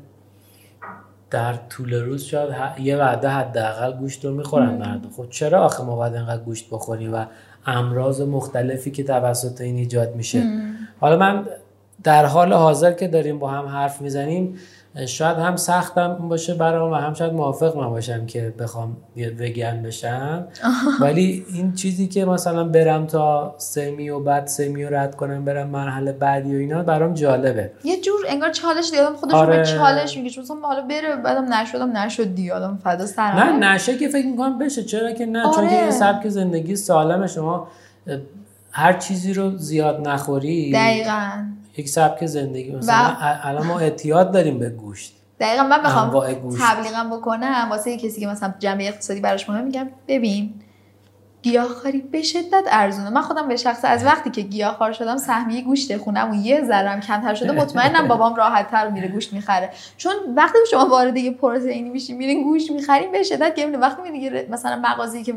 در 1.30 1.54
طول 1.68 1.94
روز 1.94 2.24
شاید 2.24 2.50
یه 2.78 2.96
وعده 2.96 3.28
حداقل 3.28 3.92
گوشت 3.92 4.24
رو 4.24 4.34
می‌خورن 4.34 4.74
مردم. 4.74 5.10
خب 5.16 5.26
چرا 5.30 5.64
آخه 5.64 5.84
ما 5.84 5.96
باید 5.96 6.14
انقدر 6.14 6.42
گوشت 6.42 6.70
بخوریم 6.70 7.14
و 7.14 7.24
امراض 7.66 8.20
مختلفی 8.20 8.90
که 8.90 9.04
توسط 9.04 9.60
این 9.60 9.76
ایجاد 9.76 10.14
میشه؟ 10.14 10.42
حالا 11.00 11.16
من 11.16 11.46
در 12.02 12.26
حال 12.26 12.52
حاضر 12.52 12.92
که 12.92 13.08
داریم 13.08 13.38
با 13.38 13.50
هم 13.50 13.66
حرف 13.66 14.00
می‌زنیم 14.00 14.58
شاید 15.06 15.38
هم 15.38 15.56
سختم 15.56 16.28
باشه 16.28 16.54
برام 16.54 16.92
و 16.92 16.94
هم 16.94 17.14
شاید 17.14 17.32
موافق 17.32 17.76
من 17.76 17.88
باشم 17.90 18.26
که 18.26 18.54
بخوام 18.58 18.96
وگن 19.16 19.82
بشم. 19.82 20.48
ولی 21.00 21.46
این 21.54 21.72
چیزی 21.74 22.08
که 22.08 22.24
مثلا 22.24 22.64
برم 22.64 23.06
تا 23.06 23.54
سمی 23.58 24.10
و 24.10 24.20
بعد 24.20 24.46
سمی 24.46 24.84
و 24.84 24.90
رد 24.90 25.16
کنم 25.16 25.44
برم 25.44 25.68
مرحله 25.68 26.12
بعدی 26.12 26.56
و 26.56 26.58
اینا 26.58 26.82
برام 26.82 27.14
جالبه. 27.14 27.70
یه 27.84 28.00
جور 28.00 28.20
انگار 28.28 28.50
چالش 28.50 28.90
دیادم 28.90 29.16
خودش 29.16 29.34
آره. 29.34 29.64
چالش 29.64 30.16
میگه 30.16 30.30
چون 30.30 30.44
حالا 30.62 30.80
بره 30.80 31.16
بعدم 31.16 31.54
نشدم 31.54 31.96
نشد 31.96 32.34
دیگه 32.34 32.54
آدم 32.54 32.78
فدا 32.84 33.06
سر 33.06 33.32
نه 33.32 33.72
نشه 33.72 33.98
که 33.98 34.08
فکر 34.08 34.26
می‌کنم 34.26 34.58
بشه. 34.58 34.82
چرا 34.82 35.12
که 35.12 35.26
نه؟ 35.26 35.46
آره. 35.46 35.56
چون 35.56 35.68
که 35.68 35.82
این 35.82 35.90
سبک 35.90 36.28
زندگی 36.28 36.76
سالم 36.76 37.26
شما 37.26 37.68
هر 38.72 38.92
چیزی 38.92 39.34
رو 39.34 39.56
زیاد 39.56 40.08
نخوری. 40.08 40.72
دقیقاً. 40.72 41.30
یک 41.76 41.88
سبک 41.88 42.26
زندگی. 42.26 42.76
مثلا 42.76 43.16
الان 43.20 43.66
ما 43.66 43.78
اعتیاد 43.78 44.32
داریم 44.32 44.58
به 44.58 44.70
گوشت. 44.70 45.16
دقیقا 45.40 45.62
من 45.62 45.82
بخوام 45.82 46.10
تبلیغم 46.60 47.10
بکنم. 47.10 47.66
واسه 47.70 47.96
کسی 47.96 48.20
که 48.20 48.26
مثلا 48.26 48.54
جمعی 48.58 48.88
اقتصادی 48.88 49.20
براش 49.20 49.48
مهمه 49.48 49.64
میگم 49.64 49.88
ببین 50.08 50.54
گیاهخواری 51.42 52.00
به 52.00 52.22
شدت 52.22 52.64
ارزونه. 52.70 53.10
من 53.10 53.22
خودم 53.22 53.48
به 53.48 53.56
شخص 53.56 53.80
از 53.84 54.04
وقتی 54.04 54.30
که 54.30 54.42
گیاهخوار 54.42 54.92
شدم 54.92 55.16
سهمیه 55.16 55.62
گوشت 55.62 55.96
خونم 55.96 56.30
و 56.30 56.34
یه 56.34 56.64
ذرم 56.64 57.00
کمتر 57.00 57.34
شده 57.34 57.52
مطمئنم 57.52 58.08
بابام 58.08 58.34
راحت 58.34 58.70
تر 58.70 58.88
میره 58.88 59.08
گوشت 59.08 59.32
می‌خره. 59.32 59.70
چون 59.96 60.12
وقتی 60.36 60.58
شما 60.70 60.86
وارد 60.86 61.16
یه 61.16 61.30
پروتئینی 61.30 61.90
میشین 61.90 62.16
میرین 62.16 62.42
گوشت 62.42 62.70
می‌خرین 62.70 63.12
به 63.12 63.22
شدت 63.22 63.54
گمنه 63.56 63.78
وقتی 63.78 64.10
میری 64.10 64.46
مثلا 64.48 64.82
مغازه‌ای 64.84 65.24
که 65.24 65.34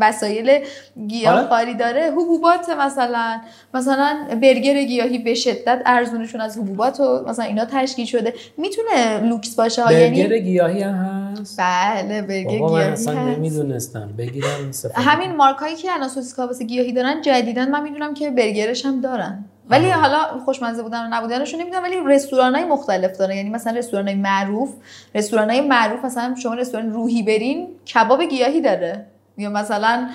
وسایل 0.00 0.64
گیاهخواری 1.08 1.74
داره. 1.74 2.10
حبوبات 2.10 2.70
مثلا. 2.70 3.40
مثلا 3.74 4.16
برگر 4.42 4.82
گیاهی 4.82 5.18
به 5.18 5.34
شدت 5.34 5.82
ارزونشون 5.86 6.40
از 6.40 6.58
حبوبات 6.58 7.00
و 7.00 7.24
مثلا 7.28 7.44
اینا 7.44 7.64
تشکیل 7.64 8.06
شده. 8.06 8.34
می‌تونه 8.56 9.20
لوکس 9.20 9.54
باشه 9.54 9.84
برگر 9.84 10.12
یعنی... 10.12 10.40
گیاهی 10.40 10.82
هم 10.82 10.94
هست؟ 10.94 11.60
بله 11.60 12.22
برگر 12.22 12.58
گیاهی 12.58 12.84
هست. 12.84 13.08
نمی‌دونستم. 13.08 14.08
بگیرم 14.18 14.70
همین 14.94 15.36
مارک 15.36 15.56
هایی 15.56 15.76
که 15.76 15.90
اناسوسیس 15.90 16.34
کاباس 16.34 16.62
گیاهی 16.62 16.92
دارن 16.92 17.22
جدیدن 17.22 17.70
من 17.70 17.82
می‌دونم 17.82 18.14
که 18.14 18.30
برگرش 18.30 18.86
هم 18.86 19.00
دارن. 19.00 19.44
ولی 19.70 19.90
حالا 19.90 20.18
خوشمزه 20.44 20.82
بودن 20.82 21.06
و 21.06 21.08
نبودنشون 21.16 21.60
نمی‌دونم 21.60 21.82
ولی 21.82 21.96
رستوران 22.06 22.54
های 22.54 22.64
مختلف 22.64 23.18
دارن. 23.18 23.36
یعنی 23.36 23.50
مثلا 23.50 23.78
رستوران 23.78 24.08
های 24.08 24.16
معروف. 24.16 24.70
رستوران 25.14 25.50
های 25.50 25.60
معروف 25.60 26.04
مثلا 26.04 26.34
شما 26.42 26.54
رستوران 26.54 26.92
روحی 26.92 27.22
برین 27.22 27.68
کباب 27.94 28.22
گیاهی 28.22 28.60
داره. 28.60 29.06
یا 29.38 29.50
مثلا 29.50 30.08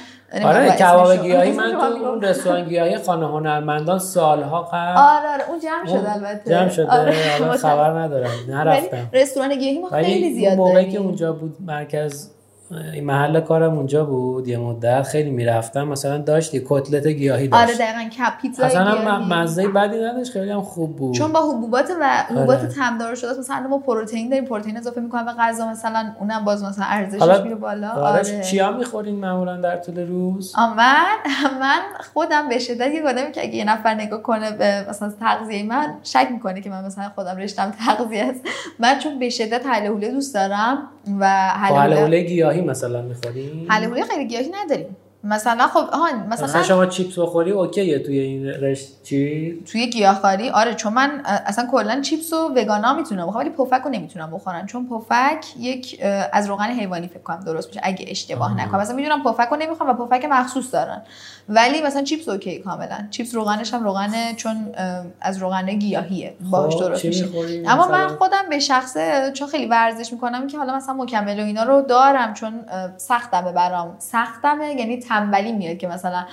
آره 0.43 0.71
کباب 0.71 1.21
گیاهی 1.23 1.51
من 1.51 1.71
تو 1.71 2.05
اون 2.07 2.21
رستوران 2.21 2.65
گیاهی 2.65 2.97
خانه 2.97 3.27
هنرمندان 3.27 3.99
سالها 3.99 4.61
قبل 4.61 4.97
آره 4.97 5.27
آره 5.33 5.49
اون 5.49 5.59
جمع 5.59 5.85
شد 5.87 6.05
البته. 6.09 6.49
جمع 6.49 6.69
شده. 6.69 6.91
آره. 6.91 7.11
خبر 7.57 7.99
ندارم. 7.99 8.29
نرفتم. 8.49 9.09
رستوران 9.13 9.55
گیاهی 9.55 9.79
ما 9.79 9.89
خیلی 9.89 10.33
زیاد 10.33 10.57
موقعی 10.57 10.91
که 10.91 10.97
اونجا 10.97 11.33
بود 11.33 11.55
مرکز 11.59 12.29
این 12.71 13.03
محل 13.03 13.39
کارم 13.39 13.77
اونجا 13.77 14.05
بود 14.05 14.47
یه 14.47 14.57
مدت 14.57 15.03
خیلی 15.03 15.29
می‌رفتم 15.29 15.87
مثلا 15.87 16.17
داشت 16.17 16.53
یه 16.53 16.61
کتلت 16.65 17.07
گیاهی 17.07 17.47
داشت. 17.47 17.63
آره 17.63 17.73
دقیقاً 17.77 18.09
کپ 18.09 18.41
پیتزا 18.41 18.65
اصلا 18.65 19.19
مزه 19.19 19.67
بدی 19.67 19.97
نداشت 19.97 20.31
خیلی 20.31 20.51
هم 20.51 20.61
خوب 20.61 20.95
بود. 20.95 21.15
چون 21.15 21.33
با 21.33 21.39
حبوبات 21.51 21.91
و 22.01 22.23
حبوبات 22.29 22.59
آره. 22.59 22.67
تمدار 22.67 23.15
شده 23.15 23.39
مثلا 23.39 23.67
ما 23.67 23.77
پروتئین 23.77 24.29
داریم 24.29 24.45
پروتئین 24.45 24.77
اضافه 24.77 25.01
می‌کنیم 25.01 25.25
به 25.25 25.31
غذا 25.31 25.67
مثلا 25.67 26.13
اونم 26.19 26.45
باز 26.45 26.63
مثلا 26.63 26.85
ارزشش 26.87 27.43
میره 27.43 27.55
بالا. 27.55 27.89
آره, 27.89 28.19
آره. 28.19 28.41
چیا 28.41 28.71
می‌خورین 28.71 29.15
معمولا 29.15 29.57
در 29.57 29.77
طول 29.77 30.07
روز؟ 30.07 30.53
من 30.77 31.05
من 31.61 31.81
خودم 32.13 32.49
به 32.49 32.59
شدت 32.59 32.91
یه 32.93 33.03
آدمی 33.03 33.31
که 33.31 33.41
اگه 33.41 33.55
یه 33.55 33.65
نفر 33.65 33.93
نگاه 33.93 34.21
کنه 34.21 34.51
به 34.51 34.85
مثلا 34.89 35.13
تغذیه 35.19 35.63
من 35.63 35.93
شک 36.03 36.27
می‌کنه 36.31 36.61
که 36.61 36.69
من 36.69 36.85
مثلا 36.85 37.11
خودم 37.15 37.37
رشتم 37.37 37.73
تغذیه 37.85 38.23
است. 38.25 38.41
من 38.79 38.99
چون 38.99 39.19
به 39.19 39.29
شدت 39.29 39.65
حله 39.65 40.09
دوست 40.11 40.33
دارم 40.33 40.77
و 41.19 41.25
حله 41.49 42.21
گیاهی 42.21 42.52
مثلا 42.61 43.01
می‌خوری؟ 43.01 43.65
حله 43.69 44.03
خیلی 44.03 44.27
گیاهی 44.27 44.49
نداریم 44.53 44.95
مثلا 45.25 45.67
خب 45.67 45.89
آها 45.91 46.07
مثلا, 46.29 46.47
مثلا 46.47 46.63
شما 46.63 46.85
چیپس 46.85 47.19
بخوری 47.19 47.51
اوکیه 47.51 47.99
توی 47.99 48.19
این 48.19 48.45
رشت 48.45 49.03
چی؟ 49.03 49.63
توی 49.71 49.89
گیاهخواری 49.89 50.49
آره 50.49 50.75
چون 50.75 50.93
من 50.93 51.21
اصلا 51.25 51.67
کلا 51.71 52.01
چیپس 52.01 52.33
و 52.33 52.53
وگانا 52.55 52.93
می‌تونم 52.93 53.27
بخورم 53.27 53.39
ولی 53.39 53.49
پفک 53.49 53.81
رو 53.85 53.91
نمی‌تونم 53.91 54.31
بخورم 54.31 54.65
چون 54.65 54.87
پفک 54.87 55.45
یک 55.59 55.99
از 56.33 56.47
روغن 56.47 56.65
حیوانی 56.65 57.07
فکر 57.07 57.19
کنم 57.19 57.39
درست 57.39 57.67
میشه 57.67 57.79
اگه 57.83 58.05
اشتباه 58.09 58.61
نکنم. 58.61 58.81
مثلا 58.81 58.95
می‌دونم 58.95 59.23
پفک 59.23 59.47
رو 59.51 59.57
نمی‌خوام 59.57 59.89
و 59.89 59.93
پفک 59.93 60.25
مخصوص 60.25 60.73
دارن 60.73 61.01
ولی 61.49 61.81
مثلا 61.81 62.03
چیپس 62.03 62.29
اوکی 62.29 62.59
کاملا. 62.59 63.07
چیپس 63.09 63.35
روغنش 63.35 63.73
هم 63.73 63.83
روغنه 63.83 64.33
چون 64.35 64.75
از 65.21 65.37
روغن 65.37 65.65
گیاهیه 65.65 66.35
باش 66.51 66.73
خب، 66.73 66.79
درست 66.79 67.05
میشه. 67.05 67.29
اما 67.67 67.87
من 67.87 68.07
خودم 68.07 68.43
به 68.49 68.59
شخصه 68.59 69.31
چون 69.33 69.47
خیلی 69.47 69.65
ورزش 69.65 70.13
می‌کنم 70.13 70.47
که 70.47 70.57
حالا 70.57 70.75
مثلا 70.75 70.93
مکمل 70.93 71.39
و 71.39 71.43
اینا 71.43 71.63
رو 71.63 71.81
دارم 71.81 72.33
چون 72.33 72.53
سختمه 72.97 73.51
برام. 73.51 73.95
سختمه 73.99 74.75
یعنی 74.79 74.97
تنبلی 75.13 75.51
میاد 75.51 75.77
که 75.77 75.87
مثلا 75.87 76.25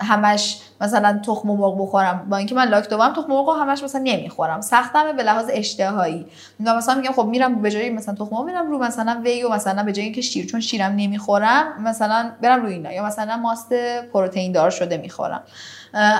همش 0.00 0.58
مثلا 0.80 1.20
تخم 1.26 1.48
مرغ 1.48 1.82
بخورم. 1.82 2.26
با 2.30 2.36
اینکه 2.36 2.54
من 2.54 2.68
لاکتوام 2.68 3.12
تخم 3.12 3.32
مرغ 3.32 3.60
همش 3.60 3.82
مثلا 3.82 4.00
نمی‌خورم. 4.04 4.60
سختمه 4.60 5.12
به 5.12 5.22
لحاظ 5.22 5.46
اشتهایی. 5.52 6.26
مثلا 6.60 6.94
میگم 6.94 7.12
خب 7.12 7.24
میرم 7.24 7.62
به 7.62 7.70
جای 7.70 7.90
مثلا 7.90 8.14
تخم 8.14 8.44
میرم 8.44 8.70
رو 8.70 8.78
مثلا 8.78 9.20
وی 9.24 9.42
و 9.42 9.48
مثلا 9.48 9.82
به 9.82 9.92
جای 9.92 10.04
اینکه 10.04 10.20
شیر 10.20 10.46
چون 10.46 10.60
شیرم 10.60 10.92
نمی‌خورم 10.96 11.82
مثلا 11.82 12.32
برم 12.42 12.62
روی 12.62 12.72
اینا. 12.72 12.92
یا 12.92 13.04
مثلا 13.04 13.36
ماست 13.36 13.72
پروتئین 14.12 14.52
دار 14.52 14.70
شده 14.70 14.96
می‌خورم. 14.96 15.42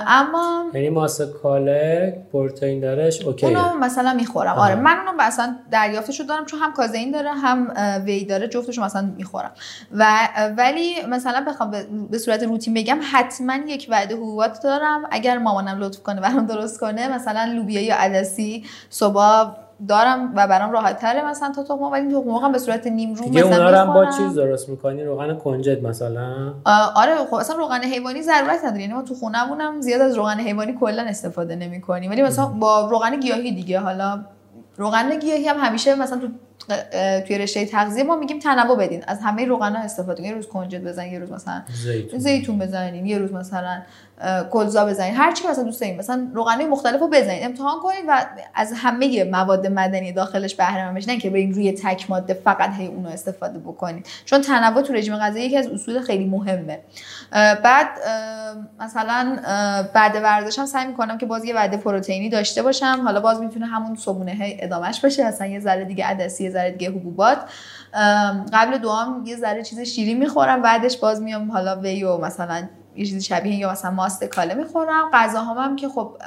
اما 0.07 0.65
یعنی 0.73 0.89
ماست 0.89 1.33
کاله 1.43 2.25
پروتئین 2.33 2.79
دارش 2.79 3.21
اوکی 3.21 3.45
اونو 3.45 3.77
مثلا 3.77 4.13
می‌خورم. 4.13 4.55
آره 4.55 4.75
من 4.75 4.97
اونو 4.97 5.11
مثلا 5.23 5.55
دریافتشو 5.71 6.23
دارم 6.23 6.45
چون 6.45 6.59
هم 6.59 6.73
کازئین 6.73 7.11
داره 7.11 7.29
هم 7.29 7.73
وی 8.05 8.25
داره 8.25 8.47
جفتشو 8.47 8.83
مثلا 8.83 9.11
می‌خورم. 9.17 9.51
و 9.91 10.05
ولی 10.57 10.95
مثلا 11.09 11.45
بخوام 11.47 11.71
به 12.11 12.17
صورت 12.17 12.43
روتین 12.43 12.73
بگم 12.73 12.99
حتما 13.11 13.55
یک 13.67 13.87
وعده 13.89 14.15
حبوبات 14.15 14.63
دارم. 14.63 15.03
اگر 15.11 15.37
مامانم 15.37 15.79
لطف 15.79 16.03
کنه 16.03 16.21
برام 16.21 16.45
درست 16.45 16.79
کنه 16.79 17.15
مثلا 17.15 17.53
لوبیا 17.55 17.81
یا 17.81 17.95
عدسی 17.95 18.65
صبح 18.89 19.66
دارم 19.87 20.33
و 20.35 20.47
برام 20.47 20.71
راحت 20.71 20.99
تره 20.99 21.25
مثلا 21.25 21.51
تا 21.51 21.63
تخم 21.63 21.83
ولی 21.83 22.13
تخم 22.13 22.29
مرغ 22.29 22.51
به 22.51 22.57
صورت 22.57 22.87
نیم 22.87 23.13
رو 23.13 23.29
مثلا 23.29 23.65
اونا 23.65 23.83
رو 23.83 23.93
با 23.93 24.11
چیز 24.11 24.33
درست 24.33 24.69
می‌کنی؟ 24.69 25.03
روغن 25.03 25.37
کنجد 25.37 25.83
مثلا؟ 25.83 26.53
آره 26.95 27.15
خب 27.15 27.33
اصلا 27.33 27.55
روغن 27.55 27.83
حیوانی 27.83 28.21
ضرورت 28.21 28.63
نداره. 28.63 28.81
یعنی 28.81 28.93
ما 28.93 29.01
تو 29.01 29.15
خونمونم 29.15 29.81
زیاد 29.81 30.01
از 30.01 30.15
روغن 30.15 30.39
حیوانی 30.39 30.77
کلا 30.79 31.03
استفاده 31.03 31.55
نمی‌کنیم. 31.55 32.11
ولی 32.11 32.21
مثلا 32.21 32.45
با 32.45 32.89
روغن 32.89 33.19
گیاهی 33.19 33.51
دیگه 33.51 33.79
حالا 33.79 34.19
روغن 34.77 35.19
گیاهی 35.19 35.47
هم 35.47 35.57
همیشه 35.59 35.95
مثلا 35.95 36.19
تو 36.19 36.27
توی 37.27 37.37
رشته 37.37 37.65
تغذیه 37.65 38.03
ما 38.03 38.15
میگیم 38.15 38.39
تنوع 38.39 38.77
بدین. 38.77 39.03
از 39.07 39.19
همه 39.21 39.45
روغن 39.45 39.75
ها 39.75 39.83
استفاده 39.83 40.17
کنید 40.17 40.29
یه 40.29 40.35
روز 40.35 40.47
کنجد 40.47 40.83
بزنین 40.83 41.13
یه 41.13 41.19
روز 41.19 41.31
مثلا 41.31 41.61
زیتون, 41.83 42.19
زیتون 42.19 42.59
بزنین 42.59 43.05
یه 43.05 43.17
روز 43.17 43.33
مثلا 43.33 43.81
کلزا 44.51 44.85
بزنید 44.85 45.13
هر 45.17 45.31
چی 45.31 45.47
مثلا 45.47 45.63
دوست 45.63 45.81
دارید 45.81 45.99
مثلا 45.99 46.27
روغنی 46.33 46.65
مختلف 46.65 47.01
بزنید 47.01 47.43
امتحان 47.43 47.79
کنید 47.79 48.05
و 48.07 48.25
از 48.55 48.73
همه 48.75 49.23
مواد 49.23 49.67
مدنی 49.67 50.11
داخلش 50.11 50.55
بهره 50.55 50.91
مند 50.91 51.09
نه 51.09 51.17
که 51.17 51.29
برید 51.29 51.55
روی 51.55 51.71
تک 51.71 52.09
ماده 52.09 52.33
فقط 52.33 52.69
هی 52.77 52.87
اون 52.87 53.03
رو 53.03 53.09
استفاده 53.09 53.59
بکنید 53.59 54.07
چون 54.25 54.41
تنوع 54.41 54.81
تو 54.81 54.93
رژیم 54.93 55.17
غذایی 55.17 55.45
یکی 55.45 55.57
از 55.57 55.67
اصول 55.67 55.99
خیلی 56.01 56.25
مهمه. 56.25 56.79
بعد 57.63 57.87
مثلا 58.79 59.37
بعد 59.93 60.15
ورزش 60.15 60.59
هم 60.59 60.65
سعی 60.65 60.87
می‌کنم 60.87 61.17
که 61.17 61.25
باز 61.25 61.45
یه 61.45 61.55
وعده 61.55 61.77
پروتئینی 61.77 62.29
داشته 62.29 62.63
باشم. 62.63 63.01
حالا 63.03 63.19
باز 63.19 63.39
می‌تونه 63.39 63.65
همون 63.65 63.95
صبونه 63.95 64.31
هی 64.31 64.57
ادامش 64.59 65.01
باشه. 65.01 65.27
مثلا 65.27 65.47
یه 65.47 65.59
ذره 65.59 65.85
دیگه 65.85 66.05
عدسی 66.05 66.43
یه 66.43 66.49
ذره 66.49 66.71
دیگه 66.71 66.89
حبوبات. 66.89 67.37
قبل 68.53 68.77
دوام 68.77 69.23
یه 69.25 69.35
ذره 69.35 69.63
چیز 69.63 69.79
شیرین 69.79 70.17
می‌خورم. 70.17 70.61
بعدش 70.61 70.97
باز 70.97 71.21
میام 71.21 71.51
حالا 71.51 71.79
ویو 71.79 72.17
مثلا 72.17 72.67
یه 72.97 73.05
چیزی 73.05 73.21
شبیه 73.21 73.55
یا 73.55 73.71
مثلا 73.71 73.91
ماست 73.91 74.23
کاله 74.23 74.53
می‌خورم. 74.53 75.09
غذاهام 75.13 75.57
هم 75.57 75.75
که 75.75 75.89
خب 75.89 76.17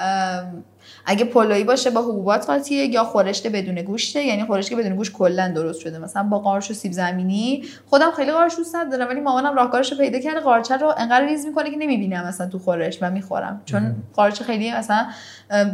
اگه 1.06 1.24
پلویی 1.24 1.64
باشه 1.64 1.90
با 1.90 2.02
حبوبات 2.02 2.46
قاطیه 2.46 2.86
یا 2.86 3.04
خورشت 3.04 3.46
بدون 3.46 3.82
گوشته. 3.82 4.22
یعنی 4.22 4.44
خورشت 4.44 4.68
که 4.70 4.76
بدون 4.76 4.96
گوشت 4.96 5.12
کلا 5.12 5.52
درست 5.54 5.80
شده. 5.80 5.98
مثلا 5.98 6.22
با 6.22 6.38
قارچ 6.38 6.70
و 6.70 6.74
سیب 6.74 6.92
زمینی. 6.92 7.64
خودم 7.86 8.10
خیلی 8.10 8.32
قارچ 8.32 8.56
دوست 8.56 8.76
ندارم 8.76 9.08
ولی 9.08 9.20
مامانم 9.20 9.56
راهکارش 9.56 9.92
رو 9.92 9.98
پیدا 9.98 10.18
کرده. 10.18 10.40
قارچ 10.40 10.72
رو 10.72 10.94
انقدر 10.96 11.26
ریز 11.26 11.46
می‌کنه 11.46 11.70
که 11.70 11.76
نمی‌بینم 11.76 12.26
مثلا 12.26 12.46
تو 12.46 12.58
خورش 12.58 12.98
و 13.02 13.10
می‌خورم. 13.10 13.62
چون 13.64 13.96
قارچ 14.14 14.42
خیلی 14.42 14.72
مثلا 14.72 15.06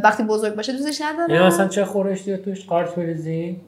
وقتی 0.03 0.23
بزرگ 0.23 0.55
باشه 0.55 0.73
دوستش 0.73 1.01
ندارم. 1.01 1.29
یعنی 1.29 1.47
مثلا 1.47 1.67
چه 1.67 1.85
خورشتی 1.85 2.37
توش 2.37 2.65
قارچ 2.65 2.89
بریزی؟ 2.89 3.61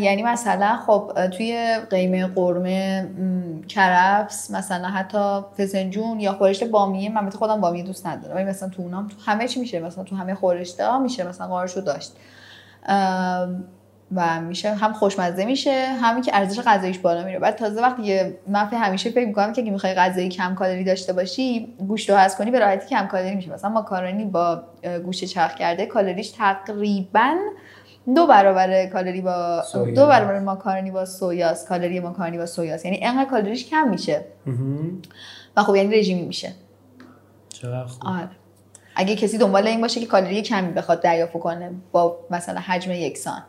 یعنی 0.00 0.22
مثلا 0.22 0.76
خب 0.86 1.12
توی 1.36 1.78
قیمه 1.90 2.26
قرمه 2.26 3.08
کرفس 3.68 4.50
مثلا 4.50 4.88
حتی 4.88 5.40
فسنجون 5.58 6.20
یا 6.20 6.32
خورشت 6.32 6.64
بامیه 6.64 7.12
من 7.12 7.30
خودم 7.30 7.60
بامیه 7.60 7.82
دوست 7.82 8.06
ندارم 8.06 8.36
ولی 8.36 8.44
مثلا 8.44 8.68
تو 8.68 8.82
اونام 8.82 9.08
تو 9.08 9.14
همه 9.26 9.48
چی 9.48 9.60
میشه 9.60 9.80
مثلا 9.80 10.04
تو 10.04 10.16
همه 10.16 10.34
خورشته 10.34 10.98
میشه 10.98 11.28
مثلا 11.28 11.46
قارشو 11.46 11.80
داشت. 11.80 12.12
و 14.16 14.40
میشه 14.40 14.74
هم 14.74 14.92
خوشمزه 14.92 15.44
میشه 15.44 15.86
همین 16.02 16.22
که 16.22 16.36
ارزش 16.36 16.60
غذاییش 16.60 16.98
بالا 16.98 17.24
میره. 17.24 17.38
بعد 17.38 17.56
تازه 17.56 17.82
وقتی 17.82 18.20
من 18.48 18.64
همیشه 18.64 19.10
فکر 19.10 19.26
می‌کنم 19.26 19.52
که 19.52 19.62
اگه 19.62 19.70
می‌خوای 19.70 19.94
غذایی 19.94 20.28
کم 20.28 20.54
کالری 20.54 20.84
داشته 20.84 21.12
باشی 21.12 21.74
گوشت 21.88 22.10
رو 22.10 22.16
حذف 22.16 22.38
کنی 22.38 22.50
به 22.50 22.58
راحتی 22.58 22.88
کم 22.88 23.06
کالری 23.06 23.34
میشه. 23.34 23.52
مثلا 23.52 23.70
ماکارونی 23.70 24.24
با 24.24 24.62
گوشت 25.04 25.24
چرخ 25.24 25.54
کرده 25.54 25.86
کالریش 25.86 26.30
تقریبا 26.30 27.34
دو 28.16 28.26
برابر 28.26 28.86
کالری 28.86 29.20
با 29.20 29.62
دو 29.74 30.06
برابر 30.06 30.38
ماکارونی 30.38 30.90
با 30.90 31.04
سویاس 31.04 31.68
کالری 31.68 32.00
ماکارونی 32.00 32.38
با 32.38 32.46
سویاس 32.46 32.84
یعنی 32.84 33.00
انقدر 33.02 33.30
کالریش 33.30 33.70
کم 33.70 33.88
میشه. 33.88 34.24
و 35.56 35.62
خب 35.62 35.76
یعنی 35.76 35.98
رژیمی 35.98 36.22
میشه. 36.22 36.52
چقدر 37.48 37.84
خوب. 37.84 38.02
آره. 38.06 38.28
اگه 38.96 39.16
کسی 39.16 39.38
دنبال 39.38 39.66
این 39.66 39.80
باشه 39.80 40.00
که 40.00 40.06
کالری 40.06 40.42
کمی 40.42 40.72
بخواد 40.72 41.02
دریافت 41.02 41.32
کنه 41.32 41.70
با 41.92 42.18
مثلا 42.30 42.60
حجم 42.60 42.90
یکسان. 42.90 43.42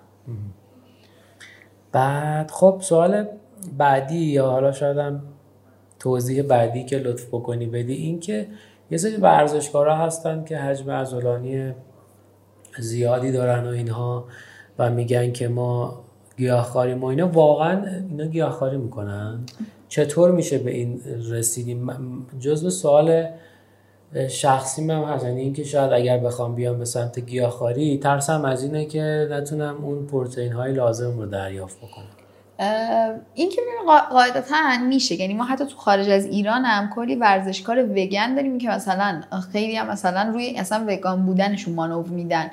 بعد 1.92 2.52
خب 2.52 2.78
سوال 2.82 3.28
بعدی 3.78 4.26
یا 4.26 4.50
حالا 4.50 4.72
شاید 4.72 5.14
توضیح 6.00 6.42
بعدی 6.42 6.86
که 6.86 6.98
لطف 6.98 7.28
بکنی 7.28 7.66
بدی 7.66 7.94
این 7.94 8.20
که 8.20 8.48
یه 8.92 8.98
سری 8.98 9.16
ورزشکارا 9.16 9.98
هستن 9.98 10.44
که 10.44 10.58
حجم 10.58 10.92
عضلانی 10.92 11.74
زیادی 12.80 13.32
دارن 13.32 13.68
و 13.68 13.70
اینها. 13.70 14.26
و 14.80 14.90
میگن 14.90 15.32
که 15.32 15.48
ما 15.48 16.04
گیاهخواری 16.38 16.94
ما 16.94 17.10
اینا. 17.10 17.28
واقعا 17.28 17.86
اینا 18.10 18.26
گیاهخواری 18.26 18.78
می‌کنن. 18.78 19.40
چطور 19.90 20.32
میشه 20.32 20.58
به 20.58 20.72
این 20.72 21.02
رسیدیم؟ 21.30 21.92
جزء 22.40 22.70
سوال 22.70 23.26
شخصی 24.30 24.86
من 24.86 25.04
هست. 25.04 25.26
یعنی 25.26 25.42
اینکه 25.42 25.64
شاید 25.64 25.94
اگر 25.94 26.18
بخوام 26.18 26.56
بیام 26.56 26.80
به 26.80 26.86
سمت 26.86 27.20
گیاهخواری 27.20 27.98
ترسم 27.98 28.46
از 28.46 28.64
اینه 28.64 28.86
که 28.86 29.28
نتونم 29.32 29.86
اون 29.86 30.06
پروتئین 30.06 30.52
های 30.52 30.74
لازم 30.74 31.18
رو 31.20 31.26
دریافت 31.26 31.78
بکنم. 31.78 32.15
این 33.34 33.50
که 33.50 33.62
قاعدتا 34.10 34.56
میشه. 34.88 35.16
یعنی 35.16 35.34
ما 35.34 35.44
حتی 35.44 35.66
تو 35.66 35.78
خارج 35.78 36.10
از 36.10 36.26
ایران 36.26 36.66
هم 36.66 36.90
کلی 36.96 37.16
ورزشکار 37.16 37.84
وگن 37.84 38.36
داریم 38.36 38.58
که 38.58 38.70
مثلا 38.70 39.22
خیلی 39.52 39.76
هم 39.76 39.88
مثلا 39.88 40.32
روی 40.34 40.58
اصلا 40.58 40.86
وگان 40.88 41.26
بودنشون 41.26 41.74
مانور 41.74 42.08
میدن. 42.08 42.52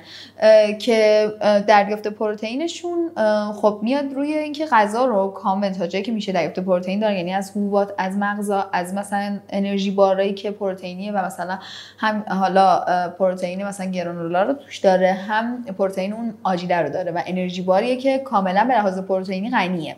که 0.79 1.31
دریافت 1.67 2.07
پروتئینشون 2.07 3.11
خب 3.53 3.79
میاد 3.81 4.13
روی 4.13 4.33
اینکه 4.33 4.65
غذا 4.65 5.05
رو 5.05 5.27
کامل 5.27 5.69
تا 5.69 5.87
جایی 5.87 6.05
که 6.05 6.11
میشه 6.11 6.31
دریافت 6.31 6.59
پروتئین 6.59 6.99
دارن 6.99 7.15
یعنی 7.15 7.33
از 7.33 7.51
حبوبات 7.51 7.93
از 7.97 8.17
مغزا 8.17 8.69
از 8.73 8.93
مثلا 8.93 9.39
انرژی 9.49 9.91
بارایی 9.91 10.33
که 10.33 10.51
پروتئینیه 10.51 11.11
و 11.11 11.25
مثلا 11.25 11.59
هم 11.97 12.23
حالا 12.27 12.79
پروتئین 13.19 13.65
مثلا 13.65 13.85
گرانولا 13.85 14.43
رو 14.43 14.53
توش 14.53 14.77
داره 14.77 15.13
هم 15.13 15.63
پروتئین 15.63 16.13
اون 16.13 16.33
آجیله 16.43 16.81
رو 16.81 16.89
داره 16.89 17.11
و 17.11 17.21
انرژی 17.25 17.61
باریه 17.61 17.97
که 17.97 18.17
کاملا 18.17 18.65
به 18.65 18.73
لحاظ 18.73 18.99
پروتئینی 18.99 19.49
غنیه. 19.49 19.92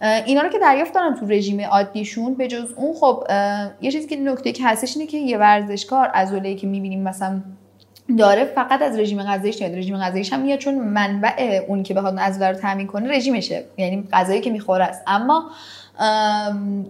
اینا 0.00 0.42
رو 0.42 0.48
که 0.48 0.58
دریافت 0.58 0.94
دارن 0.94 1.14
تو 1.14 1.26
رژیم 1.26 1.60
عادیشون. 1.60 2.34
به 2.34 2.48
جز 2.48 2.72
اون 2.76 2.94
خب 2.94 3.24
یه 3.80 3.92
چیزی 3.92 4.08
که 4.08 4.16
نکته 4.16 4.52
که 4.52 4.66
هستش 4.66 4.96
اینه 4.96 5.10
که 5.10 5.18
یه 5.18 5.38
ورزشکار 5.38 6.06
عضله‌ای 6.06 6.56
که 6.56 6.66
می‌بینیم 6.66 7.02
مثلا 7.02 7.42
داره 8.18 8.44
فقط 8.44 8.82
از 8.82 8.98
رژیم 8.98 9.22
غذاییش 9.22 9.60
میاد. 9.60 9.74
رژیم 9.74 9.98
غذاییش 9.98 10.32
هم 10.32 10.40
میاد 10.40 10.58
چون 10.58 10.74
منبع 10.74 11.64
اون 11.68 11.82
که 11.82 11.94
بخواد 11.94 12.18
عضله 12.18 12.48
رو 12.48 12.54
تامین 12.54 12.86
کنه 12.86 13.16
رژیمشه. 13.16 13.64
یعنی 13.76 14.08
غذایی 14.12 14.40
که 14.40 14.50
می‌خوره 14.50 14.84
است. 14.84 15.02
اما 15.06 15.50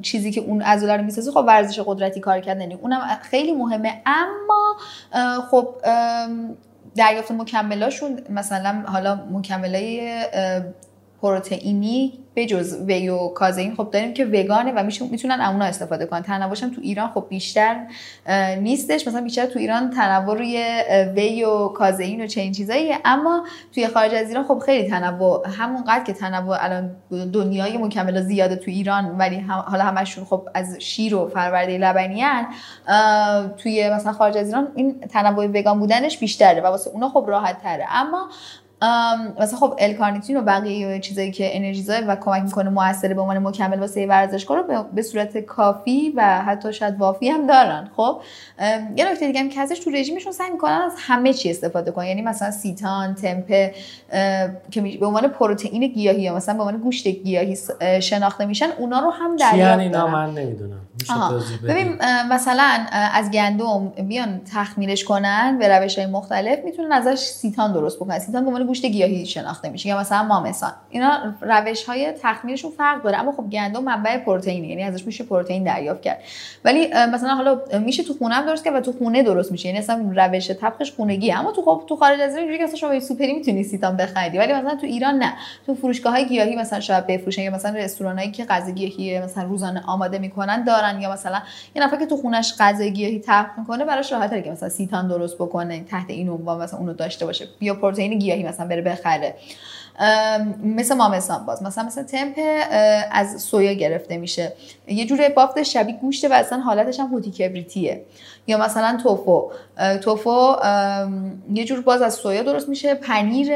چیزی 0.02 0.30
که 0.32 0.40
اون 0.40 0.62
عضله 0.62 0.96
رو 0.96 1.02
می‌سازه 1.02 1.30
خب 1.30 1.44
ورزش 1.46 1.80
قدرتی 1.86 2.20
کار 2.20 2.40
کردن. 2.40 2.60
یعنی 2.60 2.74
اونم 2.74 3.00
خیلی 3.22 3.52
مهمه. 3.52 4.02
اما 4.06 4.76
خب 5.50 5.68
دریافت 6.96 7.30
مکملاشون 7.30 8.18
مثلا 8.30 8.82
حالا 8.86 9.20
مکملای 9.32 10.22
پروتئینی 11.26 12.18
به 12.34 12.46
جز 12.46 12.76
وی 12.86 13.08
و 13.08 13.28
کازئین 13.28 13.74
خب 13.76 13.88
داریم 13.92 14.14
که 14.14 14.24
وگانه 14.24 14.72
و 14.72 14.90
می‌تونن 15.10 15.40
اونا 15.40 15.64
استفاده 15.64 16.06
کنن. 16.06 16.22
تنوعش 16.22 16.62
هم 16.62 16.70
تو 16.70 16.80
ایران 16.80 17.10
خب 17.14 17.26
بیشتر 17.28 17.76
نیستش. 18.60 19.08
مثلا 19.08 19.20
بیشتر 19.20 19.46
تو 19.46 19.58
ایران 19.58 19.90
تنوع 19.90 20.36
روی 20.36 20.82
وی 21.14 21.44
و 21.44 21.68
کازئین 21.68 22.24
و 22.24 22.26
چنین 22.26 22.52
چیزایی 22.52 22.94
اما 23.04 23.46
توی 23.74 23.88
خارج 23.88 24.14
از 24.14 24.28
ایران 24.28 24.44
خب 24.44 24.62
خیلی 24.66 24.88
تنوع 24.88 25.48
همونقدر 25.48 26.04
که 26.04 26.12
تنوع 26.12 26.56
الان 26.60 26.90
دنیای 27.32 27.78
مکمل 27.78 28.20
زیاده 28.20 28.56
تو 28.56 28.70
ایران 28.70 29.18
ولی 29.18 29.40
حالا 29.40 29.84
همشون 29.84 30.24
خب 30.24 30.48
از 30.54 30.76
شیر 30.78 31.14
و 31.14 31.28
فرورده 31.28 31.78
لبنی 31.78 32.24
توی 33.56 33.90
مثلا 33.90 34.12
خارج 34.12 34.36
از 34.36 34.46
ایران 34.46 34.68
این 34.74 35.00
تنوع 35.00 35.46
وگان 35.46 35.78
بودنش 35.78 36.18
بیشتره 36.18 36.60
و 36.60 36.66
واسه 36.66 36.90
اونا 36.90 37.08
خب 37.08 37.24
راحت 37.28 37.62
تره 37.62 37.86
اما 37.90 38.28
مثلا 39.40 39.58
خب 39.58 39.74
الکارنیتین 39.78 40.36
و 40.36 40.42
بقیه 40.42 41.00
چیزایی 41.00 41.30
که 41.30 41.56
انرژیزای 41.56 42.00
و 42.00 42.16
کمک 42.16 42.42
می‌کنه 42.42 42.70
موثر 42.70 43.14
به 43.14 43.20
عنوان 43.20 43.38
مکمل 43.38 43.80
واسه 43.80 44.06
ورزشکار 44.06 44.58
رو 44.58 44.82
به 44.92 45.02
صورت 45.02 45.38
کافی 45.38 46.12
و 46.16 46.42
حتی 46.42 46.72
شاید 46.72 46.98
وافی 46.98 47.28
هم 47.28 47.46
دارن. 47.46 47.90
خب 47.96 48.20
یه 48.96 49.10
نکته 49.12 49.26
دیگه 49.26 49.40
هم 49.40 49.48
که 49.48 49.60
ازش 49.60 49.78
تو 49.78 49.90
رژیمشون 49.90 50.32
سعی 50.32 50.50
می‌کنن 50.50 50.72
از 50.72 50.92
همه 50.98 51.32
چی 51.32 51.50
استفاده 51.50 51.90
کنن. 51.90 52.06
یعنی 52.06 52.22
مثلا 52.22 52.50
سیتان 52.50 53.14
تمپه 53.14 53.74
که 54.70 54.80
به 55.00 55.06
عنوان 55.06 55.28
پروتئین 55.28 55.86
گیاهی 55.86 56.22
یا 56.22 56.34
مثلا 56.34 56.54
به 56.54 56.62
عنوان 56.62 56.80
گوشت 56.80 57.08
گیاهی 57.08 57.58
شناخته 58.00 58.46
میشن 58.46 58.68
اونا 58.78 59.00
رو 59.00 59.10
هم 59.10 59.36
دریافت 59.36 59.58
یعنی؟ 59.58 59.82
اینا 59.82 60.06
من 60.06 60.30
نمی‌دونم. 60.30 60.80
ببین 61.68 61.98
مثلا 62.30 62.86
از 63.14 63.30
گندم 63.30 63.88
بیان 63.88 64.40
تخمیرش 64.52 65.04
کنن 65.04 65.56
به 65.58 65.68
روش 65.68 65.98
های 65.98 66.06
مختلف 66.06 66.58
می‌تونن 66.64 66.92
ازش 66.92 67.18
سیتان 67.18 67.72
درست 67.72 67.96
بکنن. 67.96 68.18
سیتان 68.18 68.42
به 68.42 68.48
عنوان 68.48 68.65
گوشت 68.66 68.86
گیاهی 68.86 69.26
شناخته 69.26 69.68
میشه 69.68 69.88
یا 69.88 69.98
مثلا 69.98 70.22
مامسان 70.22 70.72
اینا 70.90 71.34
روش 71.40 71.84
های 71.84 72.12
تخمیرشون 72.22 72.70
فرق 72.70 73.02
داره 73.02 73.18
اما 73.18 73.32
خب 73.32 73.50
گندم 73.50 73.84
منبع 73.84 74.18
پروتئین 74.18 74.64
یعنی 74.64 74.82
ازش 74.82 75.06
میشه 75.06 75.24
پروتئین 75.24 75.64
دریافت 75.64 76.02
کرد. 76.02 76.18
ولی 76.64 76.88
مثلا 77.12 77.34
حالا 77.34 77.60
میشه 77.84 78.02
تو 78.02 78.14
خونه 78.14 78.34
هم 78.34 78.46
درست 78.46 78.64
کرد 78.64 78.74
و 78.74 78.80
تو 78.80 78.92
خونه 78.92 79.22
درست 79.22 79.52
میشه 79.52 79.68
یعنی 79.68 79.78
اصلا 79.78 80.12
روش 80.16 80.50
طبخش 80.50 80.92
خونگی 80.92 81.32
اما 81.32 81.52
تو 81.52 81.62
خب 81.62 81.82
تو 81.88 81.96
خارج 81.96 82.20
از 82.20 82.36
ایران 82.36 82.70
که 82.70 82.76
شما 82.76 83.00
سوپری 83.00 83.32
می‌تونی 83.32 83.62
سیتان 83.62 83.96
بخری 83.96 84.38
ولی 84.38 84.52
مثلا 84.52 84.74
تو 84.74 84.86
ایران 84.86 85.14
نه. 85.14 85.32
تو 85.66 85.74
فروشگاه 85.74 86.12
های 86.12 86.26
گیاهی 86.26 86.56
مثلا 86.56 86.80
شاید 86.80 87.06
بفروشن 87.06 87.42
یا 87.42 87.50
مثلا 87.50 87.76
رستورانایی 87.76 88.30
که 88.30 88.44
غذا 88.44 88.70
گیاهی 88.70 89.20
مثلا 89.20 89.44
روزانه 89.44 89.82
آماده 89.86 90.18
می‌کنن 90.18 90.64
دارن 90.64 91.00
یا 91.00 91.12
مثلا 91.12 91.42
یه 91.74 91.82
نفر 91.82 91.96
که 91.96 92.06
تو 92.06 92.16
خونش 92.16 92.54
غذای 92.58 92.92
گیاهی 92.92 93.18
طبخ 93.18 93.58
می‌کنه 93.58 93.84
براش 93.84 94.12
راحت 94.12 94.44
که 94.44 94.50
مثلا 94.50 94.68
سیتان 94.68 95.08
درست 95.08 95.34
بکنه 95.34 95.84
تحت 95.84 96.10
این 96.10 96.28
عنوان 96.28 96.62
مثلا 96.62 96.78
اونو 96.78 96.92
داشته 96.92 97.26
باشه. 97.26 97.48
یا 97.60 97.74
پروتئین 97.74 98.18
گیاهی 98.18 98.42
بره 98.64 98.82
بخره. 98.82 99.34
مثل 100.64 100.94
مامسان 100.94 101.46
باز. 101.46 101.62
مثلا 101.62 101.84
مثلا 101.84 102.04
تمپ 102.04 102.34
از 103.12 103.42
سویا 103.42 103.72
گرفته 103.72 104.16
میشه. 104.16 104.52
یه 104.86 105.06
جور 105.06 105.28
بافت 105.28 105.62
شبیه 105.62 105.96
گوشته 105.96 106.28
و 106.28 106.32
اصلا 106.32 106.58
حالتش 106.58 107.00
هم 107.00 107.06
هوتی 107.06 107.30
کبریتیه. 107.30 108.02
یا 108.46 108.58
مثلا 108.58 108.98
توفو. 109.02 109.50
توفو 110.02 110.56
یه 111.52 111.64
جور 111.64 111.80
باز 111.80 112.02
از 112.02 112.14
سویا 112.14 112.42
درست 112.42 112.68
میشه. 112.68 112.94
پنیر 112.94 113.52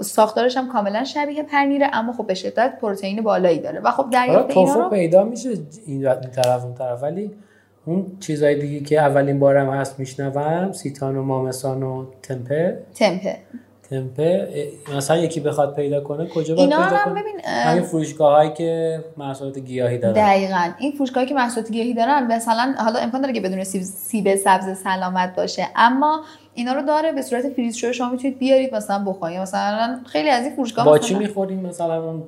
ساختارش 0.00 0.56
هم 0.56 0.68
کاملا 0.72 1.04
شبیه 1.04 1.42
پنیره 1.42 1.90
اما 1.92 2.12
خب 2.12 2.26
به 2.26 2.34
شدت 2.34 2.78
پروتئین 2.80 3.22
بالایی 3.22 3.58
داره. 3.58 3.80
و 3.80 3.90
خب 3.90 4.10
دریافت 4.10 4.56
اینا 4.56 4.74
رو 4.74 4.90
پیدا 4.90 5.24
میشه 5.24 5.50
این 5.86 6.02
طرف 6.12 6.64
اون 6.64 6.74
طرف. 6.74 7.02
ولی 7.02 7.30
اون 7.86 8.06
چیزای 8.20 8.60
دیگه 8.60 8.80
که 8.80 9.00
اولین 9.00 9.38
بارم 9.38 9.70
هست 9.70 9.98
میشنوم 9.98 10.72
سیتان 10.72 11.16
و 11.16 11.22
مامسان 11.22 11.82
و 11.82 12.06
تمپه 12.22 12.82
تمپه 12.94 13.36
تمپه 13.90 14.48
مثلا 14.96 15.16
یکی 15.16 15.40
بخواد 15.40 15.74
پیدا 15.74 16.00
کنه 16.00 16.26
کجا 16.26 16.54
باید 16.54 16.70
پیدا 16.70 16.98
کنه؟ 17.04 17.22
ببین 17.22 17.40
همین 17.44 17.82
فروشگاه 17.82 18.32
هایی 18.32 18.52
که 18.52 19.04
محصولات 19.16 19.58
گیاهی 19.58 19.98
دارن. 19.98 20.14
دقیقا. 20.14 20.70
این 20.78 20.92
فروشگاهی 20.92 21.26
که 21.26 21.34
محصولات 21.34 21.70
گیاهی 21.70 21.94
دارن 21.94 22.32
مثلا 22.32 22.74
حالا 22.78 22.98
امکان 22.98 23.20
داره 23.20 23.32
که 23.32 23.40
بدون 23.40 23.64
سیب 23.64 24.34
سبز 24.34 24.78
سلامت 24.78 25.36
باشه. 25.36 25.68
اما 25.76 26.20
اینا 26.60 26.72
رو 26.72 26.82
داره 26.82 27.12
به 27.12 27.22
صورت 27.22 27.48
فریز 27.48 27.76
شده 27.76 27.92
شما 27.92 28.10
می‌تونید 28.10 28.38
بیارید 28.38 28.74
مثلا 28.74 29.04
بخورید. 29.04 29.38
مثلا 29.38 30.00
خیلی 30.06 30.28
از 30.28 30.44
این 30.44 30.54
فروشگاه 30.54 30.84
با 30.84 30.98
چی 30.98 31.14
می‌خوریم؟ 31.14 31.60
مثلا 31.60 32.22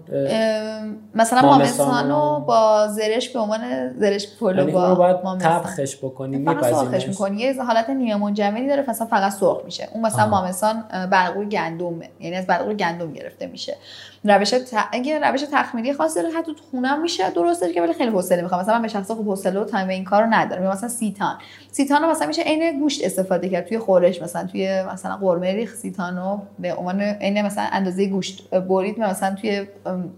مثلا 1.14 1.42
مامسانو؟ 1.42 2.40
با 2.40 2.88
زرش 2.88 3.28
به 3.28 3.38
عنوان 3.38 3.92
زرش 3.98 4.26
پلو 4.40 4.58
یعنی 4.58 4.72
با 4.72 4.94
باید 4.94 5.16
تبخش 5.38 5.96
بکنیم 5.96 6.44
فقط 6.44 6.74
سرخش 6.74 7.08
می‌کنی. 7.08 7.40
یه 7.40 7.62
حالت 7.62 7.90
نیمه 7.90 8.16
منجمدی 8.16 8.68
داره 8.68 8.84
مثلا 8.88 9.06
فقط 9.06 9.32
سرخ 9.32 9.60
میشه. 9.64 9.88
اون 9.92 10.06
مثلا 10.06 10.26
مامسان 10.26 10.84
برقوی 11.10 11.46
گندمه. 11.46 12.08
یعنی 12.20 12.36
از 12.36 12.46
برقوی 12.46 12.74
گندم 12.74 13.12
گرفته 13.12 13.46
میشه. 13.46 13.76
روش 14.24 14.50
ت... 14.50 14.74
اگه 14.92 15.30
روش 15.30 15.44
تخمیری 15.52 15.92
خاصی 15.92 16.22
داره 16.22 16.34
حتی 16.34 16.54
تو 16.54 16.62
خونم 16.70 17.02
میشه 17.02 17.30
درسته 17.30 17.72
که 17.72 17.82
ولی 17.82 17.92
خیلی 17.92 18.10
حوصله 18.10 18.42
می‌خوام. 18.42 18.60
مثلا 18.60 18.74
من 18.74 18.82
به 18.82 18.88
شخصه 18.88 19.14
خب 19.14 19.24
حوصله 19.24 19.60
و 19.60 19.64
تایم 19.64 19.88
این 19.88 20.04
کارو 20.04 20.26
ندارم. 20.30 20.62
مثلا 20.62 20.88
سیتان. 20.88 21.38
سیتان 21.70 22.10
مثلا 22.10 22.26
میشه 22.26 22.42
عین 22.42 22.80
گوشت 22.80 23.04
استفاده 23.04 23.48
کرد. 23.48 23.66
توی 23.66 23.78
خورش 23.78 24.22
مثلا 24.22 24.46
توی 24.46 24.82
مثلا 24.92 25.16
قرمه 25.16 25.52
ریخ 25.52 25.74
سیتانو 25.74 26.40
به 26.58 26.74
عنوان 26.74 27.00
عین 27.00 27.42
مثلا 27.42 27.64
اندازه 27.72 28.06
گوشت 28.06 28.50
برید 28.50 29.00
مثلا 29.00 29.34
توی 29.34 29.66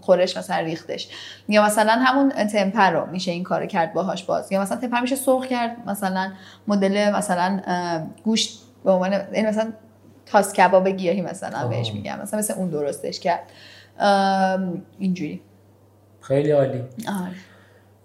خورش 0.01 0.37
مثلا 0.37 0.57
ریختش. 0.57 1.09
یا 1.47 1.65
مثلا 1.65 1.91
همون 1.91 2.29
تمپر 2.29 2.91
رو 2.91 3.05
میشه 3.11 3.31
این 3.31 3.43
کارو 3.43 3.65
کرد 3.65 3.93
باهاش 3.93 4.23
باز. 4.23 4.51
یا 4.51 4.61
مثلا 4.61 4.77
تمپر 4.77 4.99
میشه 4.99 5.15
سرخ 5.15 5.45
کرد. 5.45 5.77
مثلا 5.87 6.31
مدل 6.67 7.11
مثلا 7.11 7.59
گوشت 8.23 8.61
به 8.83 8.91
عنوان 8.91 9.13
این 9.13 9.47
مثلا 9.47 9.73
تاس 10.25 10.53
کباب 10.53 10.89
گیاهی 10.89 11.21
مثلا 11.21 11.67
بهش 11.67 11.91
میگم 11.93 12.19
مثلا 12.21 12.39
مثل 12.39 12.53
اون 12.53 12.69
درستش 12.69 13.19
کرد. 13.19 13.41
اینجوری. 14.99 15.41
خیلی 16.21 16.51
عالی. 16.51 16.79
آره. 17.07 17.31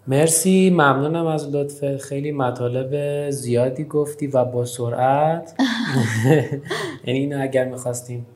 مرسی 0.07 0.71
ممنونم 0.71 1.27
از 1.27 1.55
لطفه 1.55 1.99
خیلی 1.99 2.33
مطالب 2.33 3.31
زیادی 3.31 3.85
گفتی 3.85 4.27
و 4.27 4.45
با 4.45 4.65
سرعت. 4.65 5.55
یعنی 7.05 7.19
اینو 7.19 7.43
اگر 7.43 7.65
می‌خواستیم 7.65 8.27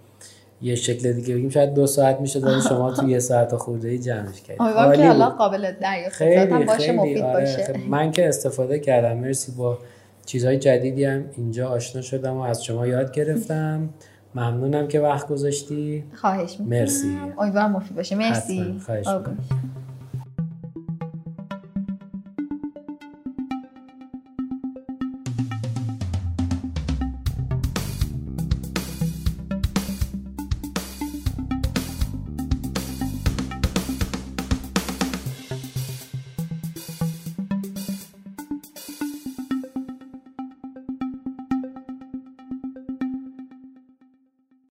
یه 0.63 0.75
شکل 0.75 1.13
دیگه 1.13 1.35
بگیم 1.35 1.49
شاید 1.49 1.75
دو 1.75 1.87
ساعت 1.87 2.21
میشه 2.21 2.41
داره 2.41 2.61
شما 2.61 2.93
تو 2.93 3.09
یه 3.09 3.19
ساعت 3.19 3.57
خورده 3.57 3.89
ای 3.89 3.99
جمعش 3.99 4.41
کردید 4.43 4.63
امیدوارم 4.63 4.97
که 4.97 5.07
حالا 5.09 5.31
قابل 5.31 5.73
دریافت 5.73 6.17
خیلی 6.17 6.65
باشه 6.65 6.79
خیلی. 6.79 6.93
مفید 6.99 7.19
آره 7.19 7.41
باشه. 7.41 7.75
من 7.89 8.11
که 8.11 8.29
استفاده 8.29 8.79
کردم. 8.79 9.17
مرسی 9.17 9.53
با 9.53 9.79
چیزهای 10.27 10.59
جدیدی 10.59 11.05
هم 11.05 11.25
اینجا 11.37 11.69
آشنا 11.69 12.03
شدم 12.03 12.37
و 12.37 12.41
از 12.41 12.65
شما 12.65 12.87
یاد 12.87 13.13
گرفتم. 13.13 13.89
ممنونم 14.35 14.89
که 14.89 15.01
وقت 15.01 15.29
گذاشتی. 15.29 16.05
خواهش 16.15 16.51
می‌کنم. 16.61 16.79
مرسی. 16.79 17.19
امیدوارم 17.39 17.73
مفید 17.73 17.97
باشه. 17.97 18.17
مرسی. 18.17 18.81
خواهش 18.87 19.07